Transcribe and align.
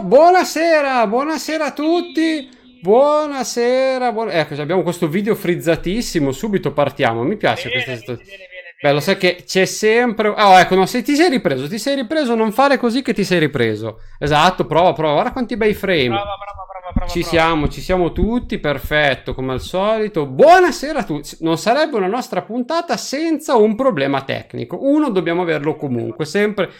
Buonasera, 0.00 1.06
buonasera 1.06 1.64
a 1.66 1.72
tutti. 1.72 2.48
Buonasera, 2.80 4.12
buona... 4.12 4.32
ecco, 4.32 4.60
abbiamo 4.60 4.82
questo 4.82 5.08
video 5.08 5.34
frizzatissimo, 5.34 6.30
subito 6.30 6.72
partiamo, 6.72 7.24
mi 7.24 7.36
piace 7.36 7.68
Bene, 7.68 7.82
questa 7.82 7.96
situazione. 7.96 8.30
bene, 8.38 8.48
bene, 8.48 8.74
Beh, 8.80 8.92
lo 8.92 9.00
sai 9.00 9.16
che 9.16 9.42
c'è 9.44 9.64
sempre... 9.64 10.28
Oh, 10.28 10.58
ecco, 10.58 10.76
no, 10.76 10.86
se 10.86 11.02
ti 11.02 11.16
sei 11.16 11.28
ripreso, 11.28 11.68
ti 11.68 11.78
sei 11.78 11.96
ripreso, 11.96 12.36
non 12.36 12.52
fare 12.52 12.76
così 12.78 13.02
che 13.02 13.12
ti 13.12 13.24
sei 13.24 13.40
ripreso. 13.40 13.98
Esatto, 14.20 14.66
prova, 14.66 14.92
prova, 14.92 15.14
guarda 15.14 15.32
quanti 15.32 15.56
bei 15.56 15.74
frame. 15.74 16.06
Brava, 16.08 16.22
brava, 16.36 16.64
brava, 16.70 16.92
brava. 16.94 17.10
Ci 17.10 17.22
siamo, 17.24 17.68
ci 17.68 17.80
siamo 17.80 18.12
tutti, 18.12 18.58
perfetto, 18.58 19.34
come 19.34 19.52
al 19.52 19.60
solito. 19.60 20.26
Buonasera 20.26 21.00
a 21.00 21.04
tutti. 21.04 21.36
Non 21.40 21.58
sarebbe 21.58 21.96
una 21.96 22.06
nostra 22.06 22.42
puntata 22.42 22.96
senza 22.96 23.56
un 23.56 23.74
problema 23.74 24.22
tecnico. 24.22 24.78
Uno 24.80 25.10
dobbiamo 25.10 25.42
averlo 25.42 25.74
comunque, 25.74 26.24
sempre. 26.24 26.70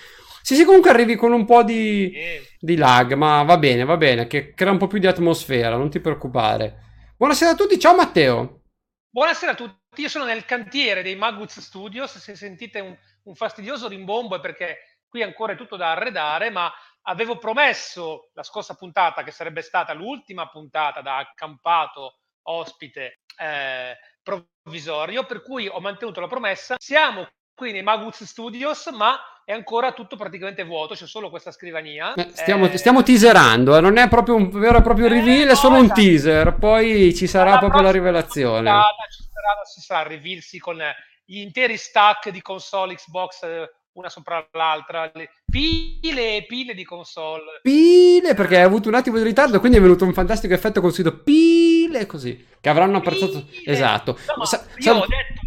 Sì, 0.40 0.54
sì, 0.54 0.64
comunque 0.64 0.90
arrivi 0.90 1.16
con 1.16 1.32
un 1.32 1.44
po' 1.44 1.64
di, 1.64 2.12
Eh, 2.14 2.42
di 2.58 2.76
lag, 2.76 3.12
ma 3.12 3.42
va 3.42 3.56
bene, 3.56 3.84
va 3.84 3.96
bene, 3.96 4.26
che 4.26 4.52
crea 4.54 4.72
un 4.72 4.78
po' 4.78 4.86
più 4.86 4.98
di 4.98 5.06
atmosfera, 5.06 5.76
non 5.76 5.90
ti 5.90 6.00
preoccupare. 6.00 7.12
Buonasera 7.16 7.52
a 7.52 7.54
tutti, 7.54 7.78
ciao 7.78 7.94
Matteo. 7.94 8.62
Buonasera 9.10 9.52
a 9.52 9.54
tutti, 9.54 10.02
io 10.02 10.08
sono 10.08 10.24
nel 10.24 10.44
cantiere 10.44 11.02
dei 11.02 11.16
Maguz 11.16 11.60
Studios, 11.60 12.18
se 12.18 12.36
sentite 12.36 12.80
un, 12.80 12.96
un 13.24 13.34
fastidioso 13.34 13.88
rimbombo 13.88 14.36
è 14.36 14.40
perché 14.40 14.98
qui 15.08 15.22
ancora 15.22 15.52
è 15.52 15.56
tutto 15.56 15.76
da 15.76 15.92
arredare, 15.92 16.50
ma 16.50 16.70
avevo 17.02 17.38
promesso 17.38 18.30
la 18.34 18.42
scorsa 18.42 18.74
puntata 18.74 19.22
che 19.22 19.30
sarebbe 19.30 19.62
stata 19.62 19.94
l'ultima 19.94 20.48
puntata 20.48 21.00
da 21.00 21.16
accampato 21.18 22.18
ospite 22.42 23.20
eh, 23.38 23.96
provvisorio, 24.22 25.24
per 25.24 25.42
cui 25.42 25.68
ho 25.68 25.80
mantenuto 25.80 26.20
la 26.20 26.26
promessa. 26.26 26.76
Siamo 26.78 27.26
qui 27.54 27.72
nei 27.72 27.82
Maguz 27.82 28.24
Studios, 28.24 28.88
ma 28.88 29.18
è 29.48 29.52
ancora 29.52 29.92
tutto 29.92 30.14
praticamente 30.16 30.62
vuoto, 30.62 30.92
c'è 30.94 31.06
solo 31.06 31.30
questa 31.30 31.50
scrivania. 31.50 32.12
Eh, 32.12 32.28
Stiamo, 32.32 32.66
Eh, 32.66 32.76
stiamo 32.76 33.02
teaserando, 33.02 33.78
eh, 33.78 33.80
non 33.80 33.96
è 33.96 34.06
proprio 34.06 34.34
un 34.34 34.50
vero 34.50 34.76
e 34.76 34.82
proprio 34.82 35.06
Eh, 35.06 35.08
reveal, 35.08 35.46
è 35.46 35.52
no, 35.52 35.54
solo 35.54 35.76
un 35.76 35.84
esatto. 35.84 36.00
teaser, 36.02 36.54
poi 36.56 37.14
ci 37.14 37.26
sarà 37.26 37.52
Alla 37.52 37.58
proprio 37.60 37.80
la 37.80 37.90
rivelazione. 37.90 38.68
puntata 38.70 39.06
Ci 39.10 39.22
sarà, 39.22 39.64
ci 39.74 39.80
sarà 39.80 40.00
il 40.02 40.06
reveal 40.16 40.40
con 40.60 40.76
gli 41.24 41.38
interi 41.38 41.78
stack 41.78 42.28
di 42.28 42.42
console 42.42 42.94
Xbox 42.96 43.40
una 43.92 44.10
sopra 44.10 44.46
l'altra, 44.52 45.10
le 45.14 45.30
pile 45.50 46.36
e 46.36 46.44
pile 46.46 46.74
di 46.74 46.84
console. 46.84 47.60
Pile, 47.62 48.34
perché 48.34 48.56
hai 48.58 48.62
avuto 48.62 48.88
un 48.88 48.94
attimo 48.96 49.16
di 49.16 49.24
ritardo, 49.24 49.58
quindi 49.60 49.78
è 49.78 49.80
venuto 49.80 50.04
un 50.04 50.12
fantastico 50.12 50.52
effetto 50.52 50.82
col 50.82 50.92
sito 50.92 51.18
pile 51.22 52.04
così, 52.06 52.46
che 52.60 52.68
avranno 52.68 52.98
apprezzato. 52.98 53.44
Pile. 53.46 53.72
Esatto. 53.72 54.12
No, 54.28 54.34
ma 54.36 54.44
Sa- 54.44 54.62
io 54.76 54.82
sal- 54.82 54.96
ho 54.98 55.06
detto 55.06 55.37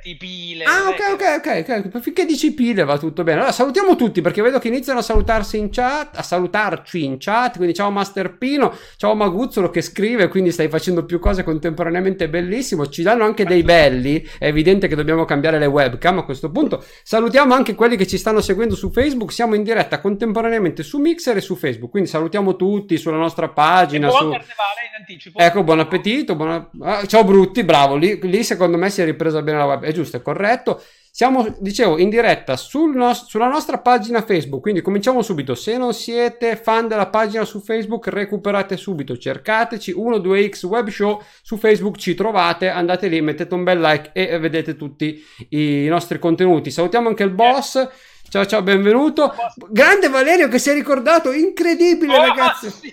aspetti 0.00 0.16
pile. 0.16 0.64
Ah, 0.64 0.88
ok, 0.88 1.12
ok, 1.12 1.64
ok, 1.64 1.90
ok. 1.92 2.00
Finché 2.00 2.24
dici 2.24 2.52
pile 2.54 2.84
va 2.84 2.98
tutto 2.98 3.22
bene. 3.22 3.38
Allora 3.38 3.52
salutiamo 3.52 3.96
tutti 3.96 4.20
perché 4.20 4.42
vedo 4.42 4.58
che 4.58 4.68
iniziano 4.68 4.98
a 5.00 5.02
salutarsi 5.02 5.58
in 5.58 5.70
chat, 5.70 6.16
a 6.16 6.22
salutarci 6.22 7.04
in 7.04 7.16
chat. 7.18 7.56
Quindi 7.56 7.74
ciao 7.74 7.90
Master 7.90 8.36
Pino, 8.36 8.74
ciao 8.96 9.14
Maguzzolo 9.14 9.70
che 9.70 9.82
scrive, 9.82 10.28
quindi 10.28 10.50
stai 10.50 10.68
facendo 10.68 11.04
più 11.04 11.18
cose 11.18 11.44
contemporaneamente, 11.44 12.28
bellissimo. 12.28 12.88
Ci 12.88 13.02
danno 13.02 13.24
anche 13.24 13.44
dei 13.44 13.62
belli. 13.62 14.26
È 14.38 14.46
evidente 14.46 14.88
che 14.88 14.96
dobbiamo 14.96 15.24
cambiare 15.24 15.58
le 15.58 15.66
webcam 15.66 16.18
a 16.18 16.24
questo 16.24 16.50
punto. 16.50 16.82
Salutiamo 17.02 17.54
anche 17.54 17.74
quelli 17.74 17.96
che 17.96 18.06
ci 18.06 18.16
stanno 18.18 18.40
seguendo 18.40 18.74
su 18.74 18.90
Facebook. 18.90 19.32
Siamo 19.32 19.54
in 19.54 19.62
diretta 19.62 20.00
contemporaneamente 20.00 20.82
su 20.82 20.98
Mixer 20.98 21.36
e 21.36 21.40
su 21.40 21.56
Facebook. 21.56 21.90
Quindi 21.90 22.08
salutiamo 22.08 22.56
tutti 22.56 22.96
sulla 22.96 23.16
nostra 23.16 23.46
E 23.46 23.50
pagina. 23.50 24.08
buon 24.08 24.18
Su... 24.20 24.28
carnevale 24.30 24.80
in 24.88 24.98
anticipo. 24.98 25.38
Ecco, 25.38 25.62
buon 25.62 25.80
appetito. 25.80 26.34
buona- 26.34 26.68
ah, 26.82 27.06
ciao 27.06 27.24
Brutti, 27.24 27.64
bravo. 27.64 27.96
Lì, 27.96 28.18
lì 28.22 28.42
secondo 28.44 28.76
me 28.76 28.90
si 28.90 29.02
è 29.02 29.04
ripresa 29.04 29.42
bene 29.42 29.58
la 29.58 29.64
web. 29.66 29.82
È 29.82 29.92
giusto, 29.92 29.99
è 30.08 30.22
corretto. 30.22 30.82
Siamo, 31.12 31.56
dicevo, 31.58 31.98
in 31.98 32.08
diretta 32.08 32.56
sul 32.56 32.94
nos- 32.94 33.26
sulla 33.26 33.48
nostra 33.48 33.78
pagina 33.78 34.22
Facebook. 34.22 34.62
Quindi 34.62 34.80
cominciamo 34.80 35.22
subito. 35.22 35.54
Se 35.56 35.76
non 35.76 35.92
siete 35.92 36.54
fan 36.56 36.86
della 36.86 37.08
pagina 37.08 37.44
su 37.44 37.60
Facebook, 37.60 38.06
recuperate 38.06 38.76
subito. 38.76 39.16
Cercateci 39.18 39.92
12X 39.92 40.64
Web 40.66 40.88
Show 40.88 41.20
su 41.42 41.56
Facebook. 41.56 41.96
Ci 41.96 42.14
trovate. 42.14 42.68
Andate 42.68 43.08
lì, 43.08 43.20
mettete 43.20 43.52
un 43.54 43.64
bel 43.64 43.80
like 43.80 44.10
e 44.12 44.38
vedete 44.38 44.76
tutti 44.76 45.20
i 45.48 45.86
nostri 45.88 46.18
contenuti. 46.20 46.70
Salutiamo 46.70 47.08
anche 47.08 47.24
il 47.24 47.30
boss. 47.30 47.88
Ciao, 48.28 48.46
ciao, 48.46 48.62
benvenuto. 48.62 49.34
Grande 49.68 50.08
Valerio 50.08 50.46
che 50.46 50.60
si 50.60 50.70
è 50.70 50.74
ricordato. 50.74 51.32
Incredibile, 51.32 52.16
Oh, 52.16 52.26
ragazzi. 52.26 52.70
sì! 52.70 52.92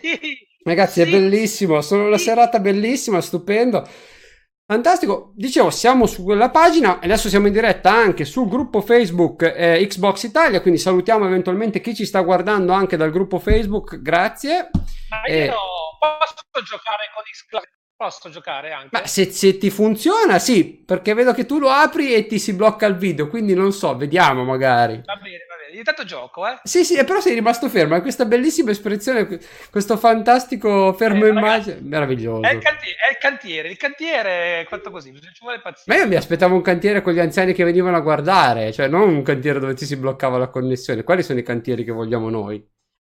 Ragazzi, 0.64 1.02
è 1.02 1.06
Sì. 1.06 1.12
bellissimo, 1.12 1.80
sono 1.82 2.08
una 2.08 2.18
Sì. 2.18 2.24
serata 2.26 2.60
bellissima, 2.60 3.22
stupendo. 3.22 3.88
Fantastico, 4.70 5.32
dicevo, 5.34 5.70
siamo 5.70 6.06
su 6.08 6.26
quella 6.26 6.50
pagina 6.50 7.00
e 7.00 7.06
adesso 7.06 7.30
siamo 7.30 7.48
in 7.48 7.54
diretta 7.54 7.90
anche 7.90 8.26
sul 8.26 8.50
gruppo 8.50 8.82
Facebook 8.82 9.42
eh, 9.44 9.86
Xbox 9.88 10.24
Italia, 10.24 10.60
quindi 10.60 10.78
salutiamo 10.78 11.26
eventualmente 11.26 11.80
chi 11.80 11.96
ci 11.96 12.06
sta 12.06 12.20
guardando 12.20 12.74
anche 12.74 12.98
dal 12.98 13.10
gruppo 13.10 13.40
Facebook, 13.40 14.02
grazie. 14.02 14.70
Ma 15.10 15.22
Eh. 15.24 15.46
io 15.46 15.54
posso 15.98 16.66
giocare 16.66 17.06
con 17.14 17.24
Xbox? 17.24 17.64
Posso 17.96 18.30
giocare 18.30 18.72
anche? 18.74 18.90
Ma 18.92 19.08
se, 19.08 19.32
se 19.32 19.58
ti 19.58 19.70
funziona, 19.70 20.38
sì, 20.38 20.84
perché 20.86 21.14
vedo 21.14 21.34
che 21.34 21.46
tu 21.46 21.60
lo 21.60 21.70
apri 21.70 22.14
e 22.14 22.28
ti 22.28 22.38
si 22.38 22.54
blocca 22.54 22.86
il 22.88 22.98
video, 22.98 23.30
quindi 23.30 23.54
non 23.54 23.72
so, 23.72 23.96
vediamo 23.96 24.44
magari. 24.44 25.02
Va 25.06 25.16
bene, 25.16 25.46
va 25.68 25.72
bene. 25.72 25.78
Intanto 25.78 26.04
gioco, 26.04 26.48
eh. 26.48 26.60
Sì, 26.64 26.84
sì, 26.84 27.04
però 27.04 27.20
sei 27.20 27.34
rimasto 27.34 27.70
fermo, 27.70 27.96
è 27.96 28.02
questa 28.02 28.26
bellissima 28.26 28.72
espressione, 28.72 29.40
questo 29.70 29.98
fantastico 29.98 30.94
fermo 30.94 31.26
Eh, 31.26 31.30
immagine, 31.30 31.74
ragazzi, 31.74 31.88
meraviglioso. 31.88 32.42
È 32.42 32.54
il, 32.54 32.60
cantiere, 32.60 32.98
è 32.98 33.12
il 33.12 33.18
cantiere, 33.20 33.70
il 33.70 33.78
cantiere 33.78 34.62
è 34.62 34.66
fatto 34.68 34.92
così, 34.92 35.14
ci 35.14 35.40
vuole 35.42 35.60
pazienza. 35.60 35.84
Ma 35.88 35.96
io 35.98 36.08
mi 36.08 36.16
aspettavo 36.16 36.56
un 36.56 36.62
cantiere 36.62 37.02
con 37.02 37.14
gli 37.14 37.20
anziani 37.20 37.54
che 37.54 37.64
venivano 37.64 37.98
a 37.98 38.02
guardare, 38.02 38.72
cioè 38.72 38.88
non 38.88 39.10
un 39.10 39.24
cantiere 39.24 39.60
dove 39.60 39.74
ti 39.74 39.86
si 39.86 39.98
bloccava 39.98 40.38
la 40.38 40.50
connessione. 40.50 41.04
Quali 41.04 41.24
sono 41.24 41.40
i 41.40 41.44
cantieri 41.44 41.84
che 41.84 41.92
vogliamo 41.92 42.30
noi? 42.30 42.56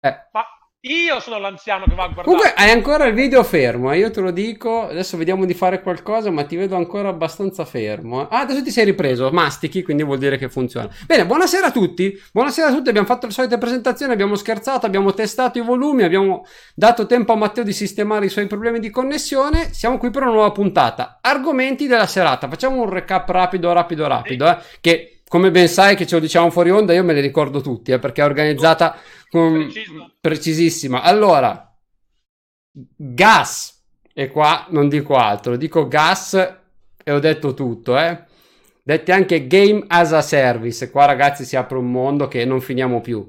Eh. 0.00 0.28
Ma 0.32 0.44
io 0.84 1.20
sono 1.20 1.38
l'anziano 1.38 1.84
che 1.84 1.94
va 1.94 2.04
a 2.04 2.08
guardare. 2.08 2.24
Comunque 2.24 2.54
hai 2.56 2.70
ancora 2.70 3.06
il 3.06 3.14
video 3.14 3.44
fermo, 3.44 3.92
eh, 3.92 3.98
io 3.98 4.10
te 4.10 4.20
lo 4.20 4.32
dico. 4.32 4.88
Adesso 4.88 5.16
vediamo 5.16 5.44
di 5.44 5.54
fare 5.54 5.80
qualcosa, 5.80 6.30
ma 6.30 6.44
ti 6.44 6.56
vedo 6.56 6.74
ancora 6.74 7.08
abbastanza 7.08 7.64
fermo. 7.64 8.22
eh. 8.22 8.26
Ah, 8.34 8.40
adesso 8.40 8.64
ti 8.64 8.72
sei 8.72 8.86
ripreso, 8.86 9.30
mastichi, 9.30 9.82
quindi 9.84 10.02
vuol 10.02 10.18
dire 10.18 10.38
che 10.38 10.48
funziona. 10.48 10.88
Bene, 11.06 11.24
buonasera 11.24 11.66
a 11.66 11.70
tutti. 11.70 12.20
Buonasera 12.32 12.68
a 12.68 12.72
tutti, 12.72 12.88
abbiamo 12.88 13.06
fatto 13.06 13.26
le 13.26 13.32
solite 13.32 13.58
presentazioni, 13.58 14.12
abbiamo 14.12 14.34
scherzato, 14.34 14.84
abbiamo 14.86 15.14
testato 15.14 15.58
i 15.58 15.62
volumi, 15.62 16.02
abbiamo 16.02 16.44
dato 16.74 17.06
tempo 17.06 17.32
a 17.32 17.36
Matteo 17.36 17.62
di 17.62 17.72
sistemare 17.72 18.26
i 18.26 18.28
suoi 18.28 18.48
problemi 18.48 18.80
di 18.80 18.90
connessione. 18.90 19.72
Siamo 19.72 19.98
qui 19.98 20.10
per 20.10 20.22
una 20.22 20.32
nuova 20.32 20.50
puntata. 20.50 21.18
Argomenti 21.20 21.86
della 21.86 22.06
serata. 22.08 22.48
Facciamo 22.48 22.82
un 22.82 22.90
recap 22.90 23.28
rapido, 23.28 23.72
rapido, 23.72 24.08
rapido, 24.08 24.48
eh, 24.48 24.58
che 24.80 25.11
come 25.32 25.50
ben 25.50 25.66
sai 25.66 25.96
che 25.96 26.06
ce 26.06 26.16
lo 26.16 26.20
diciamo 26.20 26.50
fuori 26.50 26.68
onda, 26.68 26.92
io 26.92 27.02
me 27.02 27.14
li 27.14 27.20
ricordo 27.22 27.62
tutti, 27.62 27.90
eh, 27.90 27.98
perché 27.98 28.20
è 28.20 28.24
organizzata 28.26 28.98
con 29.30 29.66
precisissima. 30.20 31.00
Allora, 31.00 31.74
gas, 32.70 33.82
e 34.12 34.28
qua 34.28 34.66
non 34.68 34.90
dico 34.90 35.16
altro, 35.16 35.56
dico 35.56 35.88
gas 35.88 36.34
e 37.02 37.10
ho 37.10 37.18
detto 37.18 37.54
tutto, 37.54 37.98
eh. 37.98 38.24
Dette 38.82 39.10
anche 39.10 39.46
game 39.46 39.82
as 39.86 40.12
a 40.12 40.20
service, 40.20 40.90
qua 40.90 41.06
ragazzi 41.06 41.46
si 41.46 41.56
apre 41.56 41.78
un 41.78 41.90
mondo 41.90 42.28
che 42.28 42.44
non 42.44 42.60
finiamo 42.60 43.00
più. 43.00 43.26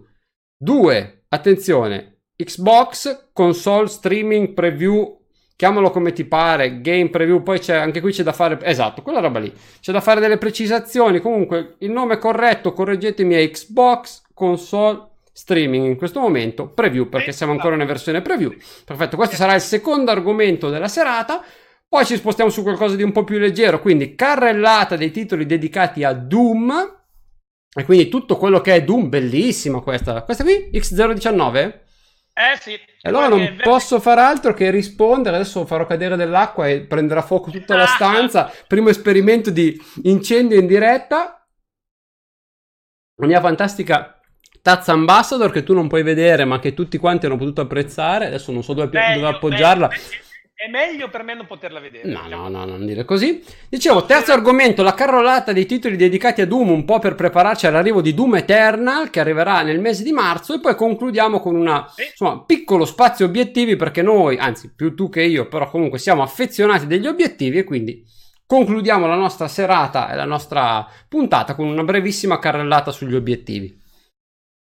Due, 0.57 1.23
attenzione, 1.29 2.23
Xbox, 2.35 3.29
console, 3.31 3.87
streaming, 3.87 4.51
preview, 4.51 5.22
chiamalo 5.63 5.91
come 5.91 6.11
ti 6.11 6.25
pare, 6.25 6.81
game 6.81 7.09
preview, 7.09 7.41
poi 7.41 7.57
c'è 7.57 7.77
anche 7.77 8.01
qui 8.01 8.11
c'è 8.11 8.21
da 8.21 8.33
fare, 8.33 8.59
esatto, 8.63 9.01
quella 9.01 9.21
roba 9.21 9.39
lì, 9.39 9.49
c'è 9.79 9.93
da 9.93 10.01
fare 10.01 10.19
delle 10.19 10.37
precisazioni, 10.37 11.21
comunque 11.21 11.75
il 11.79 11.89
nome 11.89 12.17
corretto, 12.17 12.73
correggetemi, 12.73 13.35
è 13.35 13.49
Xbox, 13.49 14.23
console, 14.33 15.11
streaming 15.31 15.85
in 15.85 15.95
questo 15.95 16.19
momento, 16.19 16.67
preview, 16.67 17.07
perché 17.07 17.31
siamo 17.31 17.53
ancora 17.53 17.77
in 17.77 17.85
versione 17.85 18.21
preview. 18.21 18.53
Perfetto, 18.83 19.15
questo 19.15 19.37
sarà 19.37 19.55
il 19.55 19.61
secondo 19.61 20.11
argomento 20.11 20.69
della 20.69 20.89
serata. 20.89 21.41
Poi 21.87 22.05
ci 22.05 22.17
spostiamo 22.17 22.49
su 22.49 22.61
qualcosa 22.61 22.97
di 22.97 23.03
un 23.03 23.13
po' 23.13 23.23
più 23.23 23.37
leggero, 23.37 23.79
quindi 23.79 24.15
carrellata 24.15 24.97
dei 24.97 25.11
titoli 25.11 25.45
dedicati 25.45 26.03
a 26.03 26.11
Doom. 26.11 27.03
E 27.73 27.85
quindi 27.85 28.09
tutto 28.09 28.35
quello 28.35 28.59
che 28.59 28.75
è 28.75 28.83
Doom, 28.83 29.07
bellissima 29.07 29.79
questa. 29.79 30.23
Questa 30.23 30.43
qui, 30.43 30.71
X019? 30.73 31.82
Eh 32.35 32.57
sì. 32.59 32.73
E 32.73 33.09
allora 33.09 33.27
non 33.27 33.39
che- 33.39 33.61
posso 33.61 33.99
far 33.99 34.17
altro 34.17 34.53
che 34.53 34.71
rispondere. 34.71 35.35
Adesso 35.35 35.65
farò 35.65 35.85
cadere 35.85 36.15
dell'acqua 36.15 36.67
e 36.67 36.81
prenderà 36.81 37.21
fuoco 37.21 37.51
tutta 37.51 37.75
la 37.75 37.85
stanza. 37.85 38.51
Primo 38.67 38.89
esperimento 38.89 39.49
di 39.51 39.79
incendio 40.03 40.59
in 40.59 40.65
diretta. 40.65 41.45
La 43.21 43.27
mia 43.27 43.39
fantastica 43.39 44.19
tazza 44.61 44.93
ambassador 44.93 45.51
che 45.51 45.61
tu 45.63 45.73
non 45.73 45.87
puoi 45.87 46.01
vedere, 46.03 46.45
ma 46.45 46.57
che 46.59 46.73
tutti 46.73 46.97
quanti 46.97 47.25
hanno 47.27 47.37
potuto 47.37 47.61
apprezzare. 47.61 48.27
Adesso 48.27 48.51
non 48.51 48.63
so 48.63 48.73
dove, 48.73 48.89
Meglio, 48.97 49.19
dove 49.21 49.35
appoggiarla. 49.35 49.87
meglio. 49.87 50.03
È 50.55 50.69
meglio 50.69 51.09
per 51.09 51.23
me 51.23 51.33
non 51.33 51.45
poterla 51.45 51.79
vedere. 51.79 52.07
No, 52.09 52.21
diciamo. 52.23 52.47
no, 52.47 52.59
no, 52.59 52.65
non 52.65 52.85
dire 52.85 53.03
così. 53.03 53.43
Dicevo, 53.67 54.05
terzo 54.05 54.31
argomento, 54.31 54.81
la 54.83 54.93
carrellata 54.93 55.51
dei 55.51 55.65
titoli 55.65 55.97
dedicati 55.97 56.41
a 56.41 56.47
Doom, 56.47 56.69
un 56.69 56.85
po' 56.85 56.99
per 56.99 57.15
prepararci 57.15 57.65
all'arrivo 57.65 58.01
di 58.01 58.13
Doom 58.13 58.35
Eternal, 58.35 59.09
che 59.09 59.19
arriverà 59.19 59.61
nel 59.63 59.79
mese 59.79 60.03
di 60.03 60.11
marzo, 60.13 60.53
e 60.53 60.59
poi 60.59 60.75
concludiamo 60.75 61.39
con 61.41 61.55
una, 61.55 61.85
Sì. 61.93 62.03
insomma, 62.09 62.43
piccolo 62.45 62.85
spazio 62.85 63.25
obiettivi, 63.25 63.75
perché 63.75 64.01
noi, 64.03 64.37
anzi, 64.37 64.71
più 64.73 64.93
tu 64.95 65.09
che 65.09 65.23
io, 65.23 65.47
però 65.47 65.69
comunque 65.69 65.97
siamo 65.99 66.21
affezionati 66.21 66.87
degli 66.87 67.07
obiettivi 67.07 67.57
e 67.57 67.63
quindi 67.63 68.05
concludiamo 68.45 69.07
la 69.07 69.15
nostra 69.15 69.47
serata 69.47 70.11
e 70.11 70.15
la 70.15 70.25
nostra 70.25 70.87
puntata 71.09 71.55
con 71.55 71.67
una 71.67 71.83
brevissima 71.83 72.37
carrellata 72.39 72.91
sugli 72.91 73.15
obiettivi. 73.15 73.81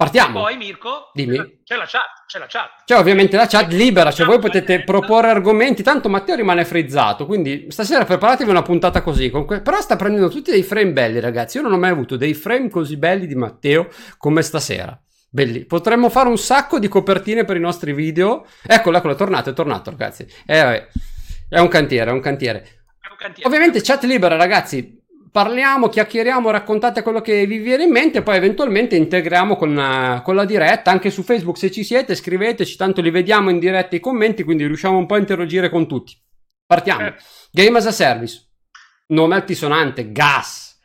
Partiamo. 0.00 0.40
Poi 0.40 0.56
Mirko, 0.56 1.10
Dimmi. 1.12 1.60
c'è 1.62 1.76
la 1.76 1.84
chat, 1.84 2.24
c'è 2.26 2.38
la 2.38 2.46
chat. 2.48 2.84
C'è 2.86 2.96
ovviamente 2.96 3.36
la 3.36 3.46
chat 3.46 3.70
libera, 3.70 4.10
cioè 4.10 4.24
voi 4.24 4.38
potete 4.38 4.82
proporre 4.82 5.28
argomenti, 5.28 5.82
tanto 5.82 6.08
Matteo 6.08 6.36
rimane 6.36 6.64
frizzato, 6.64 7.26
quindi 7.26 7.66
stasera 7.68 8.06
preparatevi 8.06 8.48
una 8.48 8.62
puntata 8.62 9.02
così, 9.02 9.28
que- 9.28 9.60
però 9.60 9.78
sta 9.82 9.96
prendendo 9.96 10.30
tutti 10.30 10.50
dei 10.50 10.62
frame 10.62 10.92
belli 10.92 11.20
ragazzi, 11.20 11.58
io 11.58 11.64
non 11.64 11.74
ho 11.74 11.78
mai 11.78 11.90
avuto 11.90 12.16
dei 12.16 12.32
frame 12.32 12.70
così 12.70 12.96
belli 12.96 13.26
di 13.26 13.34
Matteo 13.34 13.88
come 14.16 14.40
stasera. 14.40 14.98
Belli. 15.28 15.66
Potremmo 15.66 16.08
fare 16.08 16.30
un 16.30 16.38
sacco 16.38 16.78
di 16.78 16.88
copertine 16.88 17.44
per 17.44 17.56
i 17.56 17.60
nostri 17.60 17.92
video. 17.92 18.46
Eccolo, 18.66 18.96
eccolo, 18.96 19.12
è 19.12 19.16
tornato, 19.16 19.50
è 19.50 19.52
tornato 19.52 19.90
ragazzi. 19.90 20.26
Eh, 20.46 20.88
è 21.46 21.58
un 21.58 21.68
cantiere, 21.68 22.10
è 22.10 22.12
un 22.14 22.20
cantiere. 22.20 22.58
È 22.58 23.10
un 23.10 23.16
cantiere. 23.18 23.46
Ovviamente 23.46 23.82
chat 23.82 24.02
libera 24.04 24.36
ragazzi, 24.36 24.99
parliamo, 25.30 25.88
chiacchieriamo, 25.88 26.50
raccontate 26.50 27.02
quello 27.02 27.20
che 27.20 27.46
vi 27.46 27.58
viene 27.58 27.84
in 27.84 27.90
mente, 27.90 28.22
poi 28.22 28.36
eventualmente 28.36 28.96
integriamo 28.96 29.56
con, 29.56 29.76
uh, 29.76 30.22
con, 30.22 30.34
la 30.34 30.44
diretta. 30.44 30.90
Anche 30.90 31.10
su 31.10 31.22
Facebook, 31.22 31.58
se 31.58 31.70
ci 31.70 31.84
siete, 31.84 32.14
scriveteci, 32.14 32.76
tanto 32.76 33.00
li 33.00 33.10
vediamo 33.10 33.50
in 33.50 33.58
diretta 33.58 33.96
i 33.96 34.00
commenti, 34.00 34.42
quindi 34.42 34.66
riusciamo 34.66 34.98
un 34.98 35.06
po' 35.06 35.14
a 35.14 35.18
interagire 35.18 35.68
con 35.68 35.86
tutti. 35.86 36.16
Partiamo. 36.66 37.06
Eh. 37.06 37.14
Game 37.50 37.78
as 37.78 37.86
a 37.86 37.92
Service. 37.92 38.48
Nome 39.08 39.34
altisonante, 39.34 40.12
gas. 40.12 40.78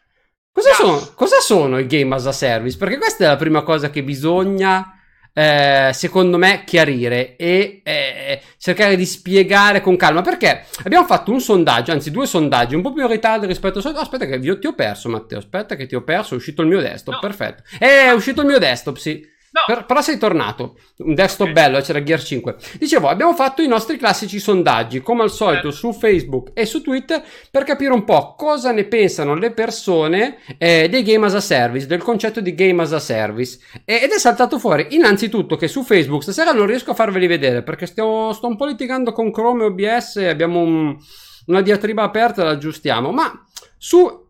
Cosa, 0.51 0.69
gas. 0.69 0.77
Sono, 0.77 1.12
cosa 1.15 1.39
sono 1.39 1.77
i 1.77 1.86
game 1.86 2.15
as 2.15 2.25
a 2.25 2.31
service? 2.31 2.77
Perché 2.77 2.97
questa 2.97 3.25
è 3.25 3.27
la 3.27 3.36
prima 3.36 3.62
cosa 3.62 3.89
che 3.89 4.03
bisogna 4.03 4.94
eh, 5.37 5.89
secondo 5.91 6.37
me, 6.37 6.63
chiarire 6.65 7.35
e 7.35 7.81
eh, 7.83 8.41
cercare 8.57 8.95
di 8.95 9.05
spiegare 9.05 9.81
con 9.81 9.97
calma. 9.97 10.21
Perché 10.21 10.63
abbiamo 10.83 11.05
fatto 11.05 11.31
un 11.31 11.41
sondaggio, 11.41 11.91
anzi 11.91 12.09
due 12.09 12.25
sondaggi, 12.25 12.73
un 12.73 12.81
po' 12.81 12.93
più 12.93 13.01
in 13.03 13.09
ritardo 13.09 13.45
rispetto 13.45 13.77
al 13.77 13.83
solito. 13.83 13.99
Aspetta 13.99 14.25
che 14.25 14.35
io 14.35 14.57
ti 14.57 14.67
ho 14.67 14.73
perso, 14.73 15.09
Matteo. 15.09 15.39
Aspetta 15.39 15.75
che 15.75 15.87
ti 15.87 15.95
ho 15.95 16.03
perso, 16.03 16.35
è 16.35 16.37
uscito 16.37 16.61
il 16.61 16.69
mio 16.69 16.79
desktop. 16.79 17.15
No. 17.15 17.19
Perfetto. 17.19 17.63
È 17.77 18.11
uscito 18.11 18.41
il 18.41 18.47
mio 18.47 18.59
desktop, 18.59 18.95
sì. 18.95 19.33
No. 19.56 19.62
Per, 19.66 19.86
però 19.86 20.02
sei 20.02 20.18
tornato. 20.18 20.75
Un 20.98 21.13
desktop 21.16 21.52
okay. 21.52 21.63
bello, 21.63 21.80
c'era 21.80 22.04
Gear 22.04 22.22
5. 22.22 22.57
Dicevo, 22.78 23.07
abbiamo 23.07 23.34
fatto 23.34 23.62
i 23.62 23.68
nostri 23.68 23.96
classici 23.96 24.38
sondaggi, 24.38 25.00
come 25.00 25.24
al 25.24 25.31
solito, 25.31 25.69
eh. 25.69 25.72
su 25.72 25.94
Facebook 25.94 26.52
e 26.54 26.66
su 26.66 26.81
Twitter, 26.81 27.24
per 27.50 27.63
capire 27.63 27.94
un 27.94 28.04
po' 28.04 28.36
cosa 28.36 28.74
ne 28.74 28.84
pensano 28.84 29.34
le 29.34 29.52
persone 29.52 30.40
eh, 30.57 30.90
dei 30.90 31.04
game 31.04 31.25
as 31.25 31.36
a 31.36 31.40
service, 31.40 31.88
del 31.88 32.04
concetto 32.04 32.42
di 32.42 32.54
game 32.54 32.81
as 32.81 32.92
a 32.92 33.00
service. 33.00 33.57
E, 33.86 34.02
ed 34.04 34.12
è 34.12 34.19
saltato 34.19 34.60
fuori, 34.60 34.88
innanzitutto, 34.90 35.56
che 35.56 35.69
su 35.69 35.84
Facebook 35.84 36.24
stasera 36.24 36.52
non 36.52 36.66
riesco 36.66 36.92
a 36.92 36.96
farveli 36.96 37.25
vedere, 37.25 37.63
perché 37.63 37.86
stiamo, 37.86 38.34
sto 38.34 38.48
un 38.48 38.57
po' 38.57 38.66
litigando 38.66 39.13
con 39.13 39.31
Chrome 39.31 39.63
e 39.63 39.68
OBS, 39.68 40.18
abbiamo 40.18 40.60
un, 40.60 40.98
una 41.46 41.62
diatriba 41.62 42.04
aperta, 42.04 42.44
la 42.44 42.50
aggiustiamo. 42.50 43.12
Ma 43.12 43.31
su 43.78 44.25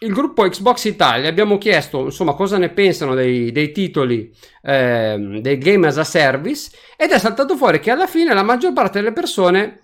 il 0.00 0.12
gruppo 0.12 0.42
Xbox 0.48 0.84
Italia 0.84 1.28
abbiamo 1.28 1.58
chiesto 1.58 2.04
insomma 2.04 2.34
cosa 2.34 2.56
ne 2.56 2.68
pensano 2.68 3.14
dei, 3.14 3.50
dei 3.50 3.72
titoli 3.72 4.32
eh, 4.62 5.38
dei 5.40 5.58
game 5.58 5.86
as 5.88 5.98
a 5.98 6.04
service 6.04 6.70
ed 6.96 7.10
è 7.10 7.18
saltato 7.18 7.56
fuori 7.56 7.80
che 7.80 7.90
alla 7.90 8.06
fine 8.06 8.32
la 8.32 8.42
maggior 8.42 8.72
parte 8.72 9.00
delle 9.00 9.12
persone 9.12 9.80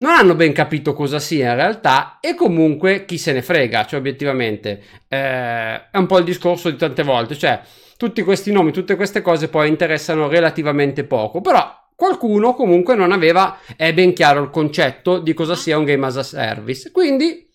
non 0.00 0.12
hanno 0.12 0.34
ben 0.34 0.52
capito 0.52 0.94
cosa 0.94 1.18
sia 1.18 1.50
in 1.50 1.56
realtà 1.56 2.18
e 2.20 2.34
comunque 2.34 3.04
chi 3.04 3.18
se 3.18 3.32
ne 3.32 3.42
frega, 3.42 3.84
cioè 3.84 4.00
obiettivamente. 4.00 4.82
Eh, 5.08 5.90
è 5.90 5.96
un 5.96 6.06
po' 6.06 6.18
il 6.18 6.24
discorso 6.24 6.70
di 6.70 6.76
tante 6.76 7.02
volte, 7.02 7.36
cioè 7.36 7.60
tutti 7.96 8.22
questi 8.22 8.50
nomi, 8.50 8.72
tutte 8.72 8.96
queste 8.96 9.20
cose 9.20 9.48
poi 9.48 9.68
interessano 9.68 10.26
relativamente 10.28 11.04
poco, 11.04 11.42
però 11.42 11.70
qualcuno 11.94 12.54
comunque 12.54 12.94
non 12.94 13.12
aveva 13.12 13.58
è 13.76 13.92
ben 13.92 14.14
chiaro 14.14 14.42
il 14.42 14.48
concetto 14.48 15.18
di 15.18 15.34
cosa 15.34 15.54
sia 15.54 15.76
un 15.76 15.84
game 15.84 16.06
as 16.06 16.16
a 16.16 16.22
service, 16.22 16.90
quindi 16.92 17.49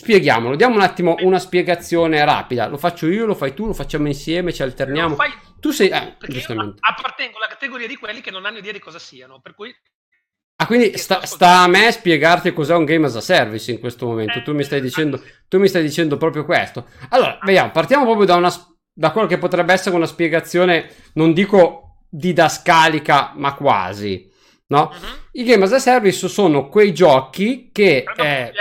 Spieghiamolo, 0.00 0.54
diamo 0.54 0.76
un 0.76 0.82
attimo 0.82 1.16
una 1.22 1.40
spiegazione 1.40 2.24
rapida. 2.24 2.68
Lo 2.68 2.76
faccio 2.76 3.08
io, 3.08 3.26
lo 3.26 3.34
fai 3.34 3.52
tu, 3.52 3.66
lo 3.66 3.72
facciamo 3.72 4.06
insieme, 4.06 4.52
ci 4.52 4.62
alterniamo. 4.62 5.16
tu 5.58 5.72
sei. 5.72 5.88
Eh, 5.88 6.16
giustamente. 6.28 6.78
appartengo 6.78 7.36
alla 7.38 7.48
categoria 7.48 7.88
di 7.88 7.96
quelli 7.96 8.20
che 8.20 8.30
non 8.30 8.46
hanno 8.46 8.58
idea 8.58 8.70
di 8.70 8.78
cosa 8.78 9.00
siano. 9.00 9.40
Per 9.40 9.54
cui. 9.54 9.74
Ah, 10.60 10.66
quindi 10.66 10.96
sta, 10.96 11.26
sta, 11.26 11.62
a 11.62 11.66
me 11.66 11.90
spiegarti 11.90 12.52
cos'è 12.52 12.76
un 12.76 12.84
game 12.84 13.06
as 13.06 13.16
a 13.16 13.20
service 13.20 13.72
in 13.72 13.80
questo 13.80 14.06
momento. 14.06 14.38
Eh, 14.38 14.42
tu, 14.42 14.54
mi 14.54 14.62
stai 14.62 14.80
dicendo, 14.80 15.20
tu 15.48 15.58
mi 15.58 15.66
stai 15.66 15.82
dicendo 15.82 16.16
proprio 16.16 16.44
questo. 16.44 16.86
Allora, 17.08 17.36
vediamo, 17.42 17.72
partiamo 17.72 18.04
proprio 18.04 18.26
da, 18.26 18.36
una, 18.36 18.52
da 18.92 19.10
quello 19.10 19.26
che 19.26 19.38
potrebbe 19.38 19.72
essere 19.72 19.96
una 19.96 20.06
spiegazione, 20.06 20.94
non 21.14 21.32
dico 21.32 22.04
didascalica, 22.08 23.32
ma 23.34 23.52
quasi. 23.54 24.30
No? 24.68 24.92
Uh-huh. 24.92 25.40
I 25.40 25.44
game 25.44 25.64
as 25.64 25.72
a 25.72 25.80
service 25.80 26.28
sono 26.28 26.68
quei 26.68 26.94
giochi 26.94 27.70
che. 27.72 28.04
Eh, 28.16 28.52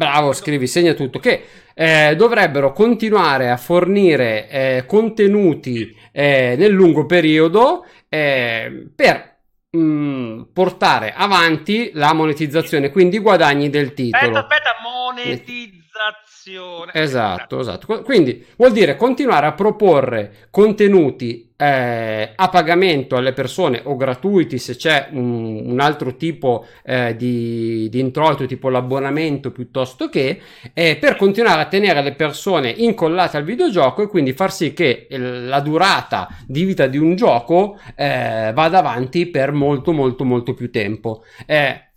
Bravo, 0.00 0.32
scrivi, 0.32 0.66
segna 0.66 0.94
tutto. 0.94 1.18
Che 1.18 1.44
eh, 1.74 2.14
dovrebbero 2.16 2.72
continuare 2.72 3.50
a 3.50 3.58
fornire 3.58 4.48
eh, 4.48 4.84
contenuti 4.86 5.94
eh, 6.10 6.54
nel 6.56 6.72
lungo 6.72 7.04
periodo 7.04 7.84
eh, 8.08 8.88
per 8.96 9.40
mh, 9.68 9.78
mm, 9.78 10.40
portare 10.54 11.12
avanti 11.14 11.90
la 11.92 12.14
monetizzazione, 12.14 12.88
quindi 12.88 13.16
i 13.16 13.18
guadagni 13.18 13.68
del 13.68 13.92
titolo. 13.92 14.38
Aspetta, 14.38 14.54
aspetta, 14.54 14.76
monetizzazione. 14.82 16.92
Esatto, 16.94 17.60
esatto. 17.60 18.02
Quindi 18.02 18.42
vuol 18.56 18.72
dire 18.72 18.96
continuare 18.96 19.48
a 19.48 19.52
proporre 19.52 20.48
contenuti 20.50 21.49
eh, 21.60 22.32
a 22.34 22.48
pagamento 22.48 23.16
alle 23.16 23.34
persone 23.34 23.82
o 23.84 23.94
gratuiti 23.94 24.56
se 24.56 24.76
c'è 24.76 25.08
un, 25.10 25.62
un 25.66 25.78
altro 25.78 26.16
tipo 26.16 26.64
eh, 26.82 27.14
di, 27.16 27.86
di, 27.90 28.00
introito 28.00 28.46
tipo 28.46 28.70
l'abbonamento 28.70 29.50
piuttosto 29.50 30.08
che 30.08 30.40
eh, 30.72 30.96
per 30.98 31.16
continuare 31.16 31.60
a 31.60 31.66
tenere 31.66 32.00
le 32.02 32.14
persone 32.14 32.70
incollate 32.70 33.36
al 33.36 33.44
videogioco 33.44 34.00
e 34.00 34.06
quindi 34.06 34.32
far 34.32 34.50
sì 34.50 34.72
che 34.72 35.06
la 35.10 35.60
durata 35.60 36.28
di 36.46 36.64
vita 36.64 36.86
di 36.86 36.96
un 36.96 37.14
gioco 37.14 37.78
eh, 37.94 38.52
vada 38.54 38.78
avanti 38.78 39.26
per 39.26 39.52
molto 39.52 39.92
molto 39.92 40.24
molto 40.24 40.54
più 40.54 40.70
tempo. 40.70 41.24
Eh, 41.44 41.89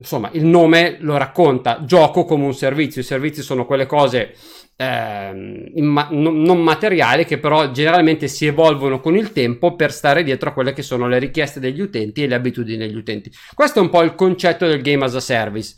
insomma 0.00 0.30
il 0.32 0.46
nome 0.46 0.96
lo 1.00 1.18
racconta 1.18 1.84
gioco 1.84 2.24
come 2.24 2.44
un 2.44 2.54
servizio 2.54 3.02
i 3.02 3.04
servizi 3.04 3.42
sono 3.42 3.66
quelle 3.66 3.84
cose 3.84 4.34
eh, 4.80 5.70
imma- 5.74 6.08
non 6.10 6.62
materiali 6.62 7.26
che 7.26 7.36
però 7.38 7.70
generalmente 7.70 8.28
si 8.28 8.46
evolvono 8.46 8.98
con 8.98 9.14
il 9.14 9.30
tempo 9.30 9.76
per 9.76 9.92
stare 9.92 10.22
dietro 10.22 10.48
a 10.48 10.52
quelle 10.54 10.72
che 10.72 10.80
sono 10.80 11.06
le 11.06 11.18
richieste 11.18 11.60
degli 11.60 11.82
utenti 11.82 12.22
e 12.22 12.26
le 12.26 12.34
abitudini 12.34 12.78
degli 12.78 12.96
utenti. 12.96 13.30
Questo 13.52 13.80
è 13.80 13.82
un 13.82 13.90
po' 13.90 14.00
il 14.00 14.14
concetto 14.14 14.66
del 14.66 14.80
game 14.80 15.04
as 15.04 15.14
a 15.14 15.20
service. 15.20 15.74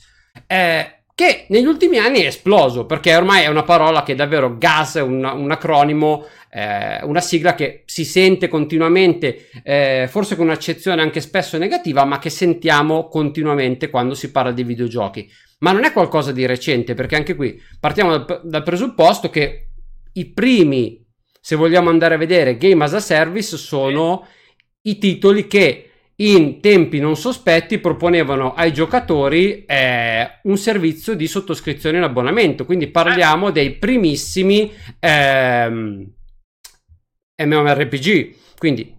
Eh, 0.47 1.02
che 1.15 1.45
negli 1.49 1.67
ultimi 1.67 1.99
anni 1.99 2.21
è 2.21 2.27
esploso 2.27 2.87
perché 2.87 3.15
ormai 3.15 3.45
è 3.45 3.49
una 3.49 3.65
parola 3.65 4.03
che 4.03 4.15
davvero 4.15 4.57
gas 4.57 4.95
un, 4.95 5.23
un 5.25 5.51
acronimo, 5.51 6.27
eh, 6.51 7.03
una 7.05 7.21
sigla 7.21 7.55
che 7.55 7.83
si 7.85 8.05
sente 8.05 8.49
continuamente, 8.49 9.49
eh, 9.63 10.07
forse 10.09 10.37
con 10.37 10.47
un'accezione 10.47 11.03
anche 11.03 11.21
spesso 11.21 11.59
negativa, 11.59 12.05
ma 12.05 12.19
che 12.19 12.31
sentiamo 12.31 13.09
continuamente 13.09 13.91
quando 13.91 14.15
si 14.15 14.31
parla 14.31 14.53
di 14.53 14.65
videogiochi. 14.65 15.31
Ma 15.59 15.73
non 15.73 15.85
è 15.85 15.93
qualcosa 15.93 16.33
di 16.33 16.47
recente, 16.47 16.95
perché 16.95 17.17
anche 17.17 17.35
qui 17.37 17.61
partiamo 17.79 18.17
dal, 18.17 18.41
dal 18.45 18.63
presupposto 18.63 19.29
che 19.31 19.69
i 20.15 20.31
primi, 20.33 21.05
se 21.41 21.57
vogliamo 21.57 21.91
andare 21.91 22.15
a 22.15 22.19
vedere, 22.19 22.57
game 22.57 22.83
as 22.85 22.95
a 22.95 23.01
service 23.01 23.57
sono 23.57 24.27
i 24.83 24.99
titoli 24.99 25.47
che 25.47 25.92
in 26.23 26.61
tempi 26.61 27.01
non 27.01 27.17
sospetti 27.17 27.79
proponevano 27.79 28.55
ai 28.55 28.73
giocatori 28.73 29.65
eh, 29.65 30.41
un 30.45 30.57
servizio 30.57 31.15
di 31.15 31.27
sottoscrizione 31.27 31.97
in 31.97 32.05
abbonamento. 32.05 32.65
Quindi 32.65 32.89
parliamo 32.89 33.51
dei 33.51 33.73
primissimi 33.73 34.73
ehm, 35.01 36.13
MMORPG. 37.43 38.35
Quindi, 38.57 38.95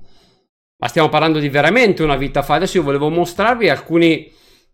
ma 0.77 0.87
stiamo 0.87 1.09
parlando 1.09 1.39
di 1.39 1.49
veramente 1.49 2.03
una 2.03 2.17
vita 2.17 2.41
fa. 2.41 2.55
Adesso 2.55 2.77
io 2.77 2.83
volevo 2.83 3.09
mostrarvi 3.09 3.69
alcuni 3.69 4.29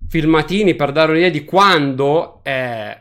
filmatini 0.08 0.76
per 0.76 0.92
dare 0.92 1.12
un'idea 1.12 1.30
di 1.30 1.44
quando, 1.44 2.42
eh, 2.44 2.98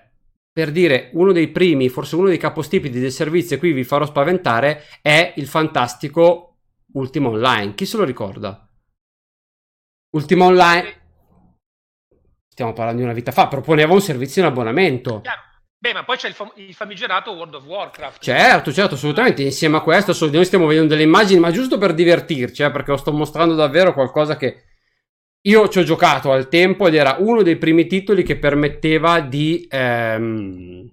per 0.52 0.71
dire, 0.71 1.09
uno 1.14 1.33
dei 1.33 1.49
primi, 1.49 1.88
forse 1.88 2.17
uno 2.17 2.28
dei 2.28 2.37
capostipiti 2.37 2.99
del 2.99 3.12
servizio, 3.12 3.57
e 3.57 3.59
qui 3.59 3.73
vi 3.73 3.85
farò 3.85 4.05
spaventare, 4.05 4.83
è 5.00 5.33
il 5.37 5.47
fantastico 5.47 6.57
Ultima 6.93 7.28
Online. 7.28 7.75
Chi 7.75 7.87
se 7.87 7.97
lo 7.97 8.05
ricorda? 8.05 8.68
Ultima 10.11 10.47
Online... 10.47 10.97
Stiamo 12.49 12.73
parlando 12.73 13.00
di 13.00 13.07
una 13.07 13.15
vita 13.15 13.31
fa, 13.31 13.47
proponeva 13.47 13.93
un 13.93 14.00
servizio 14.00 14.43
in 14.43 14.49
abbonamento. 14.49 15.23
Beh, 15.81 15.93
ma 15.93 16.03
poi 16.03 16.17
c'è 16.17 16.27
il, 16.27 16.35
fam- 16.35 16.53
il, 16.57 16.75
famigerato 16.75 17.31
World 17.31 17.55
of 17.55 17.65
Warcraft. 17.65 18.21
Certo, 18.21 18.73
certo, 18.73 18.95
assolutamente. 18.95 19.43
Insieme 19.43 19.77
a 19.77 19.81
questo, 19.81 20.12
noi 20.29 20.45
stiamo 20.45 20.67
vedendo 20.67 20.88
delle 20.88 21.05
immagini, 21.05 21.38
ma 21.38 21.53
giusto 21.53 21.79
per 21.79 21.95
divertirci, 21.95 22.65
eh, 22.65 22.73
perché 22.73 22.91
lo 22.91 22.97
sto 22.97 23.12
mostrando 23.12 23.55
davvero 23.55 23.93
qualcosa 23.93 24.37
che 24.37 24.65
io 25.43 25.69
ci 25.69 25.79
ho 25.79 25.85
giocato 25.85 26.33
al 26.33 26.49
tempo 26.49 26.88
ed 26.88 26.97
era 26.97 27.17
uno 27.21 27.43
dei 27.43 27.57
primi 27.57 27.87
titoli 27.87 28.25
che 28.25 28.38
permetteva 28.38 29.21
di 29.21 29.69
ehm, 29.71 30.91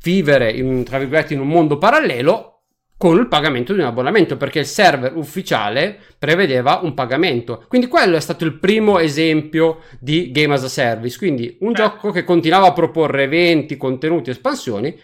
vivere 0.00 0.52
in, 0.52 0.84
tra 0.84 0.98
virgolette 0.98 1.34
in 1.34 1.40
un 1.40 1.48
mondo 1.48 1.76
parallelo 1.76 2.53
con 2.96 3.18
il 3.18 3.28
pagamento 3.28 3.72
di 3.72 3.80
un 3.80 3.86
abbonamento 3.86 4.36
perché 4.36 4.60
il 4.60 4.66
server 4.66 5.16
ufficiale 5.16 6.00
prevedeva 6.18 6.80
un 6.82 6.94
pagamento. 6.94 7.64
Quindi 7.68 7.88
quello 7.88 8.16
è 8.16 8.20
stato 8.20 8.44
il 8.44 8.58
primo 8.58 8.98
esempio 8.98 9.82
di 10.00 10.30
game 10.30 10.54
as 10.54 10.64
a 10.64 10.68
service, 10.68 11.18
quindi 11.18 11.56
un 11.60 11.70
eh. 11.70 11.74
gioco 11.74 12.10
che 12.12 12.24
continuava 12.24 12.68
a 12.68 12.72
proporre 12.72 13.24
eventi, 13.24 13.76
contenuti, 13.76 14.30
espansioni 14.30 14.98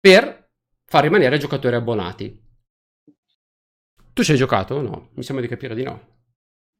per 0.00 0.50
far 0.84 1.02
rimanere 1.02 1.38
giocatori 1.38 1.76
abbonati. 1.76 2.40
Tu 4.12 4.22
ci 4.24 4.32
hai 4.32 4.36
giocato 4.36 4.74
o 4.74 4.82
no? 4.82 5.10
Mi 5.14 5.22
sembra 5.22 5.44
di 5.44 5.50
capire 5.50 5.74
di 5.74 5.84
no. 5.84 6.10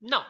No, 0.05 0.25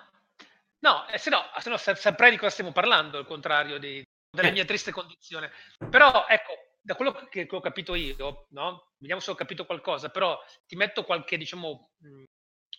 no, 0.80 1.08
eh, 1.08 1.18
se 1.18 1.30
no, 1.30 1.40
se 1.58 1.70
no 1.70 1.76
saprei 1.76 2.30
di 2.30 2.36
cosa 2.36 2.50
stiamo 2.50 2.72
parlando, 2.72 3.18
al 3.18 3.26
contrario 3.26 3.78
di, 3.78 4.02
della 4.30 4.48
Eh. 4.48 4.52
mia 4.52 4.64
triste 4.64 4.92
condizione. 4.92 5.50
Però, 5.90 6.26
ecco, 6.28 6.52
da 6.84 6.96
quello 6.96 7.12
che, 7.12 7.46
che 7.46 7.56
ho 7.56 7.60
capito 7.60 7.94
io, 7.94 8.46
no? 8.50 8.92
Vediamo 8.98 9.20
se 9.20 9.30
ho 9.30 9.34
capito 9.34 9.64
qualcosa, 9.64 10.10
però 10.10 10.38
ti 10.66 10.74
metto 10.74 11.04
qualche, 11.04 11.36
diciamo, 11.36 11.92
mh, 11.98 12.24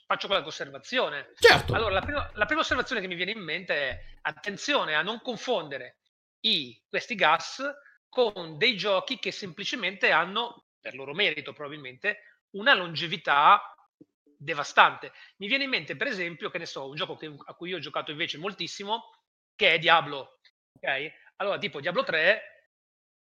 faccio 0.06 0.28
qualche 0.28 0.50
osservazione. 0.50 1.32
Certo. 1.40 1.74
Allora, 1.74 1.94
la 1.94 2.02
prima, 2.02 2.30
la 2.34 2.46
prima 2.46 2.62
osservazione 2.62 3.02
che 3.02 3.08
mi 3.08 3.16
viene 3.16 3.32
in 3.32 3.42
mente 3.42 3.74
è 3.76 4.00
attenzione 4.22 4.94
a 4.96 5.02
non 5.02 5.22
confondere 5.22 6.00
i, 6.42 6.80
questi 6.88 7.16
gas 7.16 7.64
con 8.10 8.58
dei 8.58 8.76
giochi 8.76 9.18
che 9.20 9.32
semplicemente 9.32 10.12
hanno, 10.12 10.66
per 10.80 10.96
loro 10.96 11.14
merito 11.14 11.54
probabilmente, 11.54 12.42
una 12.52 12.74
longevità 12.74 13.62
devastante. 14.38 15.14
Mi 15.38 15.48
viene 15.48 15.64
in 15.64 15.70
mente, 15.70 15.96
per 15.96 16.08
esempio, 16.08 16.50
che 16.50 16.58
ne 16.58 16.66
so, 16.66 16.90
un 16.90 16.96
gioco 16.96 17.16
che- 17.16 17.34
a 17.46 17.54
cui 17.54 17.70
io 17.70 17.78
ho 17.78 17.80
giocato 17.80 18.12
invece 18.12 18.38
moltissimo, 18.38 19.10
che 19.56 19.74
è 19.74 19.80
Diablo. 19.80 20.40
Ok? 20.74 21.12
Allora, 21.38 21.58
tipo 21.58 21.80
Diablo 21.80 22.04
3, 22.04 22.68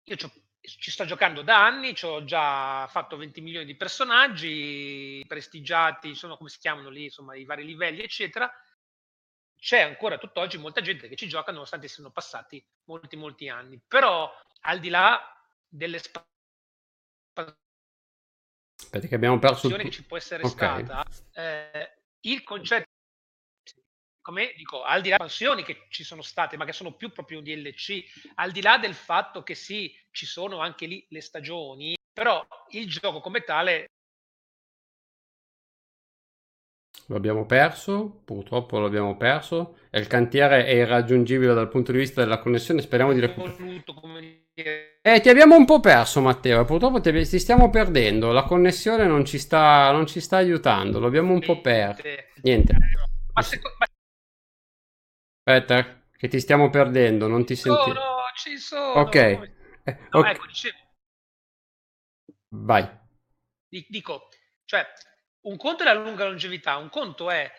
io 0.05 0.17
c'ho- 0.17 0.31
ci 0.61 0.91
sto 0.91 1.05
giocando 1.05 1.43
da 1.43 1.65
anni, 1.65 1.95
ci 1.95 2.05
ho 2.05 2.25
già 2.25 2.87
fatto 2.89 3.17
20 3.17 3.41
milioni 3.41 3.67
di 3.67 3.77
personaggi 3.77 5.25
prestigiati, 5.27 6.15
sono 6.15 6.37
come 6.37 6.49
si 6.49 6.59
chiamano 6.59 6.89
lì, 6.89 7.05
insomma, 7.05 7.37
i 7.37 7.45
vari 7.45 7.65
livelli, 7.65 8.03
eccetera. 8.03 8.51
C'è 9.57 9.81
ancora 9.81 10.19
tutt'oggi 10.19 10.59
molta 10.59 10.81
gente 10.81 11.09
che 11.09 11.17
ci 11.17 11.29
gioca 11.29 11.51
nonostante 11.51 11.89
siano 11.89 12.11
passati 12.11 12.65
molti, 12.85 13.17
molti 13.17 13.49
anni. 13.49 13.81
Però, 13.87 14.33
al 14.63 14.79
di 14.79 14.89
là 14.89 15.21
delle 15.67 16.01
Aspetta 18.81 19.07
che 19.09 19.15
abbiamo 19.15 19.39
perso 19.39 19.67
il... 19.69 19.77
che 19.77 19.91
ci 19.91 20.05
può 20.05 20.17
essere 20.17 20.45
Ok. 20.45 20.51
stata, 20.53 21.05
eh, 21.33 21.95
il 22.21 22.43
concetto, 22.45 22.89
come 24.29 24.53
dico, 24.59 24.83
al 24.83 25.01
di 25.01 25.09
là 25.09 25.17
delle 25.17 25.31
espansioni 25.31 25.65
che 25.65 25.87
ci 25.89 26.05
sono 26.05 26.21
state, 26.21 26.59
ma 26.59 26.67
che 26.67 26.75
sono 26.75 26.93
più 26.93 27.11
proprio 27.13 27.39
un 27.39 27.45
DLC, 27.45 28.05
al 28.35 28.51
di 28.51 28.61
là 28.61 28.77
del 28.77 28.93
fatto 28.93 29.43
che 29.43 29.55
sì, 29.55 29.91
ci 30.11 30.27
sono 30.27 30.59
anche 30.59 30.85
lì 30.85 31.03
le 31.09 31.23
stagioni, 31.23 31.97
però 32.13 32.47
il 32.73 32.87
gioco 32.91 33.21
come 33.21 33.41
tale 33.41 33.87
Lo 37.07 37.17
abbiamo 37.17 37.47
perso, 37.47 38.21
purtroppo 38.23 38.79
l'abbiamo 38.79 39.17
perso. 39.17 39.79
E 39.89 39.99
il 39.99 40.07
cantiere 40.09 40.67
è 40.67 40.75
irraggiungibile 40.75 41.55
dal 41.55 41.71
punto 41.71 41.91
di 41.91 41.97
vista 41.97 42.21
della 42.21 42.39
connessione. 42.39 42.83
Speriamo 42.83 43.15
di 43.15 43.21
recuperare. 43.21 44.49
Eh, 45.01 45.21
ti 45.23 45.31
abbiamo 45.31 45.57
un 45.57 45.65
po' 45.65 45.81
perso, 45.81 46.21
Matteo. 46.21 46.67
Purtroppo 46.67 47.01
ti, 47.01 47.11
ti 47.27 47.39
stiamo 47.39 47.71
perdendo. 47.71 48.31
La 48.31 48.43
connessione 48.43 49.07
non 49.07 49.25
ci 49.25 49.39
sta, 49.39 49.91
non 49.91 50.07
ci 50.07 50.21
sta 50.21 50.37
aiutando. 50.37 50.99
Lo 50.99 51.07
abbiamo 51.07 51.33
un 51.33 51.41
po' 51.41 51.63
perso. 51.63 52.03
Niente. 52.43 52.77
Ma 53.33 53.41
seco- 53.41 53.75
ma 53.79 53.87
Aspetta, 55.53 56.03
che 56.17 56.29
ti 56.29 56.41
stiamo 56.41 56.69
perdendo. 56.69 57.27
Non 57.27 57.47
ti 57.47 57.57
senti. 57.57 57.81
sono, 57.81 58.01
ci 58.37 58.59
sono. 58.59 58.93
Ok. 59.01 59.15
Eh, 59.15 59.49
No, 60.11 60.21
ok. 60.21 60.27
ecco, 60.27 60.47
dicevo, 60.47 60.77
Vai. 62.51 62.87
Di- 63.67 63.87
Dico, 63.89 64.29
cioè, 64.65 64.87
un 65.47 65.57
conto 65.57 65.83
è 65.83 65.87
la 65.87 65.95
lunga 65.95 66.25
longevità, 66.25 66.77
un 66.77 66.91
conto 66.91 67.31
è 67.31 67.51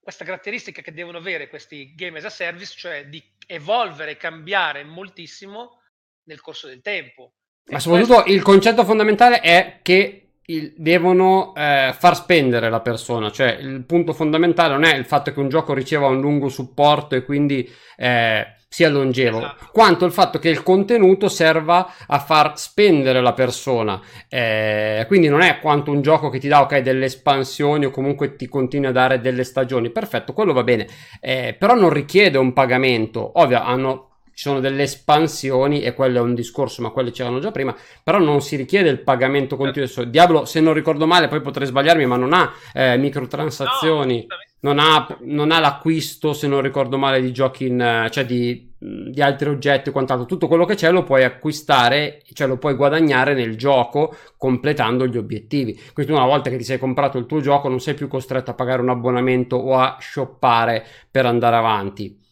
questa 0.00 0.24
caratteristica 0.24 0.82
che 0.82 0.92
devono 0.92 1.18
avere 1.18 1.48
questi 1.48 1.94
game 1.96 2.18
as 2.18 2.24
a 2.24 2.30
service, 2.30 2.74
cioè 2.76 3.06
di 3.08 3.20
evolvere 3.46 4.12
e 4.12 4.16
cambiare 4.16 4.84
moltissimo 4.84 5.80
nel 6.28 6.40
corso 6.40 6.68
del 6.68 6.80
tempo. 6.80 7.34
Ma 7.66 7.78
E 7.78 7.80
soprattutto 7.80 8.14
questo- 8.14 8.32
il 8.32 8.42
concetto 8.42 8.84
fondamentale 8.84 9.40
è 9.40 9.80
che 9.82 10.23
il- 10.46 10.74
devono 10.76 11.52
eh, 11.56 11.94
far 11.98 12.14
spendere 12.16 12.68
la 12.70 12.80
persona, 12.80 13.30
cioè 13.30 13.56
il 13.60 13.84
punto 13.84 14.12
fondamentale 14.12 14.72
non 14.74 14.84
è 14.84 14.94
il 14.96 15.04
fatto 15.06 15.32
che 15.32 15.40
un 15.40 15.48
gioco 15.48 15.72
riceva 15.74 16.06
un 16.08 16.20
lungo 16.20 16.48
supporto 16.48 17.14
e 17.14 17.24
quindi 17.24 17.68
eh, 17.96 18.46
sia 18.68 18.88
longevo, 18.90 19.38
Esatto. 19.38 19.68
quanto 19.72 20.04
il 20.04 20.10
fatto 20.10 20.40
che 20.40 20.48
il 20.48 20.64
contenuto 20.64 21.28
serva 21.28 21.92
a 22.08 22.18
far 22.18 22.58
spendere 22.58 23.20
la 23.20 23.32
persona. 23.32 24.00
Eh, 24.28 25.04
quindi 25.06 25.28
non 25.28 25.42
è 25.42 25.60
quanto 25.60 25.92
un 25.92 26.02
gioco 26.02 26.28
che 26.28 26.40
ti 26.40 26.48
dà 26.48 26.60
ok 26.62 26.78
delle 26.78 27.04
espansioni 27.04 27.84
o 27.84 27.90
comunque 27.90 28.34
ti 28.34 28.48
continua 28.48 28.90
a 28.90 28.92
dare 28.92 29.20
delle 29.20 29.44
stagioni, 29.44 29.90
perfetto, 29.90 30.32
quello 30.32 30.52
va 30.52 30.64
bene, 30.64 30.88
Eh, 31.20 31.54
però 31.56 31.74
non 31.74 31.90
richiede 31.90 32.36
un 32.36 32.52
pagamento, 32.52 33.38
ovvio 33.40 33.62
hanno 33.62 34.08
ci 34.34 34.48
sono 34.48 34.60
delle 34.60 34.82
espansioni 34.82 35.82
e 35.82 35.94
quello 35.94 36.18
è 36.18 36.20
un 36.20 36.34
discorso, 36.34 36.82
ma 36.82 36.90
quelle 36.90 37.10
c'erano 37.10 37.38
già 37.38 37.50
prima, 37.50 37.74
però 38.02 38.18
non 38.18 38.40
si 38.40 38.56
richiede 38.56 38.88
il 38.88 39.00
pagamento 39.00 39.56
continuo. 39.56 39.84
Adesso, 39.84 40.04
Diablo, 40.04 40.44
se 40.44 40.60
non 40.60 40.74
ricordo 40.74 41.06
male, 41.06 41.28
poi 41.28 41.40
potrei 41.40 41.66
sbagliarmi, 41.66 42.06
ma 42.06 42.16
non 42.16 42.32
ha 42.32 42.52
eh, 42.72 42.96
microtransazioni, 42.96 44.26
No, 44.64 44.72
non, 44.72 44.78
ha, 44.78 45.18
non 45.20 45.50
ha 45.50 45.60
l'acquisto, 45.60 46.32
se 46.32 46.46
non 46.46 46.62
ricordo 46.62 46.96
male, 46.96 47.20
di 47.20 47.32
giochi 47.32 47.66
in, 47.66 48.08
cioè 48.10 48.24
di, 48.24 48.72
di 48.78 49.20
altri 49.20 49.50
oggetti 49.50 49.90
o 49.90 49.92
quant'altro. 49.92 50.26
Tutto 50.26 50.48
quello 50.48 50.64
che 50.64 50.74
c'è 50.74 50.90
lo 50.90 51.04
puoi 51.04 51.22
acquistare, 51.22 52.22
cioè 52.32 52.46
lo 52.46 52.56
puoi 52.56 52.74
guadagnare 52.74 53.34
nel 53.34 53.56
gioco 53.56 54.16
completando 54.38 55.06
gli 55.06 55.18
obiettivi. 55.18 55.78
Quindi 55.92 56.12
una 56.12 56.24
volta 56.24 56.48
che 56.48 56.56
ti 56.56 56.64
sei 56.64 56.78
comprato 56.78 57.18
il 57.18 57.26
tuo 57.26 57.40
gioco 57.40 57.68
non 57.68 57.78
sei 57.78 57.92
più 57.92 58.08
costretto 58.08 58.50
a 58.50 58.54
pagare 58.54 58.80
un 58.80 58.88
abbonamento 58.88 59.56
o 59.56 59.76
a 59.78 59.98
shoppare 60.00 60.84
per 61.10 61.26
andare 61.26 61.56
avanti. 61.56 62.23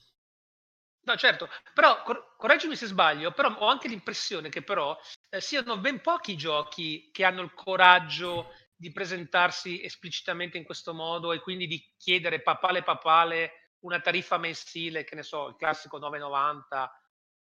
No, 1.04 1.16
certo, 1.16 1.48
però 1.74 2.02
cor- 2.02 2.36
correggimi 2.36 2.76
se 2.76 2.86
sbaglio, 2.86 3.32
però 3.32 3.52
ho 3.58 3.66
anche 3.66 3.88
l'impressione 3.88 4.48
che 4.48 4.62
però 4.62 4.96
eh, 5.30 5.40
siano 5.40 5.78
ben 5.78 6.00
pochi 6.00 6.32
i 6.32 6.36
giochi 6.36 7.10
che 7.12 7.24
hanno 7.24 7.42
il 7.42 7.52
coraggio 7.54 8.52
di 8.74 8.92
presentarsi 8.92 9.82
esplicitamente 9.82 10.58
in 10.58 10.64
questo 10.64 10.94
modo 10.94 11.32
e 11.32 11.40
quindi 11.40 11.66
di 11.66 11.84
chiedere 11.96 12.42
papale 12.42 12.82
papale 12.82 13.70
una 13.80 14.00
tariffa 14.00 14.38
mensile, 14.38 15.04
che 15.04 15.14
ne 15.16 15.22
so, 15.22 15.48
il 15.48 15.56
classico 15.56 15.98
9,90, 15.98 16.88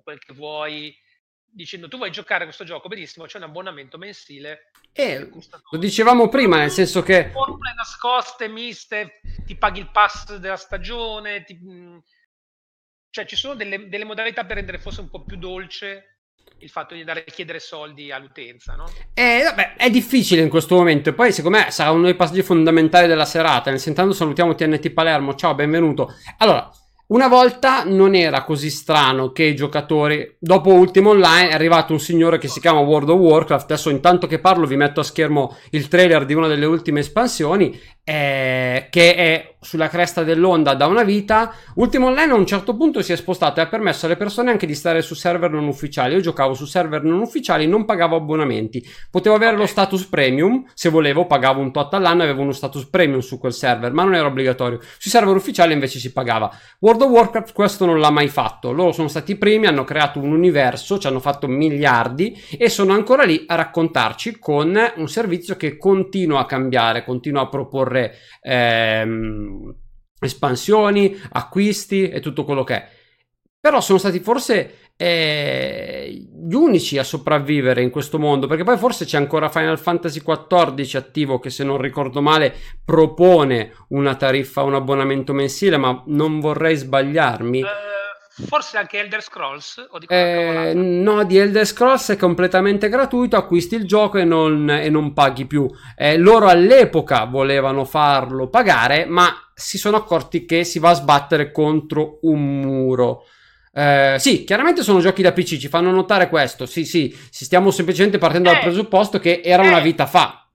quel 0.02 0.18
che 0.18 0.32
vuoi, 0.32 0.96
dicendo 1.42 1.88
tu 1.88 1.98
vuoi 1.98 2.10
giocare 2.10 2.42
a 2.42 2.46
questo 2.46 2.64
gioco, 2.64 2.88
benissimo, 2.88 3.26
c'è 3.26 3.36
un 3.36 3.44
abbonamento 3.44 3.98
mensile 3.98 4.70
E 4.92 5.28
costa 5.28 5.60
lo 5.70 5.78
dicevamo 5.78 6.28
prima, 6.28 6.56
nel 6.56 6.70
senso 6.70 7.02
che 7.02 7.30
formule 7.30 7.74
nascoste, 7.74 8.48
miste, 8.48 9.20
ti 9.44 9.56
paghi 9.56 9.80
il 9.80 9.90
pass 9.90 10.36
della 10.36 10.56
stagione, 10.56 11.44
ti- 11.44 11.58
cioè 13.10 13.26
ci 13.26 13.36
sono 13.36 13.54
delle, 13.54 13.88
delle 13.88 14.04
modalità 14.04 14.44
per 14.44 14.56
rendere 14.56 14.78
forse 14.78 15.00
un 15.00 15.10
po' 15.10 15.24
più 15.24 15.36
dolce 15.36 16.16
il 16.62 16.68
fatto 16.68 16.94
di 16.94 17.00
andare 17.00 17.24
a 17.26 17.32
chiedere 17.32 17.58
soldi 17.58 18.12
all'utenza, 18.12 18.74
no? 18.74 18.84
Eh, 19.14 19.42
vabbè, 19.44 19.76
è 19.76 19.90
difficile 19.90 20.42
in 20.42 20.48
questo 20.48 20.76
momento. 20.76 21.12
Poi, 21.14 21.32
secondo 21.32 21.58
me, 21.58 21.70
sarà 21.70 21.90
uno 21.90 22.04
dei 22.04 22.14
passaggi 22.14 22.42
fondamentali 22.42 23.06
della 23.06 23.24
serata. 23.24 23.70
Nel 23.70 23.80
senso, 23.80 24.12
salutiamo 24.12 24.54
TNT 24.54 24.90
Palermo. 24.90 25.34
Ciao, 25.34 25.54
benvenuto. 25.54 26.14
Allora, 26.38 26.70
una 27.08 27.28
volta 27.28 27.82
non 27.84 28.14
era 28.14 28.44
così 28.44 28.70
strano 28.70 29.32
che 29.32 29.44
i 29.44 29.56
giocatori, 29.56 30.36
dopo 30.38 30.72
Ultimo 30.72 31.10
Online, 31.10 31.48
è 31.48 31.54
arrivato 31.54 31.92
un 31.92 31.98
signore 31.98 32.38
che 32.38 32.46
si 32.46 32.60
chiama 32.60 32.80
World 32.80 33.08
of 33.08 33.18
Warcraft. 33.18 33.64
Adesso, 33.64 33.90
intanto 33.90 34.26
che 34.26 34.38
parlo, 34.38 34.66
vi 34.66 34.76
metto 34.76 35.00
a 35.00 35.04
schermo 35.04 35.56
il 35.70 35.88
trailer 35.88 36.24
di 36.24 36.34
una 36.34 36.46
delle 36.46 36.66
ultime 36.66 37.00
espansioni. 37.00 37.76
Eh, 38.04 38.88
che 38.90 39.14
è 39.14 39.54
sulla 39.60 39.88
cresta 39.88 40.24
dell'onda 40.24 40.74
da 40.74 40.86
una 40.86 41.02
vita. 41.02 41.54
Ultimo 41.74 42.06
Online 42.06 42.32
a 42.32 42.36
un 42.36 42.46
certo 42.46 42.74
punto 42.74 43.02
si 43.02 43.12
è 43.12 43.16
spostato 43.16 43.60
e 43.60 43.62
ha 43.62 43.68
permesso 43.68 44.06
alle 44.06 44.16
persone 44.16 44.50
anche 44.50 44.66
di 44.66 44.74
stare 44.74 45.02
su 45.02 45.14
server 45.14 45.50
non 45.50 45.66
ufficiali. 45.66 46.14
Io 46.14 46.20
giocavo 46.20 46.54
su 46.54 46.64
server 46.64 47.02
non 47.02 47.20
ufficiali, 47.20 47.66
non 47.66 47.84
pagavo 47.84 48.16
abbonamenti. 48.16 48.84
Potevo 49.10 49.34
avere 49.34 49.56
lo 49.56 49.62
Ok. 49.64 49.68
status 49.68 50.06
premium, 50.06 50.64
se 50.74 50.88
volevo 50.88 51.26
pagavo 51.26 51.60
un 51.60 51.72
tot 51.72 51.92
all'anno 51.94 52.22
e 52.22 52.24
avevo 52.24 52.42
uno 52.42 52.52
status 52.52 52.86
premium 52.86 53.20
su 53.20 53.38
quel 53.38 53.52
server, 53.52 53.92
ma 53.92 54.02
non 54.02 54.14
era 54.14 54.26
obbligatorio. 54.26 54.80
Sui 54.98 55.10
server 55.10 55.36
ufficiali 55.36 55.72
invece 55.72 55.98
si 55.98 56.12
pagava. 56.12 56.50
World 56.80 57.02
of 57.02 57.10
Warcraft 57.10 57.52
questo 57.52 57.84
non 57.84 58.00
l'ha 58.00 58.10
mai 58.10 58.28
fatto. 58.28 58.72
Loro 58.72 58.92
sono 58.92 59.08
stati 59.08 59.32
i 59.32 59.36
primi, 59.36 59.66
hanno 59.66 59.84
creato 59.84 60.18
un 60.20 60.32
universo, 60.32 60.98
ci 60.98 61.06
hanno 61.06 61.20
fatto 61.20 61.46
miliardi 61.46 62.36
e 62.58 62.68
sono 62.70 62.92
ancora 62.92 63.24
lì 63.24 63.44
a 63.46 63.56
raccontarci 63.56 64.38
con 64.38 64.78
un 64.96 65.08
servizio 65.08 65.56
che 65.56 65.76
continua 65.76 66.40
a 66.40 66.46
cambiare, 66.46 67.04
continua 67.04 67.42
a 67.42 67.48
proporre 67.48 67.99
ehm, 68.40 69.74
espansioni, 70.20 71.18
acquisti 71.32 72.08
e 72.08 72.20
tutto 72.20 72.44
quello 72.44 72.64
che 72.64 72.74
è. 72.74 72.88
Però 73.60 73.80
sono 73.80 73.98
stati 73.98 74.20
forse 74.20 74.90
eh, 74.96 76.28
gli 76.46 76.54
unici 76.54 76.98
a 76.98 77.04
sopravvivere 77.04 77.82
in 77.82 77.90
questo 77.90 78.18
mondo, 78.18 78.46
perché 78.46 78.64
poi 78.64 78.76
forse 78.76 79.04
c'è 79.04 79.16
ancora 79.16 79.48
Final 79.48 79.78
Fantasy 79.78 80.20
XIV 80.20 80.96
attivo 80.96 81.38
che 81.38 81.50
se 81.50 81.64
non 81.64 81.78
ricordo 81.78 82.20
male 82.20 82.54
propone 82.84 83.72
una 83.88 84.14
tariffa, 84.14 84.62
un 84.62 84.74
abbonamento 84.74 85.32
mensile, 85.32 85.76
ma 85.76 86.02
non 86.06 86.40
vorrei 86.40 86.76
sbagliarmi. 86.76 87.60
Eh, 87.60 87.99
forse 88.46 88.76
anche 88.76 88.98
Elder 88.98 89.22
Scrolls 89.22 89.86
o 89.90 89.98
di 89.98 90.06
Eh, 90.08 90.72
no, 90.74 91.24
di 91.24 91.38
Elder 91.38 91.66
Scrolls 91.66 92.10
è 92.10 92.16
completamente 92.16 92.88
gratuito, 92.88 93.36
acquisti 93.36 93.74
il 93.74 93.86
gioco 93.86 94.18
e 94.18 94.24
non, 94.24 94.68
e 94.70 94.88
non 94.88 95.12
paghi 95.12 95.46
più. 95.46 95.68
Eh, 95.96 96.16
loro 96.16 96.48
all'epoca 96.48 97.24
volevano 97.24 97.84
farlo 97.84 98.48
pagare, 98.48 99.04
ma 99.04 99.34
si 99.54 99.78
sono 99.78 99.96
accorti 99.96 100.44
che 100.44 100.64
si 100.64 100.78
va 100.78 100.90
a 100.90 100.94
sbattere 100.94 101.52
contro 101.52 102.18
un 102.22 102.60
muro. 102.60 103.24
Eh, 103.72 104.16
sì, 104.18 104.44
chiaramente 104.44 104.82
sono 104.82 105.00
giochi 105.00 105.22
da 105.22 105.32
PC, 105.32 105.56
ci 105.58 105.68
fanno 105.68 105.90
notare 105.90 106.28
questo. 106.28 106.66
Sì, 106.66 106.84
sì, 106.84 107.16
stiamo 107.30 107.70
semplicemente 107.70 108.18
partendo 108.18 108.50
dal 108.50 108.58
Eh, 108.58 108.62
presupposto 108.62 109.18
che 109.18 109.40
era 109.44 109.62
una 109.62 109.78
eh. 109.78 109.82
vita 109.82 110.06
fa. 110.06 110.48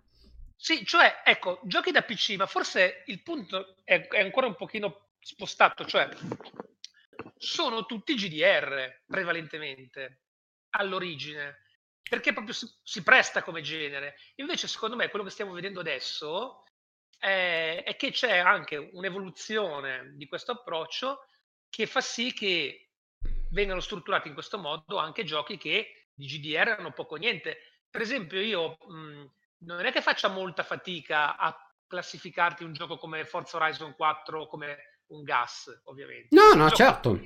Sì, 0.57 0.83
cioè, 0.85 1.21
ecco, 1.23 1.59
giochi 1.63 1.91
da 1.91 2.01
PC, 2.01 2.35
ma 2.37 2.47
forse 2.47 3.03
il 3.05 3.21
punto 3.21 3.75
è, 3.83 4.07
è 4.07 4.19
ancora 4.21 4.47
un 4.47 4.55
pochino 4.55 5.09
spostato, 5.19 5.85
cioè 5.85 6.09
sono 7.37 7.85
tutti 7.85 8.15
GDR 8.15 9.01
prevalentemente 9.05 10.21
all'origine, 10.71 11.63
perché 12.07 12.33
proprio 12.33 12.53
si, 12.53 12.67
si 12.83 13.03
presta 13.03 13.43
come 13.43 13.61
genere. 13.61 14.15
Invece, 14.35 14.67
secondo 14.67 14.95
me, 14.95 15.09
quello 15.09 15.25
che 15.25 15.31
stiamo 15.31 15.53
vedendo 15.53 15.79
adesso 15.79 16.63
è, 17.17 17.83
è 17.85 17.95
che 17.95 18.11
c'è 18.11 18.37
anche 18.37 18.77
un'evoluzione 18.77 20.13
di 20.15 20.27
questo 20.27 20.51
approccio 20.51 21.25
che 21.69 21.87
fa 21.87 22.01
sì 22.01 22.33
che 22.33 22.91
vengano 23.51 23.79
strutturati 23.79 24.27
in 24.27 24.33
questo 24.33 24.57
modo 24.57 24.97
anche 24.97 25.23
giochi 25.23 25.57
che 25.57 26.09
di 26.13 26.25
GDR 26.25 26.75
hanno 26.77 26.91
poco 26.91 27.15
niente. 27.15 27.81
Per 27.89 28.01
esempio, 28.01 28.39
io 28.39 28.77
mh, 28.79 29.31
non 29.59 29.85
è 29.85 29.91
che 29.91 30.01
faccia 30.01 30.27
molta 30.27 30.63
fatica 30.63 31.37
a 31.37 31.57
classificarti 31.87 32.63
un 32.63 32.73
gioco 32.73 32.97
come 32.97 33.25
Forza 33.25 33.57
Horizon 33.57 33.95
4 33.95 34.47
come 34.47 34.94
un 35.07 35.23
gas, 35.23 35.81
ovviamente. 35.85 36.27
No, 36.35 36.53
no, 36.53 36.69
certo. 36.71 37.19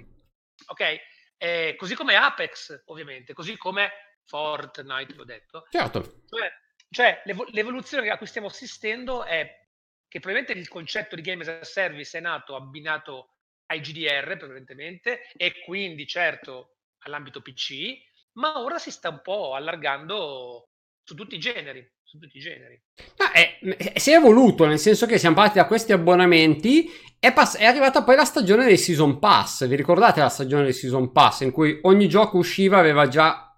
Ok, 0.68 1.00
eh, 1.38 1.76
così 1.78 1.96
come 1.96 2.16
Apex, 2.16 2.84
ovviamente, 2.86 3.34
così 3.34 3.58
come 3.58 3.92
Fortnite, 4.26 5.14
l'ho 5.14 5.24
detto. 5.24 5.66
Certo. 5.70 6.24
Cioè, 6.28 6.52
cioè 6.90 7.22
l'evo- 7.26 7.48
l'evoluzione 7.52 8.10
a 8.10 8.18
cui 8.18 8.28
stiamo 8.28 8.48
assistendo 8.48 9.24
è 9.24 9.68
che 10.08 10.20
probabilmente 10.20 10.60
il 10.60 10.68
concetto 10.68 11.16
di 11.16 11.22
game 11.22 11.42
as 11.44 11.48
a 11.48 11.64
service 11.64 12.18
è 12.18 12.22
nato 12.22 12.56
abbinato 12.56 13.36
ai 13.68 13.80
GDR, 13.82 14.36
prevalentemente, 14.38 15.30
e 15.38 15.64
quindi, 15.64 16.08
certo, 16.08 16.78
all'ambito 17.04 17.42
PC, 17.42 18.02
ma 18.34 18.60
ora 18.60 18.80
si 18.80 18.90
sta 18.92 19.10
un 19.10 19.22
po' 19.22 19.54
allargando 19.54 20.70
su 21.04 21.14
tutti 21.16 21.36
i 21.36 21.40
generi 21.40 21.88
su 22.10 22.18
tutti 22.18 22.38
i 22.38 22.42
generi. 22.42 22.82
Ma 23.20 23.32
è, 23.32 24.00
si 24.00 24.12
è 24.12 24.16
evoluto, 24.16 24.66
nel 24.66 24.80
senso 24.80 25.06
che 25.06 25.20
siamo 25.20 25.36
partiti 25.36 25.60
da 25.60 25.68
questi 25.68 25.92
abbonamenti. 25.92 26.90
È, 27.20 27.32
pass- 27.32 27.58
è, 27.58 27.66
arrivata 27.66 28.04
poi 28.04 28.16
la 28.16 28.26
stagione 28.26 28.66
dei 28.66 28.78
Season 28.78 29.20
Pass. 29.20 29.68
Vi 29.68 29.76
ricordate 29.76 30.20
la 30.20 30.30
stagione 30.30 30.64
dei 30.64 30.74
Season 30.74 31.12
Pass 31.12 31.42
in 31.42 31.52
cui 31.52 31.78
ogni 31.84 32.10
gioco 32.10 32.38
usciva 32.38 32.80
aveva 32.80 33.08
già 33.08 33.56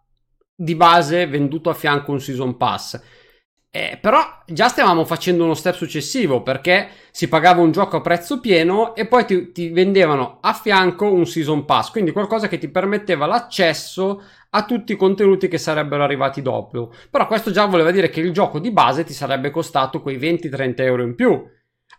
di 0.54 0.76
base 0.76 1.28
venduto 1.28 1.70
a 1.70 1.74
fianco 1.74 2.12
un 2.12 2.20
Season 2.20 2.58
Pass? 2.58 3.02
Eh, 3.74 3.98
però 4.02 4.20
già 4.46 4.68
stavamo 4.68 5.06
facendo 5.06 5.46
uno 5.46 5.54
step 5.54 5.76
successivo 5.76 6.44
perché 6.44 6.90
si 7.12 7.30
pagava 7.30 7.62
un 7.62 7.72
gioco 7.72 7.96
a 7.96 8.02
prezzo 8.02 8.42
pieno 8.42 8.94
e 8.96 9.08
poi 9.08 9.24
ti, 9.24 9.54
ti 9.54 9.70
vendevano 9.70 10.40
a 10.42 10.52
fianco 10.52 11.10
un 11.10 11.26
Season 11.26 11.64
Pass, 11.64 11.90
quindi 11.90 12.12
qualcosa 12.12 12.50
che 12.50 12.58
ti 12.58 12.68
permetteva 12.68 13.26
l'accesso 13.28 14.24
a 14.50 14.66
tutti 14.66 14.92
i 14.92 14.98
contenuti 14.98 15.48
che 15.48 15.58
sarebbero 15.58 16.04
arrivati 16.04 16.42
dopo. 16.42 16.94
Però 17.10 17.26
questo 17.28 17.52
già 17.52 17.64
voleva 17.64 17.92
dire 17.92 18.10
che 18.10 18.20
il 18.20 18.34
gioco 18.34 18.60
di 18.60 18.72
base 18.72 19.06
ti 19.06 19.14
sarebbe 19.14 19.52
costato 19.52 20.02
quei 20.02 20.18
20-30 20.18 20.74
euro 20.82 21.04
in 21.04 21.16
più. 21.16 21.42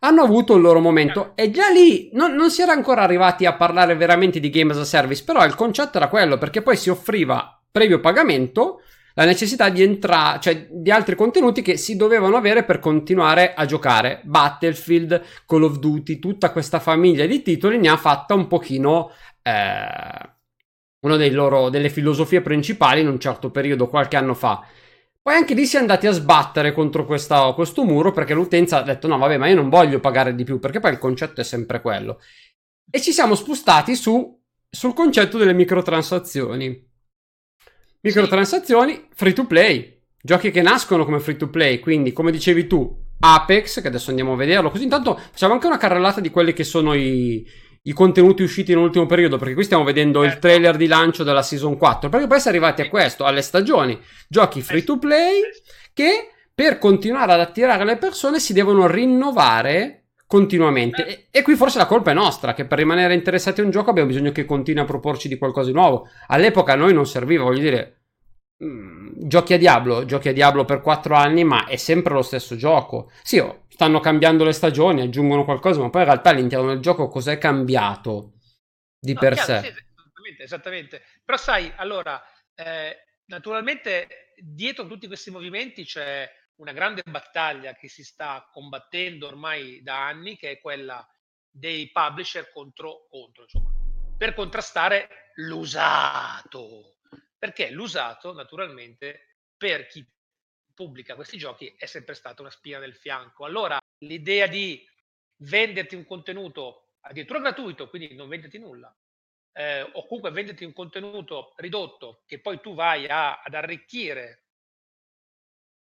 Hanno 0.00 0.22
avuto 0.22 0.56
il 0.56 0.60
loro 0.60 0.80
momento 0.80 1.32
e 1.34 1.50
già 1.50 1.70
lì 1.70 2.10
non, 2.12 2.34
non 2.34 2.50
si 2.50 2.60
era 2.60 2.72
ancora 2.72 3.00
arrivati 3.00 3.46
a 3.46 3.54
parlare 3.54 3.96
veramente 3.96 4.40
di 4.40 4.50
game 4.50 4.72
as 4.72 4.78
a 4.78 4.84
service, 4.84 5.24
però 5.24 5.42
il 5.46 5.54
concetto 5.54 5.96
era 5.96 6.08
quello 6.08 6.36
perché 6.36 6.60
poi 6.60 6.76
si 6.76 6.90
offriva 6.90 7.58
previo 7.70 7.98
pagamento 8.00 8.82
la 9.14 9.24
necessità 9.24 9.68
di 9.68 9.82
entrare, 9.82 10.40
cioè 10.40 10.68
di 10.70 10.90
altri 10.90 11.14
contenuti 11.14 11.62
che 11.62 11.76
si 11.76 11.96
dovevano 11.96 12.36
avere 12.36 12.64
per 12.64 12.78
continuare 12.78 13.54
a 13.54 13.64
giocare. 13.66 14.20
Battlefield, 14.24 15.22
Call 15.46 15.62
of 15.62 15.78
Duty, 15.78 16.18
tutta 16.18 16.50
questa 16.50 16.80
famiglia 16.80 17.26
di 17.26 17.42
titoli 17.42 17.78
ne 17.78 17.88
ha 17.88 17.96
fatta 17.96 18.34
un 18.34 18.46
pochino 18.46 19.10
eh, 19.42 20.30
una 21.00 21.16
delle 21.16 21.88
filosofie 21.90 22.40
principali 22.40 23.00
in 23.00 23.08
un 23.08 23.18
certo 23.18 23.50
periodo, 23.50 23.88
qualche 23.88 24.16
anno 24.16 24.34
fa. 24.34 24.64
Poi 25.20 25.34
anche 25.34 25.54
lì 25.54 25.66
si 25.66 25.76
è 25.76 25.78
andati 25.78 26.08
a 26.08 26.12
sbattere 26.12 26.72
contro 26.72 27.04
questa, 27.06 27.52
questo 27.52 27.84
muro 27.84 28.10
perché 28.10 28.34
l'utenza 28.34 28.78
ha 28.78 28.82
detto 28.82 29.06
no 29.06 29.18
vabbè 29.18 29.36
ma 29.36 29.46
io 29.46 29.54
non 29.54 29.68
voglio 29.68 30.00
pagare 30.00 30.34
di 30.34 30.42
più 30.42 30.58
perché 30.58 30.80
poi 30.80 30.90
il 30.92 30.98
concetto 30.98 31.40
è 31.40 31.44
sempre 31.44 31.80
quello. 31.80 32.18
E 32.90 33.00
ci 33.00 33.12
siamo 33.12 33.36
spostati 33.36 33.94
su, 33.94 34.40
sul 34.68 34.94
concetto 34.94 35.38
delle 35.38 35.54
microtransazioni. 35.54 36.90
Microtransazioni, 38.02 39.08
free 39.14 39.32
to 39.32 39.46
play. 39.46 40.00
Giochi 40.20 40.50
che 40.50 40.60
nascono 40.60 41.04
come 41.04 41.20
free 41.20 41.36
to 41.36 41.48
play, 41.48 41.78
quindi 41.78 42.12
come 42.12 42.32
dicevi 42.32 42.66
tu, 42.66 42.96
Apex, 43.20 43.80
che 43.80 43.86
adesso 43.86 44.10
andiamo 44.10 44.32
a 44.32 44.36
vederlo, 44.36 44.70
così 44.70 44.82
intanto 44.82 45.16
facciamo 45.16 45.52
anche 45.52 45.66
una 45.66 45.78
carrellata 45.78 46.20
di 46.20 46.30
quelli 46.30 46.52
che 46.52 46.64
sono 46.64 46.94
i, 46.94 47.46
i 47.82 47.92
contenuti 47.92 48.42
usciti 48.42 48.74
nell'ultimo 48.74 49.06
periodo, 49.06 49.38
perché 49.38 49.54
qui 49.54 49.62
stiamo 49.62 49.84
vedendo 49.84 50.22
certo. 50.22 50.34
il 50.34 50.40
trailer 50.40 50.76
di 50.76 50.88
lancio 50.88 51.22
della 51.22 51.42
season 51.42 51.76
4, 51.76 52.08
perché 52.08 52.26
poi 52.26 52.40
si 52.40 52.48
è 52.48 52.50
arrivati 52.50 52.82
a 52.82 52.88
questo, 52.88 53.24
alle 53.24 53.42
stagioni, 53.42 53.96
giochi 54.28 54.62
free 54.62 54.82
to 54.82 54.98
play 54.98 55.40
che 55.92 56.30
per 56.52 56.78
continuare 56.78 57.32
ad 57.32 57.40
attirare 57.40 57.84
le 57.84 57.96
persone 57.96 58.40
si 58.40 58.52
devono 58.52 58.88
rinnovare 58.88 60.01
continuamente. 60.32 61.04
E, 61.04 61.26
e, 61.30 61.42
qui 61.42 61.56
forse 61.56 61.76
la 61.76 61.84
colpa 61.84 62.10
è 62.10 62.14
nostra, 62.14 62.54
che 62.54 62.64
per 62.64 62.78
rimanere 62.78 63.12
interessati 63.12 63.60
a 63.60 63.64
un 63.64 63.70
gioco 63.70 63.90
abbiamo 63.90 64.08
bisogno 64.08 64.32
che 64.32 64.46
continui 64.46 64.82
a 64.82 64.86
proporci 64.86 65.28
di 65.28 65.36
qualcosa 65.36 65.68
di 65.68 65.74
nuovo. 65.74 66.08
All'epoca 66.28 66.72
a 66.72 66.76
noi 66.76 66.94
non 66.94 67.04
serviva, 67.04 67.44
voglio 67.44 67.60
dire, 67.60 68.04
mh, 68.56 69.26
giochi 69.26 69.52
a 69.52 69.58
Diablo, 69.58 70.06
giochi 70.06 70.30
a 70.30 70.32
Diablo 70.32 70.64
per 70.64 70.80
4 70.80 71.14
anni, 71.14 71.44
ma 71.44 71.66
è 71.66 71.76
sempre 71.76 72.14
lo 72.14 72.22
stesso 72.22 72.56
gioco. 72.56 73.12
Sì, 73.22 73.40
oh, 73.40 73.66
stanno 73.68 74.00
cambiando 74.00 74.44
le 74.44 74.52
stagioni, 74.52 75.02
aggiungono 75.02 75.44
qualcosa, 75.44 75.82
ma 75.82 75.90
poi 75.90 76.00
in 76.00 76.06
realtà 76.06 76.30
all'interno 76.30 76.68
del 76.68 76.80
gioco 76.80 77.08
cos'è 77.08 77.36
cambiato 77.36 78.38
di 78.98 79.12
no, 79.12 79.20
per 79.20 79.34
chiaro, 79.34 79.52
sé? 79.52 79.60
Sì, 79.60 79.68
esattamente, 79.68 80.42
esattamente. 80.44 81.02
Però 81.22 81.36
sai, 81.36 81.70
allora, 81.76 82.18
eh, 82.54 82.96
naturalmente 83.26 84.08
dietro 84.38 84.86
tutti 84.86 85.06
questi 85.06 85.30
movimenti 85.30 85.84
c'è 85.84 86.26
una 86.62 86.72
grande 86.72 87.02
battaglia 87.04 87.74
che 87.74 87.88
si 87.88 88.04
sta 88.04 88.48
combattendo 88.52 89.26
ormai 89.26 89.82
da 89.82 90.06
anni, 90.06 90.36
che 90.36 90.52
è 90.52 90.60
quella 90.60 91.04
dei 91.50 91.90
publisher 91.90 92.52
contro, 92.52 93.08
contro 93.10 93.42
insomma, 93.42 93.72
per 94.16 94.32
contrastare 94.32 95.32
l'usato. 95.34 96.98
Perché 97.36 97.70
l'usato, 97.70 98.32
naturalmente, 98.32 99.38
per 99.56 99.86
chi 99.86 100.08
pubblica 100.72 101.16
questi 101.16 101.36
giochi 101.36 101.74
è 101.76 101.86
sempre 101.86 102.14
stata 102.14 102.42
una 102.42 102.50
spina 102.52 102.78
nel 102.78 102.94
fianco. 102.94 103.44
Allora, 103.44 103.80
l'idea 103.98 104.46
di 104.46 104.88
venderti 105.38 105.96
un 105.96 106.06
contenuto 106.06 106.94
addirittura 107.00 107.40
gratuito, 107.40 107.88
quindi 107.88 108.14
non 108.14 108.28
venderti 108.28 108.58
nulla, 108.58 108.96
eh, 109.54 109.82
o 109.82 110.06
comunque 110.06 110.30
venderti 110.30 110.64
un 110.64 110.72
contenuto 110.72 111.54
ridotto 111.56 112.22
che 112.24 112.38
poi 112.38 112.60
tu 112.60 112.74
vai 112.74 113.08
a, 113.08 113.42
ad 113.42 113.54
arricchire 113.54 114.41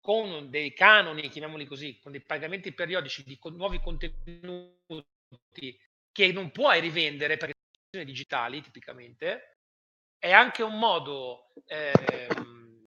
con 0.05 0.51
dei 0.51 0.71
canoni, 0.71 1.29
chiamiamoli 1.29 1.65
così, 1.65 1.99
con 1.99 2.11
dei 2.11 2.21
pagamenti 2.21 2.71
periodici 2.73 3.23
di 3.23 3.39
con, 3.39 3.55
nuovi 3.55 3.79
contenuti 3.79 5.03
che 6.11 6.31
non 6.31 6.51
puoi 6.51 6.79
rivendere 6.79 7.37
perché 7.37 7.55
sono 7.89 8.03
digitali 8.03 8.61
tipicamente, 8.61 9.57
è 10.19 10.31
anche 10.31 10.61
un 10.61 10.77
modo 10.77 11.51
ehm, 11.65 12.85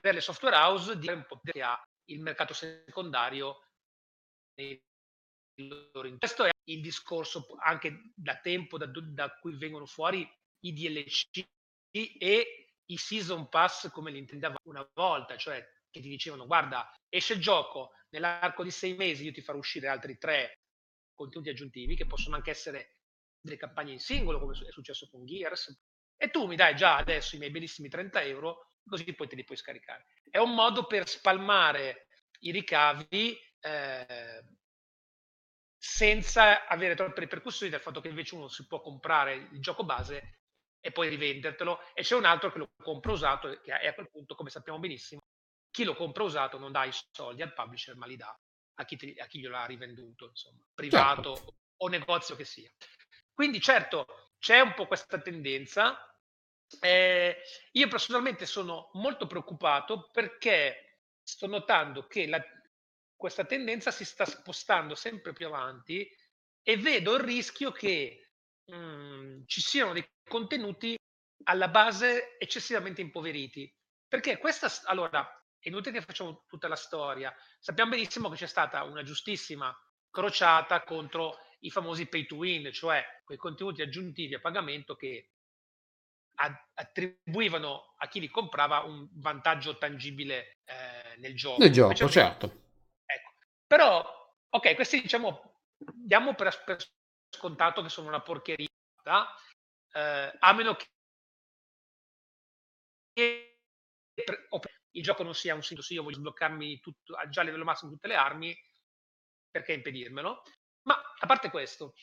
per 0.00 0.14
le 0.14 0.20
software 0.20 0.54
house 0.54 0.96
di 1.00 1.08
un 1.08 1.24
po' 1.26 1.40
che 1.42 1.62
ha 1.62 1.82
il 2.04 2.20
mercato 2.20 2.54
secondario 2.54 3.58
questo 6.18 6.44
è 6.44 6.50
il 6.70 6.80
discorso 6.80 7.44
anche 7.58 8.12
da 8.14 8.38
tempo 8.38 8.78
da, 8.78 8.86
da 8.86 9.36
cui 9.40 9.56
vengono 9.56 9.86
fuori 9.86 10.24
i 10.60 10.72
DLC 10.72 11.44
e 11.90 12.65
i 12.86 12.96
season 12.96 13.48
pass 13.48 13.90
come 13.90 14.10
li 14.10 14.18
intendeva 14.18 14.56
una 14.64 14.88
volta, 14.94 15.36
cioè 15.36 15.64
che 15.90 16.00
ti 16.00 16.08
dicevano 16.08 16.46
guarda 16.46 16.90
esce 17.08 17.34
il 17.34 17.40
gioco, 17.40 17.92
nell'arco 18.10 18.62
di 18.62 18.70
sei 18.70 18.94
mesi 18.94 19.24
io 19.24 19.32
ti 19.32 19.40
farò 19.40 19.58
uscire 19.58 19.88
altri 19.88 20.18
tre 20.18 20.60
contenuti 21.14 21.48
aggiuntivi 21.48 21.96
che 21.96 22.06
possono 22.06 22.36
anche 22.36 22.50
essere 22.50 22.98
delle 23.40 23.56
campagne 23.56 23.92
in 23.92 24.00
singolo 24.00 24.38
come 24.38 24.52
è 24.54 24.70
successo 24.70 25.08
con 25.10 25.24
Gears 25.24 25.74
e 26.16 26.30
tu 26.30 26.46
mi 26.46 26.56
dai 26.56 26.74
già 26.76 26.96
adesso 26.96 27.36
i 27.36 27.38
miei 27.38 27.50
bellissimi 27.50 27.88
30 27.88 28.22
euro 28.22 28.72
così 28.86 29.12
poi 29.14 29.28
te 29.28 29.36
li 29.36 29.44
puoi 29.44 29.56
scaricare. 29.56 30.06
È 30.30 30.38
un 30.38 30.54
modo 30.54 30.86
per 30.86 31.08
spalmare 31.08 32.06
i 32.40 32.50
ricavi 32.50 33.38
eh, 33.60 34.44
senza 35.76 36.66
avere 36.66 36.94
troppe 36.94 37.20
ripercussioni 37.20 37.70
del 37.70 37.80
fatto 37.80 38.00
che 38.00 38.08
invece 38.08 38.34
uno 38.34 38.48
si 38.48 38.66
può 38.66 38.80
comprare 38.80 39.34
il 39.34 39.60
gioco 39.60 39.84
base 39.84 40.35
e 40.86 40.92
poi 40.92 41.08
rivendertelo 41.08 41.80
e 41.94 42.02
c'è 42.02 42.14
un 42.14 42.24
altro 42.24 42.52
che 42.52 42.58
lo 42.58 42.68
compra 42.80 43.10
usato 43.10 43.58
che 43.60 43.72
a 43.72 43.92
quel 43.92 44.08
punto, 44.08 44.36
come 44.36 44.50
sappiamo 44.50 44.78
benissimo, 44.78 45.20
chi 45.68 45.82
lo 45.82 45.96
compra 45.96 46.22
usato 46.22 46.58
non 46.58 46.70
dà 46.70 46.84
i 46.84 46.92
soldi 47.10 47.42
al 47.42 47.52
publisher 47.52 47.96
ma 47.96 48.06
li 48.06 48.14
dà 48.14 48.32
a 48.78 48.84
chi, 48.84 48.96
te, 48.96 49.14
a 49.18 49.26
chi 49.26 49.40
glielo 49.40 49.56
ha 49.56 49.66
rivenduto, 49.66 50.26
insomma, 50.26 50.64
privato 50.72 51.34
certo. 51.34 51.56
o 51.78 51.88
negozio 51.88 52.36
che 52.36 52.44
sia. 52.44 52.70
Quindi 53.34 53.60
certo 53.60 54.06
c'è 54.38 54.60
un 54.60 54.74
po' 54.74 54.86
questa 54.86 55.20
tendenza. 55.20 55.98
Eh, 56.80 57.36
io 57.72 57.88
personalmente 57.88 58.46
sono 58.46 58.90
molto 58.92 59.26
preoccupato 59.26 60.08
perché 60.12 61.00
sto 61.20 61.48
notando 61.48 62.06
che 62.06 62.28
la, 62.28 62.40
questa 63.16 63.44
tendenza 63.44 63.90
si 63.90 64.04
sta 64.04 64.24
spostando 64.24 64.94
sempre 64.94 65.32
più 65.32 65.46
avanti 65.46 66.08
e 66.62 66.76
vedo 66.76 67.16
il 67.16 67.24
rischio 67.24 67.72
che 67.72 68.25
mh, 68.66 69.44
ci 69.46 69.60
siano 69.60 69.92
dei 69.92 70.06
contenuti 70.28 70.96
alla 71.44 71.68
base 71.68 72.36
eccessivamente 72.38 73.00
impoveriti. 73.00 73.72
Perché 74.08 74.38
questa, 74.38 74.70
allora, 74.84 75.26
è 75.58 75.68
inutile 75.68 75.98
che 75.98 76.04
facciamo 76.04 76.44
tutta 76.48 76.68
la 76.68 76.76
storia. 76.76 77.34
Sappiamo 77.58 77.90
benissimo 77.90 78.28
che 78.28 78.36
c'è 78.36 78.46
stata 78.46 78.82
una 78.84 79.02
giustissima 79.02 79.76
crociata 80.10 80.82
contro 80.84 81.38
i 81.60 81.70
famosi 81.70 82.06
pay 82.06 82.26
to 82.26 82.36
win, 82.36 82.72
cioè 82.72 83.04
quei 83.24 83.38
contenuti 83.38 83.82
aggiuntivi 83.82 84.34
a 84.34 84.40
pagamento 84.40 84.94
che 84.94 85.30
attribuivano 86.74 87.94
a 87.96 88.08
chi 88.08 88.20
li 88.20 88.28
comprava 88.28 88.80
un 88.80 89.08
vantaggio 89.12 89.78
tangibile 89.78 90.58
eh, 90.64 91.16
nel 91.16 91.34
gioco. 91.34 91.62
Nel 91.62 91.72
gioco, 91.72 92.08
certo. 92.08 92.46
Ecco. 93.04 93.32
Però, 93.66 94.34
ok, 94.50 94.74
questi 94.74 95.00
diciamo, 95.00 95.62
diamo 95.76 96.34
per, 96.34 96.62
per 96.64 96.76
scontato 97.30 97.82
che 97.82 97.88
sono 97.88 98.08
una 98.08 98.22
porcheria, 98.22 98.68
eh, 99.92 100.36
a 100.38 100.52
meno 100.52 100.76
che 103.12 103.58
il 104.90 105.02
gioco 105.02 105.22
non 105.22 105.34
sia 105.34 105.54
un 105.54 105.62
sito, 105.62 105.82
sì, 105.82 105.94
io 105.94 106.02
voglio 106.02 106.16
sbloccarmi 106.16 106.80
tutto, 106.80 107.16
già 107.28 107.40
a 107.42 107.44
livello 107.44 107.64
massimo 107.64 107.92
tutte 107.92 108.08
le 108.08 108.14
armi, 108.14 108.56
perché 109.50 109.72
impedirmelo? 109.72 110.42
Ma 110.82 111.00
a 111.18 111.26
parte 111.26 111.50
questo, 111.50 111.94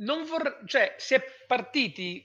non 0.00 0.24
vorrei, 0.24 0.66
cioè, 0.66 0.94
si 0.98 1.14
è 1.14 1.44
partiti 1.46 2.24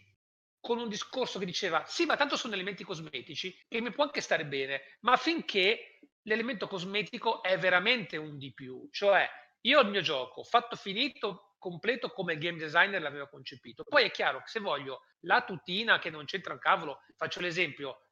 con 0.60 0.78
un 0.78 0.88
discorso 0.88 1.40
che 1.40 1.46
diceva 1.46 1.84
sì, 1.86 2.06
ma 2.06 2.16
tanto 2.16 2.38
sono 2.38 2.54
elementi 2.54 2.84
cosmetici 2.84 3.54
e 3.68 3.82
mi 3.82 3.92
può 3.92 4.06
anche 4.06 4.22
stare 4.22 4.46
bene, 4.46 4.98
ma 5.02 5.18
finché 5.18 6.00
l'elemento 6.22 6.68
cosmetico 6.68 7.44
è 7.44 7.58
veramente 7.58 8.16
un 8.16 8.38
di 8.38 8.54
più, 8.54 8.88
cioè 8.92 9.30
io 9.66 9.80
il 9.82 9.90
mio 9.90 10.02
gioco 10.02 10.44
fatto 10.44 10.76
finito, 10.76 11.56
completo 11.58 12.10
come 12.10 12.34
il 12.34 12.40
game 12.40 12.58
designer 12.58 13.02
l'avevo 13.02 13.28
concepito. 13.28 13.84
Poi 13.84 14.04
è 14.04 14.12
chiaro 14.12 14.40
che 14.40 14.48
se 14.48 14.60
voglio 14.60 15.02
la 15.22 15.44
tutina 15.44 16.00
che 16.00 16.10
non 16.10 16.26
c'entra 16.26 16.54
un 16.54 16.60
cavolo, 16.60 17.00
faccio 17.16 17.40
l'esempio, 17.40 18.08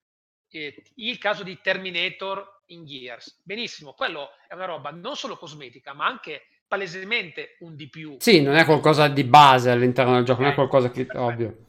eh, 0.50 0.84
il 0.96 1.18
caso 1.18 1.44
di 1.44 1.60
Terminator 1.62 2.64
in 2.68 2.86
Gears. 2.86 3.42
Benissimo, 3.44 3.94
quello 3.94 4.30
è 4.48 4.54
una 4.54 4.66
roba 4.66 4.92
non 4.92 5.16
solo 5.16 5.38
cosmetica, 5.38 5.94
ma 5.94 6.06
anche 6.06 6.62
palesemente 6.68 7.58
un 7.60 7.76
di 7.76 7.90
più. 7.90 8.16
Sì, 8.20 8.42
non 8.42 8.56
è 8.56 8.64
qualcosa 8.64 9.10
di 9.10 9.26
base 9.26 9.70
all'interno 9.70 10.14
del 10.14 10.24
gioco, 10.24 10.42
non 10.42 10.52
è 10.52 10.56
qualcosa 10.56 10.90
che 10.90 11.06
perfetto. 11.06 11.22
ovvio. 11.22 11.66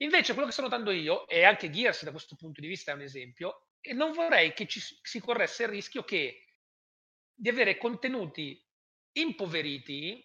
Invece 0.00 0.32
quello 0.32 0.48
che 0.48 0.52
sto 0.52 0.62
notando 0.62 0.90
io, 0.90 1.26
e 1.26 1.44
anche 1.44 1.70
Gears 1.70 2.04
da 2.04 2.10
questo 2.10 2.36
punto 2.36 2.60
di 2.60 2.66
vista 2.66 2.92
è 2.92 2.94
un 2.94 3.00
esempio, 3.00 3.68
e 3.80 3.94
non 3.94 4.12
vorrei 4.12 4.52
che 4.52 4.66
ci, 4.66 4.80
si 4.80 5.20
corresse 5.20 5.62
il 5.62 5.70
rischio 5.70 6.02
che 6.02 6.42
di 7.32 7.48
avere 7.48 7.78
contenuti 7.78 8.62
impoveriti 9.16 10.24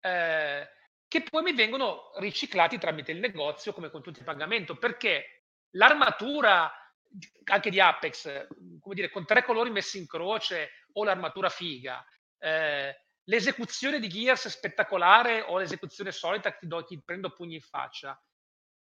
eh, 0.00 0.68
che 1.08 1.22
poi 1.22 1.42
mi 1.42 1.54
vengono 1.54 2.10
riciclati 2.16 2.78
tramite 2.78 3.12
il 3.12 3.18
negozio 3.18 3.72
come 3.72 3.90
contenuti 3.90 4.20
di 4.20 4.26
pagamento, 4.26 4.76
perché 4.76 5.44
l'armatura 5.72 6.72
anche 7.44 7.70
di 7.70 7.80
Apex, 7.80 8.46
come 8.80 8.94
dire, 8.94 9.10
con 9.10 9.26
tre 9.26 9.44
colori 9.44 9.70
messi 9.70 9.98
in 9.98 10.06
croce 10.06 10.86
o 10.92 11.04
l'armatura 11.04 11.50
figa, 11.50 12.04
eh, 12.38 12.96
l'esecuzione 13.24 14.00
di 14.00 14.08
Gears 14.08 14.48
spettacolare 14.48 15.42
o 15.42 15.58
l'esecuzione 15.58 16.10
solita 16.12 16.50
che 16.52 16.58
ti, 16.60 16.66
do, 16.66 16.82
ti 16.84 17.00
prendo 17.04 17.34
pugni 17.34 17.56
in 17.56 17.60
faccia. 17.60 18.18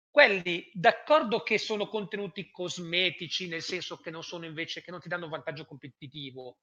Quelli 0.08 0.70
d'accordo 0.72 1.42
che 1.42 1.58
sono 1.58 1.88
contenuti 1.88 2.50
cosmetici, 2.50 3.48
nel 3.48 3.62
senso 3.62 3.96
che 3.96 4.10
non 4.10 4.22
sono 4.22 4.44
invece 4.44 4.82
che 4.82 4.90
non 4.90 5.00
ti 5.00 5.08
danno 5.08 5.24
un 5.24 5.30
vantaggio 5.30 5.64
competitivo, 5.64 6.58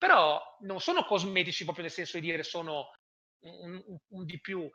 però 0.00 0.40
non 0.60 0.80
sono 0.80 1.04
cosmetici 1.04 1.64
proprio 1.64 1.84
nel 1.84 1.92
senso 1.92 2.18
di 2.18 2.30
dire 2.30 2.42
sono 2.42 2.90
un, 3.44 3.82
un, 3.86 3.98
un 4.08 4.24
di 4.24 4.40
più. 4.40 4.66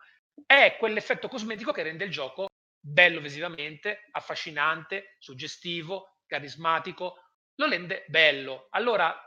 È 0.46 0.76
quell'effetto 0.78 1.28
cosmetico 1.28 1.72
che 1.72 1.82
rende 1.82 2.04
il 2.06 2.12
gioco 2.12 2.46
bello 2.80 3.20
visivamente, 3.20 4.08
affascinante, 4.12 5.16
suggestivo, 5.18 6.20
carismatico, 6.28 7.32
lo 7.56 7.68
rende 7.68 8.06
bello. 8.08 8.68
Allora 8.70 9.20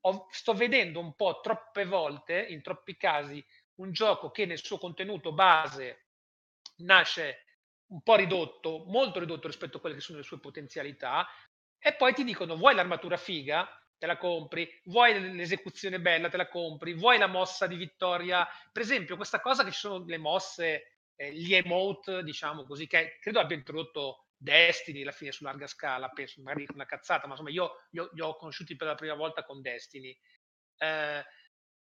ho, 0.00 0.26
sto 0.32 0.52
vedendo 0.52 0.98
un 0.98 1.14
po' 1.14 1.38
troppe 1.40 1.84
volte, 1.84 2.44
in 2.48 2.60
troppi 2.60 2.96
casi, 2.96 3.44
un 3.76 3.92
gioco 3.92 4.32
che 4.32 4.46
nel 4.46 4.58
suo 4.58 4.78
contenuto 4.78 5.32
base 5.32 6.06
nasce 6.78 7.44
un 7.92 8.02
po' 8.02 8.16
ridotto, 8.16 8.82
molto 8.88 9.20
ridotto 9.20 9.46
rispetto 9.46 9.76
a 9.76 9.80
quelle 9.80 9.94
che 9.94 10.00
sono 10.00 10.18
le 10.18 10.24
sue 10.24 10.40
potenzialità, 10.40 11.24
e 11.78 11.94
poi 11.94 12.14
ti 12.14 12.24
dicono 12.24 12.56
vuoi 12.56 12.74
l'armatura 12.74 13.16
figa? 13.16 13.68
Te 14.00 14.06
la 14.06 14.16
compri, 14.16 14.66
vuoi 14.84 15.34
l'esecuzione 15.34 16.00
bella, 16.00 16.30
te 16.30 16.38
la 16.38 16.48
compri, 16.48 16.94
vuoi 16.94 17.18
la 17.18 17.26
mossa 17.26 17.66
di 17.66 17.76
vittoria. 17.76 18.48
Per 18.72 18.80
esempio, 18.80 19.14
questa 19.16 19.40
cosa 19.40 19.62
che 19.62 19.72
ci 19.72 19.78
sono 19.78 20.02
le 20.06 20.16
mosse 20.16 21.00
eh, 21.16 21.34
gli 21.34 21.54
emote, 21.54 22.22
diciamo 22.22 22.64
così, 22.64 22.86
che 22.86 23.18
credo 23.20 23.40
abbia 23.40 23.58
introdotto 23.58 24.28
Destiny 24.34 25.02
alla 25.02 25.12
fine 25.12 25.32
su 25.32 25.44
larga 25.44 25.66
scala, 25.66 26.08
penso 26.08 26.40
magari 26.40 26.66
una 26.72 26.86
cazzata, 26.86 27.26
ma 27.26 27.32
insomma 27.32 27.50
io 27.50 27.72
li 27.90 28.20
ho 28.22 28.36
conosciuti 28.36 28.74
per 28.74 28.86
la 28.86 28.94
prima 28.94 29.12
volta 29.12 29.44
con 29.44 29.60
Destiny. 29.60 30.18
Eh, 30.78 31.22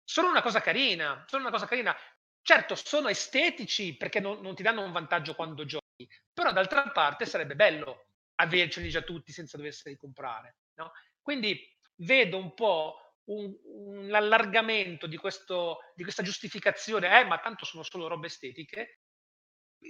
sono 0.04 0.28
una 0.28 0.42
cosa 0.42 0.60
carina, 0.60 1.24
sono 1.26 1.44
una 1.44 1.52
cosa 1.52 1.68
carina. 1.68 1.96
Certo, 2.42 2.76
sono 2.76 3.08
estetici 3.08 3.96
perché 3.96 4.20
non, 4.20 4.42
non 4.42 4.56
ti 4.56 4.64
danno 4.64 4.84
un 4.84 4.92
vantaggio 4.92 5.36
quando 5.36 5.64
giochi, 5.64 6.06
però 6.34 6.52
d'altra 6.52 6.90
parte 6.90 7.26
sarebbe 7.26 7.56
bello 7.56 8.08
averceli 8.36 8.90
già 8.90 9.04
tutti 9.04 9.32
senza 9.32 9.56
doverseli 9.56 9.96
comprare. 9.96 10.58
No? 10.76 10.92
Quindi 11.22 11.66
vedo 12.00 12.38
un 12.38 12.54
po' 12.54 12.96
un, 13.26 13.54
un 13.64 14.14
allargamento 14.14 15.08
di, 15.08 15.18
questo, 15.18 15.80
di, 15.96 16.04
questa 16.04 16.24
giustificazione, 16.24 17.20
eh, 17.20 17.26
ma 17.26 17.40
tanto 17.40 17.66
sono 17.66 17.84
solo 17.84 18.08
robe 18.08 18.28
estetiche, 18.28 19.00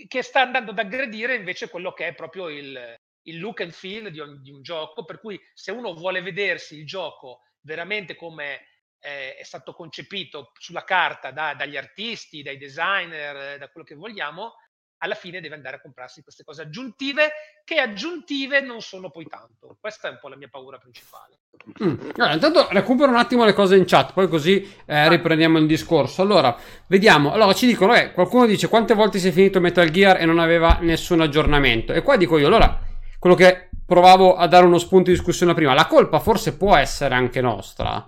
che 0.08 0.22
sta 0.22 0.42
andando 0.42 0.72
ad 0.72 0.80
aggredire 0.80 1.36
invece 1.36 1.70
quello 1.70 1.94
che 1.94 2.08
è 2.08 2.14
proprio 2.14 2.50
il, 2.50 2.96
il 3.24 3.40
look 3.40 3.62
and 3.62 3.72
feel 3.72 4.12
di, 4.12 4.20
un, 4.20 4.42
di 4.42 4.52
un 4.52 4.62
gioco, 4.62 5.04
per 5.06 5.20
cui 5.20 5.40
se 5.54 5.72
uno 5.72 5.94
vuole 5.94 6.22
vedersi 6.22 6.78
il 6.78 6.86
gioco 6.86 7.42
veramente 7.62 8.16
come 8.16 8.68
eh, 9.00 9.36
è 9.36 9.44
stato 9.44 9.74
concepito 9.74 10.52
sulla 10.58 10.84
carta 10.84 11.32
da, 11.32 11.54
dagli 11.54 11.78
artisti, 11.78 12.44
dai 12.44 12.58
designer, 12.58 13.58
da 13.58 13.70
quello 13.70 13.86
che 13.86 13.96
vogliamo, 13.96 14.56
alla 15.00 15.16
fine 15.16 15.42
deve 15.42 15.56
andare 15.56 15.78
a 15.78 15.82
comprarsi 15.82 16.22
queste 16.22 16.44
cose 16.44 16.64
aggiuntive 16.64 17.32
che 17.64 17.76
aggiuntive 17.76 18.62
non 18.62 18.82
sono 18.82 19.10
poi 19.10 19.28
tanto. 19.28 19.78
Questa 19.80 20.08
è 20.08 20.12
un 20.12 20.18
po' 20.20 20.28
la 20.28 20.36
mia 20.36 20.48
paura 20.50 20.78
principale. 20.78 21.40
Mm. 21.84 22.12
Allora, 22.16 22.34
intanto 22.34 22.68
recupero 22.72 23.12
un 23.12 23.18
attimo 23.18 23.46
le 23.46 23.54
cose 23.54 23.76
in 23.76 23.86
chat, 23.86 24.14
poi 24.14 24.28
così 24.28 24.68
eh, 24.86 25.10
riprendiamo 25.10 25.58
il 25.58 25.68
discorso. 25.68 26.22
Allora, 26.22 26.56
vediamo. 26.88 27.32
Allora, 27.32 27.54
ci 27.54 27.66
dicono, 27.66 27.96
eh, 27.96 28.12
qualcuno 28.12 28.46
dice 28.46 28.68
quante 28.68 28.94
volte 28.94 29.20
si 29.20 29.30
è 29.30 29.32
finito 29.32 29.60
Metal 29.60 29.90
Gear 29.90 30.22
e 30.22 30.26
non 30.26 30.40
aveva 30.40 30.80
nessun 30.82 31.22
aggiornamento. 31.22 31.94
E 31.94 32.02
qua 32.02 32.18
dico 32.18 32.38
io, 32.38 32.48
allora, 32.48 32.80
quello 33.18 33.36
che 33.36 33.70
provavo 33.86 34.36
a 34.36 34.48
dare 34.48 34.66
uno 34.66 34.78
spunto 34.78 35.10
di 35.10 35.16
discussione 35.16 35.54
prima, 35.54 35.74
la 35.74 35.88
colpa 35.88 36.20
forse 36.20 36.56
può 36.56 36.76
essere 36.76 37.16
anche 37.16 37.42
nostra 37.42 38.08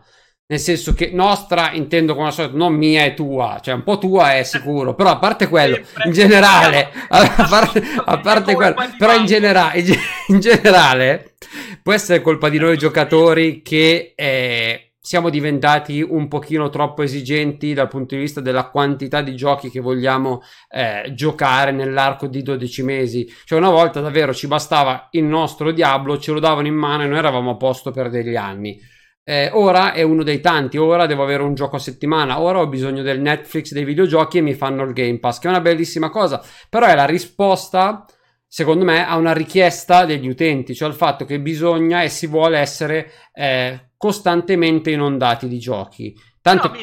nel 0.52 0.60
senso 0.60 0.94
che 0.94 1.12
nostra 1.14 1.72
intendo 1.72 2.14
come 2.14 2.28
al 2.28 2.34
solito, 2.34 2.58
non 2.58 2.74
mia 2.74 3.06
e 3.06 3.14
tua, 3.14 3.62
cioè 3.64 3.74
un 3.74 3.84
po' 3.84 3.98
tua 3.98 4.36
è 4.36 4.44
sicuro, 4.44 4.96
però 4.96 5.12
a 5.12 5.18
parte 5.18 5.48
quello, 5.48 5.80
in 6.04 6.12
generale, 6.12 6.92
a 7.08 7.48
parte, 7.50 7.82
a 8.04 8.20
parte 8.20 8.54
quello, 8.54 8.76
però 8.98 9.16
in 9.16 9.26
generale, 9.26 9.82
in 10.28 10.40
generale, 10.42 11.36
può 11.82 11.94
essere 11.94 12.22
colpa 12.22 12.50
di 12.50 12.60
noi 12.60 12.78
giocatori 12.78 13.62
che 13.62 14.12
eh, 14.14 14.92
siamo 15.00 15.30
diventati 15.30 16.02
un 16.02 16.28
pochino 16.28 16.70
troppo 16.70 17.02
esigenti 17.02 17.74
dal 17.74 17.88
punto 17.88 18.16
di 18.16 18.22
vista 18.22 18.42
della 18.42 18.66
quantità 18.66 19.22
di 19.22 19.34
giochi 19.38 19.70
che 19.70 19.80
vogliamo 19.80 20.42
eh, 20.70 21.14
giocare 21.14 21.72
nell'arco 21.72 22.28
di 22.28 22.42
12 22.42 22.84
mesi. 22.84 23.34
Cioè 23.46 23.58
una 23.58 23.70
volta 23.70 24.02
davvero 24.02 24.34
ci 24.34 24.48
bastava 24.48 25.08
il 25.12 25.24
nostro 25.24 25.72
Diablo, 25.72 26.20
ce 26.20 26.34
lo 26.34 26.42
davano 26.42 26.68
in 26.68 26.76
mano 26.76 27.04
e 27.04 27.08
noi 27.08 27.20
eravamo 27.20 27.52
a 27.52 27.56
posto 27.56 27.92
per 27.92 28.10
degli 28.10 28.36
anni 28.36 28.91
eh, 29.24 29.50
ora 29.54 29.94
è 29.94 30.02
uno 30.02 30.24
dei 30.24 30.40
tanti, 30.42 30.78
ora 30.78 31.06
devo 31.06 31.24
avere 31.24 31.44
un 31.44 31.54
gioco 31.54 31.76
a 31.76 31.80
settimana, 31.80 32.40
ora 32.40 32.60
ho 32.60 32.68
bisogno 32.68 33.04
del 33.04 33.22
Netflix 33.22 33.72
dei 33.72 33.84
videogiochi 33.84 34.40
e 34.40 34.42
mi 34.42 34.54
fanno 34.54 34.84
il 34.84 34.94
Game 34.94 35.20
Pass, 35.20 35.40
che 35.40 35.48
è 35.48 35.52
una 35.52 35.62
bellissima 35.62 36.10
cosa, 36.10 36.44
però 36.70 36.88
è 36.88 36.96
la 36.96 37.06
risposta, 37.06 38.06
secondo 38.48 38.84
me, 38.84 39.06
a 39.06 39.16
una 39.18 39.34
richiesta 39.34 40.06
degli 40.06 40.28
utenti, 40.28 40.74
cioè 40.74 40.90
il 40.90 40.96
fatto 40.96 41.26
che 41.26 41.40
bisogna 41.40 42.02
e 42.02 42.10
si 42.10 42.28
vuole 42.28 42.58
essere 42.58 43.12
eh, 43.34 43.92
costantemente 43.96 44.92
inondati 44.92 45.48
di 45.48 45.60
giochi. 45.60 46.16
Tanto... 46.42 46.70
No, 46.70 46.78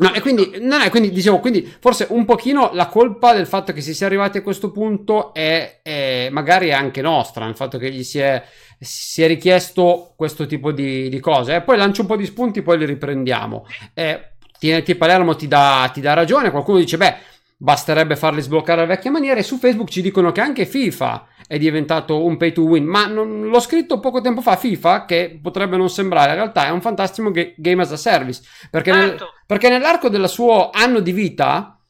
No, 0.00 0.14
e 0.14 0.20
quindi, 0.20 0.58
no, 0.60 0.78
no, 0.78 0.88
quindi 0.90 1.10
dicevo, 1.10 1.40
quindi 1.40 1.74
forse 1.80 2.06
un 2.10 2.24
pochino 2.24 2.70
la 2.72 2.86
colpa 2.86 3.32
del 3.32 3.48
fatto 3.48 3.72
che 3.72 3.80
si 3.80 3.94
sia 3.94 4.06
arrivati 4.06 4.38
a 4.38 4.42
questo 4.42 4.70
punto 4.70 5.34
è, 5.34 5.80
è 5.82 6.28
magari 6.30 6.72
anche 6.72 7.02
nostra, 7.02 7.46
il 7.46 7.56
fatto 7.56 7.78
che 7.78 7.90
gli 7.90 8.04
si 8.04 8.20
è, 8.20 8.40
si 8.78 9.24
è 9.24 9.26
richiesto 9.26 10.12
questo 10.14 10.46
tipo 10.46 10.70
di, 10.70 11.08
di 11.08 11.18
cose. 11.18 11.56
Eh, 11.56 11.62
poi 11.62 11.76
lancio 11.76 12.02
un 12.02 12.06
po' 12.06 12.14
di 12.14 12.26
spunti, 12.26 12.62
poi 12.62 12.78
li 12.78 12.84
riprendiamo. 12.84 13.66
Eh, 13.92 14.34
TNT 14.60 14.94
Palermo 14.94 15.34
ti 15.34 15.48
dà, 15.48 15.90
ti 15.92 16.00
dà 16.00 16.12
ragione, 16.14 16.52
qualcuno 16.52 16.78
dice, 16.78 16.96
beh, 16.96 17.16
basterebbe 17.60 18.14
farli 18.14 18.40
sbloccare 18.40 18.82
alla 18.82 18.94
vecchia 18.94 19.10
maniera 19.10 19.40
e 19.40 19.42
su 19.42 19.58
Facebook 19.58 19.88
ci 19.90 20.00
dicono 20.00 20.30
che 20.30 20.40
anche 20.40 20.64
FIFA 20.64 21.26
è 21.48 21.58
diventato 21.58 22.24
un 22.24 22.36
pay 22.36 22.52
to 22.52 22.62
win, 22.62 22.84
ma 22.84 23.06
non, 23.06 23.48
l'ho 23.48 23.60
scritto 23.60 23.98
poco 23.98 24.20
tempo 24.20 24.40
fa, 24.40 24.56
FIFA, 24.56 25.04
che 25.04 25.38
potrebbe 25.42 25.76
non 25.76 25.90
sembrare, 25.90 26.30
in 26.30 26.36
realtà 26.36 26.66
è 26.66 26.70
un 26.70 26.80
fantastico 26.80 27.30
ga- 27.30 27.52
game 27.56 27.82
as 27.82 27.90
a 27.90 27.96
service, 27.96 28.42
perché, 28.70 28.92
nel, 28.92 29.16
perché 29.44 29.68
nell'arco 29.68 30.08
del 30.08 30.28
suo 30.28 30.70
anno 30.70 31.00
di 31.00 31.10
vita 31.10 31.80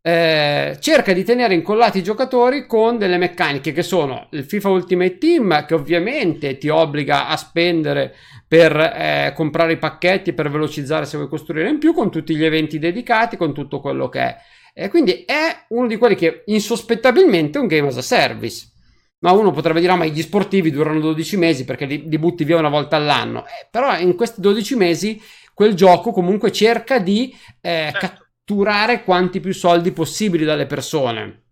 eh, 0.00 0.76
cerca 0.78 1.12
di 1.12 1.24
tenere 1.24 1.54
incollati 1.54 1.98
i 1.98 2.02
giocatori 2.02 2.66
con 2.66 2.96
delle 2.96 3.16
meccaniche 3.16 3.72
che 3.72 3.82
sono 3.82 4.28
il 4.30 4.44
FIFA 4.44 4.68
Ultimate 4.68 5.18
Team, 5.18 5.66
che 5.66 5.74
ovviamente 5.74 6.58
ti 6.58 6.68
obbliga 6.68 7.26
a 7.26 7.36
spendere 7.36 8.14
per 8.46 8.76
eh, 8.76 9.32
comprare 9.34 9.72
i 9.72 9.78
pacchetti 9.78 10.32
per 10.34 10.50
velocizzare 10.50 11.06
se 11.06 11.16
vuoi 11.16 11.28
costruire 11.28 11.68
in 11.68 11.78
più, 11.78 11.92
con 11.92 12.10
tutti 12.10 12.36
gli 12.36 12.44
eventi 12.44 12.78
dedicati, 12.78 13.36
con 13.36 13.52
tutto 13.52 13.80
quello 13.80 14.08
che 14.08 14.20
è. 14.20 14.36
E 14.78 14.90
quindi 14.90 15.24
è 15.24 15.64
uno 15.68 15.86
di 15.86 15.96
quelli 15.96 16.16
che 16.16 16.42
insospettabilmente 16.46 17.58
è 17.58 17.60
un 17.62 17.66
game 17.66 17.88
as 17.88 17.96
a 17.96 18.02
service. 18.02 18.72
Ma 19.20 19.32
uno 19.32 19.50
potrebbe 19.50 19.80
dire, 19.80 19.92
ah, 19.92 19.96
ma 19.96 20.04
gli 20.04 20.20
sportivi 20.20 20.70
durano 20.70 21.00
12 21.00 21.36
mesi 21.38 21.64
perché 21.64 21.86
li, 21.86 22.06
li 22.06 22.18
butti 22.18 22.44
via 22.44 22.58
una 22.58 22.68
volta 22.68 22.96
all'anno. 22.96 23.46
Eh, 23.46 23.68
però 23.70 23.98
in 23.98 24.14
questi 24.14 24.42
12 24.42 24.76
mesi 24.76 25.22
quel 25.54 25.74
gioco 25.74 26.12
comunque 26.12 26.52
cerca 26.52 26.98
di 26.98 27.34
eh, 27.62 27.90
certo 27.90 28.26
catturare 28.46 29.02
quanti 29.02 29.40
più 29.40 29.52
soldi 29.52 29.90
possibili 29.92 30.44
dalle 30.44 30.66
persone. 30.66 31.44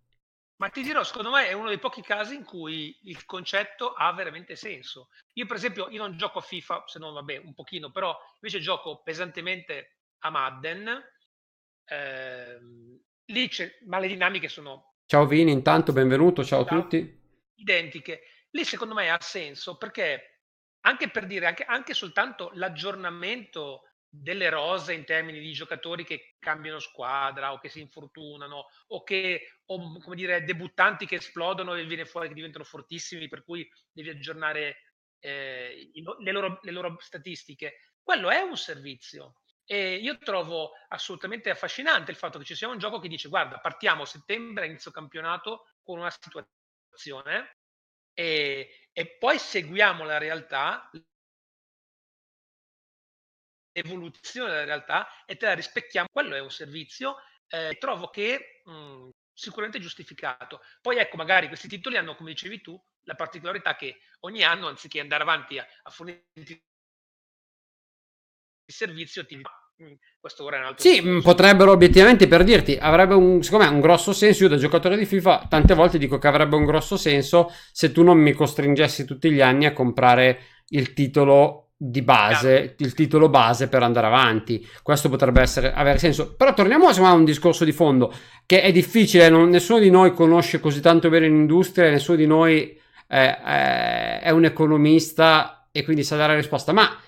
Ma 0.56 0.68
ti 0.68 0.82
dirò, 0.82 1.02
secondo 1.02 1.30
me 1.30 1.48
è 1.48 1.52
uno 1.52 1.68
dei 1.68 1.80
pochi 1.80 2.02
casi 2.02 2.36
in 2.36 2.44
cui 2.44 2.96
il 3.04 3.24
concetto 3.24 3.92
ha 3.92 4.12
veramente 4.12 4.54
senso. 4.54 5.08
Io, 5.32 5.46
per 5.46 5.56
esempio, 5.56 5.88
io 5.88 6.00
non 6.00 6.16
gioco 6.16 6.38
a 6.38 6.42
FIFA, 6.42 6.84
se 6.86 7.00
non 7.00 7.12
vabbè, 7.14 7.38
un 7.38 7.52
pochino, 7.54 7.90
però 7.90 8.16
invece 8.34 8.60
gioco 8.60 9.02
pesantemente 9.02 9.96
a 10.20 10.30
Madden. 10.30 11.02
Eh, 11.86 12.58
lì 13.26 13.48
c'è, 13.48 13.70
ma 13.86 13.98
le 13.98 14.08
dinamiche 14.08 14.48
sono. 14.48 14.96
Ciao 15.06 15.26
Vini, 15.26 15.52
intanto 15.52 15.92
benvenuto, 15.92 16.44
ciao 16.44 16.62
a 16.62 16.64
tutti. 16.64 17.22
Identiche. 17.54 18.22
Lì 18.50 18.64
secondo 18.64 18.94
me 18.94 19.10
ha 19.10 19.20
senso 19.20 19.76
perché 19.76 20.42
anche 20.80 21.08
per 21.10 21.26
dire, 21.26 21.46
anche, 21.46 21.64
anche 21.64 21.94
soltanto 21.94 22.50
l'aggiornamento 22.54 23.82
delle 24.08 24.48
rose 24.48 24.92
in 24.92 25.04
termini 25.04 25.40
di 25.40 25.52
giocatori 25.52 26.04
che 26.04 26.36
cambiano 26.38 26.78
squadra 26.78 27.52
o 27.52 27.58
che 27.58 27.68
si 27.68 27.80
infortunano 27.80 28.66
o 28.88 29.02
che 29.02 29.58
o, 29.66 29.98
come 29.98 30.14
dire 30.14 30.44
debuttanti 30.44 31.04
che 31.04 31.16
esplodono 31.16 31.74
e 31.74 31.84
viene 31.84 32.04
fuori 32.04 32.28
che 32.28 32.34
diventano 32.34 32.62
fortissimi 32.62 33.26
per 33.26 33.42
cui 33.42 33.68
devi 33.90 34.10
aggiornare 34.10 34.92
eh, 35.18 35.90
le, 36.20 36.30
loro, 36.30 36.60
le 36.62 36.70
loro 36.70 36.96
statistiche 37.00 37.78
quello 38.00 38.30
è 38.30 38.40
un 38.40 38.56
servizio 38.56 39.40
e 39.66 39.96
io 39.96 40.18
trovo 40.18 40.72
assolutamente 40.88 41.50
affascinante 41.50 42.10
il 42.10 42.16
fatto 42.16 42.38
che 42.38 42.44
ci 42.44 42.54
sia 42.54 42.68
un 42.68 42.78
gioco 42.78 42.98
che 42.98 43.08
dice 43.08 43.28
guarda 43.28 43.58
partiamo 43.58 44.02
a 44.02 44.06
settembre 44.06 44.66
inizio 44.66 44.90
campionato 44.90 45.66
con 45.82 45.98
una 45.98 46.10
situazione 46.10 47.56
e, 48.12 48.88
e 48.92 49.16
poi 49.18 49.38
seguiamo 49.38 50.04
la 50.04 50.18
realtà 50.18 50.90
evoluzione 53.72 54.50
della 54.50 54.64
realtà 54.64 55.24
e 55.26 55.36
te 55.36 55.46
la 55.46 55.54
rispecchiamo. 55.54 56.08
Quello 56.10 56.34
è 56.34 56.40
un 56.40 56.50
servizio 56.50 57.16
eh, 57.48 57.76
trovo 57.78 58.08
che 58.08 58.62
mh, 58.64 59.08
sicuramente 59.32 59.80
giustificato. 59.80 60.60
Poi 60.80 60.98
ecco, 60.98 61.16
magari 61.16 61.48
questi 61.48 61.68
titoli 61.68 61.96
hanno, 61.96 62.14
come 62.14 62.30
dicevi 62.30 62.60
tu, 62.60 62.80
la 63.02 63.14
particolarità 63.14 63.76
che 63.76 63.98
ogni 64.20 64.42
anno, 64.42 64.68
anziché 64.68 65.00
andare 65.00 65.22
avanti 65.22 65.58
a, 65.58 65.66
a 65.82 65.90
fornire 65.90 66.24
il 68.66 68.74
servizio, 68.74 69.24
ti 69.24 69.36
mhmm, 69.36 69.94
questo 70.20 70.44
ora 70.44 70.56
è 70.56 70.60
un 70.60 70.66
altro 70.66 70.82
sì, 70.82 71.00
discorso. 71.00 71.22
potrebbero 71.22 71.72
obiettivamente 71.72 72.26
per 72.26 72.44
dirti, 72.44 72.78
avrebbe 72.80 73.14
un, 73.14 73.42
secondo 73.42 73.66
me 73.66 73.70
un 73.70 73.80
grosso 73.80 74.12
senso. 74.12 74.44
Io 74.44 74.48
da 74.48 74.56
giocatore 74.56 74.96
di 74.96 75.04
FIFA 75.04 75.46
tante 75.48 75.74
volte 75.74 75.98
dico 75.98 76.18
che 76.18 76.28
avrebbe 76.28 76.56
un 76.56 76.64
grosso 76.64 76.96
senso 76.96 77.52
se 77.72 77.92
tu 77.92 78.02
non 78.02 78.18
mi 78.18 78.32
costringessi 78.32 79.04
tutti 79.04 79.30
gli 79.30 79.40
anni 79.40 79.66
a 79.66 79.72
comprare 79.72 80.40
il 80.68 80.94
titolo 80.94 81.72
di 81.76 82.00
base, 82.00 82.76
il 82.78 82.94
titolo 82.94 83.28
base 83.28 83.68
per 83.68 83.82
andare 83.82 84.06
avanti. 84.06 84.66
Questo 84.82 85.10
potrebbe 85.10 85.42
essere, 85.42 85.72
avere 85.74 85.98
senso. 85.98 86.34
Però 86.34 86.54
torniamo 86.54 86.88
a 86.88 87.12
un 87.12 87.24
discorso 87.24 87.64
di 87.64 87.72
fondo, 87.72 88.12
che 88.46 88.62
è 88.62 88.72
difficile, 88.72 89.28
non, 89.28 89.50
nessuno 89.50 89.80
di 89.80 89.90
noi 89.90 90.12
conosce 90.14 90.60
così 90.60 90.80
tanto 90.80 91.10
bene 91.10 91.26
l'industria, 91.26 91.90
nessuno 91.90 92.16
di 92.16 92.26
noi 92.26 92.80
è, 93.06 93.40
è, 93.44 94.20
è 94.22 94.30
un 94.30 94.44
economista 94.46 95.68
e 95.70 95.84
quindi 95.84 96.04
sa 96.04 96.16
dare 96.16 96.32
la 96.32 96.38
risposta. 96.38 96.72
Ma 96.72 96.98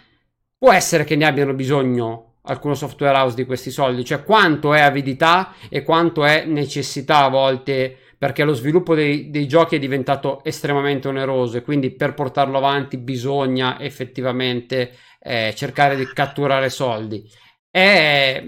può 0.58 0.72
essere 0.72 1.04
che 1.04 1.16
ne 1.16 1.26
abbiano 1.26 1.54
bisogno 1.54 2.34
alcuno 2.42 2.74
software 2.74 3.16
house 3.16 3.34
di 3.34 3.44
questi 3.44 3.70
soldi? 3.70 4.04
Cioè 4.04 4.22
quanto 4.24 4.74
è 4.74 4.80
avidità 4.80 5.54
e 5.68 5.82
quanto 5.82 6.24
è 6.24 6.44
necessità 6.44 7.24
a 7.24 7.28
volte 7.28 7.96
perché 8.18 8.44
lo 8.44 8.54
sviluppo 8.54 8.94
dei, 8.94 9.30
dei, 9.30 9.46
giochi 9.46 9.76
è 9.76 9.78
diventato 9.78 10.42
estremamente 10.42 11.08
oneroso 11.08 11.58
e 11.58 11.62
quindi 11.62 11.90
per 11.90 12.14
portarlo 12.14 12.56
avanti 12.56 12.96
bisogna 12.96 13.78
effettivamente 13.78 14.92
eh, 15.20 15.52
cercare 15.54 15.96
di 15.96 16.06
catturare 16.06 16.70
soldi. 16.70 17.28
È, 17.70 18.42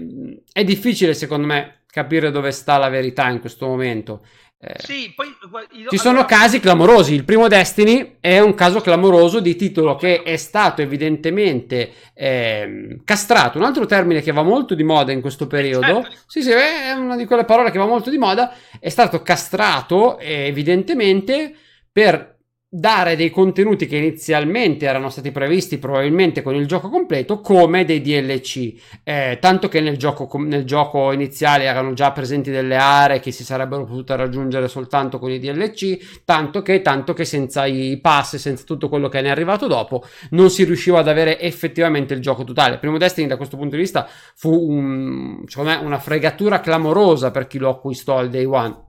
è 0.51 0.63
difficile 0.63 1.13
secondo 1.13 1.45
me 1.45 1.83
capire 1.85 2.31
dove 2.31 2.51
sta 2.51 2.77
la 2.77 2.89
verità 2.89 3.29
in 3.29 3.39
questo 3.39 3.67
momento. 3.67 4.25
Eh, 4.61 4.75
sì, 4.79 5.13
poi, 5.15 5.33
io, 5.71 5.89
ci 5.89 5.97
sono 5.97 6.19
allora... 6.19 6.35
casi 6.35 6.59
clamorosi. 6.59 7.13
Il 7.13 7.23
primo 7.23 7.47
Destiny 7.47 8.17
è 8.19 8.39
un 8.39 8.55
caso 8.55 8.81
clamoroso 8.81 9.39
di 9.39 9.55
titolo 9.55 9.95
che 9.95 10.21
è 10.21 10.35
stato 10.35 10.81
evidentemente 10.81 11.93
eh, 12.13 12.99
castrato. 13.05 13.57
Un 13.57 13.63
altro 13.63 13.85
termine 13.85 14.21
che 14.21 14.33
va 14.33 14.43
molto 14.43 14.75
di 14.75 14.83
moda 14.83 15.13
in 15.13 15.21
questo 15.21 15.47
periodo. 15.47 16.03
Certo. 16.03 16.17
Sì, 16.27 16.41
sì, 16.41 16.51
è 16.51 16.91
una 16.91 17.15
di 17.15 17.25
quelle 17.25 17.45
parole 17.45 17.71
che 17.71 17.77
va 17.77 17.85
molto 17.85 18.09
di 18.09 18.17
moda. 18.17 18.53
È 18.79 18.89
stato 18.89 19.21
castrato 19.21 20.19
evidentemente 20.19 21.55
per 21.89 22.38
dare 22.71 23.15
dei 23.15 23.31
contenuti 23.31 23.87
che 23.87 23.97
inizialmente 23.97 24.85
erano 24.85 25.09
stati 25.09 25.31
previsti 25.31 25.79
probabilmente 25.79 26.43
con 26.43 26.53
il 26.53 26.67
gioco 26.67 26.87
completo 26.87 27.39
come 27.39 27.83
dei 27.83 27.99
DLC 27.99 28.73
eh, 29.03 29.39
tanto 29.41 29.67
che 29.67 29.81
nel 29.81 29.97
gioco, 29.97 30.29
nel 30.37 30.65
gioco 30.65 31.11
iniziale 31.11 31.63
erano 31.63 31.93
già 31.93 32.11
presenti 32.11 32.51
delle 32.51 32.75
aree 32.75 33.21
che 33.21 33.31
si 33.31 33.43
sarebbero 33.43 33.85
potute 33.85 34.15
raggiungere 34.15 34.67
soltanto 34.67 35.17
con 35.17 35.31
i 35.31 35.39
DLC 35.39 36.21
tanto 36.23 36.61
che, 36.61 36.83
tanto 36.83 37.13
che 37.13 37.25
senza 37.25 37.65
i 37.65 37.97
pass 37.99 38.35
senza 38.35 38.65
tutto 38.65 38.87
quello 38.87 39.09
che 39.09 39.19
ne 39.21 39.29
è 39.29 39.31
arrivato 39.31 39.65
dopo 39.65 40.03
non 40.31 40.51
si 40.51 40.63
riusciva 40.63 40.99
ad 40.99 41.07
avere 41.07 41.39
effettivamente 41.39 42.13
il 42.13 42.21
gioco 42.21 42.43
totale. 42.43 42.77
Primo 42.77 42.99
Destiny 42.99 43.25
da 43.25 43.37
questo 43.37 43.57
punto 43.57 43.77
di 43.77 43.81
vista 43.81 44.07
fu 44.35 44.53
un, 44.53 45.43
me 45.57 45.75
una 45.75 45.97
fregatura 45.97 46.59
clamorosa 46.59 47.31
per 47.31 47.47
chi 47.47 47.57
lo 47.57 47.69
acquistò 47.69 48.17
al 48.17 48.29
day 48.29 48.45
one. 48.45 48.87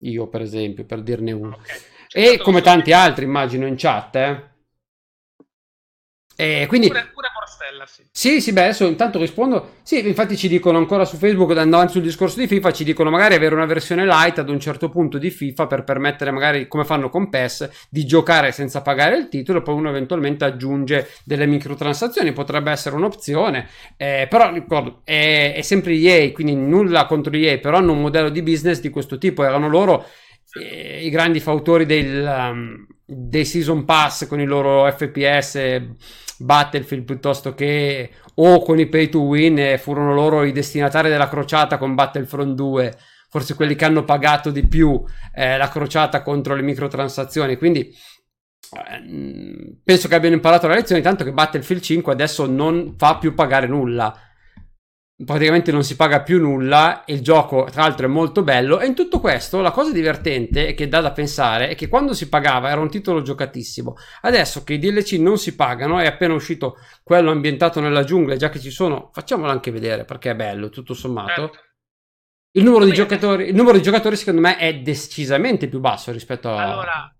Io 0.00 0.28
per 0.28 0.42
esempio 0.42 0.84
per 0.84 1.02
dirne 1.02 1.32
uno. 1.32 1.56
Okay. 1.56 1.92
E 2.16 2.38
come 2.38 2.60
tanti 2.60 2.92
altri, 2.92 3.24
immagino, 3.24 3.66
in 3.66 3.74
chat, 3.76 4.14
eh. 4.14 4.52
E 6.36 6.66
quindi... 6.68 6.86
Pure, 6.86 7.10
pure 7.12 7.28
Morstella, 7.34 7.86
sì. 7.86 8.02
Sì, 8.10 8.40
sì, 8.40 8.52
beh, 8.52 8.62
adesso 8.62 8.86
intanto 8.86 9.18
rispondo. 9.18 9.74
Sì, 9.82 10.06
infatti 10.06 10.36
ci 10.36 10.46
dicono 10.46 10.78
ancora 10.78 11.04
su 11.04 11.16
Facebook, 11.16 11.50
andando 11.50 11.76
avanti 11.76 11.94
sul 11.94 12.02
discorso 12.02 12.38
di 12.38 12.46
FIFA, 12.46 12.72
ci 12.72 12.84
dicono 12.84 13.10
magari 13.10 13.34
avere 13.34 13.54
una 13.54 13.66
versione 13.66 14.04
light 14.04 14.38
ad 14.38 14.48
un 14.48 14.60
certo 14.60 14.88
punto 14.88 15.18
di 15.18 15.30
FIFA 15.30 15.66
per 15.66 15.82
permettere 15.82 16.30
magari, 16.30 16.68
come 16.68 16.84
fanno 16.84 17.08
con 17.08 17.28
PES, 17.28 17.88
di 17.90 18.04
giocare 18.04 18.52
senza 18.52 18.80
pagare 18.80 19.16
il 19.16 19.28
titolo, 19.28 19.62
poi 19.62 19.74
uno 19.74 19.88
eventualmente 19.88 20.44
aggiunge 20.44 21.08
delle 21.24 21.46
microtransazioni, 21.46 22.32
potrebbe 22.32 22.70
essere 22.70 22.94
un'opzione. 22.94 23.68
Eh, 23.96 24.26
però 24.30 24.52
ricordo, 24.52 25.02
è, 25.04 25.52
è 25.56 25.62
sempre 25.62 25.94
EA, 25.94 26.30
quindi 26.32 26.54
nulla 26.54 27.06
contro 27.06 27.32
EA, 27.32 27.58
però 27.58 27.78
hanno 27.78 27.92
un 27.92 28.00
modello 28.00 28.28
di 28.28 28.42
business 28.42 28.80
di 28.80 28.90
questo 28.90 29.18
tipo, 29.18 29.44
erano 29.44 29.68
loro 29.68 30.06
i 30.60 31.10
grandi 31.10 31.40
fautori 31.40 31.86
del, 31.86 32.24
um, 32.24 32.86
dei 33.04 33.44
season 33.44 33.84
pass 33.84 34.26
con 34.26 34.40
i 34.40 34.44
loro 34.44 34.90
FPS 34.90 35.82
Battlefield 36.38 37.04
piuttosto 37.04 37.54
che 37.54 38.10
o 38.34 38.62
con 38.62 38.78
i 38.78 38.86
pay 38.86 39.08
to 39.08 39.20
win 39.20 39.76
furono 39.78 40.14
loro 40.14 40.44
i 40.44 40.52
destinatari 40.52 41.08
della 41.08 41.28
crociata 41.28 41.78
con 41.78 41.94
Battlefront 41.94 42.54
2 42.54 42.96
forse 43.34 43.54
quelli 43.56 43.74
che 43.74 43.84
hanno 43.84 44.04
pagato 44.04 44.52
di 44.52 44.64
più 44.64 45.02
eh, 45.34 45.56
la 45.56 45.68
crociata 45.68 46.22
contro 46.22 46.54
le 46.54 46.62
microtransazioni. 46.62 47.56
Quindi 47.56 47.80
eh, 47.80 49.76
penso 49.82 50.06
che 50.06 50.14
abbiano 50.14 50.36
imparato 50.36 50.68
la 50.68 50.74
lezione 50.74 51.00
tanto 51.00 51.24
che 51.24 51.32
Battlefield 51.32 51.82
5 51.82 52.12
adesso 52.12 52.46
non 52.46 52.94
fa 52.96 53.18
più 53.18 53.34
pagare 53.34 53.66
nulla 53.66 54.16
praticamente 55.22 55.70
non 55.70 55.84
si 55.84 55.94
paga 55.94 56.22
più 56.22 56.40
nulla 56.40 57.04
e 57.04 57.14
il 57.14 57.20
gioco 57.20 57.68
tra 57.70 57.82
l'altro 57.82 58.06
è 58.06 58.08
molto 58.08 58.42
bello 58.42 58.80
e 58.80 58.86
in 58.86 58.96
tutto 58.96 59.20
questo 59.20 59.60
la 59.60 59.70
cosa 59.70 59.92
divertente 59.92 60.74
che 60.74 60.88
dà 60.88 61.00
da 61.00 61.12
pensare 61.12 61.68
è 61.68 61.76
che 61.76 61.86
quando 61.86 62.14
si 62.14 62.28
pagava 62.28 62.68
era 62.68 62.80
un 62.80 62.90
titolo 62.90 63.22
giocatissimo 63.22 63.94
adesso 64.22 64.64
che 64.64 64.72
i 64.72 64.78
DLC 64.78 65.12
non 65.12 65.38
si 65.38 65.54
pagano 65.54 66.00
è 66.00 66.06
appena 66.06 66.34
uscito 66.34 66.78
quello 67.04 67.30
ambientato 67.30 67.78
nella 67.78 68.02
giungla 68.02 68.34
già 68.34 68.48
che 68.48 68.58
ci 68.58 68.70
sono 68.72 69.10
facciamolo 69.12 69.52
anche 69.52 69.70
vedere 69.70 70.04
perché 70.04 70.32
è 70.32 70.34
bello 70.34 70.68
tutto 70.68 70.94
sommato 70.94 71.42
certo. 71.42 71.58
il 72.56 72.64
numero, 72.64 72.84
di 72.84 72.92
giocatori, 72.92 73.48
il 73.48 73.54
numero 73.54 73.76
di 73.76 73.82
giocatori 73.84 74.16
secondo 74.16 74.40
me 74.40 74.56
è 74.56 74.80
decisamente 74.80 75.68
più 75.68 75.78
basso 75.78 76.10
rispetto 76.10 76.50
a 76.50 76.72
allora 76.72 77.16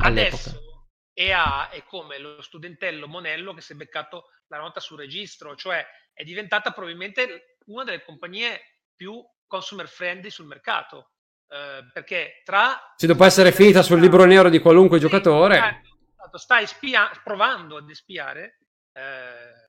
all'epoca. 0.00 0.50
adesso 0.50 0.64
EA 1.12 1.70
è 1.70 1.84
come 1.84 2.18
lo 2.18 2.42
studentello 2.42 3.06
Monello 3.06 3.54
che 3.54 3.60
si 3.60 3.72
è 3.72 3.76
beccato 3.76 4.24
la 4.48 4.58
nota 4.58 4.80
sul 4.80 4.98
registro 4.98 5.54
cioè 5.54 5.86
è 6.16 6.24
diventata 6.24 6.70
probabilmente 6.70 7.58
una 7.66 7.84
delle 7.84 8.02
compagnie 8.02 8.80
più 8.94 9.22
consumer 9.46 9.86
friendly 9.86 10.30
sul 10.30 10.46
mercato. 10.46 11.10
Eh, 11.46 11.90
perché 11.92 12.40
tra... 12.42 12.94
Sì, 12.96 13.06
dopo 13.06 13.24
essere 13.24 13.52
finita 13.52 13.82
sul 13.82 14.00
libro 14.00 14.24
nero 14.24 14.48
di 14.48 14.58
qualunque 14.58 14.98
giocatore... 14.98 15.82
Esatto, 16.16 16.38
stai 16.38 16.66
spia- 16.66 17.10
provando 17.22 17.76
ad 17.76 17.90
espiare, 17.90 18.60
eh, 18.92 19.68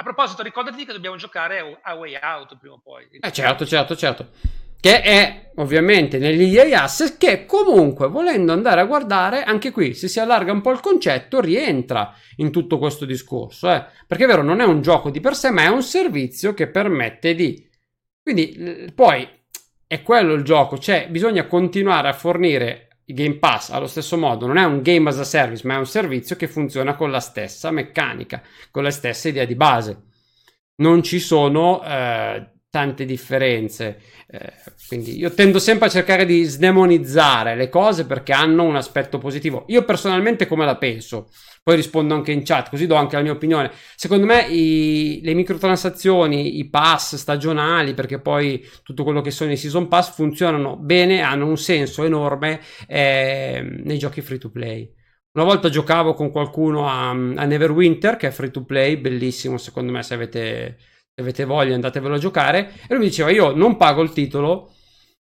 A 0.00 0.02
proposito, 0.02 0.42
ricordati 0.42 0.86
che 0.86 0.92
dobbiamo 0.92 1.16
giocare 1.16 1.78
a 1.82 1.94
Way 1.94 2.18
Out 2.22 2.56
prima 2.56 2.76
o 2.76 2.80
poi. 2.80 3.06
Eh 3.20 3.32
certo, 3.32 3.66
certo, 3.66 3.94
certo. 3.94 4.30
Che 4.80 5.02
è 5.02 5.50
ovviamente 5.56 6.18
negli 6.18 6.56
EA 6.56 6.82
Access 6.82 7.18
che 7.18 7.44
comunque 7.44 8.08
volendo 8.08 8.52
andare 8.52 8.80
a 8.80 8.86
guardare, 8.86 9.42
anche 9.42 9.70
qui 9.70 9.94
se 9.94 10.08
si 10.08 10.18
allarga 10.18 10.52
un 10.52 10.62
po' 10.62 10.70
il 10.70 10.80
concetto, 10.80 11.40
rientra 11.40 12.14
in 12.36 12.50
tutto 12.50 12.78
questo 12.78 13.04
discorso. 13.04 13.70
Eh? 13.70 13.84
Perché 14.06 14.24
è 14.24 14.26
vero, 14.26 14.42
non 14.42 14.60
è 14.60 14.64
un 14.64 14.80
gioco 14.80 15.10
di 15.10 15.20
per 15.20 15.34
sé, 15.34 15.50
ma 15.50 15.64
è 15.64 15.68
un 15.68 15.82
servizio 15.82 16.54
che 16.54 16.68
permette 16.68 17.34
di... 17.34 17.68
Quindi 18.22 18.92
poi 18.94 19.28
è 19.86 20.02
quello 20.02 20.34
il 20.34 20.42
gioco, 20.42 20.78
cioè 20.78 21.08
bisogna 21.10 21.46
continuare 21.46 22.08
a 22.08 22.12
fornire 22.12 22.90
Game 23.12 23.38
Pass 23.38 23.70
allo 23.70 23.86
stesso 23.86 24.16
modo 24.16 24.46
non 24.46 24.56
è 24.56 24.64
un 24.64 24.82
game 24.82 25.08
as 25.08 25.18
a 25.18 25.24
service, 25.24 25.66
ma 25.66 25.74
è 25.74 25.78
un 25.78 25.86
servizio 25.86 26.36
che 26.36 26.48
funziona 26.48 26.94
con 26.94 27.10
la 27.10 27.20
stessa 27.20 27.70
meccanica, 27.70 28.42
con 28.70 28.82
la 28.82 28.90
stessa 28.90 29.28
idea 29.28 29.44
di 29.44 29.54
base. 29.54 30.02
Non 30.76 31.02
ci 31.02 31.18
sono 31.18 31.82
eh, 31.82 32.50
tante 32.70 33.04
differenze. 33.04 34.00
Eh, 34.28 34.52
quindi 34.88 35.18
io 35.18 35.34
tendo 35.34 35.58
sempre 35.58 35.88
a 35.88 35.90
cercare 35.90 36.24
di 36.24 36.44
sdemonizzare 36.44 37.56
le 37.56 37.68
cose 37.68 38.06
perché 38.06 38.32
hanno 38.32 38.62
un 38.62 38.76
aspetto 38.76 39.18
positivo. 39.18 39.64
Io 39.68 39.84
personalmente 39.84 40.46
come 40.46 40.64
la 40.64 40.76
penso? 40.76 41.28
Poi 41.62 41.76
rispondo 41.76 42.14
anche 42.14 42.32
in 42.32 42.42
chat, 42.42 42.70
così 42.70 42.86
do 42.86 42.94
anche 42.94 43.16
la 43.16 43.22
mia 43.22 43.32
opinione. 43.32 43.70
Secondo 43.96 44.24
me 44.24 44.46
i, 44.48 45.20
le 45.22 45.34
microtransazioni, 45.34 46.58
i 46.58 46.70
pass 46.70 47.16
stagionali, 47.16 47.92
perché 47.92 48.20
poi 48.20 48.66
tutto 48.82 49.04
quello 49.04 49.20
che 49.20 49.30
sono 49.30 49.52
i 49.52 49.56
season 49.56 49.88
pass 49.88 50.14
funzionano 50.14 50.76
bene, 50.76 51.20
hanno 51.20 51.46
un 51.46 51.58
senso 51.58 52.04
enorme 52.04 52.60
eh, 52.86 53.62
nei 53.82 53.98
giochi 53.98 54.22
free 54.22 54.38
to 54.38 54.50
play. 54.50 54.90
Una 55.32 55.44
volta 55.44 55.68
giocavo 55.68 56.14
con 56.14 56.30
qualcuno 56.30 56.88
a, 56.88 57.10
a 57.10 57.44
Neverwinter, 57.44 58.16
che 58.16 58.28
è 58.28 58.30
free 58.30 58.50
to 58.50 58.64
play, 58.64 58.96
bellissimo 58.96 59.58
secondo 59.58 59.92
me 59.92 60.02
se 60.02 60.14
avete, 60.14 60.78
se 61.14 61.20
avete 61.20 61.44
voglia 61.44 61.74
andatevelo 61.74 62.14
a 62.14 62.18
giocare, 62.18 62.72
e 62.82 62.94
lui 62.94 62.98
mi 62.98 63.08
diceva 63.08 63.30
io 63.30 63.52
non 63.52 63.76
pago 63.76 64.02
il 64.02 64.12
titolo, 64.12 64.72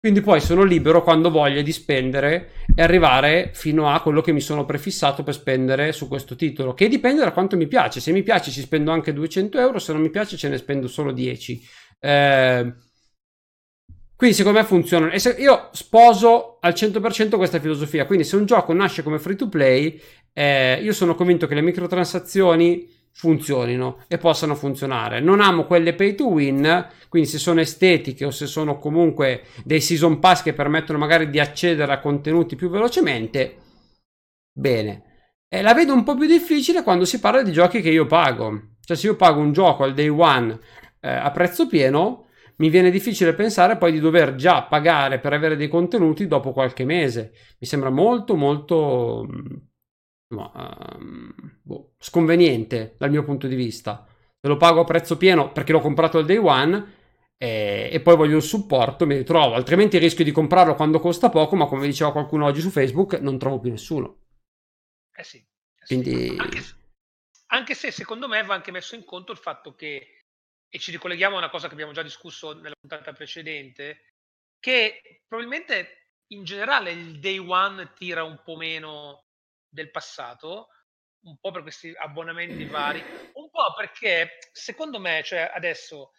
quindi 0.01 0.21
poi 0.21 0.41
sono 0.41 0.63
libero 0.63 1.03
quando 1.03 1.29
voglio 1.29 1.61
di 1.61 1.71
spendere 1.71 2.53
e 2.73 2.81
arrivare 2.81 3.51
fino 3.53 3.87
a 3.93 4.01
quello 4.01 4.21
che 4.21 4.31
mi 4.31 4.41
sono 4.41 4.65
prefissato 4.65 5.21
per 5.21 5.35
spendere 5.35 5.91
su 5.91 6.07
questo 6.07 6.35
titolo, 6.35 6.73
che 6.73 6.87
dipende 6.87 7.21
da 7.21 7.31
quanto 7.31 7.55
mi 7.55 7.67
piace. 7.67 7.99
Se 7.99 8.11
mi 8.11 8.23
piace 8.23 8.49
ci 8.49 8.61
spendo 8.61 8.89
anche 8.89 9.13
200 9.13 9.59
euro, 9.59 9.77
se 9.77 9.93
non 9.93 10.01
mi 10.01 10.09
piace 10.09 10.37
ce 10.37 10.49
ne 10.49 10.57
spendo 10.57 10.87
solo 10.87 11.11
10. 11.11 11.61
Eh, 11.99 12.73
quindi 14.15 14.35
secondo 14.35 14.59
me 14.59 14.65
funziona. 14.65 15.11
E 15.11 15.19
io 15.37 15.69
sposo 15.71 16.57
al 16.61 16.73
100% 16.73 17.37
questa 17.37 17.59
filosofia. 17.59 18.05
Quindi 18.05 18.23
se 18.23 18.35
un 18.37 18.45
gioco 18.45 18.73
nasce 18.73 19.03
come 19.03 19.19
free 19.19 19.35
to 19.35 19.49
play, 19.49 20.01
eh, 20.33 20.79
io 20.81 20.93
sono 20.93 21.13
convinto 21.13 21.45
che 21.45 21.53
le 21.53 21.61
microtransazioni 21.61 22.87
funzionino 23.13 23.99
e 24.07 24.17
possano 24.17 24.55
funzionare. 24.55 25.19
Non 25.19 25.41
amo 25.41 25.65
quelle 25.65 25.93
pay 25.93 26.15
to 26.15 26.27
win, 26.27 26.87
quindi 27.09 27.27
se 27.27 27.37
sono 27.37 27.59
estetiche 27.59 28.25
o 28.25 28.31
se 28.31 28.47
sono 28.47 28.77
comunque 28.77 29.43
dei 29.63 29.81
season 29.81 30.19
pass 30.19 30.43
che 30.43 30.53
permettono 30.53 30.97
magari 30.97 31.29
di 31.29 31.39
accedere 31.39 31.91
a 31.91 31.99
contenuti 31.99 32.55
più 32.55 32.69
velocemente, 32.69 33.57
bene. 34.51 35.03
E 35.47 35.61
la 35.61 35.73
vedo 35.73 35.93
un 35.93 36.03
po' 36.03 36.15
più 36.15 36.27
difficile 36.27 36.83
quando 36.83 37.05
si 37.05 37.19
parla 37.19 37.43
di 37.43 37.51
giochi 37.51 37.81
che 37.81 37.89
io 37.89 38.05
pago. 38.05 38.69
Cioè 38.83 38.97
se 38.97 39.07
io 39.07 39.15
pago 39.15 39.39
un 39.39 39.51
gioco 39.51 39.83
al 39.83 39.93
day 39.93 40.07
one 40.07 40.57
eh, 41.01 41.09
a 41.09 41.29
prezzo 41.31 41.67
pieno, 41.67 42.27
mi 42.57 42.69
viene 42.69 42.89
difficile 42.89 43.33
pensare 43.33 43.77
poi 43.77 43.91
di 43.91 43.99
dover 43.99 44.35
già 44.35 44.63
pagare 44.63 45.19
per 45.19 45.33
avere 45.33 45.55
dei 45.55 45.67
contenuti 45.67 46.27
dopo 46.27 46.51
qualche 46.51 46.85
mese. 46.85 47.33
Mi 47.59 47.67
sembra 47.67 47.89
molto 47.89 48.35
molto 48.35 49.27
um, 50.31 51.33
boh, 51.61 51.93
sconveniente 51.99 52.95
dal 52.97 53.09
mio 53.09 53.23
punto 53.23 53.47
di 53.47 53.55
vista. 53.55 54.05
Se 54.39 54.47
lo 54.47 54.57
pago 54.57 54.81
a 54.81 54.85
prezzo 54.85 55.17
pieno 55.17 55.51
perché 55.51 55.71
l'ho 55.71 55.79
comprato 55.79 56.17
al 56.17 56.25
day 56.25 56.37
one 56.37 56.99
e, 57.37 57.89
e, 57.91 58.01
poi 58.01 58.15
voglio 58.15 58.37
il 58.37 58.43
supporto, 58.43 59.05
mi 59.05 59.15
ritrovo. 59.15 59.55
Altrimenti 59.55 59.97
rischio 59.97 60.23
di 60.23 60.31
comprarlo 60.31 60.75
quando 60.75 60.99
costa 60.99 61.29
poco, 61.29 61.55
ma 61.55 61.65
come 61.65 61.85
diceva 61.85 62.11
qualcuno 62.11 62.45
oggi 62.45 62.61
su 62.61 62.69
Facebook, 62.69 63.13
non 63.13 63.37
trovo 63.37 63.59
più 63.59 63.71
nessuno. 63.71 64.25
Eh 65.13 65.23
sì. 65.23 65.37
Eh 65.37 65.85
sì. 65.85 66.01
Quindi... 66.01 66.35
Anche, 66.37 66.63
anche 67.47 67.73
se 67.73 67.91
secondo 67.91 68.27
me 68.27 68.43
va 68.43 68.53
anche 68.53 68.71
messo 68.71 68.95
in 68.95 69.03
conto 69.05 69.31
il 69.31 69.37
fatto 69.37 69.73
che, 69.73 70.25
e 70.69 70.79
ci 70.79 70.91
ricolleghiamo 70.91 71.35
a 71.35 71.39
una 71.39 71.49
cosa 71.49 71.67
che 71.67 71.73
abbiamo 71.73 71.91
già 71.91 72.03
discusso 72.03 72.53
nella 72.53 72.75
puntata 72.79 73.11
precedente, 73.11 74.13
che 74.59 75.23
probabilmente 75.27 76.09
in 76.27 76.43
generale 76.43 76.91
il 76.91 77.19
day 77.19 77.37
one 77.37 77.91
tira 77.93 78.23
un 78.23 78.39
po' 78.43 78.55
meno 78.55 79.25
del 79.71 79.89
passato, 79.89 80.67
un 81.23 81.37
po' 81.39 81.51
per 81.51 81.61
questi 81.61 81.93
abbonamenti 81.95 82.65
vari, 82.65 83.03
un 83.33 83.49
po' 83.49 83.73
perché 83.75 84.37
secondo 84.51 84.99
me, 84.99 85.21
cioè 85.23 85.51
adesso 85.53 86.11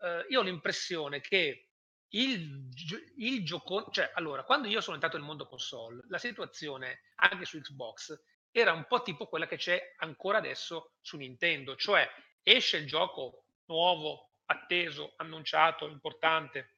eh, 0.00 0.26
io 0.28 0.40
ho 0.40 0.42
l'impressione 0.42 1.20
che 1.20 1.68
il, 2.10 2.68
il 3.16 3.44
gioco, 3.44 3.88
cioè 3.90 4.10
allora, 4.14 4.44
quando 4.44 4.68
io 4.68 4.80
sono 4.80 4.94
entrato 4.94 5.16
nel 5.16 5.26
mondo 5.26 5.46
console, 5.46 6.02
la 6.08 6.18
situazione 6.18 7.02
anche 7.16 7.44
su 7.44 7.60
Xbox 7.60 8.20
era 8.50 8.72
un 8.72 8.86
po' 8.86 9.02
tipo 9.02 9.26
quella 9.26 9.46
che 9.46 9.56
c'è 9.56 9.94
ancora 9.98 10.38
adesso 10.38 10.94
su 11.00 11.16
Nintendo, 11.16 11.76
cioè 11.76 12.08
esce 12.42 12.78
il 12.78 12.86
gioco 12.86 13.44
nuovo, 13.66 14.30
atteso, 14.46 15.14
annunciato, 15.16 15.86
importante, 15.86 16.74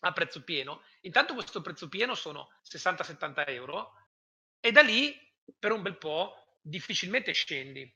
a 0.00 0.12
prezzo 0.12 0.42
pieno. 0.42 0.82
Intanto 1.02 1.34
questo 1.34 1.62
prezzo 1.62 1.88
pieno 1.88 2.14
sono 2.14 2.50
60-70 2.68 3.44
euro 3.48 4.05
e 4.66 4.72
da 4.72 4.82
lì 4.82 5.16
per 5.56 5.70
un 5.70 5.80
bel 5.80 5.96
po' 5.96 6.58
difficilmente 6.60 7.32
scendi. 7.32 7.92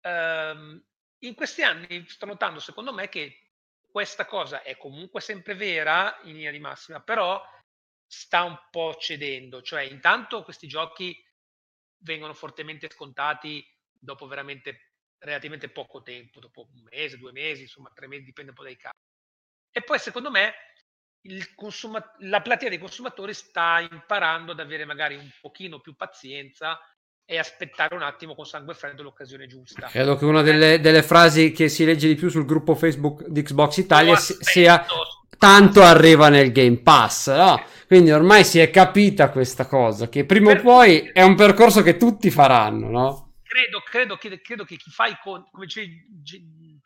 Um, 0.00 0.82
in 1.18 1.34
questi 1.34 1.62
anni 1.62 2.08
sto 2.08 2.24
notando, 2.24 2.60
secondo 2.60 2.94
me, 2.94 3.10
che 3.10 3.50
questa 3.90 4.24
cosa 4.24 4.62
è 4.62 4.78
comunque 4.78 5.20
sempre 5.20 5.54
vera 5.54 6.18
in 6.22 6.32
linea 6.32 6.50
di 6.50 6.60
massima, 6.60 7.02
però 7.02 7.42
sta 8.06 8.44
un 8.44 8.58
po' 8.70 8.94
cedendo. 8.94 9.60
Cioè, 9.60 9.82
intanto 9.82 10.42
questi 10.44 10.66
giochi 10.66 11.14
vengono 11.98 12.32
fortemente 12.32 12.88
scontati 12.90 13.62
dopo 13.92 14.26
veramente 14.26 14.92
relativamente 15.18 15.68
poco 15.68 16.00
tempo, 16.00 16.40
dopo 16.40 16.68
un 16.72 16.84
mese, 16.90 17.18
due 17.18 17.32
mesi, 17.32 17.62
insomma, 17.62 17.90
tre 17.92 18.06
mesi, 18.06 18.24
dipende 18.24 18.52
un 18.52 18.56
po' 18.56 18.62
dai 18.62 18.76
casi. 18.76 18.96
E 19.70 19.82
poi, 19.82 19.98
secondo 19.98 20.30
me, 20.30 20.54
consuma- 21.54 22.14
la 22.20 22.40
platea 22.40 22.68
dei 22.68 22.78
consumatori 22.78 23.34
sta 23.34 23.86
imparando 23.90 24.52
ad 24.52 24.60
avere 24.60 24.84
magari 24.84 25.16
un 25.16 25.28
pochino 25.40 25.80
più 25.80 25.94
pazienza 25.94 26.78
e 27.30 27.36
aspettare 27.36 27.94
un 27.94 28.02
attimo 28.02 28.34
con 28.34 28.46
sangue 28.46 28.72
freddo 28.72 29.02
l'occasione 29.02 29.46
giusta. 29.46 29.88
Credo 29.88 30.16
che 30.16 30.24
una 30.24 30.40
delle, 30.40 30.80
delle 30.80 31.02
frasi 31.02 31.52
che 31.52 31.68
si 31.68 31.84
legge 31.84 32.08
di 32.08 32.14
più 32.14 32.30
sul 32.30 32.46
gruppo 32.46 32.74
Facebook 32.74 33.26
di 33.26 33.42
Xbox 33.42 33.76
Italia 33.76 34.16
sia 34.16 34.86
tanto 35.36 35.82
arriva 35.82 36.30
nel 36.30 36.52
Game 36.52 36.78
Pass, 36.78 37.34
no? 37.34 37.62
Quindi 37.86 38.10
ormai 38.10 38.44
si 38.44 38.58
è 38.58 38.70
capita 38.70 39.30
questa 39.30 39.66
cosa, 39.66 40.08
che 40.08 40.24
prima 40.24 40.52
per 40.52 40.60
o 40.60 40.62
poi 40.62 41.10
è 41.12 41.22
un 41.22 41.34
percorso 41.34 41.82
che 41.82 41.96
tutti 41.96 42.30
faranno, 42.30 42.88
no? 42.88 43.32
Credo, 43.42 43.82
credo, 43.84 44.16
che, 44.16 44.40
credo 44.40 44.64
che 44.64 44.76
chi 44.76 44.90
fa 44.90 45.06
i 45.06 45.18
conti, 45.22 45.50
come 45.50 45.66
dicevi 45.66 46.06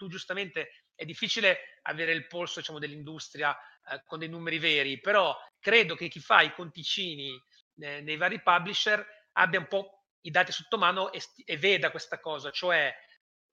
tu 0.03 0.09
giustamente, 0.09 0.87
è 0.97 1.05
difficile 1.05 1.79
avere 1.83 2.13
il 2.13 2.27
polso 2.27 2.59
diciamo, 2.59 2.81
dell'industria 2.81 3.57
eh, 3.89 4.03
con 4.05 4.19
dei 4.19 4.29
numeri 4.29 4.59
veri, 4.59 5.01
però 5.01 5.37
credo 5.61 5.95
che 5.95 6.09
chi 6.09 6.19
fa 6.19 6.43
i 6.43 6.53
conticini 6.53 7.41
eh, 7.79 8.01
nei 8.01 8.17
vari 8.17 8.43
publisher 8.43 9.05
abbia 9.33 9.61
un 9.61 9.69
po' 9.69 10.07
i 10.23 10.31
dati 10.31 10.51
sotto 10.51 10.77
mano 10.77 11.13
e, 11.13 11.23
e 11.45 11.57
veda 11.57 11.91
questa 11.91 12.19
cosa, 12.19 12.51
cioè 12.51 12.93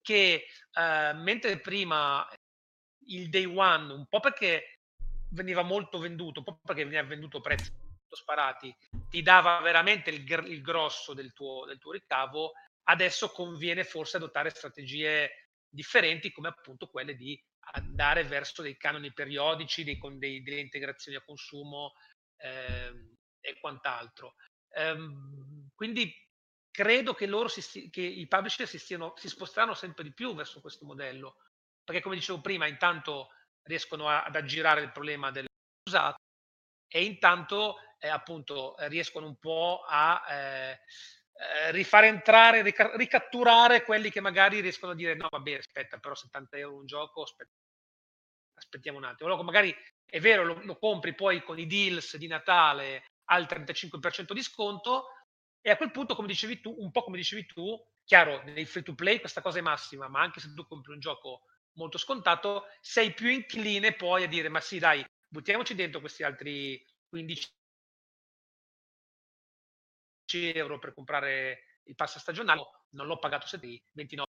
che 0.01 0.45
eh, 0.73 1.13
mentre 1.13 1.59
prima 1.59 2.27
il 3.07 3.29
day 3.29 3.45
one, 3.45 3.93
un 3.93 4.07
po' 4.07 4.19
perché 4.19 4.79
veniva 5.31 5.61
molto 5.61 5.99
venduto, 5.99 6.39
un 6.39 6.45
po' 6.45 6.59
perché 6.63 6.83
veniva 6.83 7.03
venduto 7.03 7.37
a 7.37 7.41
prezzi 7.41 7.71
molto 7.71 8.15
sparati, 8.15 8.75
ti 9.07 9.21
dava 9.21 9.59
veramente 9.59 10.09
il, 10.09 10.23
gr- 10.23 10.47
il 10.47 10.61
grosso 10.61 11.13
del 11.13 11.31
tuo, 11.33 11.65
del 11.65 11.77
tuo 11.77 11.91
ricavo, 11.91 12.53
adesso 12.83 13.29
conviene 13.29 13.83
forse 13.83 14.17
adottare 14.17 14.49
strategie 14.49 15.48
differenti 15.69 16.31
come 16.31 16.47
appunto 16.47 16.87
quelle 16.87 17.15
di 17.15 17.39
andare 17.73 18.23
verso 18.23 18.61
dei 18.61 18.77
canoni 18.77 19.13
periodici, 19.13 19.83
dei, 19.83 19.97
con 19.97 20.17
dei, 20.17 20.41
delle 20.41 20.59
integrazioni 20.59 21.17
a 21.17 21.23
consumo 21.23 21.93
eh, 22.37 23.15
e 23.39 23.59
quant'altro. 23.59 24.35
Um, 24.71 25.69
quindi 25.75 26.13
credo 26.71 27.13
che, 27.13 27.25
loro 27.25 27.47
si, 27.47 27.89
che 27.89 28.01
i 28.01 28.27
publisher 28.27 28.67
si, 28.67 28.79
stiano, 28.79 29.13
si 29.17 29.27
sposteranno 29.27 29.73
sempre 29.73 30.03
di 30.03 30.13
più 30.13 30.33
verso 30.33 30.61
questo 30.61 30.85
modello, 30.85 31.37
perché 31.83 32.01
come 32.01 32.15
dicevo 32.15 32.41
prima, 32.41 32.67
intanto 32.67 33.29
riescono 33.63 34.07
a, 34.07 34.23
ad 34.23 34.35
aggirare 34.35 34.81
il 34.81 34.91
problema 34.91 35.31
dell'usato 35.31 36.17
e 36.87 37.03
intanto 37.03 37.77
eh, 37.99 38.07
appunto 38.07 38.75
riescono 38.87 39.27
un 39.27 39.37
po' 39.37 39.83
a 39.87 40.23
eh, 40.29 40.79
eh, 41.39 41.71
rifare 41.71 42.07
entrare, 42.07 42.61
rica- 42.61 42.95
ricatturare 42.95 43.83
quelli 43.83 44.11
che 44.11 44.19
magari 44.19 44.59
riescono 44.59 44.91
a 44.91 44.95
dire 44.95 45.15
no 45.15 45.27
vabbè 45.29 45.53
aspetta 45.53 45.97
però 45.97 46.13
70 46.13 46.57
euro 46.57 46.75
un 46.75 46.85
gioco 46.85 47.21
aspetta, 47.21 47.53
aspettiamo 48.55 48.97
un 48.97 49.05
attimo. 49.05 49.29
Allora 49.29 49.43
magari 49.43 49.73
è 50.05 50.19
vero 50.19 50.43
lo, 50.43 50.59
lo, 50.63 50.77
compri 50.77 51.15
poi 51.15 51.41
con 51.41 51.57
i 51.57 51.65
deals 51.65 52.17
di 52.17 52.27
Natale 52.27 53.05
al 53.25 53.45
35% 53.45 54.33
di 54.33 54.43
sconto 54.43 55.05
e 55.61 55.69
a 55.69 55.77
quel 55.77 55.91
punto 55.91 56.13
come 56.13 56.27
dicevi 56.27 56.59
tu 56.59 56.75
un 56.77 56.91
po' 56.91 57.03
come 57.03 57.17
dicevi 57.17 57.45
tu 57.45 57.81
chiaro, 58.03 58.41
nei 58.43 58.65
free 58.65 58.83
to 58.83 58.95
play 58.95 59.19
questa 59.19 59.41
cosa 59.41 59.59
è 59.59 59.61
massima, 59.61 60.07
ma 60.09 60.19
anche 60.19 60.39
se 60.39 60.51
tu 60.53 60.65
compri 60.65 60.93
un 60.93 60.99
gioco 60.99 61.43
molto 61.73 61.97
scontato, 61.97 62.65
sei 62.81 63.13
più 63.13 63.29
incline 63.29 63.93
poi 63.93 64.23
a 64.23 64.27
dire 64.27 64.49
ma 64.49 64.59
sì 64.59 64.79
dai, 64.79 65.05
buttiamoci 65.27 65.75
dentro 65.75 65.99
questi 65.99 66.23
altri 66.23 66.83
15 67.07 67.47
euro 70.37 70.79
per 70.79 70.93
comprare 70.93 71.79
il 71.83 71.95
pass 71.95 72.17
stagionale, 72.17 72.61
non 72.89 73.07
l'ho 73.07 73.17
pagato 73.17 73.47
7, 73.47 73.83
29 73.91 74.29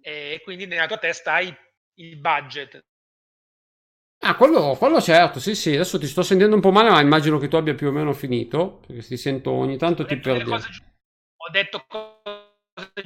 e 0.00 0.40
quindi 0.42 0.66
nella 0.66 0.86
tua 0.86 0.98
testa 0.98 1.34
hai 1.34 1.54
il 1.94 2.16
budget. 2.16 2.84
Ah, 4.22 4.36
quello, 4.36 4.76
quello 4.76 5.00
certo, 5.00 5.40
sì, 5.40 5.54
sì, 5.54 5.74
adesso 5.74 5.98
ti 5.98 6.06
sto 6.06 6.22
sentendo 6.22 6.54
un 6.54 6.60
po' 6.60 6.70
male, 6.70 6.90
ma 6.90 7.00
immagino 7.00 7.38
che 7.38 7.48
tu 7.48 7.56
abbia 7.56 7.74
più 7.74 7.88
o 7.88 7.90
meno 7.90 8.12
finito, 8.12 8.80
perché 8.86 9.02
ti 9.02 9.16
sento 9.16 9.50
ogni 9.50 9.78
tanto 9.78 10.02
ho 10.02 10.06
ti 10.06 10.18
perdi. 10.18 10.50
Ho 10.52 11.50
detto 11.50 11.84
cose 11.88 12.39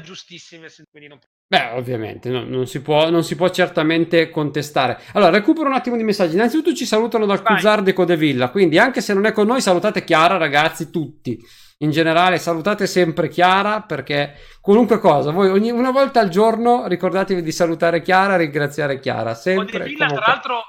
giustissime, 0.03 0.69
quindi 0.91 1.09
non... 1.09 1.19
Beh, 1.47 1.71
ovviamente, 1.73 2.31
no, 2.31 2.45
non, 2.45 2.67
si 2.67 2.81
può, 2.81 3.11
non, 3.11 3.23
si 3.23 3.37
può, 3.37 3.51
certamente 3.51 4.31
contestare. 4.31 5.01
Allora, 5.13 5.31
recupero 5.31 5.69
un 5.69 5.75
attimo 5.75 5.97
di 5.97 6.03
messaggi. 6.03 6.35
Innanzitutto 6.35 6.75
ci 6.75 6.87
salutano 6.87 7.27
dal 7.27 7.43
Cusar 7.43 7.83
de 7.83 7.93
Codevilla, 7.93 8.51
quindi 8.51 8.79
anche 8.79 9.01
se 9.01 9.15
non 9.15 9.27
è 9.27 9.33
con 9.33 9.47
noi, 9.47 9.61
salutate 9.61 10.05
Chiara, 10.05 10.37
ragazzi, 10.37 10.91
tutti 10.91 11.39
in 11.79 11.91
generale 11.91 12.39
salutate 12.39 12.87
sempre 12.87 13.29
Chiara 13.29 13.83
perché 13.83 14.35
qualunque 14.61 14.99
cosa, 14.99 15.33
voi 15.33 15.51
ogni, 15.51 15.71
una 15.71 15.91
volta 15.91 16.21
al 16.21 16.29
giorno 16.29 16.87
ricordatevi 16.87 17.43
di 17.43 17.53
salutare 17.53 18.01
Chiara, 18.01 18.37
ringraziare 18.37 19.01
Chiara. 19.01 19.35
Sempre, 19.35 19.85
Villa, 19.85 20.07
tra 20.07 20.21
l'altro, 20.27 20.63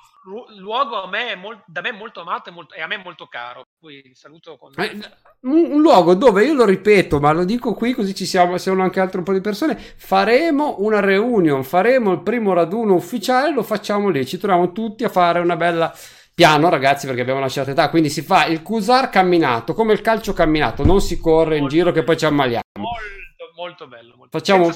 luogo 0.58 1.04
a 1.04 1.08
me 1.08 1.36
molto, 1.36 1.64
da 1.68 1.82
me 1.82 1.92
molto 1.92 2.22
amato 2.22 2.50
e, 2.50 2.52
molto, 2.52 2.74
e, 2.74 2.82
a 2.82 2.88
me 2.88 2.98
molto 2.98 3.28
caro. 3.28 3.68
Poi 3.80 4.12
saluto 4.14 4.58
con... 4.58 4.72
Eh, 4.78 5.00
un, 5.42 5.74
un, 5.74 5.82
luogo 5.82 6.16
dove 6.16 6.46
io 6.46 6.54
lo 6.54 6.66
ripeto, 6.66 7.20
ma 7.20 7.32
lo 7.32 7.46
dico 7.46 7.74
qui 7.74 7.94
così 7.94 8.16
ci 8.16 8.26
siamo, 8.26 8.58
siamo 8.58 8.82
anche 8.82 9.00
altro 9.00 9.20
un 9.20 9.26
po' 9.26 9.34
di 9.34 9.42
persone. 9.42 9.76
Faremo 9.78 10.78
una 10.80 11.00
reunion, 11.00 11.64
faremo 11.64 12.12
il 12.12 12.22
primo 12.22 12.54
raduno 12.54 12.96
ufficiale, 12.96 13.52
lo 13.52 13.64
facciamo 13.64 14.10
lì. 14.10 14.26
Ci 14.26 14.38
troviamo 14.38 14.72
tutti 14.72 15.04
a 15.04 15.10
fare 15.10 15.40
una 15.40 15.56
bella 15.56 15.94
piano 16.36 16.68
ragazzi 16.68 17.06
perché 17.06 17.22
abbiamo 17.22 17.40
una 17.40 17.48
certa 17.48 17.72
età 17.72 17.90
quindi 17.90 18.10
si 18.10 18.22
fa 18.22 18.46
il 18.46 18.62
cusar 18.62 19.10
camminato 19.10 19.74
come 19.74 19.94
il 19.94 20.02
calcio 20.02 20.34
camminato 20.34 20.84
non 20.84 21.00
si 21.00 21.18
corre 21.18 21.58
molto 21.60 21.64
in 21.64 21.68
giro 21.70 21.92
che 21.94 22.04
poi 22.04 22.18
ci 22.18 22.26
ammaliamo 22.26 22.62
molto 22.78 23.54
molto 23.56 23.88
bello 23.88 24.16
molto 24.18 24.38
facciamo 24.38 24.70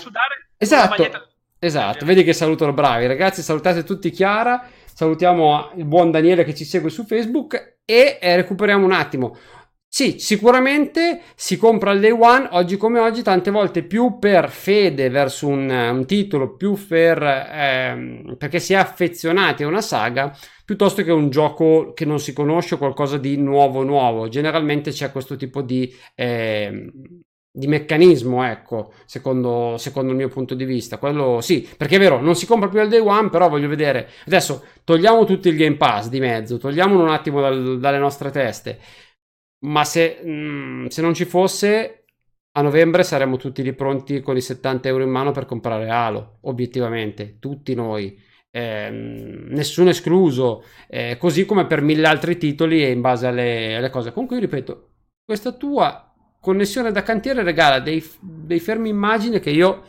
esatto 0.56 1.28
esatto 1.60 2.06
vedi 2.06 2.24
che 2.24 2.32
salutano 2.32 2.72
bravi 2.72 3.08
ragazzi 3.08 3.42
salutate 3.42 3.84
tutti 3.84 4.10
Chiara 4.10 4.70
salutiamo 5.00 5.72
il 5.78 5.86
buon 5.86 6.12
Daniele 6.12 6.44
che 6.44 6.54
ci 6.54 6.66
segue 6.66 6.90
su 6.90 7.06
Facebook 7.06 7.78
e 7.86 8.18
eh, 8.20 8.36
recuperiamo 8.36 8.84
un 8.84 8.92
attimo 8.92 9.38
sì, 9.92 10.20
sicuramente 10.20 11.22
si 11.36 11.58
compra 11.58 11.94
il 11.94 12.00
day 12.00 12.12
one 12.12 12.48
oggi 12.52 12.78
come 12.78 13.00
oggi, 13.00 13.24
tante 13.24 13.50
volte 13.50 13.82
più 13.82 14.20
per 14.20 14.52
fede 14.52 15.10
verso 15.10 15.48
un, 15.48 15.68
un 15.68 16.06
titolo, 16.06 16.56
più 16.56 16.78
per, 16.88 17.24
ehm, 17.24 18.36
perché 18.38 18.60
si 18.60 18.74
è 18.74 18.76
affezionati 18.76 19.64
a 19.64 19.68
una 19.68 19.82
saga, 19.82 20.32
piuttosto 20.64 21.02
che 21.02 21.12
un 21.12 21.32
gioco 21.32 21.94
che 21.94 22.06
non 22.06 22.20
si 22.20 22.34
conosce 22.34 22.76
o 22.76 22.78
qualcosa 22.78 23.18
di 23.18 23.36
nuovo 23.38 23.84
nuovo. 23.84 24.28
Generalmente 24.28 24.92
c'è 24.92 25.12
questo 25.12 25.36
tipo 25.36 25.64
di, 25.64 25.92
eh, 26.14 26.92
di 27.52 27.68
meccanismo, 27.68 28.44
ecco, 28.46 28.94
secondo, 29.06 29.76
secondo, 29.78 30.12
il 30.12 30.18
mio 30.18 30.30
punto 30.30 30.56
di 30.56 30.66
vista. 30.66 30.98
Quello 30.98 31.42
sì, 31.42 31.68
perché 31.78 31.96
è 31.96 32.00
vero, 32.00 32.22
non 32.22 32.36
si 32.36 32.46
compra 32.46 32.70
più 32.70 32.80
al 32.80 32.90
day 32.90 33.00
one, 33.00 33.30
però 33.30 33.50
voglio 33.50 33.68
vedere. 33.68 34.10
Adesso 34.26 34.64
togliamo 34.84 35.26
tutto 35.26 35.50
il 35.50 35.56
Game 35.56 35.78
Pass 35.78 36.10
di 36.10 36.20
mezzo, 36.20 36.58
togliamolo 36.58 37.04
un 37.04 37.10
attimo 37.10 37.42
dal, 37.42 37.80
dalle 37.80 37.98
nostre 37.98 38.32
teste. 38.32 38.80
Ma 39.66 39.84
se, 39.84 40.20
mh, 40.24 40.30
mm, 40.30 40.86
se 40.88 41.02
non 41.02 41.14
ci 41.14 41.26
fosse, 41.26 42.06
a 42.54 42.62
novembre 42.62 43.04
saremmo 43.04 43.38
tutti 43.38 43.64
lì 43.64 43.74
pronti 43.74 44.22
con 44.22 44.38
i 44.38 44.42
70 44.42 44.88
euro 44.88 45.04
in 45.04 45.10
mano 45.10 45.32
per 45.32 45.46
comprare 45.46 45.90
Halo, 45.90 46.40
obiettivamente, 46.42 47.38
tutti 47.40 47.74
noi 47.74 48.18
eh, 48.52 48.90
nessuno 48.90 49.90
escluso, 49.90 50.64
eh, 50.88 51.18
così 51.18 51.46
come 51.46 51.66
per 51.68 51.82
mille 51.82 52.08
altri 52.08 52.38
titoli 52.38 52.84
e 52.84 52.92
in 52.92 53.02
base 53.02 53.28
alle, 53.28 53.76
alle, 53.76 53.90
cose. 53.90 54.12
Comunque, 54.12 54.38
io 54.38 54.42
ripeto, 54.44 54.90
questa 55.24 55.52
tua 55.52 56.09
connessione 56.40 56.92
da 56.92 57.04
cantiere 57.04 57.44
regala 57.44 57.80
dei, 57.80 58.08
dei 58.20 58.60
fermi 58.60 58.90
immagini 58.90 59.40
che 59.40 59.50
io 59.50 59.84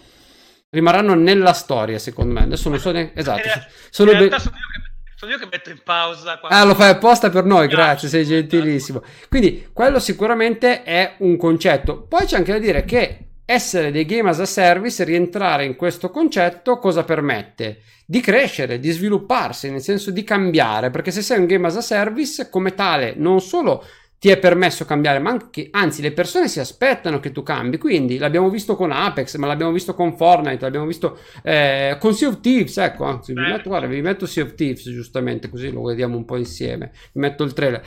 rimarranno 0.71 1.15
nella 1.15 1.53
storia, 1.53 1.99
secondo 1.99 2.35
me. 2.35 2.43
Adesso 2.43 2.69
non 2.69 2.79
so 2.79 2.93
neanche. 2.93 3.19
Esatto. 3.19 3.49
Sono, 3.91 4.13
be- 4.13 4.19
sono, 4.19 4.31
io 4.31 4.39
che, 4.39 5.15
sono 5.17 5.33
io 5.33 5.39
che 5.39 5.49
metto 5.51 5.71
in 5.71 5.81
pausa. 5.83 6.39
Quando... 6.39 6.57
Ah, 6.57 6.65
lo 6.65 6.75
fai 6.75 6.91
apposta 6.91 7.31
per 7.31 7.45
noi, 7.45 7.69
grazie, 7.69 8.09
sei 8.09 8.25
gentilissimo. 8.25 9.03
Quindi, 9.29 9.69
quello 9.73 9.99
sicuramente 9.99 10.83
è 10.83 11.15
un 11.19 11.37
concetto. 11.37 12.03
Poi 12.03 12.27
c'è 12.27 12.37
anche 12.37 12.53
da 12.53 12.59
dire 12.59 12.85
che 12.85 13.25
essere 13.45 13.91
dei 13.91 14.05
game 14.05 14.31
as 14.31 14.39
a 14.39 14.47
service, 14.47 15.03
rientrare 15.03 15.65
in 15.65 15.75
questo 15.75 16.11
concetto, 16.11 16.79
cosa 16.79 17.03
permette? 17.03 17.83
Di 18.07 18.21
crescere, 18.21 18.79
di 18.79 18.91
svilupparsi, 18.91 19.71
nel 19.71 19.81
senso 19.81 20.13
di 20.13 20.23
cambiare, 20.23 20.91
perché 20.91 21.11
se 21.11 21.23
sei 21.23 21.39
un 21.39 21.47
game 21.47 21.67
as 21.67 21.77
a 21.77 21.81
service, 21.81 22.49
come 22.49 22.75
tale, 22.75 23.15
non 23.17 23.41
solo 23.41 23.85
ti 24.21 24.29
è 24.29 24.39
permesso 24.39 24.85
cambiare, 24.85 25.19
ma 25.19 25.31
anche, 25.31 25.69
anzi, 25.71 26.03
le 26.03 26.13
persone 26.13 26.47
si 26.47 26.61
aspettano 26.61 27.21
che 27.21 27.33
tu 27.33 27.43
cambi. 27.43 27.79
Quindi 27.79 28.19
l'abbiamo 28.19 28.51
visto 28.51 28.77
con 28.77 28.93
Apex, 28.93 29.37
ma 29.37 29.47
l'abbiamo 29.47 29.73
visto 29.73 29.95
con 29.95 30.15
Fortnite, 30.15 30.63
l'abbiamo 30.63 30.85
visto 30.85 31.19
eh, 31.43 31.97
con 31.99 32.13
Sea 32.13 32.29
of 32.29 32.41
Thieves. 32.41 32.77
Ecco, 32.77 33.05
anzi, 33.05 33.33
vi 33.33 33.41
metto, 33.41 33.71
guarda, 33.71 33.87
vi 33.87 34.03
metto 34.03 34.27
Sea 34.27 34.45
of 34.45 34.55
Thieves 34.55 34.83
giustamente, 34.91 35.49
così 35.49 35.73
lo 35.73 35.81
vediamo 35.85 36.19
un 36.19 36.27
po' 36.27 36.37
insieme. 36.37 36.93
Vi 37.13 37.21
metto 37.21 37.45
il 37.45 37.55
trailer 37.55 37.83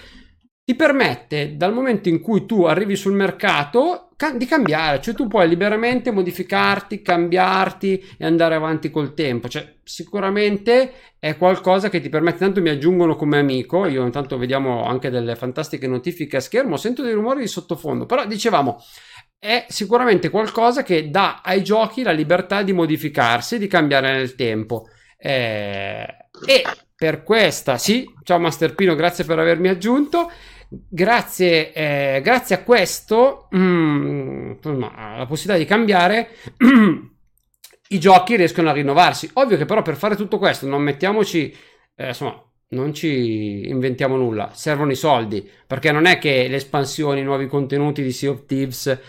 ti 0.65 0.75
permette 0.75 1.57
dal 1.57 1.73
momento 1.73 2.07
in 2.07 2.21
cui 2.21 2.45
tu 2.45 2.63
arrivi 2.63 2.95
sul 2.95 3.13
mercato 3.13 4.09
di 4.37 4.45
cambiare, 4.45 5.01
cioè 5.01 5.13
tu 5.13 5.27
puoi 5.27 5.49
liberamente 5.49 6.09
modificarti, 6.11 7.01
cambiarti 7.01 8.15
e 8.17 8.25
andare 8.25 8.55
avanti 8.55 8.89
col 8.89 9.13
tempo, 9.13 9.49
cioè 9.49 9.75
sicuramente 9.83 10.93
è 11.19 11.35
qualcosa 11.35 11.89
che 11.89 11.99
ti 11.99 12.07
permette, 12.07 12.37
tanto 12.37 12.61
mi 12.61 12.69
aggiungono 12.69 13.17
come 13.17 13.39
amico, 13.39 13.85
io 13.85 14.05
intanto 14.05 14.37
vediamo 14.37 14.85
anche 14.85 15.09
delle 15.09 15.35
fantastiche 15.35 15.87
notifiche 15.87 16.37
a 16.37 16.39
schermo, 16.39 16.77
sento 16.77 17.01
dei 17.03 17.11
rumori 17.11 17.41
di 17.41 17.47
sottofondo, 17.47 18.05
però 18.05 18.25
dicevamo 18.25 18.81
è 19.37 19.65
sicuramente 19.67 20.29
qualcosa 20.29 20.83
che 20.83 21.09
dà 21.09 21.41
ai 21.43 21.61
giochi 21.61 22.01
la 22.01 22.13
libertà 22.13 22.63
di 22.63 22.71
modificarsi, 22.71 23.57
di 23.57 23.67
cambiare 23.67 24.13
nel 24.13 24.35
tempo. 24.35 24.85
Eh, 25.17 26.07
e 26.45 26.63
per 26.95 27.23
questa, 27.23 27.77
sì, 27.77 28.05
ciao 28.23 28.39
Master 28.39 28.73
Pino, 28.73 28.95
grazie 28.95 29.25
per 29.25 29.39
avermi 29.39 29.67
aggiunto 29.67 30.31
grazie, 30.89 31.73
eh, 31.73 32.21
grazie 32.21 32.55
a 32.55 32.63
questo, 32.63 33.47
mm, 33.55 34.53
la 34.61 35.25
possibilità 35.27 35.57
di 35.57 35.65
cambiare, 35.65 36.29
i 37.89 37.99
giochi 37.99 38.35
riescono 38.35 38.69
a 38.69 38.73
rinnovarsi. 38.73 39.29
Ovvio 39.33 39.57
che 39.57 39.65
però 39.65 39.81
per 39.81 39.95
fare 39.95 40.15
tutto 40.15 40.37
questo 40.37 40.67
non 40.67 40.81
mettiamoci, 40.81 41.55
eh, 41.95 42.07
insomma, 42.07 42.41
non 42.69 42.93
ci 42.93 43.67
inventiamo 43.69 44.15
nulla, 44.17 44.49
servono 44.53 44.91
i 44.91 44.95
soldi, 44.95 45.47
perché 45.67 45.91
non 45.91 46.05
è 46.05 46.17
che 46.17 46.47
le 46.47 46.55
espansioni, 46.55 47.19
i 47.21 47.23
nuovi 47.23 47.47
contenuti 47.47 48.01
di 48.01 48.11
Sea 48.11 48.31
of 48.31 48.45
Thieves 48.45 48.99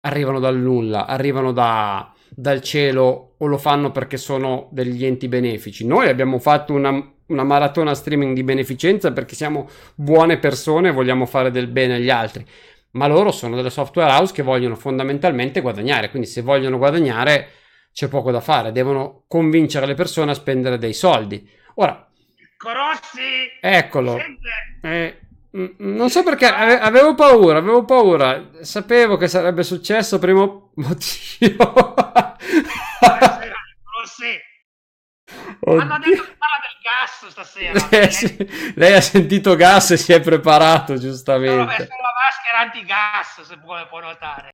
arrivano 0.00 0.38
dal 0.38 0.58
nulla, 0.58 1.06
arrivano 1.06 1.52
da, 1.52 2.12
dal 2.28 2.60
cielo 2.62 3.34
o 3.38 3.46
lo 3.46 3.58
fanno 3.58 3.90
perché 3.90 4.16
sono 4.16 4.68
degli 4.70 5.04
enti 5.04 5.28
benefici. 5.28 5.86
Noi 5.86 6.08
abbiamo 6.08 6.38
fatto 6.38 6.72
una 6.74 6.92
una 7.30 7.44
maratona 7.44 7.94
streaming 7.94 8.34
di 8.34 8.44
beneficenza 8.44 9.12
perché 9.12 9.34
siamo 9.34 9.68
buone 9.94 10.38
persone 10.38 10.88
e 10.88 10.92
vogliamo 10.92 11.26
fare 11.26 11.50
del 11.50 11.66
bene 11.66 11.94
agli 11.94 12.10
altri. 12.10 12.46
Ma 12.92 13.06
loro 13.06 13.30
sono 13.30 13.56
delle 13.56 13.70
software 13.70 14.10
house 14.10 14.32
che 14.32 14.42
vogliono 14.42 14.76
fondamentalmente 14.76 15.60
guadagnare. 15.60 16.10
Quindi, 16.10 16.28
se 16.28 16.42
vogliono 16.42 16.76
guadagnare, 16.78 17.48
c'è 17.92 18.08
poco 18.08 18.30
da 18.30 18.40
fare. 18.40 18.72
Devono 18.72 19.24
convincere 19.28 19.86
le 19.86 19.94
persone 19.94 20.32
a 20.32 20.34
spendere 20.34 20.76
dei 20.76 20.92
soldi. 20.92 21.48
Ora, 21.76 22.10
Corossi! 22.56 23.58
Eccolo. 23.58 24.18
Eh, 24.82 25.18
non 25.78 26.10
so 26.10 26.22
perché 26.22 26.46
avevo 26.46 27.14
paura, 27.14 27.56
avevo 27.58 27.86
paura. 27.86 28.50
Sapevo 28.60 29.16
che 29.16 29.28
sarebbe 29.28 29.62
successo 29.62 30.18
primo 30.18 30.72
motivo. 30.74 31.94
Corossi! 33.02 34.36
Hanno 35.64 35.98
detto 35.98 36.22
che 36.22 36.36
parla 36.36 36.58
del 36.62 36.78
gas 36.82 37.26
stasera. 37.28 37.88
Eh, 37.90 38.10
sì. 38.10 38.72
Lei 38.74 38.94
ha 38.94 39.00
sentito 39.00 39.56
gas 39.56 39.90
e 39.92 39.96
si 39.96 40.12
è 40.12 40.20
preparato, 40.20 40.96
giustamente. 40.96 41.56
No, 41.56 41.70
è 41.70 41.76
solo 41.76 42.02
la 42.02 42.14
maschera 42.24 42.58
antigas, 42.58 43.40
se 43.42 43.58
può, 43.58 43.86
può 43.88 44.00
notare. 44.00 44.50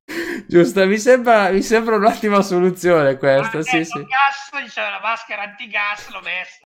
Giusto, 0.47 0.85
mi 0.85 0.97
sembra, 0.97 1.49
mi 1.49 1.61
sembra 1.61 1.95
un'ottima 1.95 2.41
soluzione 2.41 3.17
questa. 3.17 3.61
Sì, 3.61 3.83
sì. 3.83 4.05
gas, 4.05 4.61
diceva 4.61 4.89
la 4.89 4.99
maschera 5.01 5.43
antigas, 5.43 6.09
l'ho 6.09 6.21
messa. 6.21 6.65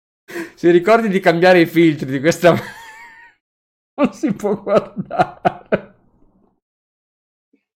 Si 0.55 0.69
ricordi 0.71 1.09
di 1.09 1.19
cambiare 1.19 1.59
i 1.61 1.65
filtri 1.65 2.09
di 2.09 2.19
questa... 2.19 2.53
non 3.95 4.13
si 4.13 4.33
può 4.33 4.55
guardare. 4.55 5.95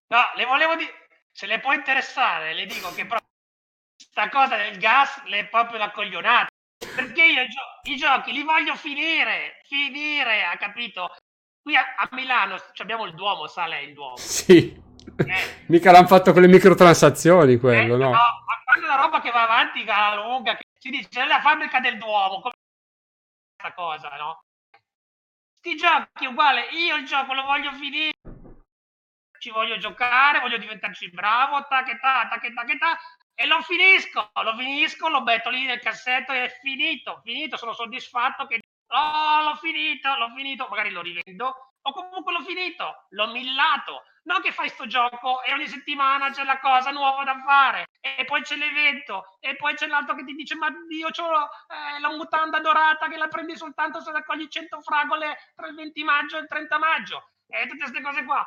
No, 0.08 0.20
le 0.36 0.44
volevo 0.44 0.74
dire... 0.76 0.92
Se 1.30 1.46
le 1.46 1.60
può 1.60 1.72
interessare, 1.72 2.52
le 2.52 2.66
dico 2.66 2.92
che 2.94 3.06
proprio 3.06 3.27
sta 4.18 4.28
cosa 4.30 4.56
del 4.56 4.78
gas 4.78 5.22
le 5.26 5.38
è 5.38 5.46
proprio 5.46 5.78
la 5.78 5.92
coglionata. 5.92 6.48
Perché 6.78 7.24
io 7.24 7.42
i, 7.84 7.96
giochi 7.96 8.32
li 8.32 8.42
voglio 8.42 8.74
finire, 8.74 9.60
finire, 9.64 10.42
ha 10.44 10.56
capito? 10.56 11.14
Qui 11.62 11.76
a, 11.76 11.94
a 11.96 12.08
Milano 12.12 12.56
abbiamo 12.78 13.04
il 13.06 13.14
Duomo, 13.14 13.46
sa 13.46 13.66
lei 13.66 13.88
il 13.88 13.94
Duomo? 13.94 14.16
Sì. 14.18 14.86
Eh. 15.16 15.64
Mica 15.66 15.90
l'hanno 15.90 16.06
fatto 16.06 16.32
con 16.32 16.42
le 16.42 16.48
microtransazioni 16.48 17.58
quello, 17.58 17.94
eh, 17.94 17.98
no? 17.98 18.04
No, 18.06 18.10
ma 18.10 18.62
quando 18.64 18.86
una 18.86 19.00
roba 19.00 19.20
che 19.20 19.30
va 19.30 19.42
avanti 19.42 19.84
a 19.88 20.14
lunga, 20.14 20.54
che 20.54 20.64
si 20.78 20.90
dice 20.90 21.24
la 21.24 21.40
fabbrica 21.40 21.80
del 21.80 21.98
Duomo, 21.98 22.40
come 22.40 22.54
questa 23.56 23.74
cosa, 23.74 24.08
no? 24.16 24.42
Sti 25.58 25.76
giochi 25.76 26.26
uguale, 26.26 26.68
io 26.70 26.96
il 26.96 27.04
gioco 27.04 27.34
lo 27.34 27.42
voglio 27.42 27.72
finire, 27.72 28.12
ci 29.38 29.50
voglio 29.50 29.78
giocare, 29.78 30.40
voglio 30.40 30.58
diventarci 30.58 31.10
bravo, 31.10 31.66
tacchetta, 31.66 32.28
tacchetta, 32.28 32.60
tacchetta, 32.60 32.98
e 33.40 33.46
lo 33.46 33.62
finisco, 33.62 34.32
lo 34.42 34.56
finisco, 34.56 35.08
lo 35.08 35.22
metto 35.22 35.48
lì 35.48 35.64
nel 35.64 35.78
cassetto 35.78 36.32
e 36.32 36.46
è 36.46 36.58
finito, 36.60 37.20
finito, 37.22 37.56
sono 37.56 37.72
soddisfatto 37.72 38.48
che 38.48 38.58
oh, 38.88 39.42
l'ho 39.42 39.54
finito, 39.54 40.12
l'ho 40.16 40.32
finito, 40.34 40.66
magari 40.68 40.90
lo 40.90 41.02
rivendo, 41.02 41.74
o 41.80 41.92
comunque 41.92 42.32
l'ho 42.32 42.42
finito, 42.42 43.06
l'ho 43.10 43.28
millato. 43.28 44.02
Non 44.24 44.40
che 44.40 44.50
fai 44.50 44.68
sto 44.68 44.88
gioco 44.88 45.44
e 45.44 45.52
ogni 45.52 45.68
settimana 45.68 46.30
c'è 46.30 46.42
la 46.42 46.58
cosa 46.58 46.90
nuova 46.90 47.22
da 47.22 47.40
fare, 47.46 47.86
e 48.00 48.24
poi 48.24 48.42
c'è 48.42 48.56
l'evento, 48.56 49.36
e 49.38 49.54
poi 49.54 49.74
c'è 49.74 49.86
l'altro 49.86 50.16
che 50.16 50.24
ti 50.24 50.34
dice: 50.34 50.56
Ma 50.56 50.68
Dio, 50.88 51.06
ho 51.06 51.10
eh, 51.12 52.00
la 52.00 52.10
mutanda 52.10 52.58
dorata 52.58 53.06
che 53.06 53.16
la 53.16 53.28
prendi 53.28 53.56
soltanto 53.56 54.00
se 54.00 54.10
raccogli 54.10 54.48
100 54.48 54.80
fragole 54.80 55.38
tra 55.54 55.68
il 55.68 55.76
20 55.76 56.02
maggio 56.02 56.36
e 56.36 56.40
il 56.40 56.48
30 56.48 56.78
maggio, 56.78 57.30
e 57.46 57.68
tutte 57.68 57.84
queste 57.84 58.02
cose 58.02 58.24
qua. 58.24 58.44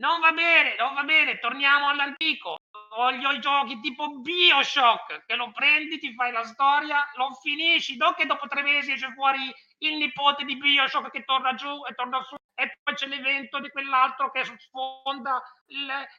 Non 0.00 0.18
va 0.18 0.32
bene, 0.32 0.74
non 0.76 0.94
va 0.94 1.04
bene, 1.04 1.38
torniamo 1.38 1.88
all'antico. 1.88 2.56
Voglio 3.00 3.30
i 3.30 3.40
giochi 3.40 3.80
tipo 3.80 4.18
Bioshock, 4.18 5.24
che 5.24 5.34
lo 5.34 5.50
prendi, 5.52 5.98
ti 5.98 6.12
fai 6.12 6.32
la 6.32 6.44
storia, 6.44 7.08
lo 7.14 7.32
finisci, 7.32 7.96
non 7.96 8.12
che 8.12 8.26
dopo 8.26 8.46
tre 8.46 8.60
mesi 8.60 8.92
esce 8.92 9.10
fuori 9.12 9.50
il 9.78 9.96
nipote 9.96 10.44
di 10.44 10.58
Bioshock 10.58 11.10
che 11.10 11.24
torna 11.24 11.54
giù 11.54 11.82
e 11.86 11.94
torna 11.94 12.22
su 12.22 12.36
e 12.54 12.78
poi 12.82 12.94
c'è 12.94 13.06
l'evento 13.06 13.58
di 13.58 13.70
quell'altro 13.70 14.30
che 14.30 14.44
sfonda 14.44 15.42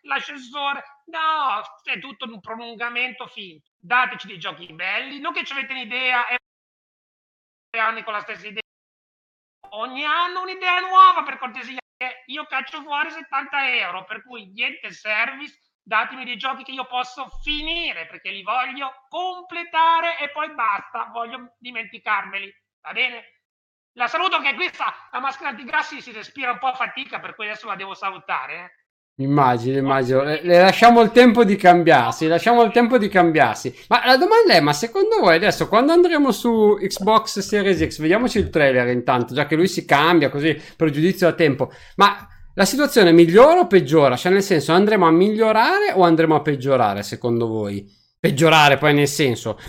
l'ascensore. 0.01 0.83
No, 1.05 1.61
è 1.83 1.99
tutto 1.99 2.25
un 2.25 2.39
prolungamento 2.39 3.27
finto. 3.27 3.69
Dateci 3.77 4.25
dei 4.25 4.39
giochi 4.39 4.73
belli, 4.73 5.19
non 5.19 5.33
che 5.33 5.43
ci 5.43 5.53
avete 5.53 5.73
un'idea 5.73 6.29
e 6.29 6.37
anni 7.77 8.01
con 8.01 8.13
la 8.13 8.21
stessa 8.21 8.47
idea. 8.47 8.63
Ogni 9.73 10.03
anno 10.03 10.41
un'idea 10.41 10.79
nuova 10.79 11.21
per 11.21 11.37
cortesia 11.37 11.79
io 12.25 12.45
caccio 12.45 12.81
fuori 12.81 13.11
70 13.11 13.75
euro, 13.77 14.03
per 14.05 14.23
cui 14.23 14.47
niente 14.47 14.91
service, 14.91 15.59
datemi 15.83 16.25
dei 16.25 16.37
giochi 16.37 16.63
che 16.63 16.71
io 16.71 16.85
posso 16.85 17.29
finire 17.43 18.07
perché 18.07 18.31
li 18.31 18.43
voglio 18.43 18.91
completare 19.09 20.19
e 20.19 20.29
poi 20.31 20.53
basta, 20.53 21.09
voglio 21.11 21.55
dimenticarmeli, 21.57 22.53
va 22.81 22.91
bene? 22.91 23.23
La 23.95 24.07
saluto 24.07 24.39
che 24.39 24.53
questa, 24.55 24.85
la 25.11 25.19
maschera 25.19 25.49
antigrassi 25.49 26.01
si 26.01 26.11
respira 26.11 26.51
un 26.51 26.59
po' 26.59 26.67
a 26.67 26.75
fatica, 26.75 27.19
per 27.19 27.35
cui 27.35 27.45
adesso 27.45 27.67
la 27.67 27.75
devo 27.75 27.93
salutare. 27.93 28.55
Eh. 28.55 29.23
Immagino, 29.23 29.77
immagino. 29.77 30.23
Le, 30.23 30.41
le, 30.41 30.61
lasciamo 30.61 31.01
il 31.01 31.11
tempo 31.11 31.43
di 31.43 31.57
cambiarsi, 31.57 32.27
lasciamo 32.27 32.63
il 32.63 32.71
tempo 32.71 32.97
di 32.97 33.09
cambiarsi. 33.09 33.85
Ma 33.89 34.05
la 34.05 34.15
domanda 34.15 34.53
è, 34.53 34.61
ma 34.61 34.71
secondo 34.71 35.19
voi 35.19 35.35
adesso 35.35 35.67
quando 35.67 35.91
andremo 35.91 36.31
su 36.31 36.77
Xbox 36.79 37.39
Series 37.39 37.85
X, 37.85 37.99
vediamoci 37.99 38.39
il 38.39 38.49
trailer 38.49 38.87
intanto, 38.87 39.33
già 39.33 39.45
che 39.45 39.55
lui 39.55 39.67
si 39.67 39.85
cambia 39.85 40.29
così 40.29 40.59
per 40.75 40.89
giudizio 40.89 41.27
a 41.27 41.33
tempo, 41.33 41.69
ma 41.97 42.27
la 42.55 42.65
situazione 42.65 43.11
migliora 43.11 43.61
o 43.61 43.67
peggiora? 43.67 44.15
Cioè 44.15 44.31
nel 44.31 44.43
senso 44.43 44.73
andremo 44.73 45.05
a 45.05 45.11
migliorare 45.11 45.93
o 45.93 46.03
andremo 46.03 46.35
a 46.35 46.41
peggiorare 46.41 47.03
secondo 47.03 47.47
voi? 47.47 47.89
Peggiorare 48.19 48.77
poi 48.77 48.93
nel 48.93 49.07
senso 49.07 49.59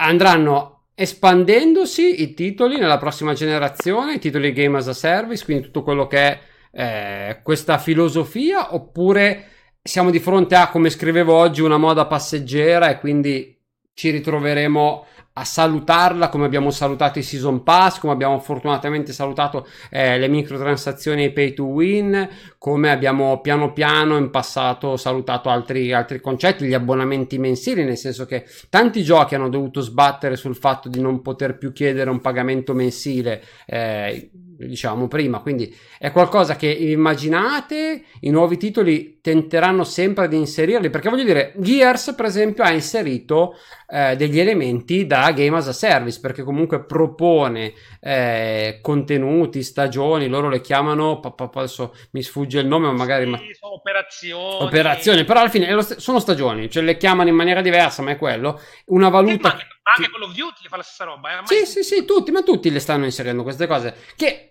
andranno 0.00 0.86
espandendosi 0.94 2.22
i 2.22 2.34
titoli 2.34 2.78
nella 2.78 2.98
prossima 2.98 3.32
generazione, 3.32 4.14
i 4.14 4.18
titoli 4.18 4.52
Game 4.52 4.76
as 4.76 4.88
a 4.88 4.92
Service, 4.92 5.44
quindi 5.44 5.64
tutto 5.64 5.82
quello 5.82 6.06
che 6.06 6.18
è 6.18 6.40
eh, 6.72 7.40
questa 7.42 7.78
filosofia 7.78 8.74
oppure 8.74 9.48
siamo 9.82 10.10
di 10.10 10.18
fronte 10.18 10.56
a, 10.56 10.68
come 10.68 10.90
scrivevo 10.90 11.34
oggi, 11.34 11.62
una 11.62 11.78
moda 11.78 12.06
passeggera 12.06 12.90
e 12.90 12.98
quindi 12.98 13.58
ci 13.94 14.10
ritroveremo 14.10 15.06
a 15.32 15.44
salutarla 15.44 16.28
come 16.28 16.44
abbiamo 16.44 16.70
salutato 16.70 17.18
i 17.18 17.22
season 17.22 17.62
pass, 17.62 17.98
come 17.98 18.12
abbiamo 18.12 18.38
fortunatamente 18.40 19.12
salutato 19.12 19.66
eh, 19.88 20.18
le 20.18 20.28
microtransazioni 20.28 21.24
e 21.24 21.32
pay 21.32 21.54
to 21.54 21.64
win, 21.66 22.28
come 22.58 22.90
abbiamo 22.90 23.40
piano 23.40 23.72
piano 23.72 24.16
in 24.16 24.30
passato 24.30 24.96
salutato 24.96 25.48
altri, 25.48 25.92
altri 25.92 26.20
concetti, 26.20 26.66
gli 26.66 26.74
abbonamenti 26.74 27.38
mensili, 27.38 27.84
nel 27.84 27.96
senso 27.96 28.26
che 28.26 28.44
tanti 28.68 29.02
giochi 29.02 29.36
hanno 29.36 29.48
dovuto 29.48 29.80
sbattere 29.80 30.36
sul 30.36 30.56
fatto 30.56 30.88
di 30.88 31.00
non 31.00 31.22
poter 31.22 31.56
più 31.56 31.72
chiedere 31.72 32.10
un 32.10 32.20
pagamento 32.20 32.74
mensile. 32.74 33.42
Eh, 33.66 34.30
diciamo 34.66 35.08
prima, 35.08 35.40
quindi 35.40 35.74
è 35.98 36.10
qualcosa 36.12 36.56
che 36.56 36.68
immaginate, 36.68 38.04
i 38.20 38.30
nuovi 38.30 38.56
titoli 38.56 39.20
tenteranno 39.20 39.84
sempre 39.84 40.28
di 40.28 40.36
inserirli, 40.36 40.90
perché 40.90 41.08
voglio 41.08 41.24
dire, 41.24 41.52
Gears 41.56 42.14
per 42.16 42.26
esempio 42.26 42.64
ha 42.64 42.70
inserito 42.70 43.54
eh, 43.88 44.16
degli 44.16 44.38
elementi 44.38 45.06
da 45.06 45.32
Game 45.32 45.56
as 45.56 45.68
a 45.68 45.72
Service, 45.72 46.20
perché 46.20 46.42
comunque 46.42 46.84
propone 46.84 47.72
eh, 48.00 48.78
contenuti, 48.80 49.62
stagioni, 49.62 50.28
loro 50.28 50.48
le 50.48 50.60
chiamano, 50.60 51.20
adesso 51.20 51.94
mi 52.12 52.22
sfugge 52.22 52.60
il 52.60 52.66
nome, 52.66 52.86
ma 52.86 52.92
magari... 52.92 53.24
Sì, 53.24 53.30
ma... 53.30 53.40
operazioni. 53.72 54.64
Operazioni, 54.64 55.24
però 55.24 55.40
alla 55.40 55.48
fine 55.48 55.82
sono 55.82 56.18
stagioni, 56.18 56.70
cioè 56.70 56.82
le 56.82 56.96
chiamano 56.96 57.28
in 57.28 57.34
maniera 57.34 57.62
diversa, 57.62 58.02
ma 58.02 58.12
è 58.12 58.16
quello. 58.16 58.60
Una 58.86 59.08
valuta... 59.08 59.50
Sì, 59.50 59.56
ma 59.56 59.68
anche 59.96 60.10
Call 60.10 60.22
of 60.22 60.34
Duty 60.34 60.68
fa 60.68 60.76
la 60.76 60.82
stessa 60.82 61.04
roba. 61.04 61.40
Eh? 61.40 61.46
Sì, 61.46 61.66
sì, 61.66 61.82
sì, 61.82 62.04
tutti, 62.04 62.30
ma 62.30 62.42
tutti 62.42 62.70
le 62.70 62.78
stanno 62.78 63.04
inserendo 63.06 63.42
queste 63.42 63.66
cose. 63.66 63.94
Che 64.14 64.49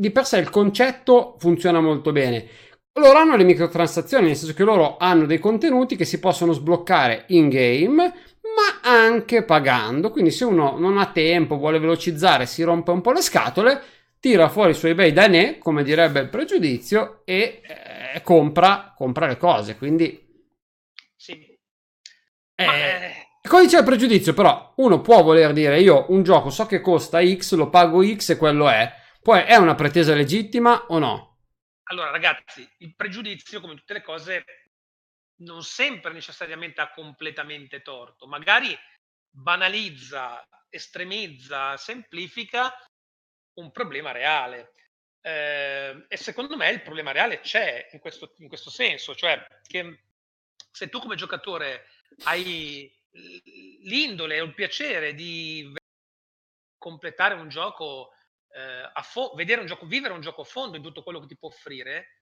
di 0.00 0.10
per 0.10 0.24
sé 0.24 0.38
il 0.38 0.48
concetto 0.48 1.36
funziona 1.38 1.78
molto 1.78 2.10
bene. 2.10 2.48
Loro 2.94 3.18
hanno 3.18 3.36
le 3.36 3.44
microtransazioni, 3.44 4.28
nel 4.28 4.36
senso 4.36 4.54
che 4.54 4.64
loro 4.64 4.96
hanno 4.96 5.26
dei 5.26 5.38
contenuti 5.38 5.94
che 5.94 6.06
si 6.06 6.18
possono 6.18 6.52
sbloccare 6.52 7.24
in 7.28 7.50
game, 7.50 7.94
ma 7.96 8.80
anche 8.82 9.44
pagando. 9.44 10.10
Quindi 10.10 10.30
se 10.30 10.46
uno 10.46 10.78
non 10.78 10.96
ha 10.96 11.12
tempo, 11.12 11.58
vuole 11.58 11.78
velocizzare, 11.78 12.46
si 12.46 12.62
rompe 12.62 12.92
un 12.92 13.02
po' 13.02 13.12
le 13.12 13.20
scatole, 13.20 13.82
tira 14.18 14.48
fuori 14.48 14.70
i 14.70 14.74
suoi 14.74 14.94
bei 14.94 15.12
danè, 15.12 15.58
come 15.58 15.82
direbbe 15.82 16.20
il 16.20 16.30
pregiudizio, 16.30 17.20
e 17.26 17.60
eh, 18.14 18.22
compra, 18.22 18.94
compra, 18.96 19.26
le 19.26 19.36
cose. 19.36 19.76
Quindi... 19.76 20.18
Sì. 21.14 21.32
Eh, 22.54 22.64
eh 22.64 23.28
Codice 23.46 23.76
del 23.76 23.84
pregiudizio, 23.84 24.32
però, 24.32 24.72
uno 24.76 25.02
può 25.02 25.22
voler 25.22 25.52
dire 25.52 25.78
io 25.80 26.06
un 26.08 26.22
gioco 26.22 26.48
so 26.48 26.64
che 26.64 26.80
costa 26.80 27.22
X, 27.22 27.54
lo 27.54 27.68
pago 27.68 28.02
X 28.02 28.30
e 28.30 28.36
quello 28.38 28.68
è. 28.68 28.98
Poi 29.22 29.42
è 29.42 29.56
una 29.56 29.74
pretesa 29.74 30.14
legittima 30.14 30.86
o 30.86 30.98
no? 30.98 31.38
Allora, 31.90 32.10
ragazzi, 32.10 32.66
il 32.78 32.94
pregiudizio, 32.94 33.60
come 33.60 33.74
tutte 33.74 33.92
le 33.92 34.02
cose, 34.02 34.44
non 35.40 35.62
sempre 35.62 36.12
necessariamente 36.12 36.80
ha 36.80 36.90
completamente 36.90 37.82
torto. 37.82 38.26
Magari 38.26 38.76
banalizza, 39.28 40.46
estremizza, 40.70 41.76
semplifica 41.76 42.74
un 43.54 43.70
problema 43.70 44.12
reale. 44.12 44.72
Eh, 45.20 46.06
e 46.08 46.16
secondo 46.16 46.56
me 46.56 46.70
il 46.70 46.80
problema 46.80 47.12
reale 47.12 47.40
c'è 47.40 47.88
in 47.92 47.98
questo, 47.98 48.34
in 48.38 48.48
questo 48.48 48.70
senso, 48.70 49.14
cioè 49.14 49.44
che 49.66 50.04
se 50.70 50.88
tu 50.88 50.98
come 50.98 51.16
giocatore 51.16 51.88
hai 52.24 52.90
l'indole 53.82 54.40
o 54.40 54.44
il 54.44 54.54
piacere 54.54 55.14
di 55.14 55.74
completare 56.78 57.34
un 57.34 57.48
gioco 57.48 58.14
eh, 58.52 58.90
a 58.92 59.02
fo- 59.02 59.32
vedere 59.34 59.60
un 59.60 59.66
gioco, 59.66 59.86
vivere 59.86 60.14
un 60.14 60.20
gioco 60.20 60.42
a 60.42 60.44
fondo 60.44 60.76
in 60.76 60.82
tutto 60.82 61.02
quello 61.02 61.20
che 61.20 61.26
ti 61.26 61.36
può 61.36 61.48
offrire, 61.48 62.22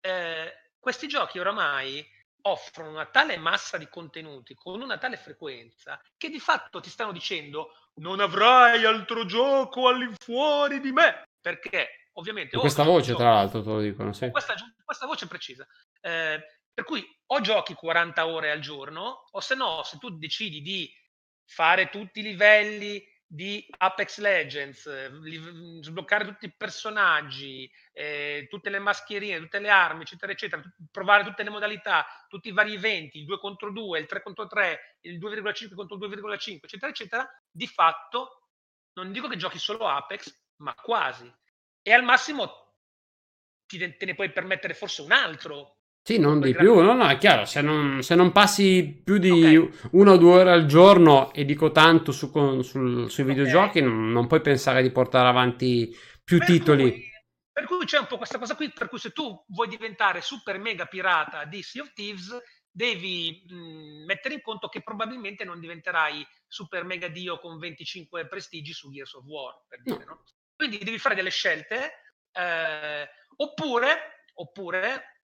eh, 0.00 0.52
questi 0.78 1.08
giochi 1.08 1.38
oramai 1.38 2.04
offrono 2.42 2.90
una 2.90 3.06
tale 3.06 3.36
massa 3.36 3.76
di 3.76 3.88
contenuti 3.88 4.54
con 4.54 4.80
una 4.80 4.98
tale 4.98 5.16
frequenza 5.16 6.00
che 6.16 6.28
di 6.28 6.38
fatto 6.38 6.80
ti 6.80 6.90
stanno 6.90 7.12
dicendo 7.12 7.72
non 7.94 8.20
avrai 8.20 8.84
altro 8.84 9.24
gioco 9.24 9.88
all'infuori 9.88 10.80
di 10.80 10.92
me 10.92 11.24
perché 11.40 12.10
ovviamente 12.12 12.56
questa 12.56 12.84
voce 12.84 13.08
gioco, 13.08 13.18
tra 13.18 13.32
l'altro 13.32 13.62
te 13.62 13.68
lo 13.68 13.80
dicono 13.80 14.12
sì. 14.12 14.30
questa, 14.30 14.54
questa 14.84 15.06
voce 15.06 15.26
precisa 15.26 15.66
eh, 16.00 16.60
per 16.72 16.84
cui 16.84 17.04
o 17.26 17.40
giochi 17.40 17.74
40 17.74 18.26
ore 18.26 18.52
al 18.52 18.60
giorno 18.60 19.24
o 19.28 19.40
se 19.40 19.56
no 19.56 19.82
se 19.82 19.98
tu 19.98 20.10
decidi 20.10 20.60
di 20.60 20.88
fare 21.44 21.88
tutti 21.88 22.20
i 22.20 22.22
livelli 22.22 23.04
di 23.26 23.66
Apex 23.78 24.18
Legends, 24.18 24.86
mhmm, 24.86 25.82
sbloccare 25.82 26.24
tutti 26.24 26.46
i 26.46 26.54
personaggi, 26.56 27.70
eh, 27.92 28.46
tutte 28.48 28.70
le 28.70 28.78
mascherine, 28.78 29.40
tutte 29.40 29.58
le 29.58 29.68
armi, 29.70 30.02
eccetera, 30.02 30.32
eccetera, 30.32 30.62
provare 30.90 31.24
tutte 31.24 31.42
le 31.42 31.50
modalità, 31.50 32.06
tutti 32.28 32.48
i 32.48 32.52
vari 32.52 32.74
eventi, 32.74 33.18
il 33.18 33.24
2 33.24 33.38
contro 33.38 33.72
2, 33.72 33.98
il 33.98 34.06
3 34.06 34.22
contro 34.22 34.46
3, 34.46 34.96
il 35.02 35.18
2,5 35.18 35.74
contro 35.74 35.96
2,5, 35.96 36.66
eccetera, 36.66 36.90
eccetera, 36.90 37.28
di 37.50 37.66
fatto 37.66 38.46
non 38.94 39.12
dico 39.12 39.28
che 39.28 39.36
giochi 39.36 39.58
solo 39.58 39.86
Apex, 39.86 40.34
ma 40.56 40.74
quasi. 40.74 41.30
E 41.82 41.92
al 41.92 42.02
massimo 42.02 42.74
ti, 43.66 43.78
te 43.96 44.04
ne 44.04 44.14
puoi 44.14 44.32
permettere 44.32 44.74
forse 44.74 45.02
un 45.02 45.12
altro 45.12 45.75
sì, 46.06 46.20
non 46.20 46.38
di 46.38 46.54
più, 46.54 46.78
no, 46.78 46.92
no, 46.92 47.08
è 47.08 47.18
chiaro, 47.18 47.46
se 47.46 47.60
non, 47.60 48.00
se 48.00 48.14
non 48.14 48.30
passi 48.30 49.02
più 49.04 49.18
di 49.18 49.56
okay. 49.56 49.88
una 49.90 50.12
o 50.12 50.16
due 50.16 50.34
ore 50.34 50.52
al 50.52 50.66
giorno, 50.66 51.32
e 51.32 51.44
dico 51.44 51.72
tanto 51.72 52.12
su, 52.12 52.30
sul, 52.62 53.10
sui 53.10 53.24
videogiochi, 53.24 53.78
okay. 53.78 53.82
non, 53.82 54.12
non, 54.12 54.28
puoi 54.28 54.40
pensare 54.40 54.82
di 54.82 54.92
portare 54.92 55.26
avanti 55.26 55.92
più 56.22 56.38
per 56.38 56.46
titoli. 56.46 56.92
Cui, 56.92 57.10
Per 57.50 57.64
cui 57.64 57.84
c'è 57.86 57.98
un 57.98 58.06
po' 58.06 58.18
questa 58.18 58.38
cosa 58.38 58.54
qui, 58.54 58.70
per 58.70 58.88
cui 58.88 59.00
se 59.00 59.10
tu 59.10 59.44
vuoi 59.48 59.66
diventare 59.66 60.20
super 60.20 60.60
mega 60.60 60.86
pirata 60.86 61.44
di 61.44 61.60
Sea 61.64 61.82
of 61.82 61.92
Thieves, 61.92 62.40
devi 62.70 63.44
mh, 63.48 64.04
mettere 64.04 64.34
in 64.34 64.42
conto 64.42 64.68
che 64.68 64.82
probabilmente 64.82 65.42
non 65.42 65.58
diventerai 65.58 66.24
super 66.46 66.84
mega 66.84 67.08
dio 67.08 67.40
con 67.40 67.58
25 67.58 68.28
prestigi 68.28 68.72
su 68.72 68.92
Gears 68.92 69.14
of 69.14 69.24
War, 69.24 69.60
per 69.66 69.82
dire, 69.82 70.04
no? 70.04 70.22
Quindi 70.54 70.78
devi 70.78 70.98
fare 70.98 71.16
delle 71.16 71.30
scelte, 71.30 71.94
eh, 72.30 73.08
oppure, 73.38 74.22
oppure 74.34 75.15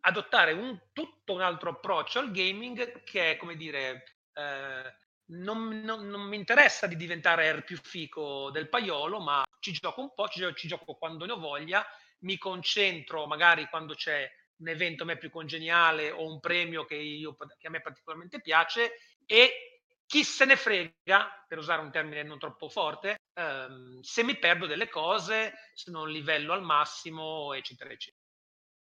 adottare 0.00 0.52
un, 0.52 0.78
tutto 0.92 1.32
un 1.32 1.40
altro 1.40 1.70
approccio 1.70 2.18
al 2.18 2.30
gaming 2.30 3.02
che 3.04 3.32
è, 3.32 3.36
come 3.36 3.56
dire, 3.56 4.18
eh, 4.34 4.94
non, 5.26 5.80
non, 5.82 6.08
non, 6.08 6.22
mi 6.22 6.36
interessa 6.36 6.86
di 6.86 6.96
diventare 6.96 7.48
il 7.48 7.64
più 7.64 7.76
fico 7.76 8.50
del 8.50 8.68
paiolo, 8.68 9.20
ma 9.20 9.42
ci 9.60 9.72
gioco 9.72 10.00
un 10.00 10.14
po', 10.14 10.28
ci, 10.28 10.42
ci, 10.54 10.68
gioco 10.68 10.94
quando 10.94 11.26
ne 11.26 11.32
ho 11.32 11.38
voglia, 11.38 11.86
mi 12.20 12.38
concentro 12.38 13.26
magari 13.26 13.68
quando 13.68 13.94
c'è 13.94 14.30
un 14.58 14.68
evento 14.68 15.02
a 15.02 15.06
me 15.06 15.18
più 15.18 15.30
congeniale 15.30 16.10
o 16.10 16.26
un 16.26 16.40
premio 16.40 16.84
che, 16.84 16.96
io, 16.96 17.36
che 17.58 17.66
a 17.66 17.70
me 17.70 17.80
particolarmente 17.80 18.40
piace 18.40 18.94
e 19.24 19.82
chi 20.08 20.24
se 20.24 20.46
ne 20.46 20.56
frega, 20.56 21.44
per 21.46 21.58
usare 21.58 21.82
un 21.82 21.90
termine 21.90 22.22
non 22.22 22.38
troppo 22.38 22.70
forte, 22.70 23.18
ehm, 23.34 24.00
se 24.00 24.24
mi 24.24 24.38
perdo 24.38 24.64
delle 24.64 24.88
cose, 24.88 25.52
se 25.74 25.90
non 25.90 26.10
livello 26.10 26.54
al 26.54 26.62
massimo, 26.62 27.52
eccetera, 27.52 27.90
eccetera. 27.90 28.17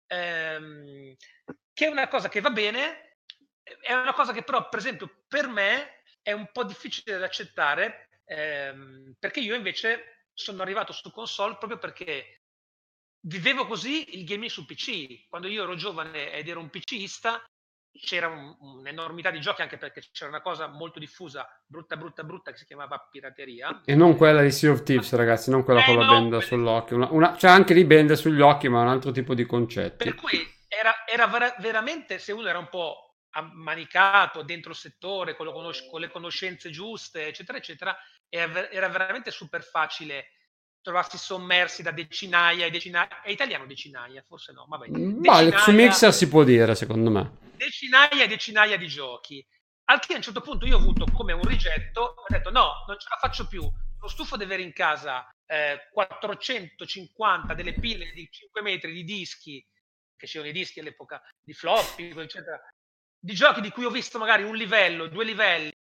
Ehm, 0.10 1.16
che 1.74 1.86
è 1.86 1.90
una 1.90 2.08
cosa 2.08 2.30
che 2.30 2.42
va 2.42 2.50
bene, 2.50 3.18
è 3.82 3.94
una 3.94 4.14
cosa 4.14 4.32
che 4.34 4.44
però, 4.44 4.68
per 4.70 4.80
esempio, 4.80 5.24
per 5.28 5.48
me 5.48 6.02
è 6.22 6.32
un 6.32 6.50
po' 6.52 6.64
difficile 6.64 7.18
da 7.18 7.26
accettare, 7.26 8.10
ehm, 8.26 9.16
perché 9.20 9.40
io 9.42 9.56
invece 9.56 10.26
sono 10.34 10.62
arrivato 10.62 10.94
su 10.94 11.12
console 11.12 11.58
proprio 11.58 11.78
perché 11.80 12.42
vivevo 13.22 13.66
così 13.68 14.18
il 14.18 14.26
gaming 14.26 14.50
su 14.50 14.66
PC. 14.66 15.28
Quando 15.28 15.48
io 15.48 15.64
ero 15.64 15.76
giovane 15.76 16.32
ed 16.34 16.48
ero 16.48 16.60
un 16.60 16.70
PCista, 16.70 17.42
c'era 18.00 18.28
un, 18.28 18.56
un'enormità 18.60 19.32
di 19.32 19.40
giochi, 19.40 19.62
anche 19.62 19.78
perché 19.78 20.02
c'era 20.12 20.30
una 20.30 20.42
cosa 20.42 20.68
molto 20.68 21.00
diffusa, 21.00 21.48
brutta, 21.66 21.98
brutta, 21.98 22.24
brutta, 22.24 22.52
che 22.52 22.58
si 22.58 22.66
chiamava 22.66 23.08
pirateria. 23.10 23.82
E 23.86 23.96
non 23.96 24.16
quella 24.16 24.42
di 24.42 24.52
Sea 24.52 24.72
of 24.72 24.84
Thieves, 24.84 25.14
ragazzi, 25.14 25.50
non 25.50 25.64
quella 25.64 25.82
eh, 25.82 25.86
con 25.86 25.98
la 25.98 26.06
no, 26.06 26.12
benda 26.12 26.40
sull'occhio. 26.42 26.96
Una, 26.96 27.08
una, 27.12 27.32
c'è 27.34 27.48
anche 27.48 27.74
lì 27.74 27.86
bende 27.86 28.16
sugli 28.16 28.42
occhi, 28.42 28.70
ma 28.70 28.82
un 28.82 28.90
altro 28.90 29.12
tipo 29.12 29.34
di 29.34 29.46
concetti. 29.46 30.04
Per 30.04 30.16
cui 30.16 30.46
era, 30.68 31.06
era 31.06 31.28
vera, 31.28 31.56
veramente, 31.60 32.20
se 32.20 32.32
uno 32.32 32.48
era 32.48 32.60
un 32.60 32.70
po' 32.70 33.16
ammanicato 33.32 34.42
dentro 34.42 34.72
il 34.72 34.78
settore, 34.78 35.36
con, 35.36 35.52
conos- 35.52 35.88
con 35.90 36.02
le 36.02 36.10
conoscenze 36.10 36.70
giuste, 36.70 37.28
eccetera, 37.28 37.58
eccetera, 37.58 37.98
era, 38.30 38.70
era 38.70 38.90
veramente 38.90 39.32
super 39.32 39.64
facile 39.64 40.32
trovarsi 40.82 41.18
sommersi 41.18 41.84
da 41.84 41.92
decinaia 41.92 42.66
e 42.66 42.70
decinaia, 42.70 43.22
è 43.22 43.30
italiano 43.30 43.66
decinaia, 43.66 44.24
forse 44.26 44.54
no, 44.54 44.66
vabbè. 44.70 44.88
Mm, 44.90 45.22
decinaia, 45.22 45.58
su 45.60 45.72
Mixer 45.72 46.14
si 46.14 46.30
può 46.30 46.44
dire, 46.44 46.76
secondo 46.76 47.10
me. 47.10 47.32
Decinaia 47.58 48.24
e 48.24 48.28
decinaia 48.28 48.78
di 48.78 48.88
giochi. 48.88 49.46
Al 49.86 50.00
che 50.00 50.14
a 50.14 50.18
un 50.18 50.22
certo 50.22 50.42
punto 50.42 50.66
io 50.66 50.78
ho 50.78 50.80
avuto 50.80 51.06
come 51.12 51.34
un 51.34 51.42
rigetto, 51.42 52.02
ho 52.02 52.26
detto 52.28 52.52
no, 52.52 52.84
non 52.88 53.00
ce 53.00 53.08
la 53.10 53.18
faccio 53.18 53.48
più, 53.48 53.62
sono 53.62 54.10
stufo 54.10 54.38
di 54.38 54.44
avere 54.44 54.62
in 54.62 54.74
casa 54.74 55.28
eh, 55.46 55.88
450 55.92 57.54
delle 57.56 57.74
pile 57.74 58.12
di 58.12 58.28
5 58.30 58.62
metri 58.62 58.94
di 58.94 59.04
dischi, 59.04 59.66
che 60.16 60.28
c'erano 60.28 60.50
i 60.50 60.54
dischi 60.54 60.82
all'epoca, 60.82 61.22
di 61.42 61.54
floppy, 61.54 62.12
eccetera, 62.20 62.62
di 63.18 63.34
giochi 63.34 63.62
di 63.62 63.72
cui 63.72 63.86
ho 63.86 63.90
visto 63.90 64.20
magari 64.20 64.44
un 64.44 64.56
livello, 64.56 65.08
due 65.08 65.26
livelli, 65.26 65.72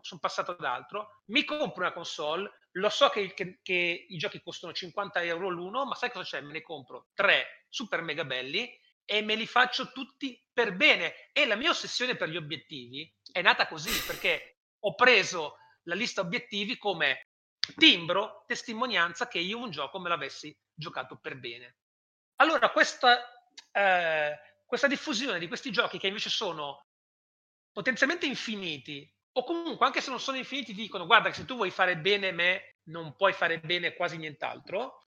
sono 0.00 0.20
passato 0.20 0.52
ad 0.52 0.64
altro, 0.64 1.22
mi 1.26 1.44
compro 1.44 1.82
una 1.82 1.92
console, 1.92 2.50
lo 2.72 2.88
so 2.88 3.10
che, 3.10 3.34
che, 3.34 3.58
che, 3.62 4.06
i 4.08 4.16
giochi 4.16 4.40
costano 4.40 4.72
50 4.72 5.22
euro 5.22 5.48
l'uno, 5.48 5.84
ma 5.84 5.94
sai 5.96 6.10
cosa 6.10 6.24
c'è? 6.24 6.40
Me 6.40 6.52
ne 6.52 6.62
compro 6.62 7.08
tre 7.14 7.66
super 7.68 8.00
mega 8.00 8.24
belli 8.24 8.70
e 9.04 9.22
me 9.22 9.34
li 9.34 9.46
faccio 9.46 9.92
tutti 9.92 10.42
per 10.52 10.74
bene. 10.74 11.30
E 11.32 11.46
la 11.46 11.56
mia 11.56 11.70
ossessione 11.70 12.16
per 12.16 12.28
gli 12.28 12.36
obiettivi 12.36 13.12
è 13.32 13.42
nata 13.42 13.66
così, 13.66 13.90
perché 14.06 14.58
ho 14.80 14.94
preso 14.94 15.56
la 15.84 15.94
lista 15.94 16.20
obiettivi 16.20 16.78
come 16.78 17.28
timbro, 17.76 18.44
testimonianza 18.46 19.28
che 19.28 19.38
io 19.38 19.58
un 19.58 19.70
gioco 19.70 19.98
me 19.98 20.08
l'avessi 20.08 20.54
giocato 20.74 21.16
per 21.16 21.38
bene. 21.38 21.76
Allora, 22.36 22.70
questa, 22.70 23.48
eh, 23.70 24.38
questa 24.64 24.86
diffusione 24.86 25.38
di 25.38 25.48
questi 25.48 25.70
giochi 25.70 25.98
che 25.98 26.08
invece 26.08 26.30
sono 26.30 26.86
potenzialmente 27.72 28.26
infiniti, 28.26 29.10
o 29.36 29.44
comunque 29.44 29.86
anche 29.86 30.00
se 30.00 30.10
non 30.10 30.20
sono 30.20 30.36
infiniti 30.36 30.72
dicono 30.72 31.06
guarda 31.06 31.32
se 31.32 31.44
tu 31.44 31.56
vuoi 31.56 31.70
fare 31.70 31.98
bene 31.98 32.30
me 32.30 32.76
non 32.84 33.16
puoi 33.16 33.32
fare 33.32 33.58
bene 33.58 33.94
quasi 33.94 34.16
nient'altro 34.16 35.06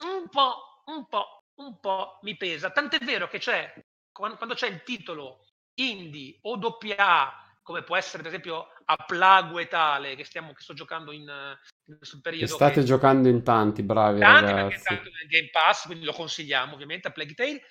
un 0.00 0.28
po' 0.28 0.82
un 0.86 1.06
po' 1.06 1.37
un 1.58 1.78
po' 1.80 2.18
mi 2.22 2.36
pesa 2.36 2.70
tant'è 2.70 2.98
vero 3.04 3.28
che 3.28 3.38
c'è 3.38 3.72
quando 4.12 4.54
c'è 4.54 4.68
il 4.68 4.82
titolo 4.82 5.44
indie 5.74 6.38
o 6.42 6.56
doppia 6.56 7.32
come 7.62 7.82
può 7.82 7.96
essere 7.96 8.22
per 8.22 8.32
esempio 8.32 8.68
a 8.84 8.96
Plague 8.96 9.68
tale 9.68 10.16
che 10.16 10.24
stiamo 10.24 10.52
che 10.52 10.62
sto 10.62 10.74
giocando 10.74 11.12
in, 11.12 11.22
in 11.22 11.96
questo 11.96 12.20
periodo 12.20 12.46
che 12.46 12.52
state 12.52 12.80
che, 12.80 12.84
giocando 12.84 13.28
in 13.28 13.42
tanti 13.42 13.82
bravi 13.82 14.20
tanti 14.20 14.52
ragazzi. 14.52 14.68
perché 14.68 14.82
tanto 14.82 15.10
nel 15.10 15.28
Game 15.28 15.50
Pass 15.50 15.86
quindi 15.86 16.04
lo 16.04 16.12
consigliamo 16.12 16.74
ovviamente 16.74 17.08
a 17.08 17.12
Plague 17.12 17.34
Tale 17.34 17.62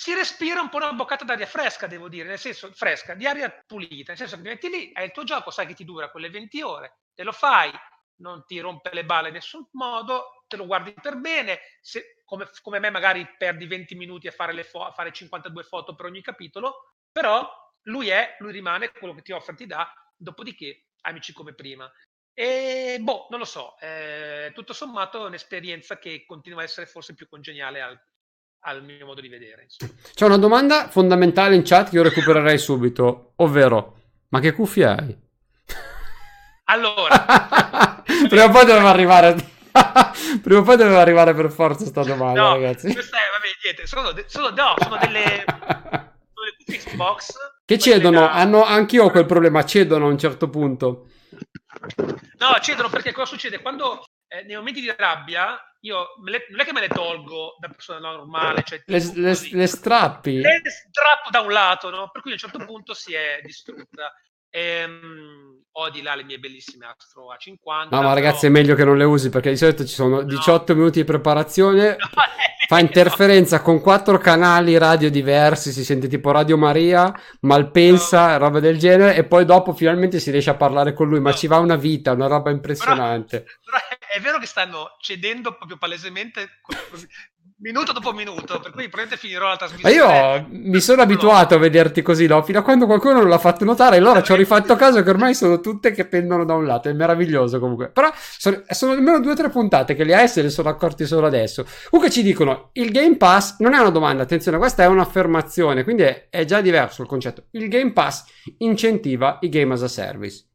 si 0.00 0.14
respira 0.14 0.62
un 0.62 0.70
po' 0.70 0.78
una 0.78 0.94
boccata 0.94 1.26
d'aria 1.26 1.44
fresca, 1.44 1.86
devo 1.86 2.08
dire, 2.08 2.26
nel 2.26 2.38
senso 2.38 2.72
fresca, 2.72 3.12
di 3.12 3.26
aria 3.26 3.50
pulita, 3.66 4.12
nel 4.12 4.16
senso 4.16 4.36
che 4.36 4.42
ti 4.42 4.48
metti 4.48 4.70
lì, 4.70 4.92
è 4.92 5.02
il 5.02 5.10
tuo 5.10 5.24
gioco, 5.24 5.50
sai 5.50 5.66
che 5.66 5.74
ti 5.74 5.84
dura 5.84 6.10
quelle 6.10 6.30
20 6.30 6.62
ore, 6.62 7.00
te 7.14 7.22
lo 7.22 7.32
fai, 7.32 7.70
non 8.22 8.42
ti 8.46 8.58
rompe 8.60 8.88
le 8.94 9.04
balle 9.04 9.28
in 9.28 9.34
nessun 9.34 9.68
modo, 9.72 10.39
te 10.50 10.56
lo 10.56 10.66
guardi 10.66 10.92
per 11.00 11.16
bene, 11.16 11.60
se, 11.80 12.16
come, 12.24 12.50
come, 12.60 12.80
me 12.80 12.90
magari 12.90 13.24
perdi 13.38 13.66
20 13.66 13.94
minuti 13.94 14.26
a 14.26 14.32
fare, 14.32 14.64
fo- 14.64 14.84
a 14.84 14.90
fare 14.90 15.12
52 15.12 15.62
foto 15.62 15.94
per 15.94 16.06
ogni 16.06 16.20
capitolo, 16.20 16.94
però 17.10 17.48
lui 17.82 18.08
è, 18.08 18.34
lui 18.40 18.50
rimane, 18.50 18.90
quello 18.90 19.14
che 19.14 19.22
ti 19.22 19.30
offre 19.30 19.54
ti 19.54 19.66
dà, 19.66 19.88
dopodiché 20.16 20.86
amici 21.02 21.32
come 21.32 21.54
prima. 21.54 21.90
E 22.34 22.98
boh, 23.00 23.28
non 23.30 23.38
lo 23.38 23.44
so, 23.44 23.78
eh, 23.78 24.50
tutto 24.52 24.72
sommato 24.72 25.22
è 25.24 25.28
un'esperienza 25.28 25.98
che 25.98 26.24
continua 26.26 26.62
a 26.62 26.64
essere 26.64 26.86
forse 26.86 27.14
più 27.14 27.28
congeniale 27.28 27.80
al, 27.80 28.00
al 28.64 28.82
mio 28.82 29.06
modo 29.06 29.20
di 29.20 29.28
vedere. 29.28 29.62
Insomma. 29.62 29.92
C'è 30.12 30.24
una 30.24 30.36
domanda 30.36 30.88
fondamentale 30.88 31.54
in 31.54 31.62
chat 31.62 31.90
che 31.90 31.96
io 31.96 32.02
recupererei 32.02 32.58
subito, 32.58 33.34
ovvero, 33.36 34.00
ma 34.30 34.40
che 34.40 34.52
cuffie 34.52 34.84
hai? 34.84 35.16
Allora, 36.64 38.02
prima 38.28 38.44
o 38.46 38.50
poi 38.50 38.64
doveva 38.64 38.90
arrivare. 38.90 39.58
Prima 40.42 40.60
o 40.60 40.62
poi 40.62 40.76
doveva 40.76 41.00
arrivare 41.00 41.34
per 41.34 41.50
forza 41.50 41.82
questa 41.82 42.02
domanda, 42.02 42.40
no, 42.40 42.52
ragazzi. 42.54 42.92
Questa 42.92 43.16
è, 43.16 43.30
vabbè, 43.32 43.46
niente, 43.62 43.86
sono, 43.86 44.12
sono, 44.26 44.50
no, 44.50 44.74
sono 44.78 44.96
delle, 44.98 45.44
sono 46.32 46.78
Xbox. 46.78 47.32
Che 47.64 47.78
cedono, 47.78 48.20
da... 48.20 48.32
hanno, 48.32 48.64
anch'io 48.64 49.04
ho 49.04 49.10
quel 49.10 49.26
problema, 49.26 49.64
cedono 49.64 50.06
a 50.06 50.10
un 50.10 50.18
certo 50.18 50.48
punto. 50.48 51.08
No, 52.38 52.58
cedono 52.60 52.88
perché 52.88 53.12
cosa 53.12 53.32
succede? 53.32 53.60
Quando 53.60 54.04
eh, 54.28 54.42
nei 54.44 54.56
momenti 54.56 54.80
di 54.80 54.92
rabbia 54.96 55.58
io 55.80 56.14
le, 56.24 56.46
non 56.50 56.60
è 56.60 56.64
che 56.64 56.72
me 56.72 56.80
le 56.80 56.88
tolgo 56.88 57.56
da 57.58 57.68
persona 57.68 57.98
normale, 57.98 58.62
cioè 58.64 58.82
le, 58.86 58.98
le, 59.14 59.38
le, 59.52 59.66
strappi? 59.66 60.40
Le 60.40 60.60
strappo 60.64 61.30
da 61.30 61.40
un 61.40 61.52
lato, 61.52 61.90
no? 61.90 62.10
per 62.10 62.20
cui 62.20 62.30
a 62.30 62.34
un 62.34 62.40
certo 62.40 62.64
punto 62.64 62.92
si 62.92 63.14
è 63.14 63.40
distrutta. 63.42 64.12
Ehm, 64.50 65.62
ho 65.72 65.90
di 65.90 66.02
là 66.02 66.14
le 66.14 66.24
mie 66.24 66.38
bellissime 66.38 66.86
Astro 66.86 67.28
A50. 67.32 67.54
No, 67.64 67.86
ma 67.90 67.98
però... 67.98 68.14
ragazzi, 68.14 68.46
è 68.46 68.48
meglio 68.48 68.74
che 68.74 68.84
non 68.84 68.96
le 68.96 69.04
usi 69.04 69.30
perché 69.30 69.50
di 69.50 69.56
solito 69.56 69.84
ci 69.84 69.94
sono 69.94 70.22
18 70.22 70.72
no. 70.72 70.78
minuti 70.78 71.00
di 71.00 71.04
preparazione. 71.04 71.96
No, 72.70 72.76
fa 72.76 72.78
interferenza 72.78 73.56
no. 73.56 73.62
con 73.64 73.80
quattro 73.80 74.18
canali 74.18 74.78
radio 74.78 75.10
diversi. 75.10 75.72
Si 75.72 75.82
sente 75.82 76.06
tipo 76.06 76.30
Radio 76.30 76.56
Maria, 76.56 77.12
Malpensa, 77.40 78.36
roba 78.36 78.60
del 78.60 78.78
genere. 78.78 79.16
E 79.16 79.24
poi 79.24 79.44
dopo 79.44 79.72
finalmente 79.72 80.20
si 80.20 80.30
riesce 80.30 80.50
a 80.50 80.54
parlare 80.54 80.92
con 80.92 81.08
lui. 81.08 81.18
Ma 81.18 81.32
ci 81.32 81.48
va 81.48 81.58
una 81.58 81.74
vita, 81.74 82.12
una 82.12 82.28
roba 82.28 82.50
impressionante. 82.50 83.42
Però, 83.42 83.56
però 83.64 83.98
è 84.12 84.20
vero 84.20 84.38
che 84.38 84.46
stanno 84.46 84.96
cedendo 85.00 85.56
proprio 85.56 85.78
palesemente 85.78 86.60
minuto 87.60 87.92
dopo 87.92 88.12
minuto, 88.12 88.58
per 88.60 88.72
cui 88.72 88.88
probabilmente 88.88 89.16
finirò 89.16 89.48
la 89.48 89.56
trasmissione. 89.56 89.96
Ma 89.96 90.36
io 90.36 90.46
mi 90.50 90.80
sono 90.80 91.02
abituato 91.02 91.54
a 91.54 91.58
vederti 91.58 92.02
così, 92.02 92.26
no? 92.26 92.42
Fino 92.42 92.58
a 92.58 92.62
quando 92.62 92.86
qualcuno 92.86 93.14
non 93.14 93.28
l'ha 93.28 93.38
fatto 93.38 93.64
notare, 93.64 93.96
allora 93.96 94.22
ci 94.22 94.32
ho 94.32 94.36
rifatto 94.36 94.76
caso 94.76 95.02
che 95.02 95.10
ormai 95.10 95.34
sono 95.34 95.60
tutte 95.60 95.92
che 95.92 96.06
pendono 96.06 96.44
da 96.44 96.54
un 96.54 96.66
lato, 96.66 96.88
è 96.88 96.92
meraviglioso 96.92 97.58
comunque. 97.58 97.90
Però 97.90 98.10
sono, 98.14 98.62
sono 98.68 98.92
almeno 98.92 99.20
due 99.20 99.32
o 99.32 99.36
tre 99.36 99.50
puntate 99.50 99.94
che 99.94 100.04
le 100.04 100.14
AS 100.14 100.42
le 100.42 100.50
sono 100.50 100.68
accorti 100.68 101.06
solo 101.06 101.26
adesso. 101.26 101.66
Comunque 101.90 102.12
ci 102.12 102.22
dicono, 102.22 102.70
il 102.74 102.90
Game 102.90 103.16
Pass 103.16 103.56
non 103.58 103.74
è 103.74 103.78
una 103.78 103.90
domanda, 103.90 104.22
attenzione, 104.22 104.58
questa 104.58 104.82
è 104.82 104.86
un'affermazione, 104.86 105.84
quindi 105.84 106.02
è, 106.02 106.28
è 106.30 106.44
già 106.44 106.60
diverso 106.60 107.02
il 107.02 107.08
concetto. 107.08 107.46
Il 107.52 107.68
Game 107.68 107.92
Pass 107.92 108.24
incentiva 108.58 109.38
i 109.42 109.48
game 109.48 109.74
as 109.74 109.82
a 109.82 109.88
service. 109.88 110.46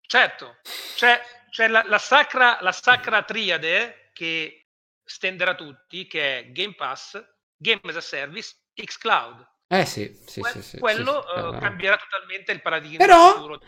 Certo, 0.00 0.56
cioè 0.96 1.20
c'è 1.50 1.68
la, 1.68 1.84
la, 1.86 1.98
sacra, 1.98 2.58
la 2.60 2.72
sacra 2.72 3.22
triade 3.22 4.10
che 4.12 4.67
stenderà 5.08 5.54
tutti, 5.54 6.06
che 6.06 6.38
è 6.38 6.52
Game 6.52 6.74
Pass, 6.74 7.18
Game 7.56 7.80
as 7.84 7.96
a 7.96 8.00
Service, 8.00 8.54
xCloud. 8.74 9.46
Eh 9.66 9.84
sì, 9.84 10.18
sì, 10.26 10.40
que- 10.40 10.50
sì, 10.50 10.62
sì 10.62 10.78
Quello 10.78 11.24
sì, 11.26 11.40
uh, 11.40 11.58
cambierà 11.58 11.98
totalmente 11.98 12.52
il 12.52 12.62
paradigma 12.62 13.04
Però, 13.04 13.58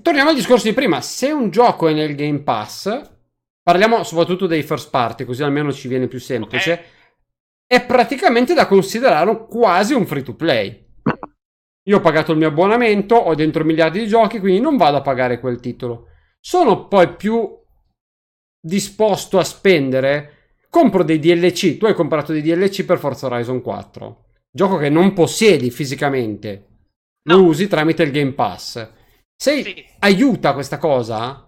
torniamo 0.00 0.30
al 0.30 0.34
discorso 0.34 0.66
di 0.66 0.74
prima. 0.74 1.00
Se 1.00 1.30
un 1.30 1.50
gioco 1.50 1.88
è 1.88 1.92
nel 1.92 2.14
Game 2.14 2.40
Pass, 2.40 3.10
parliamo 3.62 4.02
soprattutto 4.04 4.46
dei 4.46 4.62
first 4.62 4.90
party, 4.90 5.24
così 5.24 5.42
almeno 5.42 5.72
ci 5.72 5.88
viene 5.88 6.08
più 6.08 6.20
semplice, 6.20 6.72
okay. 6.72 6.84
è 7.66 7.84
praticamente 7.84 8.54
da 8.54 8.66
considerare 8.66 9.46
quasi 9.46 9.94
un 9.94 10.06
free 10.06 10.22
to 10.22 10.34
play. 10.34 10.80
Io 11.84 11.96
ho 11.96 12.00
pagato 12.00 12.32
il 12.32 12.38
mio 12.38 12.48
abbonamento, 12.48 13.16
ho 13.16 13.34
dentro 13.34 13.64
miliardi 13.64 13.98
di 13.98 14.06
giochi, 14.06 14.38
quindi 14.38 14.60
non 14.60 14.76
vado 14.76 14.98
a 14.98 15.02
pagare 15.02 15.40
quel 15.40 15.58
titolo. 15.58 16.08
Sono 16.38 16.86
poi 16.86 17.14
più 17.14 17.60
disposto 18.60 19.38
a 19.38 19.44
spendere 19.44 20.41
compro 20.72 21.02
dei 21.02 21.18
DLC. 21.18 21.76
Tu 21.76 21.84
hai 21.84 21.94
comprato 21.94 22.32
dei 22.32 22.40
DLC 22.40 22.84
per 22.84 22.98
Forza 22.98 23.26
Horizon 23.26 23.60
4, 23.60 24.24
gioco 24.50 24.78
che 24.78 24.88
non 24.88 25.12
possiedi 25.12 25.70
fisicamente, 25.70 26.66
no. 27.24 27.36
lo 27.36 27.44
usi 27.44 27.68
tramite 27.68 28.02
il 28.02 28.10
Game 28.10 28.32
Pass. 28.32 28.88
Se 29.36 29.62
sì. 29.62 29.84
aiuta 29.98 30.54
questa 30.54 30.78
cosa 30.78 31.46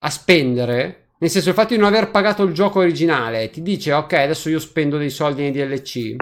a 0.00 0.10
spendere, 0.10 1.10
nel 1.18 1.28
senso 1.28 1.50
il 1.50 1.54
fatto 1.54 1.74
di 1.74 1.80
non 1.80 1.88
aver 1.88 2.10
pagato 2.10 2.42
il 2.44 2.54
gioco 2.54 2.78
originale, 2.78 3.50
ti 3.50 3.60
dice 3.60 3.92
ok, 3.92 4.12
adesso 4.14 4.48
io 4.48 4.60
spendo 4.60 4.96
dei 4.96 5.10
soldi 5.10 5.42
nei 5.42 5.50
DLC. 5.50 6.16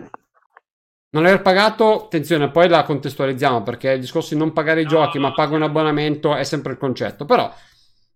Non 1.11 1.27
aver 1.27 1.43
pagato, 1.43 2.07
attenzione, 2.07 2.51
poi 2.51 2.69
la 2.69 2.83
contestualizziamo 2.83 3.63
perché 3.63 3.93
il 3.93 4.01
discorso 4.01 4.35
di 4.35 4.41
non 4.41 4.53
pagare 4.53 4.81
i 4.81 4.85
no, 4.85 4.91
giochi, 4.91 5.19
no, 5.19 5.29
ma 5.29 5.33
pago 5.33 5.55
un 5.55 5.63
abbonamento 5.63 6.35
è 6.35 6.43
sempre 6.43 6.73
il 6.73 6.79
concetto. 6.79 7.25
Però 7.25 7.55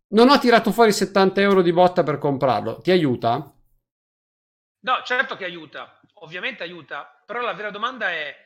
non 0.08 0.28
ho 0.28 0.38
tirato 0.40 0.72
fuori 0.72 0.92
70 0.92 1.40
euro 1.40 1.62
di 1.62 1.72
botta 1.72 2.02
per 2.02 2.18
comprarlo. 2.18 2.80
Ti 2.80 2.90
aiuta? 2.90 3.54
No, 4.82 5.02
certo 5.04 5.36
che 5.36 5.44
aiuta, 5.44 6.00
ovviamente 6.14 6.62
aiuta, 6.62 7.22
però 7.26 7.40
la 7.40 7.52
vera 7.52 7.70
domanda 7.70 8.10
è, 8.10 8.44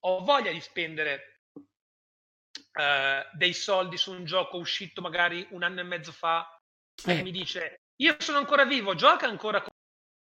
ho 0.00 0.24
voglia 0.24 0.50
di 0.50 0.60
spendere 0.60 1.42
eh, 2.72 3.26
dei 3.32 3.52
soldi 3.52 3.96
su 3.96 4.12
un 4.12 4.24
gioco 4.24 4.56
uscito 4.56 5.00
magari 5.00 5.46
un 5.50 5.62
anno 5.62 5.80
e 5.80 5.84
mezzo 5.84 6.10
fa 6.10 6.58
eh. 7.06 7.18
e 7.18 7.22
mi 7.22 7.30
dice, 7.30 7.82
io 7.96 8.16
sono 8.18 8.38
ancora 8.38 8.64
vivo, 8.64 8.94
gioca 8.94 9.26
ancora 9.26 9.60
con... 9.60 9.70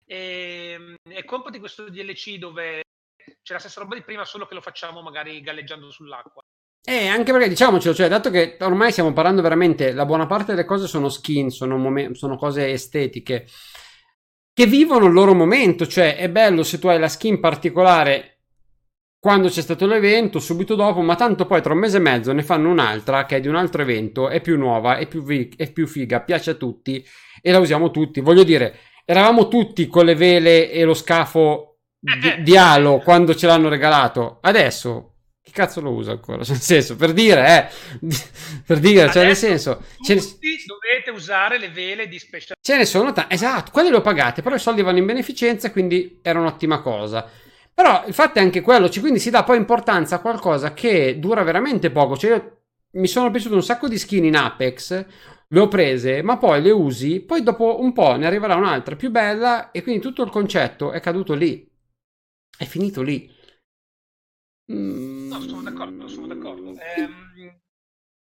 e, 0.04 0.96
e 1.08 1.24
comprati 1.24 1.60
questo 1.60 1.88
DLC 1.88 2.38
dove 2.38 2.82
c'è 3.42 3.52
la 3.52 3.60
stessa 3.60 3.80
roba 3.80 3.94
di 3.94 4.02
prima, 4.02 4.24
solo 4.24 4.46
che 4.46 4.54
lo 4.54 4.60
facciamo 4.60 5.00
magari 5.00 5.40
galleggiando 5.40 5.90
sull'acqua. 5.90 6.42
Eh, 6.88 7.08
anche 7.08 7.32
perché 7.32 7.48
diciamocelo, 7.48 7.94
cioè, 7.94 8.08
dato 8.08 8.30
che 8.30 8.56
ormai 8.60 8.92
stiamo 8.92 9.12
parlando 9.12 9.42
veramente, 9.42 9.92
la 9.92 10.06
buona 10.06 10.26
parte 10.26 10.52
delle 10.52 10.64
cose 10.64 10.86
sono 10.86 11.08
skin, 11.08 11.50
sono, 11.50 11.76
mom- 11.76 12.12
sono 12.12 12.36
cose 12.36 12.70
estetiche 12.70 13.48
che 14.56 14.64
vivono 14.64 15.04
il 15.04 15.12
loro 15.12 15.34
momento, 15.34 15.86
cioè 15.86 16.16
è 16.16 16.30
bello 16.30 16.62
se 16.62 16.78
tu 16.78 16.88
hai 16.88 16.98
la 16.98 17.08
skin 17.08 17.40
particolare 17.40 18.38
quando 19.20 19.48
c'è 19.48 19.60
stato 19.60 19.86
l'evento, 19.86 20.38
subito 20.38 20.74
dopo, 20.74 21.02
ma 21.02 21.14
tanto 21.14 21.44
poi 21.44 21.60
tra 21.60 21.74
un 21.74 21.80
mese 21.80 21.98
e 21.98 22.00
mezzo 22.00 22.32
ne 22.32 22.42
fanno 22.42 22.70
un'altra 22.70 23.26
che 23.26 23.36
è 23.36 23.40
di 23.40 23.48
un 23.48 23.56
altro 23.56 23.82
evento, 23.82 24.30
è 24.30 24.40
più 24.40 24.56
nuova, 24.56 24.96
è 24.96 25.06
più, 25.08 25.22
vi- 25.22 25.52
è 25.54 25.70
più 25.70 25.86
figa, 25.86 26.22
piace 26.22 26.52
a 26.52 26.54
tutti 26.54 27.04
e 27.42 27.52
la 27.52 27.58
usiamo 27.58 27.90
tutti. 27.90 28.22
Voglio 28.22 28.44
dire, 28.44 28.78
eravamo 29.04 29.48
tutti 29.48 29.88
con 29.88 30.06
le 30.06 30.14
vele 30.14 30.70
e 30.70 30.84
lo 30.84 30.94
scafo 30.94 31.80
di, 31.98 32.42
di 32.42 32.56
Halo 32.56 33.00
quando 33.00 33.34
ce 33.34 33.46
l'hanno 33.46 33.68
regalato. 33.68 34.38
Adesso 34.40 35.15
chi 35.46 35.52
cazzo 35.52 35.80
lo 35.80 35.92
usa 35.92 36.10
ancora? 36.10 36.42
Nel 36.44 36.60
senso, 36.60 36.96
per 36.96 37.12
dire, 37.12 37.70
eh, 38.00 38.08
per 38.66 38.80
dire, 38.80 39.08
cioè, 39.12 39.24
nel 39.24 39.36
senso, 39.36 39.84
tutti 39.96 40.14
ne... 40.14 40.20
dovete 40.66 41.10
usare 41.14 41.56
le 41.56 41.68
vele 41.68 42.08
di 42.08 42.18
special. 42.18 42.56
Ce 42.60 42.76
ne 42.76 42.84
sono 42.84 43.12
tanti, 43.12 43.32
esatto, 43.32 43.70
quelli 43.70 43.90
le 43.90 43.96
ho 43.96 44.00
pagate, 44.00 44.42
però 44.42 44.56
i 44.56 44.58
soldi 44.58 44.82
vanno 44.82 44.98
in 44.98 45.06
beneficenza, 45.06 45.70
quindi 45.70 46.18
era 46.20 46.40
un'ottima 46.40 46.80
cosa. 46.80 47.30
Però 47.72 48.04
il 48.08 48.12
fatto 48.14 48.40
è 48.40 48.42
anche 48.42 48.60
quello, 48.60 48.88
quindi 48.88 49.20
si 49.20 49.30
dà 49.30 49.44
poi 49.44 49.56
importanza 49.56 50.16
a 50.16 50.20
qualcosa 50.20 50.74
che 50.74 51.20
dura 51.20 51.44
veramente 51.44 51.90
poco. 51.90 52.16
Cioè, 52.16 52.30
io 52.32 52.58
mi 52.92 53.06
sono 53.06 53.30
piaciuto 53.30 53.54
un 53.54 53.62
sacco 53.62 53.86
di 53.86 53.98
skin 53.98 54.24
in 54.24 54.34
Apex, 54.34 55.04
le 55.46 55.60
ho 55.60 55.68
prese, 55.68 56.22
ma 56.22 56.38
poi 56.38 56.60
le 56.60 56.72
usi, 56.72 57.20
poi 57.20 57.44
dopo 57.44 57.80
un 57.80 57.92
po' 57.92 58.16
ne 58.16 58.26
arriverà 58.26 58.56
un'altra 58.56 58.96
più 58.96 59.10
bella, 59.12 59.70
e 59.70 59.84
quindi 59.84 60.00
tutto 60.00 60.24
il 60.24 60.30
concetto 60.30 60.90
è 60.90 60.98
caduto 60.98 61.34
lì. 61.34 61.70
È 62.58 62.64
finito 62.64 63.02
lì. 63.02 63.32
Mm. 64.72 65.28
No, 65.28 65.40
sono 65.40 65.62
d'accordo, 65.62 66.08
sono 66.08 66.26
d'accordo. 66.26 66.74
Ehm... 66.96 67.60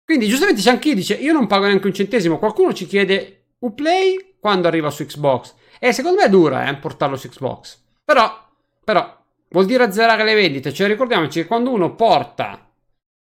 Quindi 0.04 0.28
giustamente 0.28 0.60
c'è 0.60 0.70
anche 0.70 0.90
chi 0.90 0.94
dice 0.94 1.14
io 1.14 1.32
non 1.32 1.46
pago 1.46 1.64
neanche 1.64 1.86
un 1.86 1.94
centesimo, 1.94 2.38
qualcuno 2.38 2.74
ci 2.74 2.86
chiede 2.86 3.54
Uplay 3.60 4.36
quando 4.38 4.68
arriva 4.68 4.90
su 4.90 5.04
Xbox. 5.06 5.54
E 5.78 5.92
secondo 5.92 6.18
me 6.18 6.26
è 6.26 6.30
dura 6.30 6.68
eh, 6.68 6.76
portarlo 6.76 7.16
su 7.16 7.28
Xbox. 7.28 7.80
Però, 8.04 8.46
però, 8.84 9.24
vuol 9.48 9.64
dire 9.64 9.84
azzerare 9.84 10.24
le 10.24 10.34
vendite. 10.34 10.72
Cioè 10.72 10.86
ricordiamoci 10.86 11.40
che 11.40 11.46
quando 11.46 11.70
uno 11.70 11.94
porta 11.94 12.70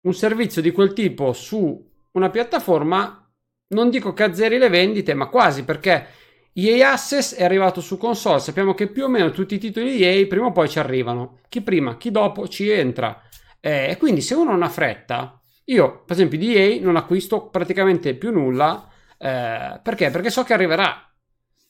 un 0.02 0.14
servizio 0.14 0.62
di 0.62 0.72
quel 0.72 0.94
tipo 0.94 1.34
su 1.34 1.92
una 2.12 2.30
piattaforma, 2.30 3.32
non 3.70 3.90
dico 3.90 4.14
che 4.14 4.24
azzeri 4.24 4.58
le 4.58 4.70
vendite, 4.70 5.14
ma 5.14 5.28
quasi 5.28 5.64
perché 5.64 6.08
EA 6.54 6.92
Access 6.92 7.36
è 7.36 7.44
arrivato 7.44 7.82
su 7.82 7.98
console, 7.98 8.40
sappiamo 8.40 8.74
che 8.74 8.88
più 8.88 9.06
o 9.06 9.08
meno 9.08 9.32
tutti 9.32 9.56
i 9.56 9.60
titoli 9.60 10.04
EA 10.04 10.28
prima 10.28 10.46
o 10.46 10.52
poi 10.52 10.70
ci 10.70 10.80
arrivano, 10.80 11.40
chi 11.50 11.62
prima, 11.62 11.98
chi 11.98 12.12
dopo 12.12 12.48
ci 12.48 12.70
entra. 12.70 13.22
Eh, 13.60 13.96
quindi 13.98 14.22
se 14.22 14.36
uno 14.36 14.52
non 14.52 14.62
ha 14.62 14.70
fretta, 14.70 15.42
io 15.66 16.04
per 16.04 16.16
esempio 16.16 16.38
di 16.38 16.56
EA 16.56 16.82
non 16.82 16.96
acquisto 16.96 17.48
praticamente 17.50 18.14
più 18.16 18.32
nulla, 18.32 18.88
eh, 19.18 19.80
perché? 19.82 20.10
Perché 20.12 20.30
so 20.30 20.44
che 20.44 20.54
arriverà. 20.54 21.08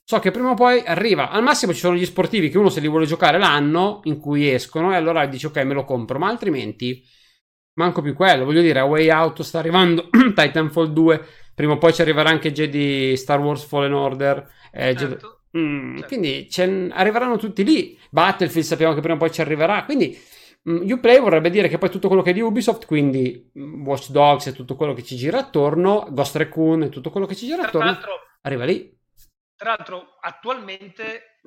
So 0.05 0.19
che 0.19 0.31
prima 0.31 0.49
o 0.49 0.53
poi 0.53 0.83
arriva. 0.85 1.29
Al 1.29 1.43
massimo 1.43 1.71
ci 1.71 1.79
sono 1.79 1.95
gli 1.95 2.05
sportivi 2.05 2.49
che 2.49 2.57
uno 2.57 2.69
se 2.69 2.81
li 2.81 2.89
vuole 2.89 3.05
giocare 3.05 3.37
l'anno 3.37 4.01
in 4.03 4.19
cui 4.19 4.51
escono 4.51 4.91
e 4.91 4.95
allora 4.95 5.25
dice 5.27 5.47
ok 5.47 5.57
me 5.63 5.73
lo 5.73 5.85
compro, 5.85 6.19
ma 6.19 6.27
altrimenti 6.27 7.01
manco 7.75 8.01
più 8.01 8.13
quello. 8.13 8.45
Voglio 8.45 8.61
dire, 8.61 8.79
a 8.79 8.85
Way 8.85 9.09
Out 9.09 9.41
sta 9.43 9.59
arrivando 9.59 10.09
Titanfall 10.35 10.91
2, 10.91 11.25
prima 11.53 11.73
o 11.73 11.77
poi 11.77 11.93
ci 11.93 12.01
arriverà 12.01 12.29
anche 12.29 12.51
Jedi 12.51 13.15
Star 13.17 13.39
Wars 13.39 13.63
Fallen 13.63 13.93
Order. 13.93 14.51
Eh, 14.71 14.95
certo. 14.95 15.41
mm, 15.57 15.97
certo. 15.97 16.07
Quindi 16.07 16.47
arriveranno 16.91 17.37
tutti 17.37 17.63
lì. 17.63 17.99
Battlefield 18.09 18.65
sappiamo 18.65 18.93
che 18.93 19.01
prima 19.01 19.15
o 19.15 19.19
poi 19.19 19.31
ci 19.31 19.41
arriverà. 19.41 19.83
Quindi 19.85 20.17
mm, 20.69 20.89
Uplay 20.89 21.19
vorrebbe 21.19 21.49
dire 21.49 21.67
che 21.67 21.77
poi 21.77 21.89
tutto 21.89 22.07
quello 22.07 22.23
che 22.23 22.31
è 22.31 22.33
di 22.33 22.41
Ubisoft, 22.41 22.85
quindi 22.85 23.51
mm, 23.57 23.85
Watch 23.85 24.09
Dogs 24.09 24.47
e 24.47 24.53
tutto 24.53 24.75
quello 24.75 24.93
che 24.93 25.03
ci 25.03 25.15
gira 25.15 25.39
attorno, 25.39 26.07
Ghost 26.09 26.35
Recon 26.35 26.83
e 26.83 26.89
tutto 26.89 27.09
quello 27.09 27.25
che 27.25 27.35
ci 27.35 27.45
gira 27.45 27.63
attorno, 27.63 27.97
arriva 28.41 28.65
lì. 28.65 28.99
Tra 29.55 29.75
l'altro, 29.75 30.17
attualmente 30.19 31.37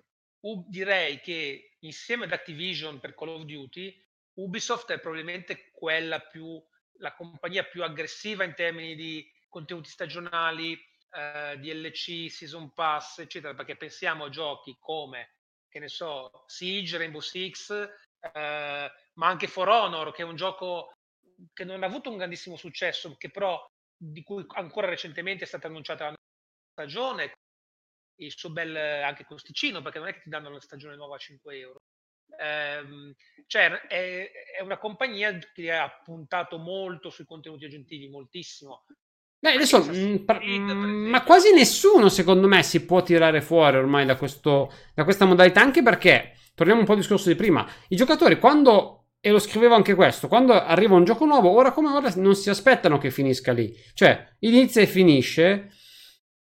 direi 0.68 1.20
che 1.20 1.76
insieme 1.80 2.24
ad 2.24 2.32
Activision 2.32 3.00
per 3.00 3.14
Call 3.14 3.28
of 3.28 3.42
Duty, 3.42 3.94
Ubisoft 4.34 4.92
è 4.92 5.00
probabilmente 5.00 5.70
quella 5.72 6.20
più, 6.20 6.62
la 6.98 7.14
compagnia 7.14 7.64
più 7.64 7.82
aggressiva 7.82 8.44
in 8.44 8.54
termini 8.54 8.94
di 8.94 9.26
contenuti 9.56 9.88
stagionali, 9.88 10.78
eh, 11.12 11.56
DLC, 11.58 12.30
Season 12.30 12.74
Pass, 12.74 13.20
eccetera, 13.20 13.54
perché 13.54 13.74
pensiamo 13.74 14.24
a 14.24 14.28
giochi 14.28 14.76
come, 14.78 15.36
che 15.66 15.78
ne 15.78 15.88
so, 15.88 16.44
Siege, 16.46 16.98
Rainbow 16.98 17.22
Six, 17.22 17.70
eh, 17.70 18.92
ma 19.14 19.26
anche 19.26 19.46
For 19.46 19.66
Honor, 19.66 20.12
che 20.12 20.20
è 20.20 20.26
un 20.26 20.36
gioco 20.36 20.98
che 21.54 21.64
non 21.64 21.82
ha 21.82 21.86
avuto 21.86 22.10
un 22.10 22.18
grandissimo 22.18 22.56
successo, 22.56 23.16
che 23.16 23.30
però 23.30 23.66
di 23.96 24.22
cui 24.22 24.44
ancora 24.48 24.88
recentemente 24.88 25.44
è 25.44 25.46
stata 25.46 25.68
annunciata 25.68 26.10
la 26.10 26.16
stagione, 26.72 27.32
il 28.16 28.32
suo 28.36 28.50
bel 28.50 28.76
anche 28.76 29.24
costicino, 29.24 29.80
perché 29.80 29.98
non 29.98 30.08
è 30.08 30.12
che 30.12 30.20
ti 30.20 30.28
danno 30.28 30.50
la 30.50 30.60
stagione 30.60 30.96
nuova 30.96 31.14
a 31.14 31.18
5 31.18 31.58
euro. 31.58 31.80
Eh, 32.38 33.14
cioè 33.46 33.70
è, 33.86 34.60
una 34.60 34.76
compagnia 34.76 35.38
che 35.38 35.72
ha 35.72 35.88
puntato 36.04 36.58
molto 36.58 37.08
sui 37.08 37.24
contenuti 37.24 37.64
aggiuntivi, 37.64 38.10
moltissimo. 38.10 38.84
Beh, 39.46 39.52
adesso, 39.52 39.80
mh, 39.80 39.96
mm, 39.96 40.14
mh, 40.26 40.72
mm, 40.72 41.08
ma 41.08 41.22
quasi 41.22 41.52
nessuno 41.52 42.08
secondo 42.08 42.48
me 42.48 42.64
si 42.64 42.84
può 42.84 43.04
tirare 43.04 43.40
fuori 43.40 43.76
ormai 43.76 44.04
da, 44.04 44.16
questo, 44.16 44.72
da 44.92 45.04
questa 45.04 45.24
modalità, 45.24 45.60
anche 45.60 45.84
perché, 45.84 46.32
torniamo 46.56 46.80
un 46.80 46.86
po' 46.86 46.94
al 46.94 46.98
discorso 46.98 47.28
di 47.28 47.36
prima, 47.36 47.64
i 47.90 47.94
giocatori 47.94 48.40
quando, 48.40 49.10
e 49.20 49.30
lo 49.30 49.38
scrivevo 49.38 49.76
anche 49.76 49.94
questo, 49.94 50.26
quando 50.26 50.52
arriva 50.52 50.96
un 50.96 51.04
gioco 51.04 51.26
nuovo, 51.26 51.48
ora 51.52 51.70
come 51.70 51.90
ora 51.90 52.12
non 52.16 52.34
si 52.34 52.50
aspettano 52.50 52.98
che 52.98 53.12
finisca 53.12 53.52
lì, 53.52 53.72
cioè 53.94 54.34
inizia 54.40 54.82
e 54.82 54.86
finisce, 54.86 55.70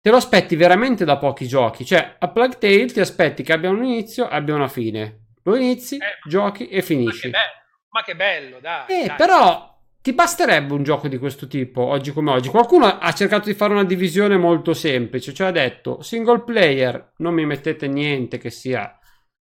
te 0.02 0.10
lo 0.10 0.18
aspetti 0.18 0.58
veramente 0.58 1.06
da 1.06 1.16
pochi 1.16 1.48
giochi, 1.48 1.86
cioè 1.86 2.18
a 2.20 2.28
Plague 2.28 2.58
Tale 2.58 2.88
ti 2.88 3.00
aspetti 3.00 3.44
che 3.44 3.54
abbia 3.54 3.70
un 3.70 3.82
inizio 3.82 4.30
e 4.30 4.36
abbia 4.36 4.56
una 4.56 4.68
fine, 4.68 5.28
lo 5.44 5.56
inizi, 5.56 5.96
eh, 5.96 6.20
giochi 6.28 6.68
e 6.68 6.82
finisci. 6.82 7.30
Ma 7.30 7.38
che 7.38 7.38
bello, 7.38 7.88
ma 7.92 8.04
che 8.04 8.16
bello 8.16 8.60
dai. 8.60 9.04
Eh, 9.04 9.08
dai. 9.08 9.16
però 9.16 9.79
ti 10.02 10.14
basterebbe 10.14 10.74
un 10.74 10.84
gioco 10.84 11.08
di 11.08 11.18
questo 11.18 11.48
tipo 11.48 11.82
oggi 11.82 12.12
come 12.12 12.32
oggi? 12.32 12.50
Qualcuno 12.50 12.86
ha 12.86 13.12
cercato 13.12 13.50
di 13.50 13.54
fare 13.54 13.74
una 13.74 13.84
divisione 13.84 14.38
molto 14.38 14.74
semplice, 14.74 15.34
cioè 15.34 15.48
ha 15.48 15.52
detto 15.52 16.02
single 16.02 16.44
player, 16.44 17.14
non 17.18 17.34
mi 17.34 17.46
mettete 17.46 17.88
niente 17.88 18.38
che 18.38 18.50
sia 18.50 18.98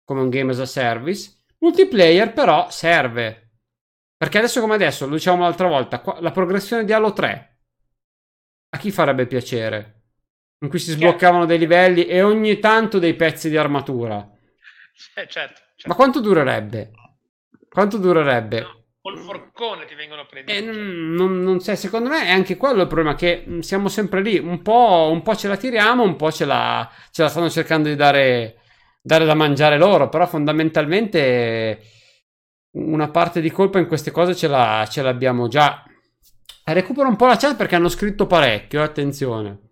come 0.05 0.21
un 0.21 0.29
game 0.29 0.53
as 0.53 0.61
a 0.61 0.67
service, 0.67 1.45
multiplayer 1.59 2.33
però 2.33 2.71
serve. 2.71 3.41
Perché 4.17 4.39
adesso 4.39 4.61
come 4.61 4.75
adesso, 4.75 5.07
lo 5.07 5.15
diciamo 5.15 5.43
l'altra 5.43 5.67
volta, 5.67 6.03
la 6.21 6.31
progressione 6.31 6.85
di 6.85 6.93
Halo 6.93 7.13
3 7.13 7.59
a 8.71 8.79
chi 8.79 8.91
farebbe 8.91 9.27
piacere? 9.27 10.03
In 10.61 10.69
cui 10.69 10.79
si 10.79 10.93
sbloccavano 10.93 11.47
dei 11.47 11.59
livelli 11.59 12.07
e 12.07 12.23
ogni 12.23 12.59
tanto 12.59 12.99
dei 12.99 13.15
pezzi 13.15 13.49
di 13.49 13.57
armatura. 13.57 14.19
Eh, 15.15 15.27
certo, 15.29 15.61
certo. 15.75 15.87
Ma 15.87 15.95
quanto 15.95 16.21
durerebbe? 16.21 16.91
Quanto 17.69 17.99
durerebbe? 17.99 18.61
No 18.61 18.84
col 19.05 19.19
forcone 19.19 19.85
ti 19.85 19.95
vengono 19.95 20.23
a 20.23 20.25
prendere. 20.25 20.57
Eh, 20.57 20.63
non, 20.63 21.43
non 21.43 21.61
sei, 21.61 21.77
secondo 21.77 22.09
me 22.09 22.25
è 22.25 22.31
anche 22.31 22.57
quello 22.57 22.81
il 22.81 22.87
problema, 22.87 23.15
che 23.15 23.45
mm, 23.47 23.59
siamo 23.59 23.89
sempre 23.89 24.23
lì, 24.23 24.39
un 24.39 24.63
po', 24.63 25.11
un 25.13 25.21
po 25.21 25.37
ce 25.37 25.47
la 25.47 25.59
tiriamo, 25.59 26.03
un 26.03 26.17
po' 26.17 26.33
ce 26.33 26.47
la, 26.47 26.91
ce 27.11 27.21
la 27.21 27.29
stanno 27.29 27.51
cercando 27.51 27.91
di 27.91 27.97
dare, 27.97 28.61
dare 29.03 29.27
da 29.27 29.35
mangiare 29.35 29.77
loro, 29.77 30.09
però 30.09 30.27
fondamentalmente 30.27 31.83
una 32.77 33.11
parte 33.11 33.43
di 33.43 33.51
colpa 33.51 33.79
in 33.79 33.89
queste 33.89 34.11
cose 34.11 34.35
ce, 34.35 34.49
la, 34.49 34.89
ce 34.91 35.03
l'abbiamo 35.03 35.49
già. 35.49 35.85
Recupero 36.65 37.07
un 37.07 37.17
po' 37.17 37.27
la 37.27 37.37
chat 37.37 37.57
perché 37.57 37.75
hanno 37.75 37.91
scritto 37.91 38.27
parecchio, 38.27 38.83
attenzione. 38.83 39.64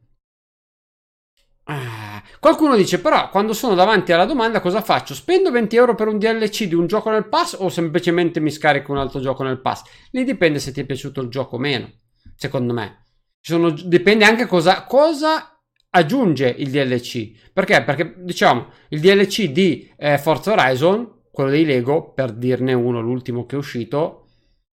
Ah, 1.64 2.20
qualcuno 2.40 2.74
dice 2.74 3.00
però 3.00 3.28
quando 3.30 3.52
sono 3.52 3.74
davanti 3.76 4.12
alla 4.12 4.24
domanda 4.24 4.60
cosa 4.60 4.82
faccio? 4.82 5.14
Spendo 5.14 5.52
20 5.52 5.76
euro 5.76 5.94
per 5.94 6.08
un 6.08 6.18
DLC 6.18 6.64
di 6.64 6.74
un 6.74 6.86
gioco 6.86 7.10
nel 7.10 7.28
pass 7.28 7.56
o 7.58 7.68
semplicemente 7.68 8.40
mi 8.40 8.50
scarico 8.50 8.90
un 8.90 8.98
altro 8.98 9.20
gioco 9.20 9.44
nel 9.44 9.60
pass? 9.60 9.84
Lì 10.10 10.24
dipende 10.24 10.58
se 10.58 10.72
ti 10.72 10.80
è 10.80 10.84
piaciuto 10.84 11.20
il 11.20 11.28
gioco 11.28 11.56
o 11.56 11.58
meno, 11.58 11.90
secondo 12.34 12.72
me. 12.72 13.06
Sono, 13.40 13.70
dipende 13.70 14.24
anche 14.24 14.46
cosa, 14.46 14.84
cosa 14.84 15.52
aggiunge 15.90 16.48
il 16.48 16.70
DLC. 16.70 17.50
Perché? 17.52 17.82
Perché 17.82 18.14
diciamo 18.18 18.68
il 18.88 19.00
DLC 19.00 19.50
di 19.50 19.92
eh, 19.96 20.18
Forza 20.18 20.52
Horizon, 20.52 21.22
quello 21.30 21.50
dei 21.50 21.64
Lego, 21.64 22.12
per 22.12 22.32
dirne 22.32 22.72
uno, 22.72 23.00
l'ultimo 23.00 23.46
che 23.46 23.54
è 23.54 23.58
uscito, 23.58 24.26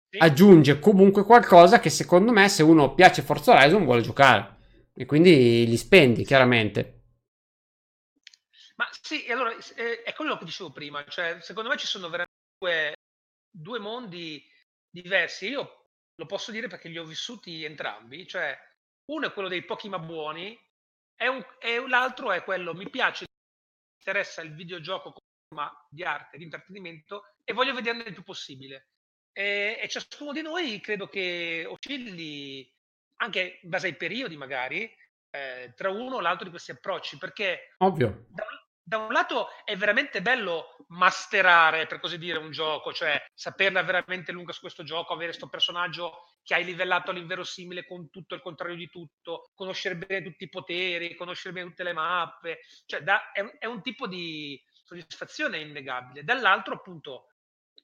sì. 0.10 0.18
aggiunge 0.20 0.80
comunque 0.80 1.24
qualcosa 1.24 1.80
che 1.80 1.90
secondo 1.90 2.32
me 2.32 2.48
se 2.50 2.64
uno 2.64 2.94
piace 2.94 3.22
Forza 3.22 3.54
Horizon 3.54 3.86
vuole 3.86 4.02
giocare. 4.02 4.53
E 4.96 5.06
quindi 5.06 5.66
li 5.66 5.78
spendi, 5.78 6.24
chiaramente. 6.24 7.02
Ma 8.76 8.88
sì, 9.02 9.30
allora 9.32 9.56
eh, 9.76 10.04
è 10.04 10.14
quello 10.14 10.38
che 10.38 10.46
dicevo 10.46 10.72
prima, 10.72 11.06
cioè 11.06 11.40
secondo 11.42 11.70
me 11.70 11.78
ci 11.78 11.88
sono 11.88 12.10
veramente 12.10 12.34
due, 12.58 12.96
due 13.50 13.80
mondi 13.80 14.44
diversi. 14.90 15.48
Io 15.48 15.90
lo 16.16 16.26
posso 16.26 16.52
dire 16.52 16.68
perché 16.68 16.90
li 16.90 16.98
ho 16.98 17.06
vissuti 17.06 17.64
entrambi, 17.64 18.28
cioè 18.28 18.58
uno 19.12 19.28
è 19.28 19.34
quello 19.34 19.48
dei 19.48 19.64
pochi 19.64 19.90
ma 19.90 20.00
buoni 20.00 20.58
e, 21.16 21.28
un, 21.28 21.44
e 21.60 21.88
l'altro 21.88 22.32
è 22.32 22.44
quello 22.44 22.74
mi 22.74 22.90
piace, 22.90 23.26
mi 23.26 23.98
interessa 24.00 24.42
il 24.42 24.54
videogioco 24.56 25.12
come 25.12 25.26
forma 25.48 25.88
di 25.90 26.04
arte, 26.04 26.38
di 26.38 26.44
intrattenimento 26.44 27.36
e 27.44 27.54
voglio 27.54 27.74
vederne 27.74 28.04
il 28.04 28.14
più 28.14 28.24
possibile. 28.24 28.90
E, 29.32 29.80
e 29.82 29.88
ciascuno 29.88 30.32
di 30.32 30.42
noi 30.42 30.80
credo 30.80 31.08
che 31.08 31.66
oscilli 31.68 32.72
anche 33.24 33.60
in 33.62 33.70
base 33.70 33.88
ai 33.88 33.96
periodi 33.96 34.36
magari, 34.36 34.92
eh, 35.30 35.74
tra 35.76 35.90
uno 35.90 36.18
o 36.18 36.22
l'altro 36.22 36.46
di 36.46 36.52
questi 36.52 36.72
approcci, 36.72 37.18
perché 37.18 37.74
Ovvio. 37.78 38.26
Da, 38.30 38.46
da, 38.84 38.98
un 38.98 39.12
lato 39.12 39.48
è 39.64 39.76
veramente 39.76 40.22
bello 40.22 40.76
masterare, 40.90 41.88
per 41.88 42.00
così 42.00 42.18
dire, 42.18 42.38
un 42.38 42.52
gioco, 42.52 42.94
cioè 42.94 43.24
saperla 43.34 43.82
veramente 43.82 44.32
lunga 44.32 44.52
su 44.52 44.60
questo 44.60 44.84
gioco, 44.84 45.14
avere 45.14 45.30
questo 45.30 45.50
personaggio 45.50 46.26
che 46.44 46.54
hai 46.54 46.66
livellato 46.66 47.12
all'inverosimile 47.12 47.86
con 47.86 48.10
tutto 48.10 48.36
il 48.36 48.42
contrario 48.42 48.76
di 48.76 48.90
tutto, 48.90 49.50
conoscere 49.56 49.96
bene 49.96 50.24
tutti 50.24 50.44
i 50.44 50.50
poteri, 50.50 51.16
conoscere 51.16 51.54
bene 51.54 51.70
tutte 51.70 51.84
le 51.84 51.94
mappe, 51.94 52.60
cioè 52.86 53.02
da, 53.02 53.32
è, 53.32 53.44
è 53.58 53.66
un 53.66 53.82
tipo 53.82 54.08
di 54.08 54.62
soddisfazione 54.84 55.60
innegabile. 55.60 56.24
Dall'altro, 56.24 56.76
appunto, 56.76 57.30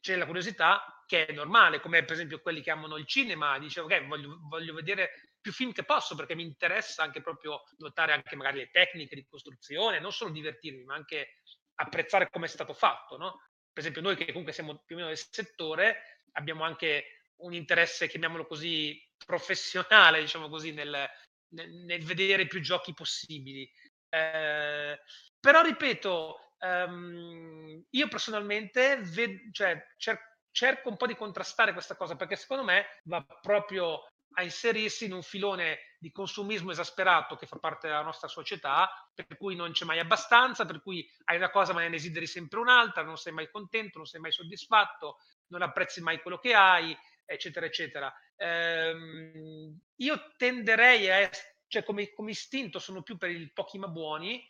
c'è 0.01 0.15
la 0.15 0.25
curiosità 0.25 1.03
che 1.05 1.25
è 1.25 1.33
normale, 1.33 1.79
come 1.79 2.03
per 2.03 2.13
esempio 2.13 2.39
quelli 2.39 2.61
che 2.61 2.71
amano 2.71 2.97
il 2.97 3.07
cinema, 3.07 3.57
dicevo 3.57 3.87
ok, 3.87 4.05
voglio, 4.05 4.37
voglio 4.43 4.73
vedere 4.73 5.28
più 5.41 5.51
film 5.51 5.71
che 5.71 5.83
posso 5.83 6.15
perché 6.15 6.35
mi 6.35 6.43
interessa 6.43 7.03
anche 7.03 7.21
proprio 7.21 7.63
notare 7.77 8.13
anche 8.13 8.35
magari 8.35 8.59
le 8.59 8.69
tecniche 8.69 9.15
di 9.15 9.25
costruzione, 9.27 9.99
non 9.99 10.11
solo 10.11 10.31
divertirmi, 10.31 10.83
ma 10.83 10.95
anche 10.95 11.41
apprezzare 11.75 12.29
come 12.29 12.45
è 12.45 12.49
stato 12.49 12.73
fatto, 12.73 13.17
no? 13.17 13.43
Per 13.71 13.79
esempio 13.83 14.01
noi 14.01 14.15
che 14.15 14.27
comunque 14.27 14.51
siamo 14.51 14.81
più 14.85 14.95
o 14.95 14.97
meno 14.97 15.09
del 15.09 15.17
settore, 15.17 16.19
abbiamo 16.33 16.63
anche 16.63 17.21
un 17.37 17.53
interesse, 17.53 18.07
chiamiamolo 18.07 18.45
così, 18.45 19.01
professionale, 19.25 20.19
diciamo 20.21 20.49
così, 20.49 20.73
nel, 20.73 21.07
nel, 21.53 21.69
nel 21.69 22.03
vedere 22.03 22.47
più 22.47 22.61
giochi 22.61 22.93
possibili. 22.93 23.69
Eh, 24.09 24.99
però 25.39 25.61
ripeto, 25.61 26.53
um, 26.59 27.83
io 27.89 28.07
personalmente 28.07 28.97
ved- 28.97 29.53
cioè, 29.53 29.81
cer- 29.97 30.37
cerco 30.51 30.89
un 30.89 30.97
po' 30.97 31.07
di 31.07 31.15
contrastare 31.15 31.73
questa 31.73 31.95
cosa 31.95 32.15
perché 32.15 32.35
secondo 32.35 32.63
me 32.63 32.99
va 33.03 33.23
proprio 33.41 34.03
a 34.33 34.43
inserirsi 34.43 35.05
in 35.05 35.13
un 35.13 35.23
filone 35.23 35.79
di 35.97 36.11
consumismo 36.11 36.71
esasperato 36.71 37.35
che 37.35 37.47
fa 37.47 37.57
parte 37.57 37.87
della 37.87 38.01
nostra 38.01 38.27
società, 38.27 38.89
per 39.13 39.37
cui 39.37 39.55
non 39.55 39.71
c'è 39.71 39.85
mai 39.85 39.99
abbastanza, 39.99 40.65
per 40.65 40.81
cui 40.81 41.07
hai 41.25 41.37
una 41.37 41.49
cosa 41.49 41.73
ma 41.73 41.81
ne 41.81 41.89
desideri 41.89 42.27
sempre 42.27 42.59
un'altra, 42.59 43.03
non 43.03 43.17
sei 43.17 43.33
mai 43.33 43.49
contento, 43.49 43.97
non 43.97 44.07
sei 44.07 44.21
mai 44.21 44.31
soddisfatto, 44.31 45.17
non 45.47 45.61
apprezzi 45.61 46.01
mai 46.01 46.21
quello 46.21 46.37
che 46.37 46.53
hai, 46.53 46.97
eccetera, 47.25 47.65
eccetera. 47.65 48.13
Ehm, 48.35 49.77
io 49.95 50.33
tenderei 50.37 51.09
a, 51.09 51.29
cioè 51.67 51.83
come, 51.83 52.11
come, 52.13 52.31
istinto 52.31 52.79
sono 52.79 53.01
più 53.03 53.17
per 53.17 53.29
il 53.29 53.51
pochi 53.53 53.77
ma 53.77 53.87
buoni 53.87 54.41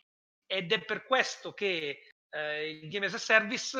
ed 0.46 0.72
è 0.72 0.84
per 0.84 1.04
questo 1.04 1.52
che 1.52 2.00
eh, 2.28 2.70
il 2.70 2.88
game 2.88 3.06
as 3.06 3.14
a 3.14 3.18
service 3.18 3.76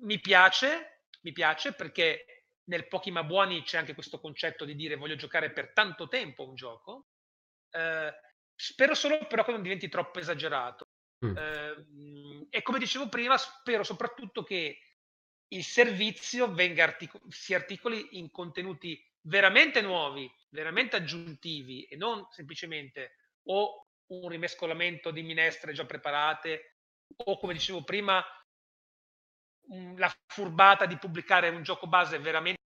mi 0.00 0.20
piace, 0.20 1.04
mi 1.22 1.32
piace 1.32 1.72
perché 1.72 2.39
nel 2.70 2.86
pochi 2.86 3.10
ma 3.10 3.24
buoni 3.24 3.62
c'è 3.62 3.78
anche 3.78 3.94
questo 3.94 4.20
concetto 4.20 4.64
di 4.64 4.76
dire 4.76 4.94
voglio 4.94 5.16
giocare 5.16 5.50
per 5.50 5.72
tanto 5.72 6.08
tempo 6.08 6.48
un 6.48 6.54
gioco. 6.54 7.08
Eh, 7.70 8.12
spero 8.54 8.94
solo 8.94 9.26
però 9.26 9.44
che 9.44 9.50
non 9.50 9.62
diventi 9.62 9.88
troppo 9.88 10.20
esagerato. 10.20 10.86
Mm. 11.26 11.36
Eh, 11.36 12.46
e 12.48 12.62
come 12.62 12.78
dicevo 12.78 13.08
prima, 13.08 13.36
spero 13.36 13.82
soprattutto 13.82 14.44
che 14.44 14.78
il 15.48 15.64
servizio 15.64 16.52
venga 16.52 16.84
artic- 16.84 17.20
si 17.28 17.54
articoli 17.54 18.18
in 18.18 18.30
contenuti 18.30 19.04
veramente 19.22 19.82
nuovi, 19.82 20.30
veramente 20.50 20.96
aggiuntivi 20.96 21.84
e 21.84 21.96
non 21.96 22.26
semplicemente 22.30 23.16
o 23.48 23.88
un 24.12 24.28
rimescolamento 24.28 25.10
di 25.10 25.22
minestre 25.22 25.72
già 25.72 25.84
preparate 25.84 26.76
o 27.24 27.36
come 27.36 27.52
dicevo 27.52 27.82
prima 27.82 28.24
la 29.96 30.12
furbata 30.26 30.86
di 30.86 30.96
pubblicare 30.96 31.48
un 31.48 31.62
gioco 31.62 31.86
base 31.86 32.18
veramente 32.18 32.59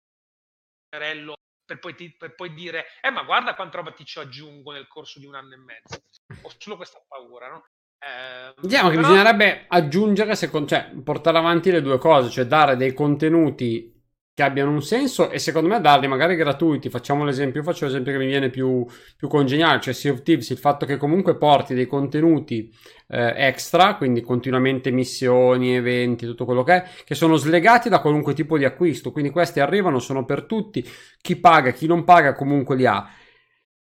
per 1.64 1.78
poi, 1.78 1.94
ti, 1.94 2.14
per 2.14 2.34
poi 2.34 2.52
dire 2.52 2.84
eh 3.00 3.10
ma 3.10 3.22
guarda 3.22 3.54
quanta 3.54 3.78
roba 3.78 3.92
ti 3.92 4.04
ci 4.04 4.18
aggiungo 4.18 4.72
nel 4.72 4.88
corso 4.88 5.18
di 5.18 5.26
un 5.26 5.34
anno 5.34 5.54
e 5.54 5.58
mezzo 5.58 6.02
ho 6.42 6.52
solo 6.58 6.76
questa 6.76 7.02
paura 7.06 7.48
no? 7.48 7.64
Eh, 8.04 8.54
diciamo 8.60 8.88
che 8.88 8.96
però... 8.96 9.08
bisognerebbe 9.08 9.64
aggiungere, 9.68 10.34
secondo, 10.34 10.68
cioè 10.68 10.90
portare 11.04 11.38
avanti 11.38 11.70
le 11.70 11.80
due 11.80 11.98
cose, 11.98 12.30
cioè 12.30 12.46
dare 12.46 12.76
dei 12.76 12.92
contenuti 12.92 14.01
che 14.34 14.42
abbiano 14.42 14.70
un 14.70 14.82
senso 14.82 15.30
e 15.30 15.38
secondo 15.38 15.68
me 15.68 15.80
darli 15.80 16.08
magari 16.08 16.36
gratuiti. 16.36 16.88
Facciamo 16.88 17.24
l'esempio, 17.24 17.60
io 17.60 17.66
faccio 17.66 17.84
l'esempio 17.84 18.12
che 18.12 18.18
mi 18.18 18.26
viene 18.26 18.48
più, 18.48 18.84
più 19.16 19.28
congeniale, 19.28 19.80
cioè 19.80 19.92
Sea 19.92 20.12
of 20.12 20.22
Thieves, 20.22 20.48
il 20.50 20.58
fatto 20.58 20.86
che 20.86 20.96
comunque 20.96 21.36
porti 21.36 21.74
dei 21.74 21.86
contenuti 21.86 22.72
eh, 23.08 23.34
extra, 23.36 23.96
quindi 23.96 24.22
continuamente 24.22 24.90
missioni, 24.90 25.76
eventi, 25.76 26.24
tutto 26.24 26.46
quello 26.46 26.62
che 26.62 26.74
è, 26.74 26.84
che 27.04 27.14
sono 27.14 27.36
slegati 27.36 27.90
da 27.90 28.00
qualunque 28.00 28.32
tipo 28.32 28.56
di 28.56 28.64
acquisto. 28.64 29.12
Quindi 29.12 29.30
questi 29.30 29.60
arrivano, 29.60 29.98
sono 29.98 30.24
per 30.24 30.44
tutti, 30.44 30.82
chi 31.20 31.36
paga, 31.36 31.70
chi 31.72 31.86
non 31.86 32.04
paga 32.04 32.32
comunque 32.32 32.74
li 32.76 32.86
ha. 32.86 33.06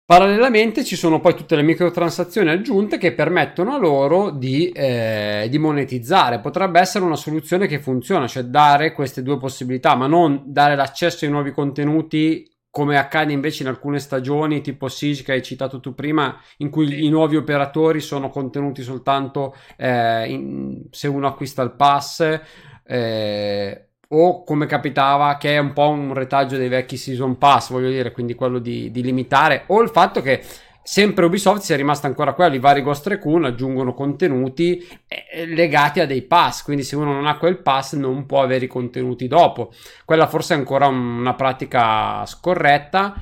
Parallelamente 0.06 0.84
ci 0.84 0.94
sono 0.94 1.18
poi 1.18 1.34
tutte 1.34 1.56
le 1.56 1.62
microtransazioni 1.62 2.48
aggiunte 2.48 2.96
che 2.96 3.12
permettono 3.12 3.74
a 3.74 3.78
loro 3.78 4.30
di, 4.30 4.68
eh, 4.68 5.48
di, 5.50 5.58
monetizzare. 5.58 6.38
Potrebbe 6.38 6.78
essere 6.78 7.04
una 7.04 7.16
soluzione 7.16 7.66
che 7.66 7.80
funziona, 7.80 8.28
cioè 8.28 8.44
dare 8.44 8.92
queste 8.92 9.24
due 9.24 9.36
possibilità, 9.36 9.96
ma 9.96 10.06
non 10.06 10.44
dare 10.46 10.76
l'accesso 10.76 11.24
ai 11.24 11.32
nuovi 11.32 11.50
contenuti 11.50 12.48
come 12.70 12.98
accade 12.98 13.32
invece 13.32 13.64
in 13.64 13.68
alcune 13.68 13.98
stagioni, 13.98 14.60
tipo 14.60 14.86
Siege 14.86 15.24
che 15.24 15.32
hai 15.32 15.42
citato 15.42 15.80
tu 15.80 15.92
prima, 15.92 16.38
in 16.58 16.70
cui 16.70 16.86
sì. 16.86 17.04
i 17.04 17.08
nuovi 17.08 17.34
operatori 17.34 18.00
sono 18.00 18.28
contenuti 18.28 18.82
soltanto 18.82 19.56
eh, 19.76 20.30
in, 20.30 20.84
se 20.88 21.08
uno 21.08 21.26
acquista 21.26 21.62
il 21.62 21.72
pass. 21.72 22.40
Eh, 22.84 23.85
o 24.08 24.44
come 24.44 24.66
capitava 24.66 25.36
che 25.36 25.54
è 25.54 25.58
un 25.58 25.72
po' 25.72 25.88
un 25.88 26.14
retaggio 26.14 26.56
dei 26.56 26.68
vecchi 26.68 26.96
season 26.96 27.38
pass, 27.38 27.70
voglio 27.70 27.90
dire, 27.90 28.12
quindi 28.12 28.34
quello 28.34 28.58
di, 28.58 28.90
di 28.90 29.02
limitare, 29.02 29.64
o 29.66 29.82
il 29.82 29.90
fatto 29.90 30.20
che 30.22 30.42
sempre 30.82 31.24
Ubisoft 31.24 31.62
sia 31.62 31.74
rimasta 31.74 32.06
ancora 32.06 32.32
quello, 32.32 32.54
i 32.54 32.60
vari 32.60 32.82
Ghost 32.82 33.06
Recon 33.08 33.44
aggiungono 33.44 33.92
contenuti 33.92 34.86
eh, 35.08 35.46
legati 35.46 35.98
a 35.98 36.06
dei 36.06 36.22
pass, 36.22 36.62
quindi 36.62 36.84
se 36.84 36.94
uno 36.94 37.12
non 37.12 37.26
ha 37.26 37.38
quel 37.38 37.58
pass 37.58 37.94
non 37.94 38.24
può 38.24 38.40
avere 38.40 38.66
i 38.66 38.68
contenuti 38.68 39.26
dopo. 39.26 39.72
Quella 40.04 40.28
forse 40.28 40.54
è 40.54 40.56
ancora 40.58 40.86
una 40.86 41.34
pratica 41.34 42.24
scorretta 42.24 43.14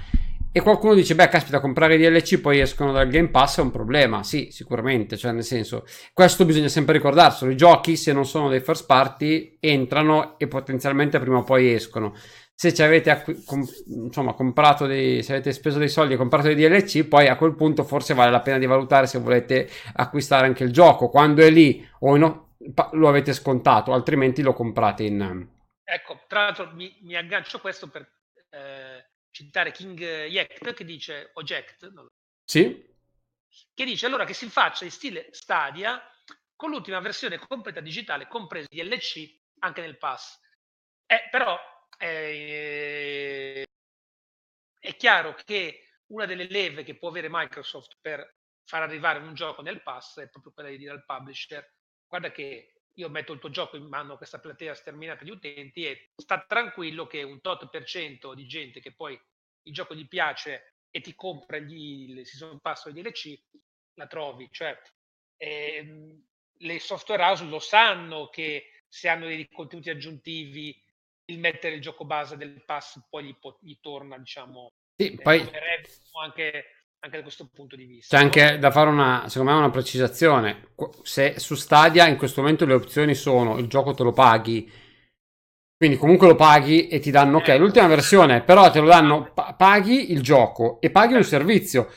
e 0.57 0.61
qualcuno 0.61 0.94
dice, 0.94 1.16
beh, 1.16 1.26
caspita, 1.26 1.59
comprare 1.59 1.98
DLC 1.98 2.38
poi 2.38 2.61
escono 2.61 2.92
dal 2.92 3.09
Game 3.09 3.28
Pass 3.28 3.59
è 3.59 3.61
un 3.61 3.72
problema. 3.72 4.22
Sì, 4.22 4.50
sicuramente, 4.52 5.16
cioè 5.16 5.32
nel 5.32 5.42
senso, 5.42 5.84
questo 6.12 6.44
bisogna 6.44 6.68
sempre 6.68 6.94
ricordarselo. 6.94 7.50
I 7.50 7.57
giochi, 7.57 7.96
se 7.96 8.12
non 8.12 8.24
sono 8.24 8.48
dei 8.48 8.61
first 8.61 8.86
party, 8.86 9.57
entrano 9.59 10.38
e 10.38 10.46
potenzialmente 10.46 11.18
prima 11.18 11.38
o 11.38 11.42
poi 11.42 11.72
escono. 11.72 12.14
Se 12.55 12.72
ci 12.72 12.84
avete 12.84 13.11
acqu- 13.11 13.44
com- 13.44 13.66
insomma, 14.05 14.34
comprato 14.34 14.86
dei, 14.86 15.24
se 15.24 15.32
avete 15.32 15.52
speso 15.52 15.80
dei 15.80 15.88
soldi 15.88 16.14
e 16.14 16.16
comprato 16.16 16.46
dei 16.46 16.55
DLC, 16.55 17.02
poi 17.02 17.26
a 17.26 17.34
quel 17.34 17.57
punto 17.57 17.82
forse 17.82 18.14
vale 18.14 18.30
la 18.30 18.40
pena 18.40 18.59
di 18.59 18.66
valutare 18.66 19.09
se 19.09 19.18
volete 19.18 19.68
acquistare 19.94 20.46
anche 20.46 20.62
il 20.62 20.70
gioco. 20.70 21.09
Quando 21.09 21.42
è 21.42 21.50
lì 21.50 21.84
o 21.98 22.16
no, 22.16 22.55
lo 22.92 23.09
avete 23.09 23.32
scontato, 23.32 23.92
altrimenti 23.92 24.40
lo 24.40 24.52
comprate 24.52 25.02
in, 25.02 25.48
Ecco, 25.82 26.20
tra 26.28 26.44
l'altro 26.44 26.70
mi, 26.74 26.96
mi 27.02 27.16
aggancio 27.16 27.57
a 27.57 27.61
questo 27.61 27.88
per 27.88 28.09
eh, 28.50 29.14
citare 29.35 29.72
King 29.72 29.99
Yekt 29.99 30.72
che 30.74 30.85
dice, 30.85 31.30
Oject, 31.35 31.93
sì. 32.45 32.95
che 33.74 33.85
dice 33.85 34.07
allora 34.07 34.24
che 34.24 34.32
si 34.32 34.49
faccia 34.49 34.85
in 34.85 34.93
stile 34.93 35.28
Stadia 35.32 36.01
con 36.55 36.70
l'ultima 36.70 37.01
versione 37.01 37.39
completa 37.39 37.80
digitale, 37.80 38.28
compresi 38.28 38.68
gli 38.70 38.82
LC 38.82 39.41
anche 39.59 39.80
nel 39.80 39.99
pass. 39.99 40.41
Eh, 41.07 41.28
però 41.30 41.59
eh, 41.99 43.66
è 44.78 44.97
chiaro 44.97 45.35
che 45.45 45.99
una 46.07 46.26
delle 46.26 46.47
leve 46.49 46.85
che 46.85 46.97
può 46.97 47.09
avere 47.09 47.28
Microsoft 47.28 47.99
per 48.01 48.37
far 48.64 48.82
arrivare 48.82 49.18
un 49.18 49.35
gioco 49.35 49.62
nel 49.62 49.82
pass 49.82 50.20
è 50.20 50.28
proprio 50.28 50.53
quella 50.53 50.70
di 50.70 50.78
dire 50.78 50.93
al 50.93 51.05
publisher 51.05 51.74
guarda 52.07 52.30
che 52.30 52.74
io 52.95 53.09
metto 53.09 53.32
il 53.32 53.40
tuo 53.40 53.51
gioco 53.51 53.76
in 53.76 53.86
mano 53.86 54.14
a 54.14 54.16
questa 54.16 54.38
platea 54.38 54.74
sterminata 54.74 55.24
di 55.24 55.30
utenti 55.30 55.86
e 55.86 56.11
sta 56.16 56.45
tranquillo 56.47 57.07
che 57.07 57.22
un 57.22 57.40
tot 57.40 57.68
per 57.68 57.84
cento 57.84 58.34
di 58.34 58.47
gente 58.47 58.80
che 58.80 58.92
poi 58.92 59.20
il 59.66 59.72
gioco 59.72 59.95
gli 59.95 60.07
piace 60.07 60.74
e 60.90 61.01
ti 61.01 61.14
compra 61.14 61.59
gli, 61.59 62.11
il 62.11 62.26
season 62.26 62.61
pass 62.61 62.84
o 62.84 62.90
i 62.90 62.92
DLC 62.92 63.36
la 63.95 64.07
trovi. 64.07 64.49
Cioè 64.51 64.80
ehm, 65.36 66.24
le 66.59 66.78
software 66.78 67.22
house 67.22 67.45
lo 67.45 67.59
sanno 67.59 68.28
che 68.28 68.82
se 68.86 69.09
hanno 69.09 69.26
dei 69.26 69.49
contenuti 69.49 69.90
aggiuntivi 69.90 70.80
il 71.26 71.38
mettere 71.38 71.76
il 71.76 71.80
gioco 71.80 72.05
base 72.05 72.36
del 72.36 72.62
pass 72.64 73.01
poi 73.09 73.24
gli, 73.24 73.36
gli 73.61 73.78
torna 73.80 74.18
diciamo 74.18 74.72
sì, 74.97 75.14
eh, 75.14 75.20
poi... 75.20 75.40
anche, 76.20 76.84
anche 77.05 77.16
da 77.18 77.22
questo 77.22 77.48
punto 77.52 77.76
di 77.76 77.84
vista 77.84 78.16
c'è 78.16 78.22
anche 78.22 78.59
da 78.59 78.70
fare 78.70 78.88
una 78.88 79.24
secondo 79.28 79.52
me 79.52 79.59
una 79.59 79.70
precisazione. 79.70 80.68
Se 81.02 81.34
su 81.38 81.55
Stadia 81.55 82.09
in 82.09 82.16
questo 82.16 82.40
momento 82.40 82.64
le 82.64 82.74
opzioni 82.74 83.14
sono 83.14 83.59
il 83.59 83.66
gioco 83.66 83.92
te 83.92 84.02
lo 84.02 84.12
paghi 84.12 84.70
quindi 85.76 85.96
comunque 85.96 86.28
lo 86.28 86.34
paghi 86.34 86.88
e 86.88 87.00
ti 87.00 87.11
danno 87.11 87.38
ok 87.38 87.48
eh, 87.48 87.59
l'ultima 87.59 87.86
versione 87.88 88.42
però 88.42 88.70
te 88.70 88.80
lo 88.80 88.86
danno 88.86 89.32
paghi 89.57 90.12
il 90.12 90.22
gioco 90.22 90.80
e 90.80 90.90
paghi 90.90 91.14
un 91.14 91.24
servizio 91.24 91.90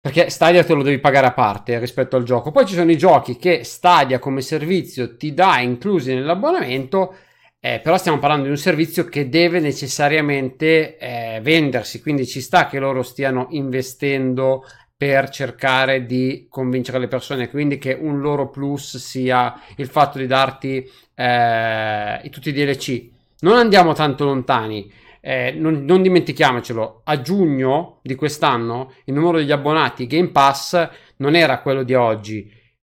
perché 0.00 0.28
Stadia 0.28 0.64
te 0.64 0.74
lo 0.74 0.82
devi 0.82 0.98
pagare 0.98 1.26
a 1.28 1.32
parte 1.32 1.78
rispetto 1.78 2.16
al 2.16 2.24
gioco. 2.24 2.50
Poi 2.50 2.66
ci 2.66 2.74
sono 2.74 2.90
i 2.90 2.98
giochi 2.98 3.38
che 3.38 3.64
Stadia 3.64 4.18
come 4.18 4.42
servizio 4.42 5.16
ti 5.16 5.32
dà 5.32 5.60
inclusi 5.60 6.12
nell'abbonamento, 6.12 7.16
eh, 7.64 7.80
però 7.80 7.96
stiamo 7.96 8.18
parlando 8.18 8.44
di 8.44 8.50
un 8.50 8.58
servizio 8.58 9.06
che 9.06 9.30
deve 9.30 9.58
necessariamente 9.58 10.98
eh, 10.98 11.40
vendersi, 11.42 12.02
quindi 12.02 12.26
ci 12.26 12.42
sta 12.42 12.66
che 12.66 12.78
loro 12.78 13.02
stiano 13.02 13.46
investendo 13.52 14.66
per 14.94 15.30
cercare 15.30 16.04
di 16.04 16.44
convincere 16.50 16.98
le 16.98 17.08
persone, 17.08 17.48
quindi 17.48 17.78
che 17.78 17.96
un 17.98 18.20
loro 18.20 18.50
plus 18.50 18.98
sia 18.98 19.58
il 19.76 19.88
fatto 19.88 20.18
di 20.18 20.26
darti 20.26 20.86
eh, 21.14 22.28
tutti 22.30 22.50
i 22.50 22.52
DLC. 22.52 23.08
Non 23.38 23.56
andiamo 23.56 23.94
tanto 23.94 24.26
lontani 24.26 24.92
eh, 25.22 25.54
non, 25.56 25.86
non, 25.86 26.02
dimentichiamocelo, 26.02 27.00
a 27.04 27.22
giugno 27.22 28.00
di 28.02 28.14
quest'anno 28.14 28.92
il 29.04 29.14
numero 29.14 29.38
degli 29.38 29.52
abbonati 29.52 30.06
Game 30.06 30.28
Pass 30.28 30.86
non 31.16 31.34
era 31.34 31.62
quello 31.62 31.82
di 31.82 31.94
oggi. 31.94 32.46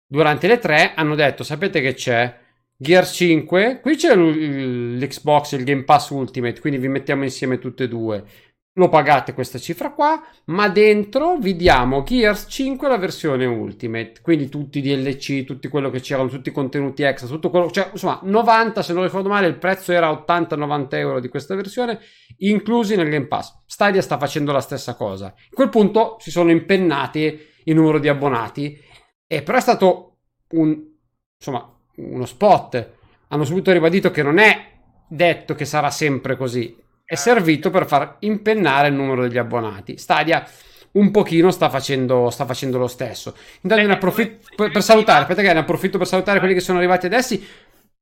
Durante 0.08 0.48
le 0.48 0.60
tre 0.60 0.94
hanno 0.96 1.16
detto, 1.16 1.44
sapete 1.44 1.82
che 1.82 1.94
c'è? 1.94 2.40
Gear 2.82 3.08
5, 3.08 3.80
qui 3.80 3.96
c'è 3.96 4.16
l'Xbox, 4.16 5.52
il 5.52 5.64
Game 5.64 5.84
Pass 5.84 6.10
Ultimate, 6.10 6.60
quindi 6.60 6.80
vi 6.80 6.88
mettiamo 6.88 7.24
insieme 7.24 7.60
tutte 7.60 7.84
e 7.84 7.88
due 7.88 8.26
lo 8.76 8.90
pagate 8.90 9.34
questa 9.34 9.60
cifra 9.60 9.92
qua, 9.92 10.20
ma 10.46 10.68
dentro 10.68 11.38
vi 11.38 11.56
diamo 11.56 12.02
Gears 12.02 12.48
5 12.50 12.88
la 12.88 12.98
versione 12.98 13.46
Ultimate, 13.46 14.22
quindi 14.24 14.50
tutti 14.50 14.80
i 14.80 14.82
DLC, 14.82 15.44
tutti 15.44 15.68
quello 15.68 15.92
che 15.92 16.00
c'erano, 16.00 16.28
tutti 16.30 16.50
i 16.50 16.54
contenuti 16.54 17.04
extra, 17.04 17.28
tutto 17.28 17.52
quello, 17.52 17.70
cioè 17.70 17.90
insomma 17.92 18.20
90 18.24 18.82
se 18.82 18.94
non 18.94 19.04
ricordo 19.04 19.30
male 19.30 19.46
il 19.46 19.58
prezzo 19.58 19.92
era 19.92 20.10
80-90 20.10 20.88
euro 20.96 21.20
di 21.20 21.28
questa 21.28 21.54
versione, 21.54 22.00
inclusi 22.38 22.96
nel 22.96 23.10
Game 23.10 23.28
Pass. 23.28 23.62
Stadia 23.68 24.02
sta 24.02 24.18
facendo 24.18 24.52
la 24.52 24.62
stessa 24.62 24.96
cosa. 24.96 25.28
A 25.28 25.34
quel 25.54 25.70
punto 25.70 26.16
si 26.20 26.32
sono 26.32 26.50
impennati 26.50 27.40
il 27.66 27.76
numero 27.76 28.00
di 28.00 28.08
abbonati, 28.08 28.76
e 29.28 29.44
però 29.44 29.60
è 29.60 29.62
stato 29.62 30.18
un, 30.54 30.82
insomma, 31.38 31.76
uno 32.10 32.26
spot. 32.26 32.90
Hanno 33.30 33.46
subito 33.46 33.72
ribadito 33.72 34.12
che 34.12 34.24
non 34.24 34.38
è 34.38 34.70
detto 35.08 35.56
che 35.56 35.66
sarà 35.66 35.90
sempre 35.90 36.36
così 36.36 36.82
è 37.12 37.16
servito 37.16 37.72
per 37.72 37.88
far 37.88 38.16
impennare 38.20 38.88
il 38.88 38.94
numero 38.94 39.24
degli 39.24 39.38
abbonati. 39.38 39.98
Stadia 39.98 40.48
un 40.92 41.12
pochino 41.12 41.52
sta 41.52 41.70
facendo, 41.70 42.30
sta 42.30 42.46
facendo 42.46 42.78
lo 42.78 42.88
stesso. 42.88 43.36
Intanto 43.64 43.86
ne 43.86 43.94
approfitto 43.94 44.48
per, 44.56 44.72
per 44.72 44.82
salutare, 44.82 45.24
aspetta 45.24 45.42
che 45.42 45.52
ne 45.52 45.60
approfitto 45.60 45.98
per 45.98 46.08
salutare 46.08 46.40
quelli 46.40 46.54
che 46.54 46.62
sono 46.62 46.78
arrivati 46.78 47.08
adesso. 47.08 47.38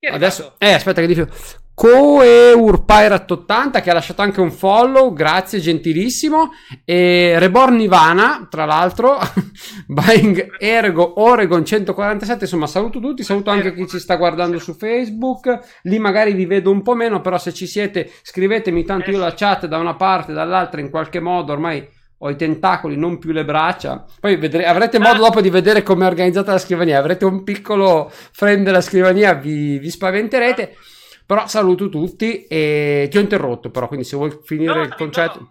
Adesso, 0.07 0.53
eh, 0.57 0.73
aspetta 0.73 1.01
che 1.01 1.07
dico. 1.07 1.27
Coeur 1.73 2.83
Pirate 2.83 3.31
80 3.31 3.79
che 3.79 3.89
ha 3.89 3.93
lasciato 3.93 4.21
anche 4.21 4.41
un 4.41 4.51
follow, 4.51 5.13
grazie, 5.13 5.59
gentilissimo. 5.59 6.51
E 6.83 7.39
Reborn 7.39 7.75
Nivana, 7.75 8.47
tra 8.49 8.65
l'altro, 8.65 9.17
Buying 9.87 10.57
Ergo 10.59 11.21
Oregon 11.21 11.63
147. 11.63 12.43
Insomma, 12.43 12.67
saluto 12.67 12.99
tutti, 12.99 13.23
saluto 13.23 13.49
anche 13.49 13.73
chi 13.73 13.87
ci 13.87 13.99
sta 13.99 14.15
guardando 14.15 14.59
su 14.59 14.73
Facebook. 14.73 15.79
Lì 15.83 15.99
magari 15.99 16.33
vi 16.33 16.45
vedo 16.45 16.69
un 16.69 16.81
po' 16.81 16.95
meno, 16.95 17.21
però 17.21 17.37
se 17.37 17.53
ci 17.53 17.65
siete, 17.65 18.11
scrivetemi. 18.23 18.83
Tanto 18.83 19.11
io 19.11 19.17
la 19.19 19.33
chat 19.33 19.65
da 19.65 19.77
una 19.77 19.95
parte, 19.95 20.33
dall'altra, 20.33 20.81
in 20.81 20.89
qualche 20.89 21.21
modo 21.21 21.53
ormai 21.53 21.87
ho 22.21 22.29
i 22.29 22.35
tentacoli, 22.35 22.97
non 22.97 23.17
più 23.17 23.31
le 23.31 23.45
braccia. 23.45 24.05
Poi 24.19 24.35
vedrete, 24.35 24.67
avrete 24.67 24.99
modo 24.99 25.19
dopo 25.19 25.41
di 25.41 25.49
vedere 25.49 25.83
come 25.83 26.05
è 26.05 26.07
organizzata 26.07 26.51
la 26.51 26.57
scrivania. 26.57 26.99
Avrete 26.99 27.25
un 27.25 27.43
piccolo 27.43 28.09
frame 28.11 28.63
della 28.63 28.81
scrivania, 28.81 29.33
vi, 29.33 29.77
vi 29.79 29.89
spaventerete. 29.89 30.77
Però 31.25 31.47
saluto 31.47 31.89
tutti 31.89 32.45
e 32.47 33.07
ti 33.09 33.17
ho 33.17 33.21
interrotto 33.21 33.69
però, 33.69 33.87
quindi 33.87 34.05
se 34.05 34.15
vuoi 34.15 34.37
finire 34.43 34.73
no, 34.73 34.81
il 34.81 34.95
concetto... 34.95 35.39
No, 35.39 35.47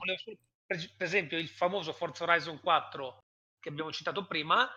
per 0.67 1.07
esempio 1.07 1.39
il 1.39 1.49
famoso 1.49 1.93
Forza 1.93 2.25
Horizon 2.25 2.61
4 2.61 3.19
che 3.61 3.69
abbiamo 3.69 3.93
citato 3.93 4.27
prima 4.27 4.69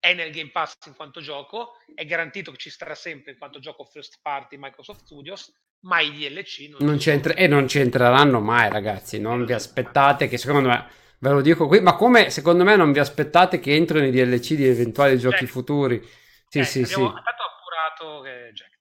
è 0.00 0.14
nel 0.14 0.30
Game 0.30 0.50
Pass 0.50 0.74
in 0.86 0.94
quanto 0.94 1.20
gioco, 1.20 1.74
è 1.94 2.04
garantito 2.04 2.50
che 2.50 2.58
ci 2.58 2.70
starà 2.70 2.94
sempre 2.94 3.32
in 3.32 3.38
quanto 3.38 3.58
gioco 3.58 3.84
first 3.84 4.18
party 4.20 4.56
Microsoft 4.58 5.04
Studios, 5.04 5.52
ma 5.80 6.00
i 6.00 6.10
DLC 6.10 6.70
non, 6.70 6.88
non 6.88 6.98
c'entra- 6.98 7.34
e 7.34 7.46
non 7.46 7.66
c'entreranno 7.66 8.40
mai 8.40 8.68
ragazzi, 8.68 9.20
non 9.20 9.44
vi 9.44 9.52
aspettate 9.52 10.28
che 10.28 10.36
secondo 10.38 10.68
me 10.68 10.86
ve 11.18 11.30
lo 11.30 11.40
dico 11.40 11.66
qui, 11.66 11.80
ma 11.80 11.94
come 11.94 12.30
secondo 12.30 12.64
me 12.64 12.76
non 12.76 12.92
vi 12.92 12.98
aspettate 12.98 13.60
che 13.60 13.74
entrino 13.74 14.06
i 14.06 14.10
DLC 14.10 14.54
di 14.54 14.66
eventuali 14.66 15.18
giochi 15.18 15.44
eh. 15.44 15.48
futuri? 15.48 16.06
Sì, 16.48 16.60
eh, 16.60 16.64
sì, 16.64 16.84
sì. 16.84 16.94
Appurato 16.94 18.22
che 18.22 18.52
Jack 18.52 18.76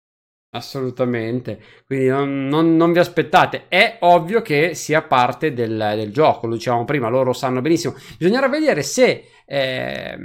Assolutamente, 0.49 1.61
quindi 1.85 2.07
non, 2.07 2.47
non, 2.47 2.77
non, 2.77 2.93
vi 2.93 2.99
aspettate, 2.99 3.65
è 3.67 3.97
ovvio 3.99 4.41
che 4.41 4.75
sia 4.75 5.01
parte 5.01 5.53
del, 5.53 5.75
del, 5.95 6.11
gioco, 6.11 6.47
lo 6.47 6.55
dicevamo 6.55 6.85
prima, 6.85 7.09
loro 7.09 7.33
sanno 7.33 7.59
benissimo. 7.61 7.95
Bisognerà 8.17 8.47
vedere 8.47 8.81
se 8.81 9.25
eh, 9.45 10.17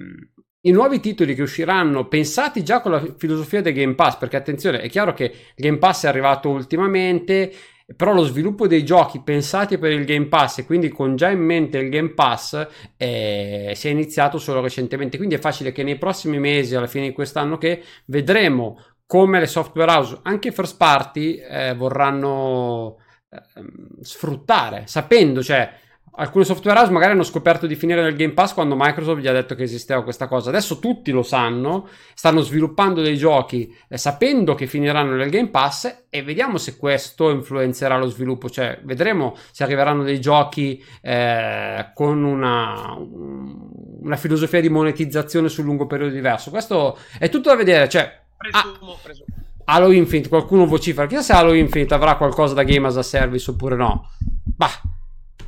i 0.64 0.70
nuovi 0.70 1.00
titoli 1.00 1.34
che 1.34 1.42
usciranno 1.42 2.06
pensati 2.06 2.62
già 2.62 2.80
con 2.80 2.92
la 2.92 3.04
filosofia 3.16 3.60
del 3.60 3.72
Game 3.72 3.94
Pass, 3.94 4.16
perché 4.16 4.36
attenzione, 4.36 4.80
è 4.80 4.88
chiaro 4.88 5.12
che 5.12 5.24
il 5.24 5.32
Game 5.56 5.78
Pass 5.78 6.04
è 6.04 6.08
arrivato 6.08 6.50
ultimamente, 6.50 7.52
però 7.96 8.12
lo 8.12 8.22
sviluppo 8.22 8.68
dei 8.68 8.84
giochi 8.84 9.20
pensati 9.22 9.76
per 9.76 9.90
il 9.90 10.04
Game 10.04 10.26
Pass 10.26 10.58
e 10.58 10.64
quindi 10.64 10.88
con 10.88 11.16
già 11.16 11.30
in 11.30 11.40
mente 11.40 11.78
il 11.78 11.88
Game 11.88 12.10
Pass 12.10 12.66
eh, 12.96 13.72
si 13.74 13.88
è 13.88 13.90
iniziato 13.90 14.38
solo 14.38 14.60
recentemente, 14.60 15.16
quindi 15.16 15.34
è 15.34 15.38
facile 15.38 15.72
che 15.72 15.82
nei 15.82 15.98
prossimi 15.98 16.38
mesi, 16.38 16.76
alla 16.76 16.86
fine 16.86 17.08
di 17.08 17.12
quest'anno, 17.12 17.58
che 17.58 17.82
vedremo 18.06 18.80
come 19.04 19.40
le 19.40 19.46
software 19.46 19.90
house, 19.90 20.20
anche 20.22 20.52
first 20.52 20.76
party, 20.76 21.34
eh, 21.34 21.74
vorranno 21.74 22.98
eh, 23.28 23.40
sfruttare, 24.00 24.84
sapendo, 24.86 25.42
cioè 25.42 25.80
alcune 26.14 26.44
software 26.44 26.78
house 26.78 26.92
magari 26.92 27.12
hanno 27.12 27.22
scoperto 27.22 27.66
di 27.66 27.74
finire 27.74 28.02
nel 28.02 28.14
Game 28.14 28.32
Pass 28.32 28.52
quando 28.52 28.76
Microsoft 28.76 29.20
gli 29.20 29.28
ha 29.28 29.32
detto 29.32 29.54
che 29.54 29.62
esisteva 29.62 30.02
questa 30.02 30.28
cosa. 30.28 30.50
Adesso 30.50 30.78
tutti 30.78 31.10
lo 31.10 31.22
sanno, 31.22 31.88
stanno 32.14 32.40
sviluppando 32.40 33.00
dei 33.00 33.16
giochi 33.16 33.74
eh, 33.88 33.96
sapendo 33.96 34.54
che 34.54 34.66
finiranno 34.66 35.14
nel 35.14 35.30
Game 35.30 35.48
Pass 35.48 36.04
e 36.10 36.22
vediamo 36.22 36.58
se 36.58 36.76
questo 36.76 37.30
influenzerà 37.30 37.96
lo 37.96 38.06
sviluppo. 38.06 38.50
Cioè, 38.50 38.80
vedremo 38.82 39.34
se 39.50 39.64
arriveranno 39.64 40.02
dei 40.02 40.20
giochi 40.20 40.84
eh, 41.00 41.90
con 41.94 42.22
una, 42.24 42.96
una 42.98 44.16
filosofia 44.16 44.60
di 44.60 44.68
monetizzazione 44.68 45.48
sul 45.48 45.64
lungo 45.64 45.86
periodo 45.86 46.12
diverso. 46.12 46.50
Questo 46.50 46.98
è 47.18 47.28
tutto 47.28 47.48
da 47.48 47.56
vedere. 47.56 47.88
Cioè, 47.88 48.20
Presumo, 48.42 48.92
ah, 48.92 48.98
presumo. 49.00 49.26
Halo 49.64 49.92
Infinite, 49.92 50.28
qualcuno 50.28 50.66
vocifera. 50.66 51.06
Chissà 51.06 51.22
se 51.22 51.32
Halo 51.32 51.52
Infinite 51.52 51.94
avrà 51.94 52.16
qualcosa 52.16 52.54
da 52.54 52.64
game 52.64 52.88
as 52.88 52.96
a 52.96 53.02
service 53.02 53.48
oppure 53.50 53.76
no. 53.76 54.10
Bah, 54.44 54.80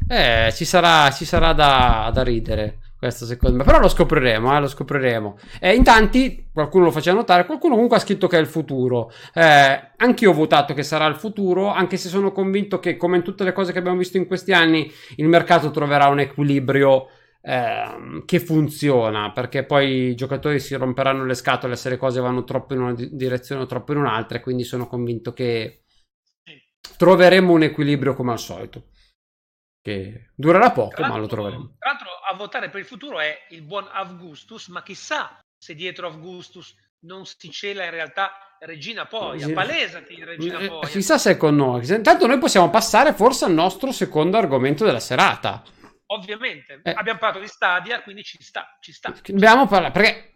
eh, 0.09 0.53
ci 0.53 0.65
sarà, 0.65 1.11
ci 1.11 1.25
sarà 1.25 1.53
da, 1.53 2.11
da 2.13 2.23
ridere. 2.23 2.79
Questo 3.05 3.27
secondo 3.27 3.59
me, 3.59 3.65
però 3.65 3.81
lo 3.81 3.89
scopriremo, 3.89 4.57
eh, 4.57 4.61
lo 4.61 4.67
scopriremo. 4.67 5.37
Eh, 5.61 5.75
in 5.75 5.85
tanti, 5.85 6.49
qualcuno 6.51 6.85
lo 6.85 6.91
faceva 6.91 7.19
notare, 7.19 7.45
qualcuno 7.45 7.75
comunque 7.75 7.99
ha 7.99 8.01
scritto 8.01 8.29
che 8.29 8.39
è 8.39 8.41
il 8.41 8.47
futuro. 8.47 9.13
Eh, 9.35 9.91
anch'io 9.99 10.31
ho 10.31 10.33
votato 10.33 10.73
che 10.73 10.83
sarà 10.83 11.05
il 11.05 11.17
futuro, 11.17 11.69
anche 11.69 11.99
se 11.99 12.09
sono 12.09 12.33
convinto 12.33 12.81
che, 12.81 12.97
come 12.97 13.19
in 13.19 13.23
tutte 13.23 13.45
le 13.45 13.53
cose 13.53 13.73
che 13.73 13.79
abbiamo 13.79 13.99
visto 13.99 14.17
in 14.17 14.27
questi 14.27 14.53
anni, 14.53 14.91
il 15.17 15.29
mercato 15.29 15.71
troverà 15.71 16.07
un 16.07 16.21
equilibrio 16.21 17.09
eh, 17.43 18.23
che 18.25 18.41
funziona, 18.41 19.33
perché 19.33 19.65
poi 19.65 20.09
i 20.09 20.15
giocatori 20.15 20.59
si 20.59 20.75
romperanno 20.75 21.27
le 21.27 21.35
scatole 21.35 21.77
se 21.77 21.91
le 21.91 21.99
cose 21.99 22.23
vanno 22.23 22.45
troppo 22.45 22.73
in 22.73 22.81
una 22.81 22.95
direzione 22.97 23.61
o 23.61 23.67
troppo 23.67 23.93
in 23.93 23.99
un'altra, 23.99 24.39
e 24.39 24.41
quindi 24.41 24.65
sono 24.65 24.87
convinto 24.87 25.35
che 25.35 25.83
troveremo 26.97 27.53
un 27.53 27.65
equilibrio 27.65 28.15
come 28.15 28.33
al 28.33 28.39
solito. 28.39 28.85
Che 29.85 30.31
durerà 30.35 30.71
poco, 30.71 31.03
ma 31.03 31.19
lo 31.19 31.27
troveremo. 31.27 31.75
Tra 31.79 31.91
l'altro, 31.91 32.09
a 32.27 32.35
votare 32.37 32.71
per 32.71 32.81
il 32.81 32.87
futuro 32.87 33.21
è 33.21 33.37
il 33.51 33.61
buon 33.61 33.87
Augustus, 33.93 34.69
ma 34.69 34.83
chissà 34.83 35.39
se 35.59 35.75
dietro 35.75 36.07
Augustus 36.07 36.75
non 37.01 37.27
si 37.27 37.51
cela 37.51 37.85
in 37.85 37.91
realtà 37.91 38.57
Regina 38.61 39.05
Poglia. 39.05 39.53
Palesati, 39.53 40.25
Regina 40.25 40.59
eh, 40.59 40.69
Poglia. 40.69 40.89
Chissà 40.89 41.19
se 41.19 41.33
è 41.33 41.37
con 41.37 41.55
noi. 41.55 41.87
Intanto 41.87 42.27
noi 42.27 42.39
possiamo 42.39 42.71
passare 42.71 43.13
forse 43.13 43.45
al 43.45 43.53
nostro 43.53 43.93
secondo 43.93 44.39
argomento 44.39 44.87
della 44.87 45.01
serata. 45.01 45.63
Ovviamente. 46.07 46.81
Eh. 46.83 46.91
Abbiamo 46.93 47.19
parlato 47.19 47.43
di 47.43 47.49
Stadia, 47.49 48.01
quindi 48.01 48.23
ci 48.23 48.43
sta, 48.43 48.79
ci 48.81 48.91
sta. 48.91 49.13
Dobbiamo 49.27 49.67
parlare, 49.67 49.93
perché 49.93 50.33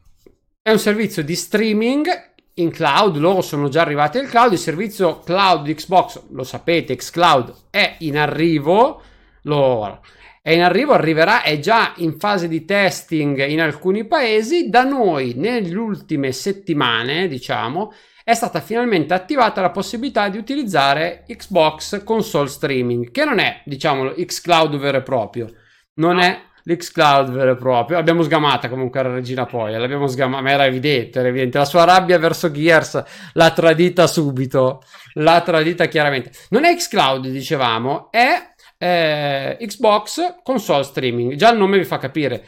è 0.61 0.70
un 0.70 0.78
servizio 0.78 1.24
di 1.24 1.34
streaming 1.34 2.34
in 2.57 2.70
cloud, 2.70 3.16
loro 3.16 3.40
sono 3.40 3.70
già 3.70 3.80
arrivati 3.80 4.18
al 4.18 4.28
cloud, 4.28 4.53
il 4.53 4.59
servizio 4.59 5.20
cloud 5.20 5.64
di 5.64 5.74
Xbox, 5.74 6.22
lo 6.32 6.44
sapete, 6.44 6.96
xCloud 6.96 7.68
è 7.70 7.96
in 8.01 8.18
arrivo, 8.18 9.03
lo, 9.49 10.01
è 10.42 10.53
in 10.53 10.62
arrivo, 10.62 10.92
arriverà, 10.92 11.42
è 11.42 11.59
già 11.59 11.92
in 11.96 12.18
fase 12.18 12.49
di 12.49 12.64
testing 12.64 13.46
in 13.46 13.61
alcuni 13.61 14.07
paesi, 14.07 14.68
da 14.68 14.84
noi 14.84 15.34
nelle 15.36 15.76
ultime 15.76 16.32
settimane, 16.32 17.28
diciamo, 17.28 17.92
è 18.24 18.34
stata 18.34 18.61
finalmente 18.61 19.14
attivata 19.14 19.61
la 19.61 19.70
possibilità 19.70 20.28
di 20.28 20.38
utilizzare 20.38 21.24
Xbox 21.26 22.05
console 22.05 22.49
streaming, 22.49 23.11
che 23.11 23.24
non 23.24 23.38
è, 23.38 23.62
diciamo, 23.64 24.11
xCloud 24.11 24.76
vero 24.76 24.99
e 24.99 25.03
proprio, 25.03 25.49
non 25.94 26.16
no. 26.16 26.22
è 26.22 26.40
l'Xcloud 26.68 27.30
vero 27.30 27.53
e 27.53 27.57
proprio. 27.57 27.96
L'abbiamo 27.96 28.22
sgamata 28.22 28.68
comunque 28.68 29.03
la 29.03 29.12
regina 29.12 29.46
poi, 29.46 29.72
l'abbiamo 29.72 30.07
sgamata, 30.07 30.42
ma 30.42 30.51
era 30.51 30.66
evidente, 30.66 31.18
era 31.18 31.28
evidente. 31.28 31.59
La 31.59 31.64
sua 31.64 31.84
rabbia 31.84 32.18
verso 32.18 32.51
Gears 32.51 33.03
l'ha 33.32 33.51
tradita 33.53 34.07
subito, 34.07 34.82
l'ha 35.14 35.40
tradita 35.40 35.86
chiaramente. 35.86 36.30
Non 36.51 36.64
è 36.64 36.74
Xcloud, 36.74 37.26
dicevamo, 37.28 38.11
è 38.11 38.55
eh, 38.78 39.56
Xbox 39.60 40.40
console 40.42 40.84
streaming. 40.84 41.34
Già 41.34 41.50
il 41.52 41.58
nome 41.58 41.78
vi 41.78 41.84
fa 41.84 41.98
capire. 41.98 42.44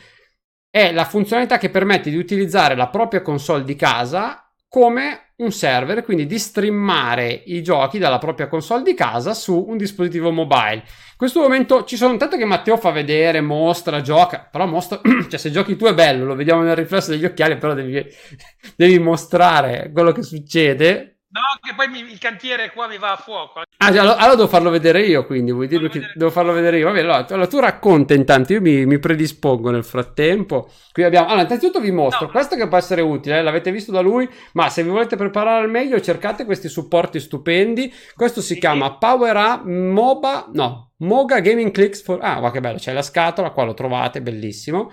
È 0.71 0.93
la 0.93 1.05
funzionalità 1.05 1.59
che 1.59 1.69
permette 1.69 2.11
di 2.11 2.17
utilizzare 2.17 2.77
la 2.77 2.89
propria 2.89 3.23
console 3.23 3.65
di 3.65 3.75
casa 3.75 4.51
come 4.69 5.33
un 5.39 5.51
server, 5.51 6.05
quindi 6.05 6.27
di 6.27 6.39
streamare 6.39 7.43
i 7.47 7.63
giochi 7.63 7.99
dalla 7.99 8.19
propria 8.19 8.47
console 8.47 8.85
di 8.85 8.95
casa 8.95 9.35
su 9.35 9.65
un 9.67 9.77
dispositivo 9.77 10.31
mobile. 10.31 10.75
In 10.75 11.17
questo 11.17 11.41
momento 11.41 11.85
ci 11.85 11.97
sono 11.97 12.17
tanto 12.17 12.37
che 12.37 12.45
Matteo 12.45 12.77
fa 12.77 12.91
vedere, 12.91 13.41
mostra, 13.41 14.01
gioca, 14.01 14.47
però 14.51 14.67
mostra, 14.67 15.01
cioè 15.29 15.39
se 15.39 15.51
giochi 15.51 15.77
tu 15.77 15.87
è 15.87 15.95
bello, 15.95 16.25
lo 16.25 16.37
vediamo 16.37 16.63
nel 16.63 16.77
riflesso 16.77 17.11
degli 17.11 17.25
occhiali, 17.25 17.57
però 17.57 17.75
devi, 17.75 18.07
devi 18.77 18.99
mostrare 19.01 19.91
quello 19.93 20.13
che 20.13 20.23
succede 20.23 21.20
No, 21.33 21.41
che 21.61 21.75
poi 21.77 21.87
mi, 21.89 22.11
il 22.11 22.19
cantiere 22.19 22.73
qua 22.73 22.89
mi 22.89 22.99
va 22.99 23.13
a 23.13 23.17
fuoco. 23.17 23.61
Ah, 23.61 23.87
allora, 23.87 24.17
allora 24.17 24.35
devo 24.35 24.49
farlo 24.49 24.69
vedere 24.69 25.03
io, 25.03 25.25
quindi 25.25 25.53
vuoi 25.53 25.69
dire 25.69 25.89
che 25.89 26.11
devo 26.15 26.31
farlo 26.31 26.53
vedere 26.53 26.79
io? 26.79 26.87
Vabbè, 26.87 27.01
allora, 27.01 27.25
allora 27.29 27.47
tu 27.47 27.61
racconta 27.61 28.15
intanto, 28.15 28.53
io 28.53 28.61
mi, 28.61 28.85
mi, 28.85 28.99
predispongo 28.99 29.71
nel 29.71 29.85
frattempo. 29.85 30.69
Qui 30.91 31.05
abbiamo, 31.05 31.29
allora, 31.29 31.43
innanzitutto 31.43 31.79
vi 31.79 31.93
mostro 31.93 32.27
no. 32.27 32.33
questo 32.33 32.57
che 32.57 32.67
può 32.67 32.77
essere 32.77 33.01
utile, 33.01 33.39
eh, 33.39 33.43
l'avete 33.43 33.71
visto 33.71 33.93
da 33.93 34.01
lui, 34.01 34.29
ma 34.55 34.69
se 34.71 34.83
vi 34.83 34.89
volete 34.89 35.15
preparare 35.15 35.63
al 35.63 35.71
meglio, 35.71 36.01
cercate 36.01 36.45
questi 36.45 36.69
supporti 36.69 37.21
stupendi. 37.21 37.95
Questo 38.17 38.41
si 38.41 38.55
sì. 38.55 38.59
chiama 38.59 38.97
Power 38.97 39.37
Up 39.37 39.65
MOBA, 39.65 40.51
no, 40.53 40.91
Moga 40.97 41.39
Gaming 41.39 41.71
Clicks 41.71 42.03
for... 42.03 42.19
Ah, 42.21 42.41
ma 42.41 42.51
che 42.51 42.61
bello, 42.61 42.79
c'è 42.79 42.93
la 42.93 43.03
scatola, 43.03 43.51
qua 43.51 43.63
lo 43.63 43.75
trovate, 43.75 44.21
bellissimo. 44.21 44.91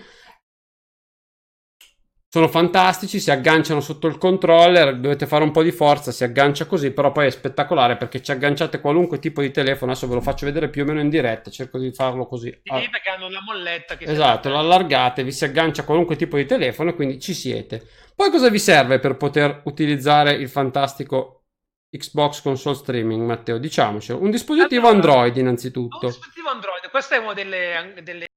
Sono 2.37 2.49
fantastici, 2.49 3.19
si 3.19 3.31
agganciano 3.31 3.79
sotto 3.81 4.05
il 4.05 4.19
controller, 4.19 4.95
dovete 4.97 5.25
fare 5.25 5.43
un 5.43 5.49
po' 5.49 5.63
di 5.63 5.71
forza, 5.71 6.11
si 6.11 6.23
aggancia 6.23 6.67
così, 6.67 6.91
però 6.91 7.11
poi 7.11 7.25
è 7.25 7.29
spettacolare 7.31 7.97
perché 7.97 8.21
ci 8.21 8.29
agganciate 8.29 8.79
qualunque 8.79 9.17
tipo 9.17 9.41
di 9.41 9.49
telefono, 9.49 9.89
adesso 9.89 10.07
ve 10.07 10.13
lo 10.13 10.21
faccio 10.21 10.45
vedere 10.45 10.69
più 10.69 10.83
o 10.83 10.85
meno 10.85 10.99
in 10.99 11.09
diretta, 11.09 11.49
cerco 11.49 11.79
di 11.79 11.91
farlo 11.91 12.27
così. 12.27 12.49
Sì, 12.61 12.89
perché 12.91 13.09
hanno 13.09 13.27
la 13.29 13.41
molletta 13.41 13.97
che 13.97 14.05
Esatto, 14.05 14.49
lo 14.49 14.59
allargate, 14.59 15.23
vi 15.23 15.31
si 15.31 15.45
aggancia 15.45 15.83
qualunque 15.83 16.15
tipo 16.15 16.37
di 16.37 16.45
telefono 16.45 16.91
e 16.91 16.93
quindi 16.93 17.19
ci 17.19 17.33
siete. 17.33 17.83
Poi 18.15 18.29
cosa 18.29 18.49
vi 18.49 18.59
serve 18.59 18.99
per 18.99 19.17
poter 19.17 19.61
utilizzare 19.63 20.33
il 20.33 20.47
fantastico 20.47 21.45
Xbox 21.89 22.43
console 22.43 22.75
streaming, 22.75 23.25
Matteo? 23.25 23.57
Diciamocelo. 23.57 24.21
Un 24.21 24.29
dispositivo 24.29 24.89
allora, 24.89 25.11
Android 25.11 25.37
innanzitutto. 25.37 26.05
Un 26.05 26.11
dispositivo 26.11 26.49
Android, 26.49 26.87
questa 26.91 27.15
è 27.15 27.17
una 27.17 27.33
delle, 27.33 27.95
delle 28.03 28.27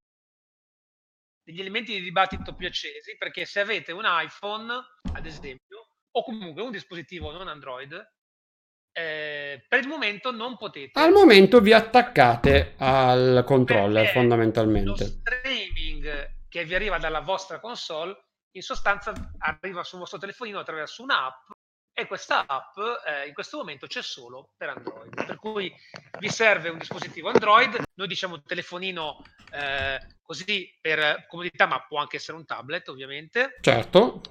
degli 1.43 1.59
elementi 1.59 1.93
di 1.93 2.01
dibattito 2.01 2.53
più 2.55 2.67
accesi, 2.67 3.17
perché 3.17 3.45
se 3.45 3.59
avete 3.59 3.91
un 3.91 4.03
iPhone, 4.05 4.73
ad 5.13 5.25
esempio, 5.25 5.87
o 6.11 6.23
comunque 6.23 6.61
un 6.61 6.71
dispositivo 6.71 7.31
non 7.31 7.47
Android, 7.47 7.93
eh, 8.93 9.65
per 9.67 9.79
il 9.79 9.87
momento 9.87 10.31
non 10.31 10.57
potete. 10.57 10.99
Al 10.99 11.11
momento 11.11 11.61
vi 11.61 11.73
attaccate 11.73 12.75
al 12.77 13.43
controller 13.45 14.07
fondamentalmente. 14.07 15.03
Lo 15.03 15.09
streaming 15.09 16.39
che 16.49 16.65
vi 16.65 16.75
arriva 16.75 16.97
dalla 16.97 17.21
vostra 17.21 17.59
console 17.59 18.25
in 18.51 18.61
sostanza 18.61 19.13
arriva 19.39 19.83
sul 19.83 19.99
vostro 19.99 20.17
telefonino 20.17 20.59
attraverso 20.59 21.03
un'app 21.03 21.49
e 22.01 22.07
questa 22.07 22.45
app 22.47 22.77
eh, 23.05 23.27
in 23.27 23.33
questo 23.33 23.57
momento 23.57 23.87
c'è 23.87 24.01
solo 24.01 24.53
per 24.57 24.69
Android. 24.69 25.25
Per 25.25 25.35
cui 25.35 25.73
vi 26.19 26.29
serve 26.29 26.69
un 26.69 26.77
dispositivo 26.77 27.29
Android, 27.29 27.79
noi 27.93 28.07
diciamo 28.07 28.41
telefonino 28.41 29.23
eh, 29.51 29.99
così 30.21 30.77
per 30.81 31.25
comodità, 31.27 31.67
ma 31.67 31.85
può 31.87 31.99
anche 31.99 32.17
essere 32.17 32.37
un 32.37 32.45
tablet 32.45 32.87
ovviamente. 32.89 33.57
Certo. 33.61 34.21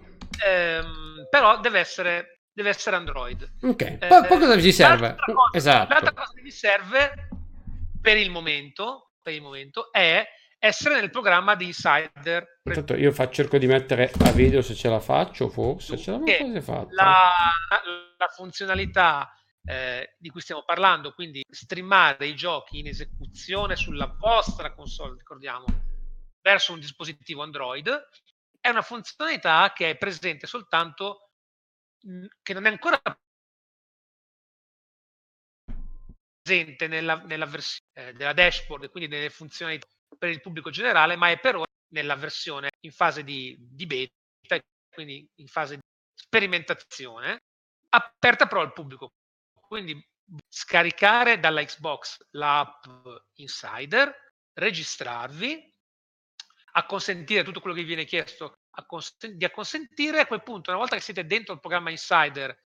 Ehm, 0.44 1.26
però 1.30 1.60
deve 1.60 1.78
essere, 1.78 2.40
deve 2.52 2.70
essere 2.70 2.96
Android. 2.96 3.48
Ok, 3.62 3.82
eh, 3.82 4.06
poi, 4.06 4.26
poi 4.26 4.38
cosa 4.38 4.54
vi 4.56 4.72
serve? 4.72 5.06
L'altra 5.06 5.32
cosa, 5.32 5.56
esatto. 5.56 5.92
l'altra 5.92 6.12
cosa 6.12 6.32
che 6.34 6.42
vi 6.42 6.50
serve 6.50 7.28
per 8.00 8.16
il 8.16 8.30
momento, 8.30 9.12
per 9.22 9.34
il 9.34 9.42
momento 9.42 9.92
è 9.92 10.26
essere 10.61 11.00
nel 11.00 11.11
programma 11.11 11.54
di 11.54 11.64
Insider. 11.64 12.61
Intanto 12.64 12.94
io 12.94 13.11
fa, 13.12 13.30
cerco 13.30 13.56
di 13.58 13.66
mettere 13.66 14.12
a 14.24 14.30
video 14.30 14.61
se 14.61 14.74
ce 14.74 14.88
la 14.88 15.00
faccio, 15.00 15.48
forse 15.48 15.96
ce 15.96 16.11
l'avevo 16.11 16.61
fatta. 16.61 16.92
La, 16.92 17.30
la 18.16 18.28
funzionalità 18.28 19.32
eh, 19.64 20.14
di 20.18 20.28
cui 20.28 20.40
stiamo 20.42 20.62
parlando, 20.62 21.12
quindi 21.14 21.42
streamare 21.48 22.26
i 22.26 22.36
giochi 22.36 22.78
in 22.78 22.88
esecuzione 22.88 23.74
sulla 23.74 24.14
vostra 24.18 24.74
console, 24.74 25.16
ricordiamo, 25.16 25.64
verso 26.42 26.74
un 26.74 26.80
dispositivo 26.80 27.42
Android, 27.42 27.88
è 28.61 28.68
una 28.68 28.82
funzionalità 28.82 29.72
che 29.74 29.90
è 29.90 29.96
presente 29.96 30.46
soltanto, 30.46 31.30
mh, 32.04 32.26
che 32.42 32.52
non 32.52 32.66
è 32.66 32.68
ancora 32.68 33.00
presente 36.43 36.86
nella, 36.86 37.16
nella 37.24 37.47
versione 37.47 37.89
eh, 37.94 38.12
della 38.12 38.35
dashboard, 38.35 38.90
quindi 38.90 39.09
nelle 39.09 39.30
funzionalità 39.30 39.86
per 40.19 40.31
il 40.31 40.41
pubblico 40.41 40.70
generale, 40.70 41.16
ma 41.16 41.31
è 41.31 41.39
per 41.39 41.57
ora 41.57 41.66
nella 41.93 42.16
versione 42.16 42.70
in 42.81 42.93
fase 42.93 43.24
di, 43.24 43.57
di 43.59 43.87
beta, 43.87 44.59
quindi 44.93 45.27
in 45.37 45.47
fase 45.47 45.77
di 45.77 45.82
sperimentazione, 46.15 47.43
aperta 47.91 48.47
però 48.47 48.61
al 48.61 48.73
pubblico. 48.73 49.12
Quindi 49.61 50.01
scaricare 50.49 51.41
dalla 51.41 51.65
Xbox 51.65 52.19
l'app 52.31 52.85
Insider, 53.37 54.15
registrarvi, 54.55 55.73
acconsentire 56.73 57.43
tutto 57.43 57.61
quello 57.61 57.77
che 57.77 57.82
vi 57.82 57.89
viene 57.89 58.05
chiesto 58.05 58.55
di 59.32 59.45
acconsentire. 59.45 60.20
A 60.20 60.27
quel 60.27 60.43
punto, 60.43 60.70
una 60.70 60.78
volta 60.78 60.97
che 60.97 61.03
siete 61.03 61.27
dentro 61.27 61.55
il 61.55 61.61
programma 61.61 61.91
Insider, 61.91 62.57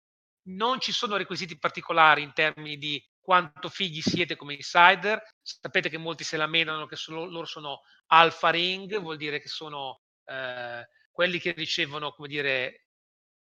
non 0.48 0.80
ci 0.80 0.92
sono 0.92 1.16
requisiti 1.16 1.58
particolari 1.58 2.22
in 2.22 2.32
termini 2.32 2.76
di 2.76 3.02
quanto 3.24 3.70
fighi 3.70 4.02
siete 4.02 4.36
come 4.36 4.52
insider. 4.54 5.20
Sapete 5.40 5.88
che 5.88 5.96
molti 5.96 6.24
se 6.24 6.36
la 6.36 6.46
menano 6.46 6.84
che 6.84 6.96
sono, 6.96 7.24
loro 7.24 7.46
sono 7.46 7.80
alfa 8.08 8.50
ring, 8.50 8.98
vuol 9.00 9.16
dire 9.16 9.40
che 9.40 9.48
sono 9.48 10.02
eh, 10.26 10.86
quelli 11.10 11.38
che 11.38 11.52
ricevono, 11.52 12.12
come 12.12 12.28
dire, 12.28 12.88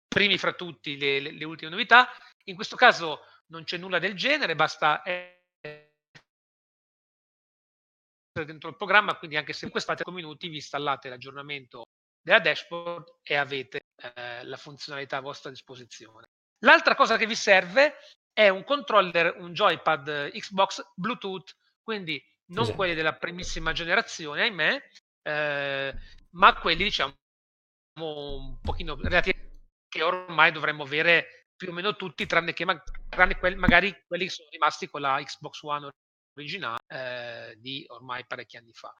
primi 0.06 0.38
fra 0.38 0.52
tutti 0.52 0.96
le, 0.96 1.18
le, 1.18 1.32
le, 1.32 1.44
ultime 1.44 1.70
novità. 1.70 2.08
In 2.44 2.54
questo 2.54 2.76
caso 2.76 3.22
non 3.46 3.64
c'è 3.64 3.76
nulla 3.76 3.98
del 3.98 4.14
genere, 4.14 4.54
basta 4.54 5.02
essere 5.04 5.90
dentro 8.46 8.68
il 8.68 8.76
programma, 8.76 9.16
quindi 9.16 9.36
anche 9.36 9.52
se 9.52 9.64
in 9.64 9.72
questi 9.72 9.96
5 9.96 10.12
minuti 10.12 10.48
vi 10.48 10.56
installate 10.56 11.08
l'aggiornamento 11.08 11.86
della 12.22 12.38
dashboard 12.38 13.18
e 13.22 13.34
avete 13.34 13.80
eh, 13.96 14.44
la 14.44 14.56
funzionalità 14.56 15.16
a 15.16 15.20
vostra 15.20 15.50
disposizione. 15.50 16.26
L'altra 16.60 16.94
cosa 16.94 17.16
che 17.16 17.26
vi 17.26 17.34
serve 17.34 17.96
è 18.32 18.48
un 18.48 18.64
controller, 18.64 19.36
un 19.38 19.52
joypad 19.52 20.30
Xbox 20.30 20.92
Bluetooth, 20.94 21.56
quindi 21.82 22.22
non 22.46 22.62
esatto. 22.64 22.76
quelli 22.76 22.94
della 22.94 23.14
primissima 23.14 23.72
generazione, 23.72 24.42
ahimè, 24.42 24.82
eh, 25.22 25.94
ma 26.30 26.58
quelli 26.58 26.84
diciamo 26.84 27.14
un 28.00 28.58
pochino 28.60 28.96
relativi 28.96 29.38
che 29.88 30.02
ormai 30.02 30.52
dovremmo 30.52 30.84
avere 30.84 31.46
più 31.54 31.70
o 31.70 31.72
meno 31.72 31.94
tutti, 31.94 32.26
tranne 32.26 32.52
che 32.52 32.64
ma- 32.64 32.82
tranne 33.08 33.38
quelli, 33.38 33.56
magari 33.56 33.94
quelli 34.06 34.24
che 34.24 34.30
sono 34.30 34.48
rimasti 34.50 34.88
con 34.88 35.02
la 35.02 35.22
Xbox 35.22 35.62
One 35.62 35.90
originale 36.34 36.78
eh, 36.88 37.54
di 37.58 37.84
ormai 37.88 38.24
parecchi 38.26 38.56
anni 38.56 38.72
fa. 38.72 38.94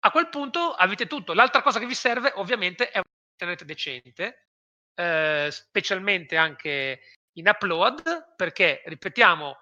A 0.00 0.10
quel 0.10 0.28
punto 0.28 0.72
avete 0.74 1.06
tutto. 1.06 1.32
L'altra 1.32 1.62
cosa 1.62 1.78
che 1.78 1.86
vi 1.86 1.94
serve 1.94 2.32
ovviamente 2.34 2.90
è 2.90 2.98
un 2.98 3.04
internet 3.32 3.64
decente, 3.64 4.48
eh, 4.94 5.48
specialmente 5.50 6.36
anche 6.36 7.00
in 7.38 7.48
upload 7.48 8.34
perché, 8.36 8.82
ripetiamo, 8.86 9.56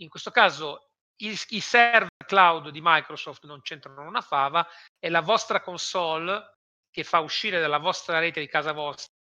in 0.00 0.08
questo 0.08 0.30
caso 0.30 0.92
i, 1.22 1.38
i 1.48 1.60
server 1.60 2.08
cloud 2.26 2.70
di 2.70 2.80
Microsoft 2.82 3.44
non 3.44 3.60
c'entrano 3.60 4.02
una 4.02 4.20
fava, 4.20 4.66
è 4.98 5.08
la 5.08 5.20
vostra 5.20 5.60
console 5.60 6.58
che 6.90 7.04
fa 7.04 7.20
uscire 7.20 7.60
dalla 7.60 7.78
vostra 7.78 8.18
rete 8.18 8.40
di 8.40 8.48
casa 8.48 8.72
vostra 8.72 9.12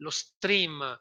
lo 0.00 0.10
stream 0.10 0.98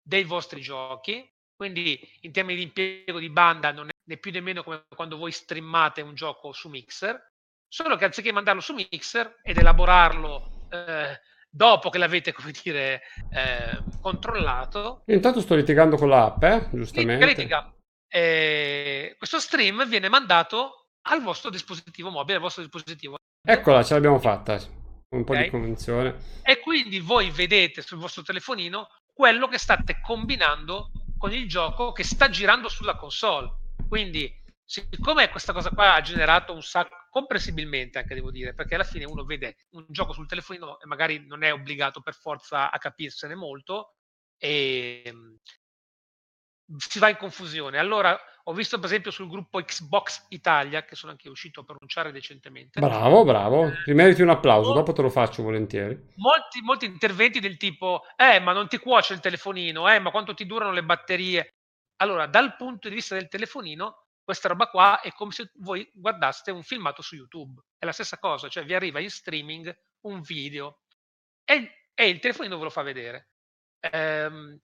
dei 0.00 0.24
vostri 0.24 0.62
giochi, 0.62 1.30
quindi 1.54 2.00
in 2.22 2.32
termini 2.32 2.58
di 2.58 2.64
impiego 2.64 3.18
di 3.18 3.28
banda 3.28 3.72
non 3.72 3.88
è 3.88 3.90
né 4.08 4.16
più 4.16 4.30
nemmeno 4.32 4.62
come 4.62 4.86
quando 4.94 5.18
voi 5.18 5.32
streamate 5.32 6.00
un 6.00 6.14
gioco 6.14 6.52
su 6.52 6.70
Mixer, 6.70 7.32
solo 7.68 7.96
che 7.96 8.06
anziché 8.06 8.32
mandarlo 8.32 8.62
su 8.62 8.72
Mixer 8.72 9.40
ed 9.42 9.58
elaborarlo 9.58 10.50
eh, 10.68 11.20
dopo 11.48 11.90
che 11.90 11.98
l'avete, 11.98 12.32
come 12.32 12.52
dire, 12.62 13.02
eh, 13.30 13.82
controllato. 14.00 15.02
Io 15.06 15.14
intanto 15.14 15.40
sto 15.40 15.54
litigando 15.54 15.96
con 15.96 16.08
l'app, 16.08 16.42
eh, 16.42 16.68
giustamente. 16.72 17.24
Litiga, 17.26 17.72
eh, 18.08 19.14
questo 19.18 19.38
stream 19.38 19.86
viene 19.88 20.08
mandato 20.08 20.88
al 21.02 21.22
vostro 21.22 21.50
dispositivo 21.50 22.10
mobile, 22.10 22.36
al 22.36 22.42
vostro 22.42 22.62
dispositivo. 22.62 23.16
Eccola, 23.46 23.82
ce 23.82 23.94
l'abbiamo 23.94 24.18
fatta. 24.18 24.58
Un 25.10 25.24
po' 25.24 25.32
okay. 25.32 25.44
di 25.44 25.50
convinzione. 25.50 26.16
E 26.42 26.60
quindi 26.60 27.00
voi 27.00 27.30
vedete 27.30 27.80
sul 27.80 27.98
vostro 27.98 28.22
telefonino 28.22 28.88
quello 29.14 29.48
che 29.48 29.56
state 29.56 30.00
combinando 30.02 30.90
con 31.16 31.32
il 31.32 31.48
gioco 31.48 31.92
che 31.92 32.04
sta 32.04 32.28
girando 32.28 32.68
sulla 32.68 32.94
console. 32.94 33.50
Quindi, 33.88 34.30
siccome 34.68 35.30
questa 35.30 35.54
cosa 35.54 35.70
qua 35.70 35.94
ha 35.94 36.00
generato 36.02 36.52
un 36.52 36.62
sacco, 36.62 36.94
comprensibilmente 37.08 37.98
anche 37.98 38.14
devo 38.14 38.30
dire, 38.30 38.52
perché 38.52 38.74
alla 38.74 38.84
fine 38.84 39.06
uno 39.06 39.24
vede 39.24 39.56
un 39.70 39.86
gioco 39.88 40.12
sul 40.12 40.28
telefonino 40.28 40.78
e 40.78 40.86
magari 40.86 41.26
non 41.26 41.42
è 41.42 41.52
obbligato 41.52 42.02
per 42.02 42.14
forza 42.14 42.70
a 42.70 42.78
capirsene 42.78 43.34
molto 43.34 43.94
e 44.36 45.10
si 46.76 46.98
va 46.98 47.08
in 47.08 47.16
confusione. 47.16 47.78
Allora, 47.78 48.18
ho 48.44 48.52
visto 48.52 48.76
per 48.76 48.86
esempio 48.86 49.10
sul 49.10 49.30
gruppo 49.30 49.58
Xbox 49.58 50.26
Italia, 50.28 50.84
che 50.84 50.96
sono 50.96 51.12
anche 51.12 51.30
uscito 51.30 51.60
a 51.60 51.64
pronunciare 51.64 52.10
recentemente. 52.10 52.78
Bravo, 52.78 53.24
bravo, 53.24 53.72
ti 53.84 53.94
meriti 53.94 54.20
un 54.20 54.28
applauso, 54.28 54.74
dopo 54.74 54.92
te 54.92 55.00
lo 55.00 55.08
faccio 55.08 55.42
volentieri. 55.42 55.94
Molti, 56.16 56.60
molti 56.60 56.84
interventi 56.84 57.40
del 57.40 57.56
tipo, 57.56 58.02
eh, 58.16 58.38
ma 58.38 58.52
non 58.52 58.68
ti 58.68 58.76
cuoce 58.76 59.14
il 59.14 59.20
telefonino, 59.20 59.90
eh, 59.90 59.98
ma 59.98 60.10
quanto 60.10 60.34
ti 60.34 60.44
durano 60.44 60.72
le 60.72 60.84
batterie? 60.84 61.54
Allora, 62.00 62.26
dal 62.26 62.54
punto 62.56 62.90
di 62.90 62.94
vista 62.94 63.14
del 63.14 63.28
telefonino, 63.28 64.07
questa 64.28 64.48
roba 64.48 64.68
qua 64.68 65.00
è 65.00 65.10
come 65.12 65.32
se 65.32 65.52
voi 65.54 65.90
guardaste 65.90 66.50
un 66.50 66.62
filmato 66.62 67.00
su 67.00 67.14
YouTube. 67.14 67.62
È 67.78 67.86
la 67.86 67.92
stessa 67.92 68.18
cosa, 68.18 68.50
cioè 68.50 68.62
vi 68.62 68.74
arriva 68.74 69.00
in 69.00 69.08
streaming 69.08 69.74
un 70.02 70.20
video 70.20 70.82
e, 71.46 71.86
e 71.94 72.08
il 72.10 72.18
telefonino 72.18 72.58
ve 72.58 72.64
lo 72.64 72.68
fa 72.68 72.82
vedere. 72.82 73.30
Ehm, 73.80 74.60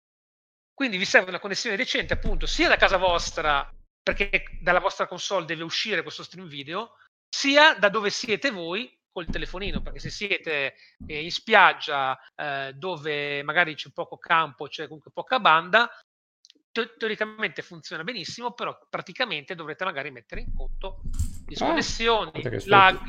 quindi 0.74 0.98
vi 0.98 1.06
serve 1.06 1.30
una 1.30 1.40
connessione 1.40 1.78
decente, 1.78 2.12
appunto, 2.12 2.46
sia 2.46 2.68
da 2.68 2.76
casa 2.76 2.98
vostra, 2.98 3.74
perché 4.02 4.44
dalla 4.60 4.82
vostra 4.82 5.08
console 5.08 5.46
deve 5.46 5.64
uscire 5.64 6.02
questo 6.02 6.24
stream 6.24 6.48
video, 6.48 6.98
sia 7.30 7.74
da 7.76 7.88
dove 7.88 8.10
siete 8.10 8.52
voi 8.52 8.94
col 9.14 9.28
telefonino, 9.28 9.82
perché 9.82 10.00
se 10.00 10.10
siete 10.10 10.76
eh, 11.08 11.24
in 11.24 11.32
spiaggia 11.32 12.20
eh, 12.36 12.74
dove 12.76 13.42
magari 13.44 13.76
c'è 13.76 13.92
poco 13.94 14.18
campo, 14.18 14.68
c'è 14.68 14.88
comunque 14.88 15.12
poca 15.14 15.40
banda, 15.40 15.90
teoricamente 16.98 17.62
funziona 17.62 18.04
benissimo, 18.04 18.52
però 18.52 18.78
praticamente 18.90 19.56
dovrete 19.56 19.86
magari 19.86 20.12
mettere 20.12 20.42
in 20.42 20.54
conto 20.56 21.02
disconnessioni, 21.46 22.32
ah, 22.44 22.62
lag, 22.66 23.00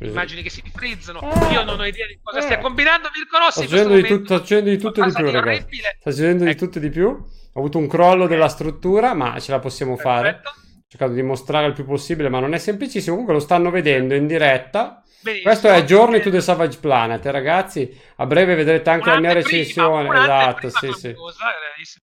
immagini 0.00 0.42
che 0.42 0.50
si 0.50 0.62
frizzano. 0.74 1.20
Eh, 1.20 1.52
Io 1.52 1.64
non 1.64 1.80
ho 1.80 1.86
idea 1.86 2.06
di 2.06 2.18
cosa 2.22 2.38
eh. 2.38 2.42
stia 2.42 2.58
combinando 2.58 3.08
Mirko 3.14 3.38
Rossi. 3.38 3.66
Sta 3.66 3.76
succedendo, 3.76 3.94
di, 3.94 4.06
tut- 4.06 4.36
succedendo 4.38 4.70
di 4.70 4.78
tutto 4.78 5.02
e 5.02 5.06
di 5.06 5.12
più, 5.12 5.30
ragazzi. 5.30 5.76
Sta 6.00 6.10
succedendo 6.10 6.44
ecco. 6.44 6.52
di 6.52 6.58
tutto 6.58 6.78
e 6.78 6.80
di 6.80 6.90
più. 6.90 7.06
Ho 7.08 7.58
avuto 7.58 7.78
un 7.78 7.86
crollo 7.86 8.24
okay. 8.24 8.36
della 8.36 8.48
struttura, 8.48 9.14
ma 9.14 9.38
ce 9.40 9.52
la 9.52 9.60
possiamo 9.60 9.96
Perfetto. 9.96 10.14
fare. 10.14 10.40
Ho 10.44 10.84
cercato 10.88 11.12
di 11.12 11.22
mostrare 11.22 11.66
il 11.66 11.72
più 11.72 11.84
possibile, 11.84 12.28
ma 12.28 12.40
non 12.40 12.52
è 12.52 12.58
semplicissimo. 12.58 13.12
Comunque 13.12 13.34
lo 13.34 13.40
stanno 13.40 13.70
vedendo 13.70 14.14
in 14.14 14.26
diretta. 14.26 15.02
Benissimo. 15.22 15.50
Questo 15.50 15.68
è 15.68 15.82
Journey 15.84 16.20
to 16.20 16.30
the 16.30 16.40
Savage 16.40 16.78
Planet, 16.78 17.24
eh, 17.24 17.30
ragazzi. 17.30 18.00
A 18.16 18.26
breve 18.26 18.54
vedrete 18.54 18.90
anche 18.90 19.10
la 19.10 19.18
mia 19.18 19.32
recensione. 19.32 20.08
esatto, 20.18 20.68
sì, 20.68 20.92
sì. 20.92 21.14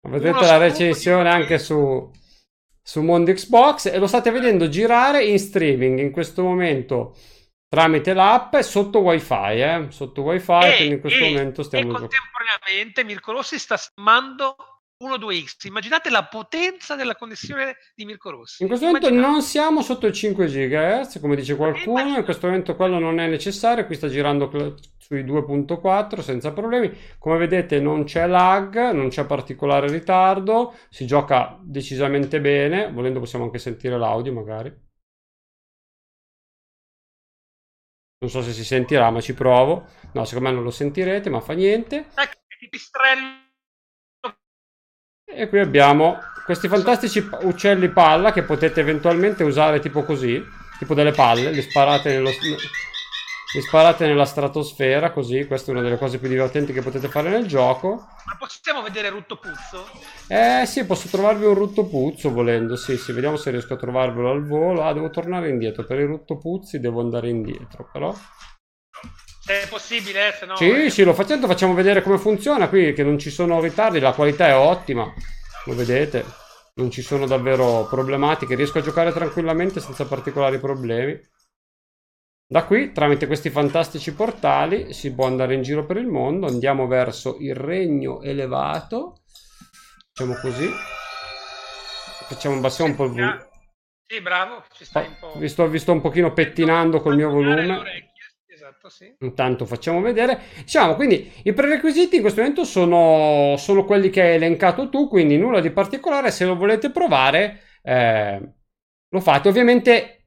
Vedrete 0.09 0.45
la 0.45 0.57
recensione 0.57 1.29
anche 1.31 1.59
su, 1.59 2.11
su 2.83 3.03
Mondo 3.03 3.33
Xbox 3.33 3.87
e 3.87 3.99
lo 3.99 4.07
state 4.07 4.31
vedendo 4.31 4.69
girare 4.69 5.25
in 5.25 5.39
streaming 5.39 6.01
in 6.01 6.11
questo 6.11 6.43
momento 6.43 7.17
tramite 7.69 8.13
l'app 8.13 8.57
sotto 8.59 8.99
wifi, 8.99 9.61
eh? 9.61 9.87
sotto 9.91 10.23
wifi, 10.23 10.53
e, 10.53 10.77
quindi 10.77 10.95
in 10.95 11.01
questo 11.01 11.25
e, 11.25 11.29
momento 11.31 11.63
stiamo... 11.63 11.97
E 11.97 11.99
contemporaneamente 12.01 13.05
Mirko 13.05 13.33
Rossi 13.33 13.59
sta 13.59 13.77
streamando 13.77 14.57
1-2x. 15.03 15.67
Immaginate 15.67 16.11
la 16.11 16.25
potenza 16.27 16.95
della 16.95 17.17
connessione 17.17 17.77
di 17.95 18.05
Mirko 18.05 18.31
Rossi. 18.31 18.63
In 18.63 18.69
questo 18.69 18.87
momento 18.87 19.09
Immaginate. 19.09 19.33
non 19.33 19.43
siamo 19.43 19.83
sotto 19.83 20.07
i 20.07 20.13
5 20.13 20.47
GHz, 20.47 21.21
come 21.21 21.37
dice 21.37 21.57
qualcuno, 21.57 21.91
Immaginate. 21.91 22.19
in 22.19 22.25
questo 22.25 22.47
momento 22.47 22.77
quello 22.77 22.99
non 22.99 23.19
è 23.21 23.27
necessario, 23.29 23.87
qui 23.87 23.97
sta 23.97 24.09
girando 24.09 24.51
sui 24.99 25.25
2.4 25.25 26.21
senza 26.21 26.53
problemi. 26.53 26.97
Come 27.19 27.37
vedete 27.39 27.81
non 27.81 28.05
c'è 28.05 28.27
lag, 28.27 28.91
non 28.93 29.09
c'è 29.09 29.27
particolare 29.27 29.89
ritardo, 29.89 30.75
si 30.89 31.07
gioca 31.07 31.59
decisamente 31.63 32.41
bene, 32.41 32.91
volendo 32.93 33.19
possiamo 33.19 33.45
anche 33.45 33.59
sentire 33.59 33.99
l'audio 33.99 34.33
magari. 34.33 34.91
Non 38.19 38.31
so 38.31 38.41
se 38.43 38.53
si 38.53 38.65
sentirà, 38.65 39.11
ma 39.11 39.21
ci 39.21 39.35
provo. 39.35 39.85
No, 40.13 40.25
secondo 40.25 40.49
me 40.49 40.55
non 40.55 40.63
lo 40.65 40.71
sentirete, 40.71 41.29
ma 41.29 41.41
fa 41.41 41.55
niente. 41.55 42.07
E 45.35 45.49
qui 45.49 45.61
abbiamo 45.61 46.19
questi 46.45 46.69
fantastici 46.69 47.27
uccelli 47.43 47.89
palla 47.89 48.33
che 48.33 48.43
potete 48.43 48.81
eventualmente 48.81 49.45
usare 49.45 49.81
tipo 49.81 50.03
così, 50.03 50.43
tipo 50.79 50.95
delle 50.95 51.13
palle, 51.13 51.51
li 51.51 51.63
sparate 51.63 52.11
nello, 52.11 52.29
li 52.29 53.61
sparate 53.61 54.07
nella 54.07 54.25
stratosfera, 54.25 55.11
così, 55.11 55.47
questa 55.47 55.71
è 55.71 55.75
una 55.75 55.83
delle 55.83 55.99
cose 55.99 56.19
più 56.19 56.29
divertenti 56.29 56.73
che 56.73 56.83
potete 56.83 57.09
fare 57.09 57.31
nel 57.31 57.47
gioco. 57.47 58.09
Ma 58.25 58.37
possiamo 58.39 58.83
vedere 58.83 59.09
Rutto 59.09 59.39
Puzzo? 59.39 59.89
Eh 60.29 60.67
sì, 60.67 60.85
posso 60.85 61.09
trovarvi 61.09 61.47
un 61.47 61.55
Rutto 61.55 61.87
Puzzo 61.87 62.31
volendo, 62.31 62.77
sì, 62.77 62.97
sì, 62.97 63.13
vediamo 63.13 63.37
se 63.37 63.51
riesco 63.51 63.75
a 63.75 63.79
trovarvelo 63.79 64.31
al 64.31 64.45
volo. 64.45 64.83
Ah, 64.83 64.93
devo 64.93 65.11
tornare 65.11 65.49
indietro, 65.49 65.85
per 65.85 65.99
i 65.99 66.05
Rutto 66.05 66.37
Puzzi 66.37 66.81
devo 66.81 67.01
andare 67.01 67.29
indietro, 67.29 67.89
però... 67.91 68.15
Se 69.45 69.63
è 69.63 69.69
possibile, 69.69 70.29
eh, 70.29 70.33
se 70.33 70.47
no... 70.47 70.57
Sì, 70.57 70.71
eh. 70.71 70.91
sì, 70.91 71.03
lo 71.03 71.15
facendo, 71.15 71.49
facciamo 71.49 71.75
vedere 71.75 72.01
come 72.01 72.17
funziona 72.17 72.69
qui, 72.69 72.93
che 72.93 73.03
non 73.03 73.19
ci 73.19 73.31
sono 73.31 73.61
ritardi, 73.61 73.99
la 73.99 74.13
qualità 74.13 74.47
è 74.47 74.55
ottima, 74.55 75.13
lo 75.65 75.75
vedete, 75.75 76.25
non 76.75 76.93
ci 76.93 77.03
sono 77.03 77.27
davvero 77.27 77.87
problematiche, 77.91 78.55
riesco 78.55 78.79
a 78.79 78.83
giocare 78.83 79.13
tranquillamente 79.13 79.81
senza 79.81 80.07
particolari 80.07 80.61
problemi. 80.61 81.21
Da 82.47 82.65
qui, 82.65 82.93
tramite 82.93 83.27
questi 83.27 83.51
fantastici 83.51 84.13
portali, 84.13 84.93
si 84.93 85.13
può 85.15 85.27
andare 85.27 85.55
in 85.55 85.63
giro 85.63 85.87
per 85.87 85.97
il 85.97 86.07
mondo. 86.07 86.47
Andiamo 86.47 86.87
verso 86.87 87.39
il 87.41 87.55
regno 87.55 88.21
elevato. 88.21 89.23
Facciamo 90.13 90.35
così. 90.35 90.69
Facciamo, 92.29 92.57
abbassiamo 92.57 92.91
un 92.91 92.97
po' 92.97 93.05
il 93.05 93.11
volume. 93.11 93.49
Sì, 94.07 94.21
bravo. 94.21 94.65
Ci 94.71 94.85
stai 94.85 95.07
un 95.07 95.17
po'... 95.19 95.33
vi, 95.39 95.49
sto, 95.49 95.67
vi 95.67 95.79
sto 95.79 95.93
un 95.93 96.03
pochino 96.03 96.35
pettinando 96.35 97.01
col 97.01 97.17
mio 97.17 97.31
volume. 97.31 98.12
Esatto, 98.83 98.89
sì. 98.89 99.15
Intanto 99.21 99.65
facciamo 99.65 100.01
vedere. 100.01 100.41
Diciamo, 100.57 100.97
quindi 100.97 101.31
i 101.45 101.53
prerequisiti 101.53 102.17
in 102.17 102.21
questo 102.23 102.41
momento 102.41 102.65
sono, 102.65 103.55
sono 103.57 103.85
quelli 103.85 104.11
che 104.11 104.23
hai 104.23 104.35
elencato 104.35 104.89
tu, 104.89 105.09
quindi 105.09 105.37
nulla 105.37 105.61
di 105.61 105.71
particolare. 105.71 106.33
Se 106.33 106.45
lo 106.45 106.57
volete 106.57 106.91
provare, 106.91 107.61
eh, 107.83 108.41
lo 109.09 109.21
fate. 109.21 109.49
Ovviamente 109.49 110.23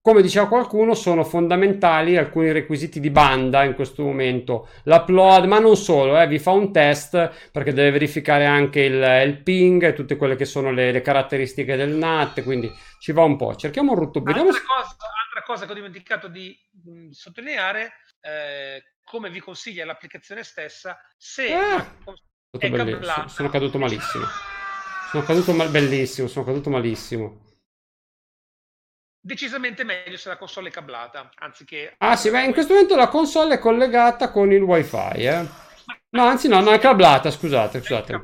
come 0.00 0.22
diceva 0.22 0.48
qualcuno, 0.48 0.94
sono 0.94 1.22
fondamentali 1.22 2.16
alcuni 2.16 2.50
requisiti 2.50 2.98
di 2.98 3.10
banda 3.10 3.64
in 3.64 3.74
questo 3.74 4.02
momento. 4.02 4.68
L'upload, 4.84 5.44
ma 5.44 5.58
non 5.58 5.76
solo, 5.76 6.18
eh, 6.18 6.26
vi 6.26 6.38
fa 6.38 6.52
un 6.52 6.72
test 6.72 7.50
perché 7.52 7.74
deve 7.74 7.90
verificare 7.90 8.46
anche 8.46 8.80
il, 8.80 9.22
il 9.26 9.42
ping 9.42 9.82
e 9.82 9.92
tutte 9.92 10.16
quelle 10.16 10.34
che 10.34 10.46
sono 10.46 10.70
le, 10.70 10.92
le, 10.92 11.02
caratteristiche 11.02 11.76
del 11.76 11.90
NAT, 11.90 12.42
quindi 12.42 12.72
ci 13.00 13.12
va 13.12 13.24
un 13.24 13.36
po'. 13.36 13.54
Cerchiamo 13.54 13.92
un. 13.92 14.22
Vediamo... 14.22 14.48
Altra, 14.48 14.62
cosa, 14.64 14.96
altra 15.26 15.42
cosa 15.44 15.66
che 15.66 15.72
ho 15.72 15.74
dimenticato 15.74 16.28
di, 16.28 16.56
di 16.92 17.14
sottolineare, 17.14 17.92
eh, 18.20 18.94
come 19.04 19.30
vi 19.30 19.40
consiglia 19.40 19.84
l'applicazione 19.84 20.42
stessa, 20.42 20.98
se 21.16 21.52
ah, 21.52 21.96
è 22.58 22.70
cablata... 22.70 23.28
Sono 23.28 23.48
caduto 23.48 23.78
malissimo. 23.78 24.24
Sono 25.10 25.24
caduto 25.24 25.52
mal- 25.52 25.70
bellissimo, 25.70 26.28
sono 26.28 26.44
caduto 26.44 26.70
malissimo 26.70 27.46
decisamente 29.28 29.84
meglio 29.84 30.16
se 30.16 30.30
la 30.30 30.38
console 30.38 30.68
è 30.68 30.72
cablata, 30.72 31.30
anziché... 31.36 31.94
Ah 31.98 32.16
sì, 32.16 32.30
beh, 32.30 32.44
in 32.44 32.52
questo 32.52 32.72
momento 32.72 32.96
la 32.96 33.08
console 33.08 33.56
è 33.56 33.58
collegata 33.58 34.30
con 34.30 34.50
il 34.50 34.62
wifi, 34.62 35.24
eh. 35.24 35.46
No, 36.10 36.24
anzi 36.24 36.48
no, 36.48 36.60
non 36.60 36.72
è 36.72 36.78
cablata, 36.78 37.30
scusate, 37.30 37.80
scusate. 37.80 38.22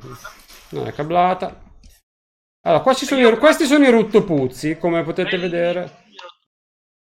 Non 0.71 0.87
è 0.87 0.93
cablata. 0.95 1.63
Allora, 2.63 2.83
qua 2.83 2.95
ci 2.95 3.05
sono 3.05 3.29
i, 3.29 3.39
questi 3.39 3.67
sono 3.67 3.85
i 3.87 3.91
ruttopuzzi, 3.91 4.79
come 4.79 5.03
potete 5.03 5.37
vedere. 5.37 6.04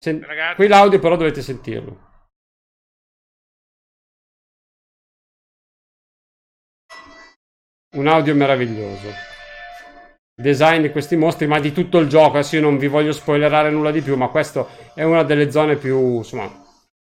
Sen- 0.03 0.25
qui 0.57 0.67
l'audio 0.67 0.99
però 0.99 1.17
dovete 1.17 1.43
sentirlo. 1.43 2.09
Un 7.97 8.07
audio 8.07 8.35
meraviglioso. 8.35 9.09
design 10.35 10.81
di 10.81 10.91
questi 10.91 11.17
mostri, 11.17 11.47
ma 11.47 11.61
di 11.61 11.71
tutto 11.73 11.99
il 11.99 12.09
gioco. 12.09 12.39
Adesso 12.39 12.57
io 12.57 12.63
non 12.63 12.79
vi 12.79 12.87
voglio 12.87 13.13
spoilerare 13.13 13.71
nulla 13.71 13.91
di 13.91 14.01
più, 14.01 14.17
ma 14.17 14.29
questa 14.29 14.67
è 14.95 15.03
una 15.03 15.23
delle 15.23 15.51
zone 15.51 15.77
più, 15.77 16.17
insomma, 16.17 16.51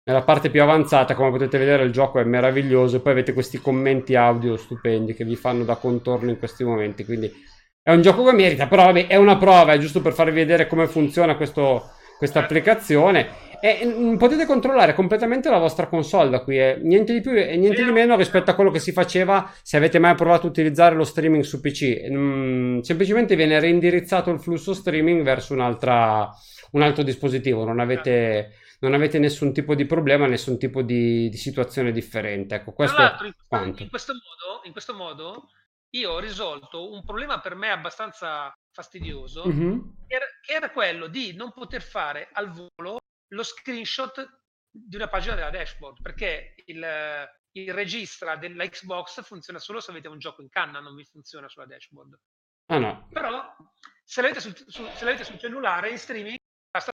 nella 0.05 0.23
parte 0.23 0.51
più 0.51 0.63
avanzata. 0.63 1.15
Come 1.15 1.31
potete 1.31 1.59
vedere, 1.59 1.83
il 1.85 1.93
gioco 1.93 2.19
è 2.19 2.25
meraviglioso. 2.25 2.97
E 2.97 3.01
poi 3.01 3.13
avete 3.13 3.35
questi 3.35 3.59
commenti 3.59 4.15
audio 4.17 4.57
stupendi 4.57 5.13
che 5.15 5.25
vi 5.25 5.37
fanno 5.37 5.65
da 5.65 5.77
contorno 5.77 6.31
in 6.31 6.39
questi 6.39 6.65
momenti. 6.65 7.05
Quindi 7.05 7.31
è 7.83 7.93
un 7.93 8.01
gioco 8.01 8.25
che 8.25 8.33
merita, 8.33 8.67
però 8.67 8.85
vabbè, 8.87 9.07
è 9.07 9.17
una 9.17 9.37
prova, 9.37 9.73
è 9.73 9.79
giusto 9.79 10.01
per 10.01 10.15
farvi 10.15 10.33
vedere 10.33 10.67
come 10.67 10.87
funziona 10.87 11.37
questo, 11.37 11.91
questa 12.21 12.41
applicazione. 12.41 13.49
E 13.63 13.83
mh, 13.83 14.19
potete 14.19 14.45
controllare 14.45 14.93
completamente 14.93 15.49
la 15.49 15.57
vostra 15.57 15.87
console 15.87 16.29
da 16.29 16.41
qui, 16.41 16.59
è 16.59 16.79
niente 16.83 17.15
di 17.15 17.23
più 17.23 17.33
e 17.33 17.57
niente 17.57 17.83
di 17.83 17.91
meno 17.91 18.15
rispetto 18.15 18.51
a 18.51 18.55
quello 18.55 18.71
che 18.71 18.79
si 18.79 18.93
faceva 18.93 19.51
se 19.63 19.79
avete 19.79 19.99
mai 19.99 20.15
provato 20.15 20.47
a 20.47 20.51
utilizzare 20.51 20.95
lo 20.95 21.05
streaming 21.05 21.43
su 21.43 21.61
PC. 21.63 22.09
Mh, 22.11 22.81
semplicemente 22.81 23.37
viene 23.37 23.59
reindirizzato 23.59 24.31
il 24.31 24.39
flusso 24.39 24.75
streaming 24.75 25.23
verso 25.23 25.55
un 25.55 25.63
altro 25.63 27.03
dispositivo, 27.03 27.65
non 27.65 27.81
avete, 27.81 28.53
non 28.81 28.93
avete, 28.93 29.19
nessun 29.19 29.55
tipo 29.55 29.75
di 29.75 29.87
problema, 29.87 30.27
nessun 30.27 30.59
tipo 30.59 30.83
di, 30.83 31.31
di 31.31 31.37
situazione 31.39 31.91
differente. 31.91 32.57
Ecco, 32.57 32.73
questo 32.73 32.97
Tra 32.97 33.05
l'altro, 33.05 33.27
in, 33.27 33.75
in, 33.79 33.89
questo 33.89 34.13
modo, 34.13 34.61
in 34.65 34.73
questo 34.73 34.95
modo 34.95 35.49
io 35.91 36.13
ho 36.13 36.19
risolto 36.19 36.93
un 36.93 37.05
problema 37.05 37.41
per 37.41 37.55
me 37.55 37.71
abbastanza 37.71 38.53
fastidioso, 38.73 39.47
mm-hmm. 39.47 39.79
che, 40.07 40.15
era, 40.15 40.27
che 40.41 40.53
era 40.53 40.71
quello 40.71 41.09
di 41.09 41.35
non 41.35 41.53
poter 41.53 41.83
fare 41.83 42.29
al 42.33 42.51
volo 42.51 42.99
lo 43.33 43.43
screenshot 43.43 44.39
di 44.71 44.97
una 44.97 45.09
pagina 45.09 45.35
della 45.35 45.51
dashboard, 45.51 46.01
perché 46.01 46.55
il, 46.67 47.29
il 47.53 47.75
registra 47.75 48.37
della 48.37 48.67
Xbox 48.67 49.25
funziona 49.25 49.59
solo 49.59 49.81
se 49.81 49.91
avete 49.91 50.09
un 50.09 50.19
gioco 50.19 50.43
in 50.43 50.49
canna, 50.49 50.81
non 50.81 50.95
vi 50.95 51.05
funziona 51.05 51.49
sulla 51.49 51.67
dashboard. 51.67 52.17
Ah 52.67 52.79
no. 52.79 53.09
Però 53.11 53.57
se 54.05 54.21
l'avete 54.21 54.41
sul, 54.41 54.57
su, 54.57 54.87
se 54.95 55.05
l'avete 55.05 55.25
sul 55.25 55.39
cellulare 55.39 55.91
in 55.91 55.99
streaming 55.99 56.37
basta 56.71 56.93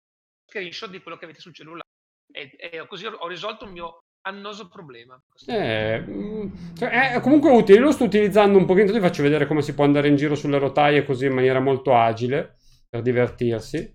screenshot 0.50 0.90
di 0.90 1.02
quello 1.02 1.18
che 1.18 1.26
avete 1.26 1.42
sul 1.42 1.54
cellulare 1.54 1.90
e, 2.32 2.56
e 2.58 2.88
così 2.88 3.06
ho 3.06 3.28
risolto 3.28 3.66
il 3.66 3.72
mio 3.72 4.05
annoso 4.26 4.68
problema. 4.68 5.20
Eh, 5.48 6.00
mm, 6.00 6.48
cioè, 6.78 7.14
è 7.14 7.20
comunque 7.22 7.52
utile, 7.52 7.80
lo 7.80 7.92
sto 7.92 8.04
utilizzando 8.04 8.58
un 8.58 8.66
pochino, 8.66 8.92
ti 8.92 9.00
faccio 9.00 9.24
vedere 9.24 9.48
come 9.48 9.62
si 9.62 9.74
può 9.74 9.84
andare 9.84 10.08
in 10.08 10.16
giro 10.16 10.36
sulle 10.36 10.60
rotaie 10.60 11.06
così 11.06 11.26
in 11.26 11.34
maniera 11.34 11.60
molto 11.60 11.96
agile 11.96 12.58
per 12.90 13.02
divertirsi. 13.02 13.94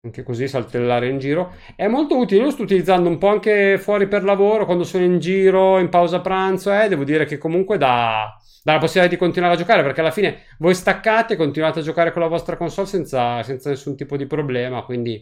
Anche 0.00 0.22
così 0.22 0.46
saltellare 0.46 1.08
in 1.08 1.18
giro. 1.18 1.54
È 1.74 1.86
molto 1.88 2.16
utile 2.16 2.42
lo 2.42 2.50
sto 2.50 2.62
utilizzando 2.62 3.08
un 3.08 3.18
po' 3.18 3.28
anche 3.28 3.78
fuori 3.78 4.06
per 4.06 4.22
lavoro 4.22 4.64
quando 4.64 4.84
sono 4.84 5.04
in 5.04 5.18
giro 5.18 5.78
in 5.78 5.88
pausa 5.88 6.20
pranzo 6.20 6.72
eh, 6.72 6.88
devo 6.88 7.02
dire 7.02 7.24
che 7.24 7.36
comunque 7.36 7.78
dà, 7.78 8.32
dà 8.62 8.74
la 8.74 8.78
possibilità 8.78 9.12
di 9.12 9.18
continuare 9.18 9.54
a 9.54 9.58
giocare 9.58 9.82
perché 9.82 10.00
alla 10.00 10.12
fine 10.12 10.44
voi 10.58 10.74
staccate 10.74 11.34
continuate 11.34 11.80
a 11.80 11.82
giocare 11.82 12.12
con 12.12 12.22
la 12.22 12.28
vostra 12.28 12.56
console 12.56 12.86
senza, 12.86 13.42
senza 13.42 13.70
nessun 13.70 13.96
tipo 13.96 14.16
di 14.16 14.26
problema 14.26 14.82
quindi 14.84 15.20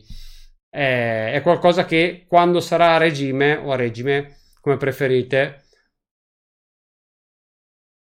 è, 0.77 1.33
è 1.33 1.41
qualcosa 1.41 1.87
che 1.87 2.27
quando 2.29 2.61
sarà 2.61 2.95
a 2.95 2.99
regime 2.99 3.55
o 3.57 3.73
a 3.73 3.77
regime 3.77 4.37
come 4.61 4.77
preferite 4.77 5.63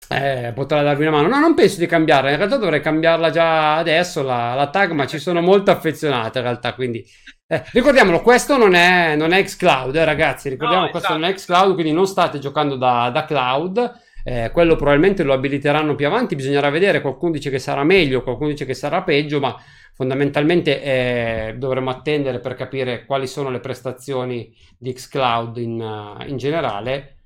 eh, 0.10 0.52
potrà 0.56 0.82
darvi 0.82 1.04
una 1.06 1.18
mano. 1.18 1.28
No, 1.28 1.40
non 1.40 1.54
penso 1.54 1.80
di 1.80 1.86
cambiarla. 1.86 2.32
In 2.32 2.38
realtà 2.38 2.58
dovrei 2.58 2.82
cambiarla 2.82 3.30
già 3.30 3.76
adesso. 3.78 4.24
La, 4.24 4.54
la 4.56 4.70
tag, 4.70 4.92
ma 4.92 5.06
ci 5.06 5.20
sono 5.20 5.42
molto 5.42 5.72
affezionate 5.72 6.40
in 6.40 6.46
realtà. 6.46 6.74
Quindi 6.74 7.06
eh, 7.48 7.64
ricordiamolo, 7.72 8.22
questo 8.22 8.58
non 8.58 8.74
è, 8.74 9.16
non 9.16 9.34
è 9.34 9.44
xCloud, 9.44 9.96
eh, 9.96 10.06
ragazzi. 10.06 10.50
Ricordiamo, 10.50 10.86
no, 10.86 10.90
questo 10.90 11.14
non 11.14 11.24
è 11.24 11.32
esatto. 11.34 11.54
xCloud, 11.54 11.74
quindi 11.74 11.92
non 11.94 12.08
state 12.08 12.40
giocando 12.40 12.76
da, 12.76 13.10
da 13.12 13.26
cloud. 13.26 14.02
Eh, 14.24 14.52
quello 14.52 14.76
probabilmente 14.76 15.24
lo 15.24 15.34
abiliteranno 15.34 15.96
più 15.96 16.08
avanti. 16.08 16.36
Bisognerà 16.36 16.70
vedere. 16.70 17.02
Qualcuno 17.02 17.32
dice 17.32 17.50
che 17.50 17.60
sarà 17.60 17.84
meglio, 17.84 18.24
qualcuno 18.24 18.50
dice 18.50 18.66
che 18.66 18.74
sarà 18.74 19.04
peggio, 19.04 19.40
ma 19.40 19.56
fondamentalmente 19.94 20.82
eh, 20.82 21.56
dovremo 21.58 21.90
attendere 21.90 22.40
per 22.40 22.56
capire 22.56 23.06
quali 23.06 23.28
sono 23.28 23.50
le 23.50 23.60
prestazioni 23.60 24.54
di 24.78 24.92
xCloud 24.94 25.58
in, 25.58 25.80
uh, 25.80 26.28
in 26.28 26.38
generale 26.38 27.18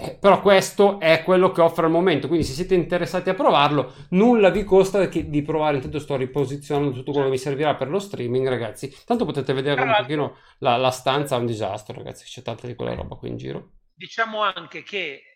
eh, 0.00 0.16
però 0.20 0.40
questo 0.40 1.00
è 1.00 1.24
quello 1.24 1.50
che 1.50 1.60
offre 1.60 1.86
al 1.86 1.90
momento, 1.90 2.28
quindi 2.28 2.46
se 2.46 2.52
siete 2.52 2.76
interessati 2.76 3.30
a 3.30 3.34
provarlo, 3.34 3.94
nulla 4.10 4.50
vi 4.50 4.62
costa 4.62 5.04
di 5.04 5.42
provare, 5.42 5.76
intanto 5.76 5.98
sto 5.98 6.14
riposizionando 6.14 6.92
tutto 6.92 7.10
quello 7.10 7.26
che 7.26 7.32
mi 7.32 7.38
servirà 7.38 7.74
per 7.74 7.88
lo 7.88 7.98
streaming, 7.98 8.46
ragazzi. 8.46 8.94
Tanto 9.04 9.24
potete 9.24 9.52
vedere 9.52 9.82
un 9.82 9.92
pochino 9.98 10.36
la, 10.58 10.76
la 10.76 10.90
stanza, 10.90 11.34
è 11.34 11.40
un 11.40 11.46
disastro, 11.46 11.96
ragazzi, 11.96 12.24
c'è 12.26 12.42
tanta 12.42 12.68
di 12.68 12.76
quella 12.76 12.94
roba 12.94 13.16
qui 13.16 13.28
in 13.28 13.36
giro. 13.38 13.70
Diciamo 13.92 14.42
anche 14.42 14.84
che 14.84 15.27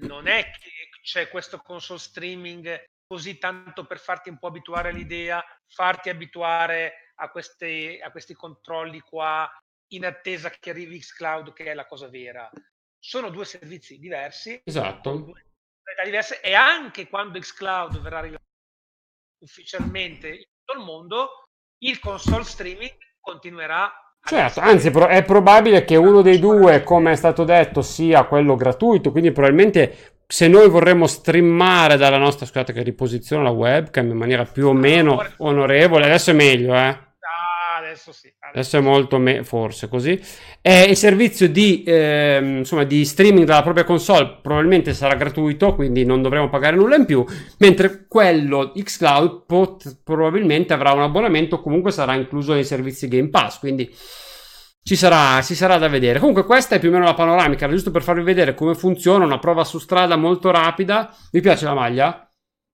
non 0.00 0.26
è 0.26 0.50
che 0.50 0.70
c'è 1.02 1.28
questo 1.28 1.58
console 1.58 1.98
streaming 1.98 2.84
così 3.06 3.38
tanto 3.38 3.86
per 3.86 3.98
farti 3.98 4.28
un 4.28 4.38
po' 4.38 4.48
abituare 4.48 4.90
all'idea, 4.90 5.44
farti 5.66 6.10
abituare 6.10 7.12
a, 7.16 7.28
queste, 7.30 8.00
a 8.00 8.10
questi 8.10 8.34
controlli 8.34 9.00
qua 9.00 9.50
in 9.92 10.04
attesa 10.04 10.50
che 10.50 10.70
arrivi 10.70 11.00
Xcloud, 11.00 11.52
che 11.52 11.64
è 11.64 11.74
la 11.74 11.86
cosa 11.86 12.08
vera 12.08 12.48
sono 13.00 13.30
due 13.30 13.46
servizi 13.46 13.98
diversi, 13.98 14.60
esatto. 14.62 15.32
diverse, 16.04 16.40
e 16.42 16.52
anche 16.52 17.08
quando 17.08 17.38
xCloud 17.38 17.98
verrà 18.00 18.20
rilasciato 18.20 18.48
ufficialmente 19.42 20.28
in 20.28 20.44
tutto 20.44 20.78
il 20.78 20.84
mondo, 20.84 21.44
il 21.78 21.98
console 21.98 22.44
streaming 22.44 22.94
continuerà. 23.18 23.90
Certo, 24.22 24.60
anzi 24.60 24.88
è 24.90 25.24
probabile 25.24 25.84
che 25.84 25.96
uno 25.96 26.22
dei 26.22 26.38
due, 26.38 26.82
come 26.84 27.12
è 27.12 27.16
stato 27.16 27.42
detto, 27.44 27.82
sia 27.82 28.24
quello 28.24 28.54
gratuito, 28.54 29.10
quindi 29.10 29.32
probabilmente 29.32 30.14
se 30.26 30.46
noi 30.46 30.68
vorremmo 30.68 31.08
streamare 31.08 31.96
dalla 31.96 32.18
nostra, 32.18 32.46
scusate 32.46 32.72
che 32.72 32.82
riposiziono 32.82 33.42
la 33.42 33.50
webcam 33.50 34.08
in 34.08 34.16
maniera 34.16 34.44
più 34.44 34.68
o 34.68 34.72
meno 34.72 35.20
onorevole, 35.38 36.04
adesso 36.04 36.30
è 36.30 36.34
meglio, 36.34 36.74
eh 36.74 37.08
adesso 37.90 38.12
sì. 38.12 38.32
Adesso, 38.38 38.58
adesso 38.58 38.76
è 38.78 38.80
molto 38.80 39.18
me- 39.18 39.44
forse 39.44 39.88
così. 39.88 40.20
E 40.62 40.82
il 40.84 40.96
servizio 40.96 41.48
di, 41.48 41.82
eh, 41.82 42.38
insomma, 42.58 42.84
di 42.84 43.04
streaming 43.04 43.44
dalla 43.44 43.62
propria 43.62 43.84
console 43.84 44.38
probabilmente 44.40 44.94
sarà 44.94 45.14
gratuito, 45.14 45.74
quindi 45.74 46.04
non 46.04 46.22
dovremo 46.22 46.48
pagare 46.48 46.76
nulla 46.76 46.96
in 46.96 47.04
più, 47.04 47.24
mentre 47.58 48.06
quello 48.06 48.72
xCloud 48.74 49.44
pot- 49.46 50.00
probabilmente 50.02 50.72
avrà 50.72 50.92
un 50.92 51.02
abbonamento 51.02 51.60
comunque 51.60 51.90
sarà 51.90 52.14
incluso 52.14 52.52
nei 52.54 52.64
servizi 52.64 53.08
Game 53.08 53.28
Pass, 53.28 53.58
quindi 53.58 53.92
ci 54.82 54.96
sarà, 54.96 55.42
ci 55.42 55.54
sarà 55.54 55.76
da 55.76 55.88
vedere. 55.88 56.18
Comunque 56.18 56.44
questa 56.44 56.76
è 56.76 56.78
più 56.78 56.88
o 56.88 56.92
meno 56.92 57.04
la 57.04 57.14
panoramica, 57.14 57.68
giusto 57.68 57.90
per 57.90 58.02
farvi 58.02 58.22
vedere 58.22 58.54
come 58.54 58.74
funziona, 58.74 59.24
una 59.24 59.38
prova 59.38 59.64
su 59.64 59.78
strada 59.78 60.16
molto 60.16 60.50
rapida. 60.50 61.14
Vi 61.30 61.40
piace 61.40 61.64
la 61.64 61.74
maglia? 61.74 62.24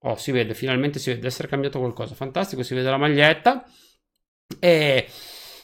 Oh, 0.00 0.16
si 0.16 0.30
vede, 0.30 0.54
finalmente 0.54 0.98
si 0.98 1.10
vede 1.10 1.26
essere 1.26 1.48
cambiato 1.48 1.78
qualcosa. 1.80 2.14
Fantastico, 2.14 2.62
si 2.62 2.74
vede 2.74 2.88
la 2.88 2.96
maglietta. 2.96 3.64
E, 4.58 5.06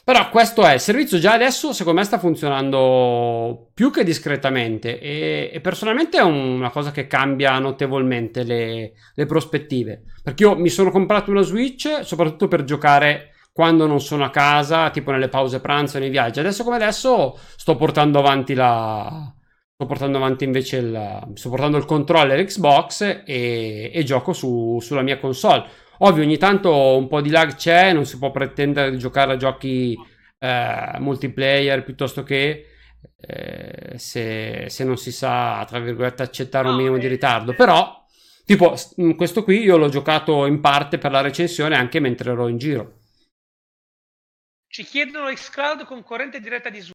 però 0.03 0.29
questo 0.29 0.65
è 0.65 0.73
il 0.73 0.79
servizio 0.81 1.17
già 1.17 1.31
adesso 1.31 1.71
secondo 1.71 1.99
me 1.99 2.05
sta 2.05 2.19
funzionando 2.19 3.69
più 3.73 3.89
che 3.89 4.03
discretamente. 4.03 4.99
E, 4.99 5.49
e 5.53 5.61
personalmente 5.61 6.17
è 6.17 6.23
una 6.23 6.69
cosa 6.71 6.91
che 6.91 7.07
cambia 7.07 7.57
notevolmente 7.59 8.43
le, 8.43 8.93
le, 9.13 9.25
prospettive. 9.25 10.03
Perché 10.21 10.43
io 10.43 10.57
mi 10.57 10.69
sono 10.69 10.91
comprato 10.91 11.31
una 11.31 11.41
Switch 11.41 12.01
soprattutto 12.03 12.49
per 12.49 12.65
giocare 12.65 13.29
quando 13.53 13.85
non 13.87 14.01
sono 14.01 14.25
a 14.25 14.29
casa 14.31 14.89
tipo 14.89 15.11
nelle 15.11 15.29
pause 15.29 15.61
pranzo 15.61 15.99
nei 15.99 16.09
viaggi. 16.09 16.39
Adesso 16.39 16.63
come 16.63 16.75
adesso 16.75 17.39
sto 17.55 17.75
portando 17.77 18.19
avanti 18.19 18.53
la 18.55 19.33
sto 19.75 19.85
portando 19.85 20.17
avanti 20.17 20.43
invece 20.43 20.77
il, 20.77 21.31
sto 21.33 21.49
portando 21.49 21.77
il 21.77 21.85
controller 21.85 22.43
Xbox 22.43 23.23
e, 23.25 23.91
e 23.93 24.03
gioco 24.03 24.33
su, 24.33 24.79
sulla 24.81 25.01
mia 25.01 25.17
console 25.17 25.65
Ovvio, 25.99 26.23
ogni 26.23 26.37
tanto 26.37 26.97
un 26.97 27.07
po' 27.07 27.21
di 27.21 27.29
lag 27.29 27.55
c'è, 27.55 27.93
non 27.93 28.05
si 28.05 28.17
può 28.17 28.31
pretendere 28.31 28.91
di 28.91 28.97
giocare 28.97 29.33
a 29.33 29.37
giochi 29.37 29.95
eh, 30.39 30.95
multiplayer 30.99 31.83
piuttosto 31.83 32.23
che 32.23 32.67
eh, 33.19 33.97
se, 33.97 34.65
se, 34.69 34.83
non 34.83 34.97
si 34.97 35.11
sa, 35.11 35.65
tra 35.67 35.79
virgolette, 35.79 36.23
accettare 36.23 36.67
un 36.67 36.75
minimo 36.75 36.97
di 36.97 37.07
ritardo. 37.07 37.53
Però, 37.53 38.05
tipo, 38.45 38.75
questo 39.15 39.43
qui 39.43 39.61
io 39.61 39.77
l'ho 39.77 39.89
giocato 39.89 40.45
in 40.45 40.59
parte 40.59 40.97
per 40.97 41.11
la 41.11 41.21
recensione 41.21 41.75
anche 41.75 41.99
mentre 41.99 42.31
ero 42.31 42.47
in 42.47 42.57
giro. 42.57 42.99
Ci 44.67 44.83
chiedono 44.83 45.31
xCloud 45.31 45.85
concorrente 45.85 46.39
diretta 46.39 46.69
di 46.69 46.81
Zoom. 46.81 46.91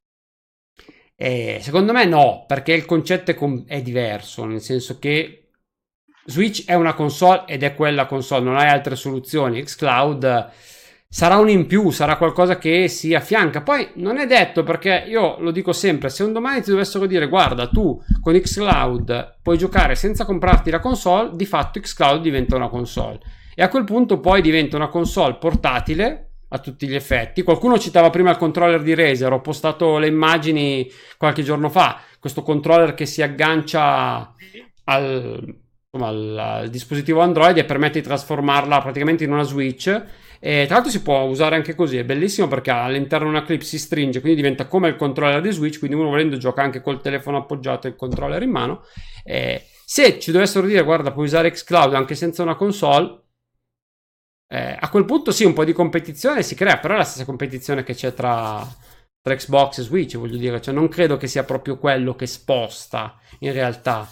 Eh, 1.14 1.58
secondo 1.62 1.92
me 1.92 2.04
no, 2.04 2.44
perché 2.46 2.72
il 2.72 2.84
concetto 2.84 3.30
è, 3.30 3.34
com- 3.34 3.64
è 3.66 3.82
diverso, 3.82 4.44
nel 4.44 4.60
senso 4.60 4.98
che 4.98 5.47
Switch 6.28 6.66
è 6.66 6.74
una 6.74 6.92
console 6.92 7.44
ed 7.46 7.62
è 7.62 7.74
quella 7.74 8.04
console, 8.04 8.44
non 8.44 8.58
hai 8.58 8.68
altre 8.68 8.96
soluzioni. 8.96 9.62
Xcloud 9.62 10.50
sarà 11.08 11.38
un 11.38 11.48
in 11.48 11.66
più, 11.66 11.88
sarà 11.90 12.18
qualcosa 12.18 12.58
che 12.58 12.86
si 12.88 13.14
affianca. 13.14 13.62
Poi 13.62 13.92
non 13.94 14.18
è 14.18 14.26
detto 14.26 14.62
perché 14.62 15.04
io 15.08 15.40
lo 15.40 15.50
dico 15.50 15.72
sempre: 15.72 16.10
se 16.10 16.24
un 16.24 16.34
domani 16.34 16.60
ti 16.60 16.68
dovessero 16.68 17.06
dire 17.06 17.28
guarda, 17.28 17.68
tu 17.68 17.98
con 18.20 18.38
Xcloud 18.38 19.38
puoi 19.42 19.56
giocare 19.56 19.94
senza 19.94 20.26
comprarti 20.26 20.70
la 20.70 20.80
console, 20.80 21.30
di 21.32 21.46
fatto 21.46 21.80
Xcloud 21.80 22.20
diventa 22.20 22.56
una 22.56 22.68
console. 22.68 23.20
E 23.54 23.62
a 23.62 23.68
quel 23.68 23.84
punto 23.84 24.20
poi 24.20 24.42
diventa 24.42 24.76
una 24.76 24.88
console 24.88 25.36
portatile 25.36 26.32
a 26.48 26.58
tutti 26.58 26.86
gli 26.86 26.94
effetti. 26.94 27.42
Qualcuno 27.42 27.78
citava 27.78 28.10
prima 28.10 28.30
il 28.30 28.36
controller 28.36 28.82
di 28.82 28.94
Razer, 28.94 29.32
ho 29.32 29.40
postato 29.40 29.96
le 29.96 30.08
immagini 30.08 30.86
qualche 31.16 31.42
giorno 31.42 31.70
fa. 31.70 32.00
Questo 32.20 32.42
controller 32.42 32.92
che 32.92 33.06
si 33.06 33.22
aggancia 33.22 34.34
al, 34.84 35.56
insomma, 35.90 36.10
il, 36.10 36.64
il, 36.64 36.70
dispositivo 36.70 37.20
Android 37.20 37.56
e 37.56 37.64
permette 37.64 38.00
di 38.00 38.06
trasformarla 38.06 38.80
praticamente 38.80 39.24
in 39.24 39.32
una 39.32 39.42
Switch. 39.42 39.88
E 40.40 40.64
tra 40.66 40.74
l'altro 40.74 40.92
si 40.92 41.02
può 41.02 41.22
usare 41.22 41.56
anche 41.56 41.74
così, 41.74 41.96
è 41.96 42.04
bellissimo 42.04 42.46
perché 42.46 42.70
all'interno 42.70 43.28
una 43.28 43.42
clip 43.42 43.62
si 43.62 43.76
stringe, 43.76 44.20
quindi 44.20 44.40
diventa 44.40 44.66
come 44.66 44.88
il 44.88 44.94
controller 44.94 45.40
di 45.40 45.50
Switch, 45.50 45.78
quindi 45.78 45.96
uno 45.96 46.10
volendo 46.10 46.36
gioca 46.36 46.62
anche 46.62 46.80
col 46.80 47.00
telefono 47.00 47.38
appoggiato 47.38 47.86
e 47.86 47.90
il 47.90 47.96
controller 47.96 48.42
in 48.42 48.50
mano. 48.50 48.84
E 49.24 49.64
se 49.84 50.20
ci 50.20 50.30
dovessero 50.30 50.66
dire, 50.66 50.84
guarda, 50.84 51.10
puoi 51.10 51.24
usare 51.24 51.50
Xcloud 51.50 51.94
anche 51.94 52.14
senza 52.14 52.42
una 52.42 52.54
console, 52.54 53.22
eh, 54.50 54.76
a 54.78 54.88
quel 54.90 55.04
punto 55.04 55.32
sì, 55.32 55.44
un 55.44 55.52
po' 55.52 55.64
di 55.64 55.72
competizione 55.72 56.42
si 56.42 56.54
crea, 56.54 56.78
però 56.78 56.94
è 56.94 56.98
la 56.98 57.04
stessa 57.04 57.24
competizione 57.24 57.82
che 57.82 57.94
c'è 57.94 58.14
tra, 58.14 58.64
tra 59.20 59.34
Xbox 59.34 59.78
e 59.78 59.82
Switch, 59.82 60.16
voglio 60.16 60.38
dire, 60.38 60.60
cioè 60.60 60.72
non 60.72 60.88
credo 60.88 61.16
che 61.16 61.26
sia 61.26 61.42
proprio 61.42 61.78
quello 61.78 62.14
che 62.14 62.26
sposta 62.26 63.18
in 63.40 63.52
realtà 63.52 64.08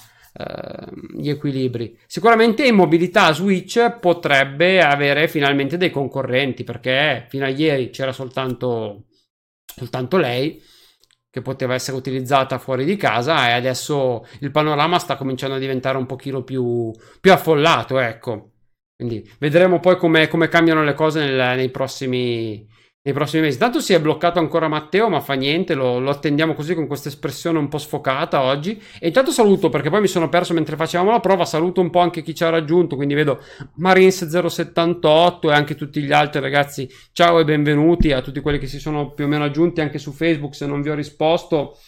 gli 1.15 1.31
equilibri. 1.31 1.99
Sicuramente 2.07 2.67
in 2.67 2.75
mobilità 2.75 3.33
Switch 3.33 3.99
potrebbe 3.99 4.83
avere 4.83 5.29
finalmente 5.29 5.77
dei 5.77 5.91
concorrenti, 5.91 6.65
perché 6.65 7.27
fino 7.29 7.45
a 7.45 7.49
ieri 7.49 7.91
c'era 7.91 8.13
soltanto, 8.13 9.07
soltanto 9.65 10.17
lei 10.17 10.63
che 11.31 11.43
poteva 11.43 11.75
essere 11.75 11.97
utilizzata 11.99 12.59
fuori 12.59 12.85
di 12.85 12.97
casa 12.97 13.49
e 13.49 13.53
adesso 13.53 14.27
il 14.41 14.51
panorama 14.51 14.99
sta 14.99 15.17
cominciando 15.17 15.57
a 15.57 15.59
diventare 15.59 15.99
un 15.99 16.07
pochino 16.07 16.43
più, 16.43 16.91
più 17.21 17.33
affollato, 17.33 17.99
ecco. 17.99 18.53
Quindi 18.97 19.31
vedremo 19.39 19.79
poi 19.79 19.99
come, 19.99 20.29
come 20.29 20.49
cambiano 20.49 20.83
le 20.83 20.95
cose 20.95 21.21
nel, 21.21 21.57
nei, 21.57 21.69
prossimi, 21.71 22.67
nei 23.07 23.15
prossimi 23.15 23.43
mesi. 23.43 23.57
Tanto 23.57 23.79
si 23.79 23.93
è 23.93 24.01
bloccato 24.01 24.41
ancora 24.41 24.67
Matteo, 24.67 25.09
ma 25.09 25.21
fa 25.21 25.35
niente, 25.35 25.75
lo, 25.75 26.01
lo 26.01 26.11
attendiamo 26.11 26.55
così 26.55 26.75
con 26.75 26.89
questa 26.89 27.09
espressione 27.09 27.57
un 27.57 27.69
po' 27.69 27.79
sfocata 27.79 28.43
oggi. 28.43 28.83
E 28.99 29.07
intanto 29.07 29.31
saluto 29.31 29.69
perché 29.69 29.91
poi 29.91 30.01
mi 30.01 30.09
sono 30.09 30.29
perso 30.29 30.53
mentre 30.55 30.75
facevamo 30.75 31.13
la 31.13 31.21
prova. 31.21 31.45
Saluto 31.45 31.81
un 31.81 31.91
po' 31.91 32.01
anche 32.01 32.23
chi 32.23 32.35
ci 32.35 32.43
ha 32.43 32.49
raggiunto. 32.49 32.97
Quindi 32.97 33.15
vedo 33.15 33.41
Marines078 33.81 35.49
e 35.49 35.53
anche 35.53 35.77
tutti 35.77 36.03
gli 36.03 36.13
altri 36.13 36.41
ragazzi. 36.41 36.91
Ciao 37.13 37.39
e 37.39 37.45
benvenuti 37.45 38.11
a 38.11 38.21
tutti 38.21 38.41
quelli 38.41 38.59
che 38.59 38.67
si 38.67 38.81
sono 38.81 39.13
più 39.13 39.27
o 39.27 39.29
meno 39.29 39.45
aggiunti 39.45 39.81
anche 39.81 39.99
su 39.99 40.11
Facebook. 40.11 40.57
Se 40.57 40.67
non 40.67 40.83
vi 40.83 40.91
ho 40.91 40.95
risposto. 40.95 41.79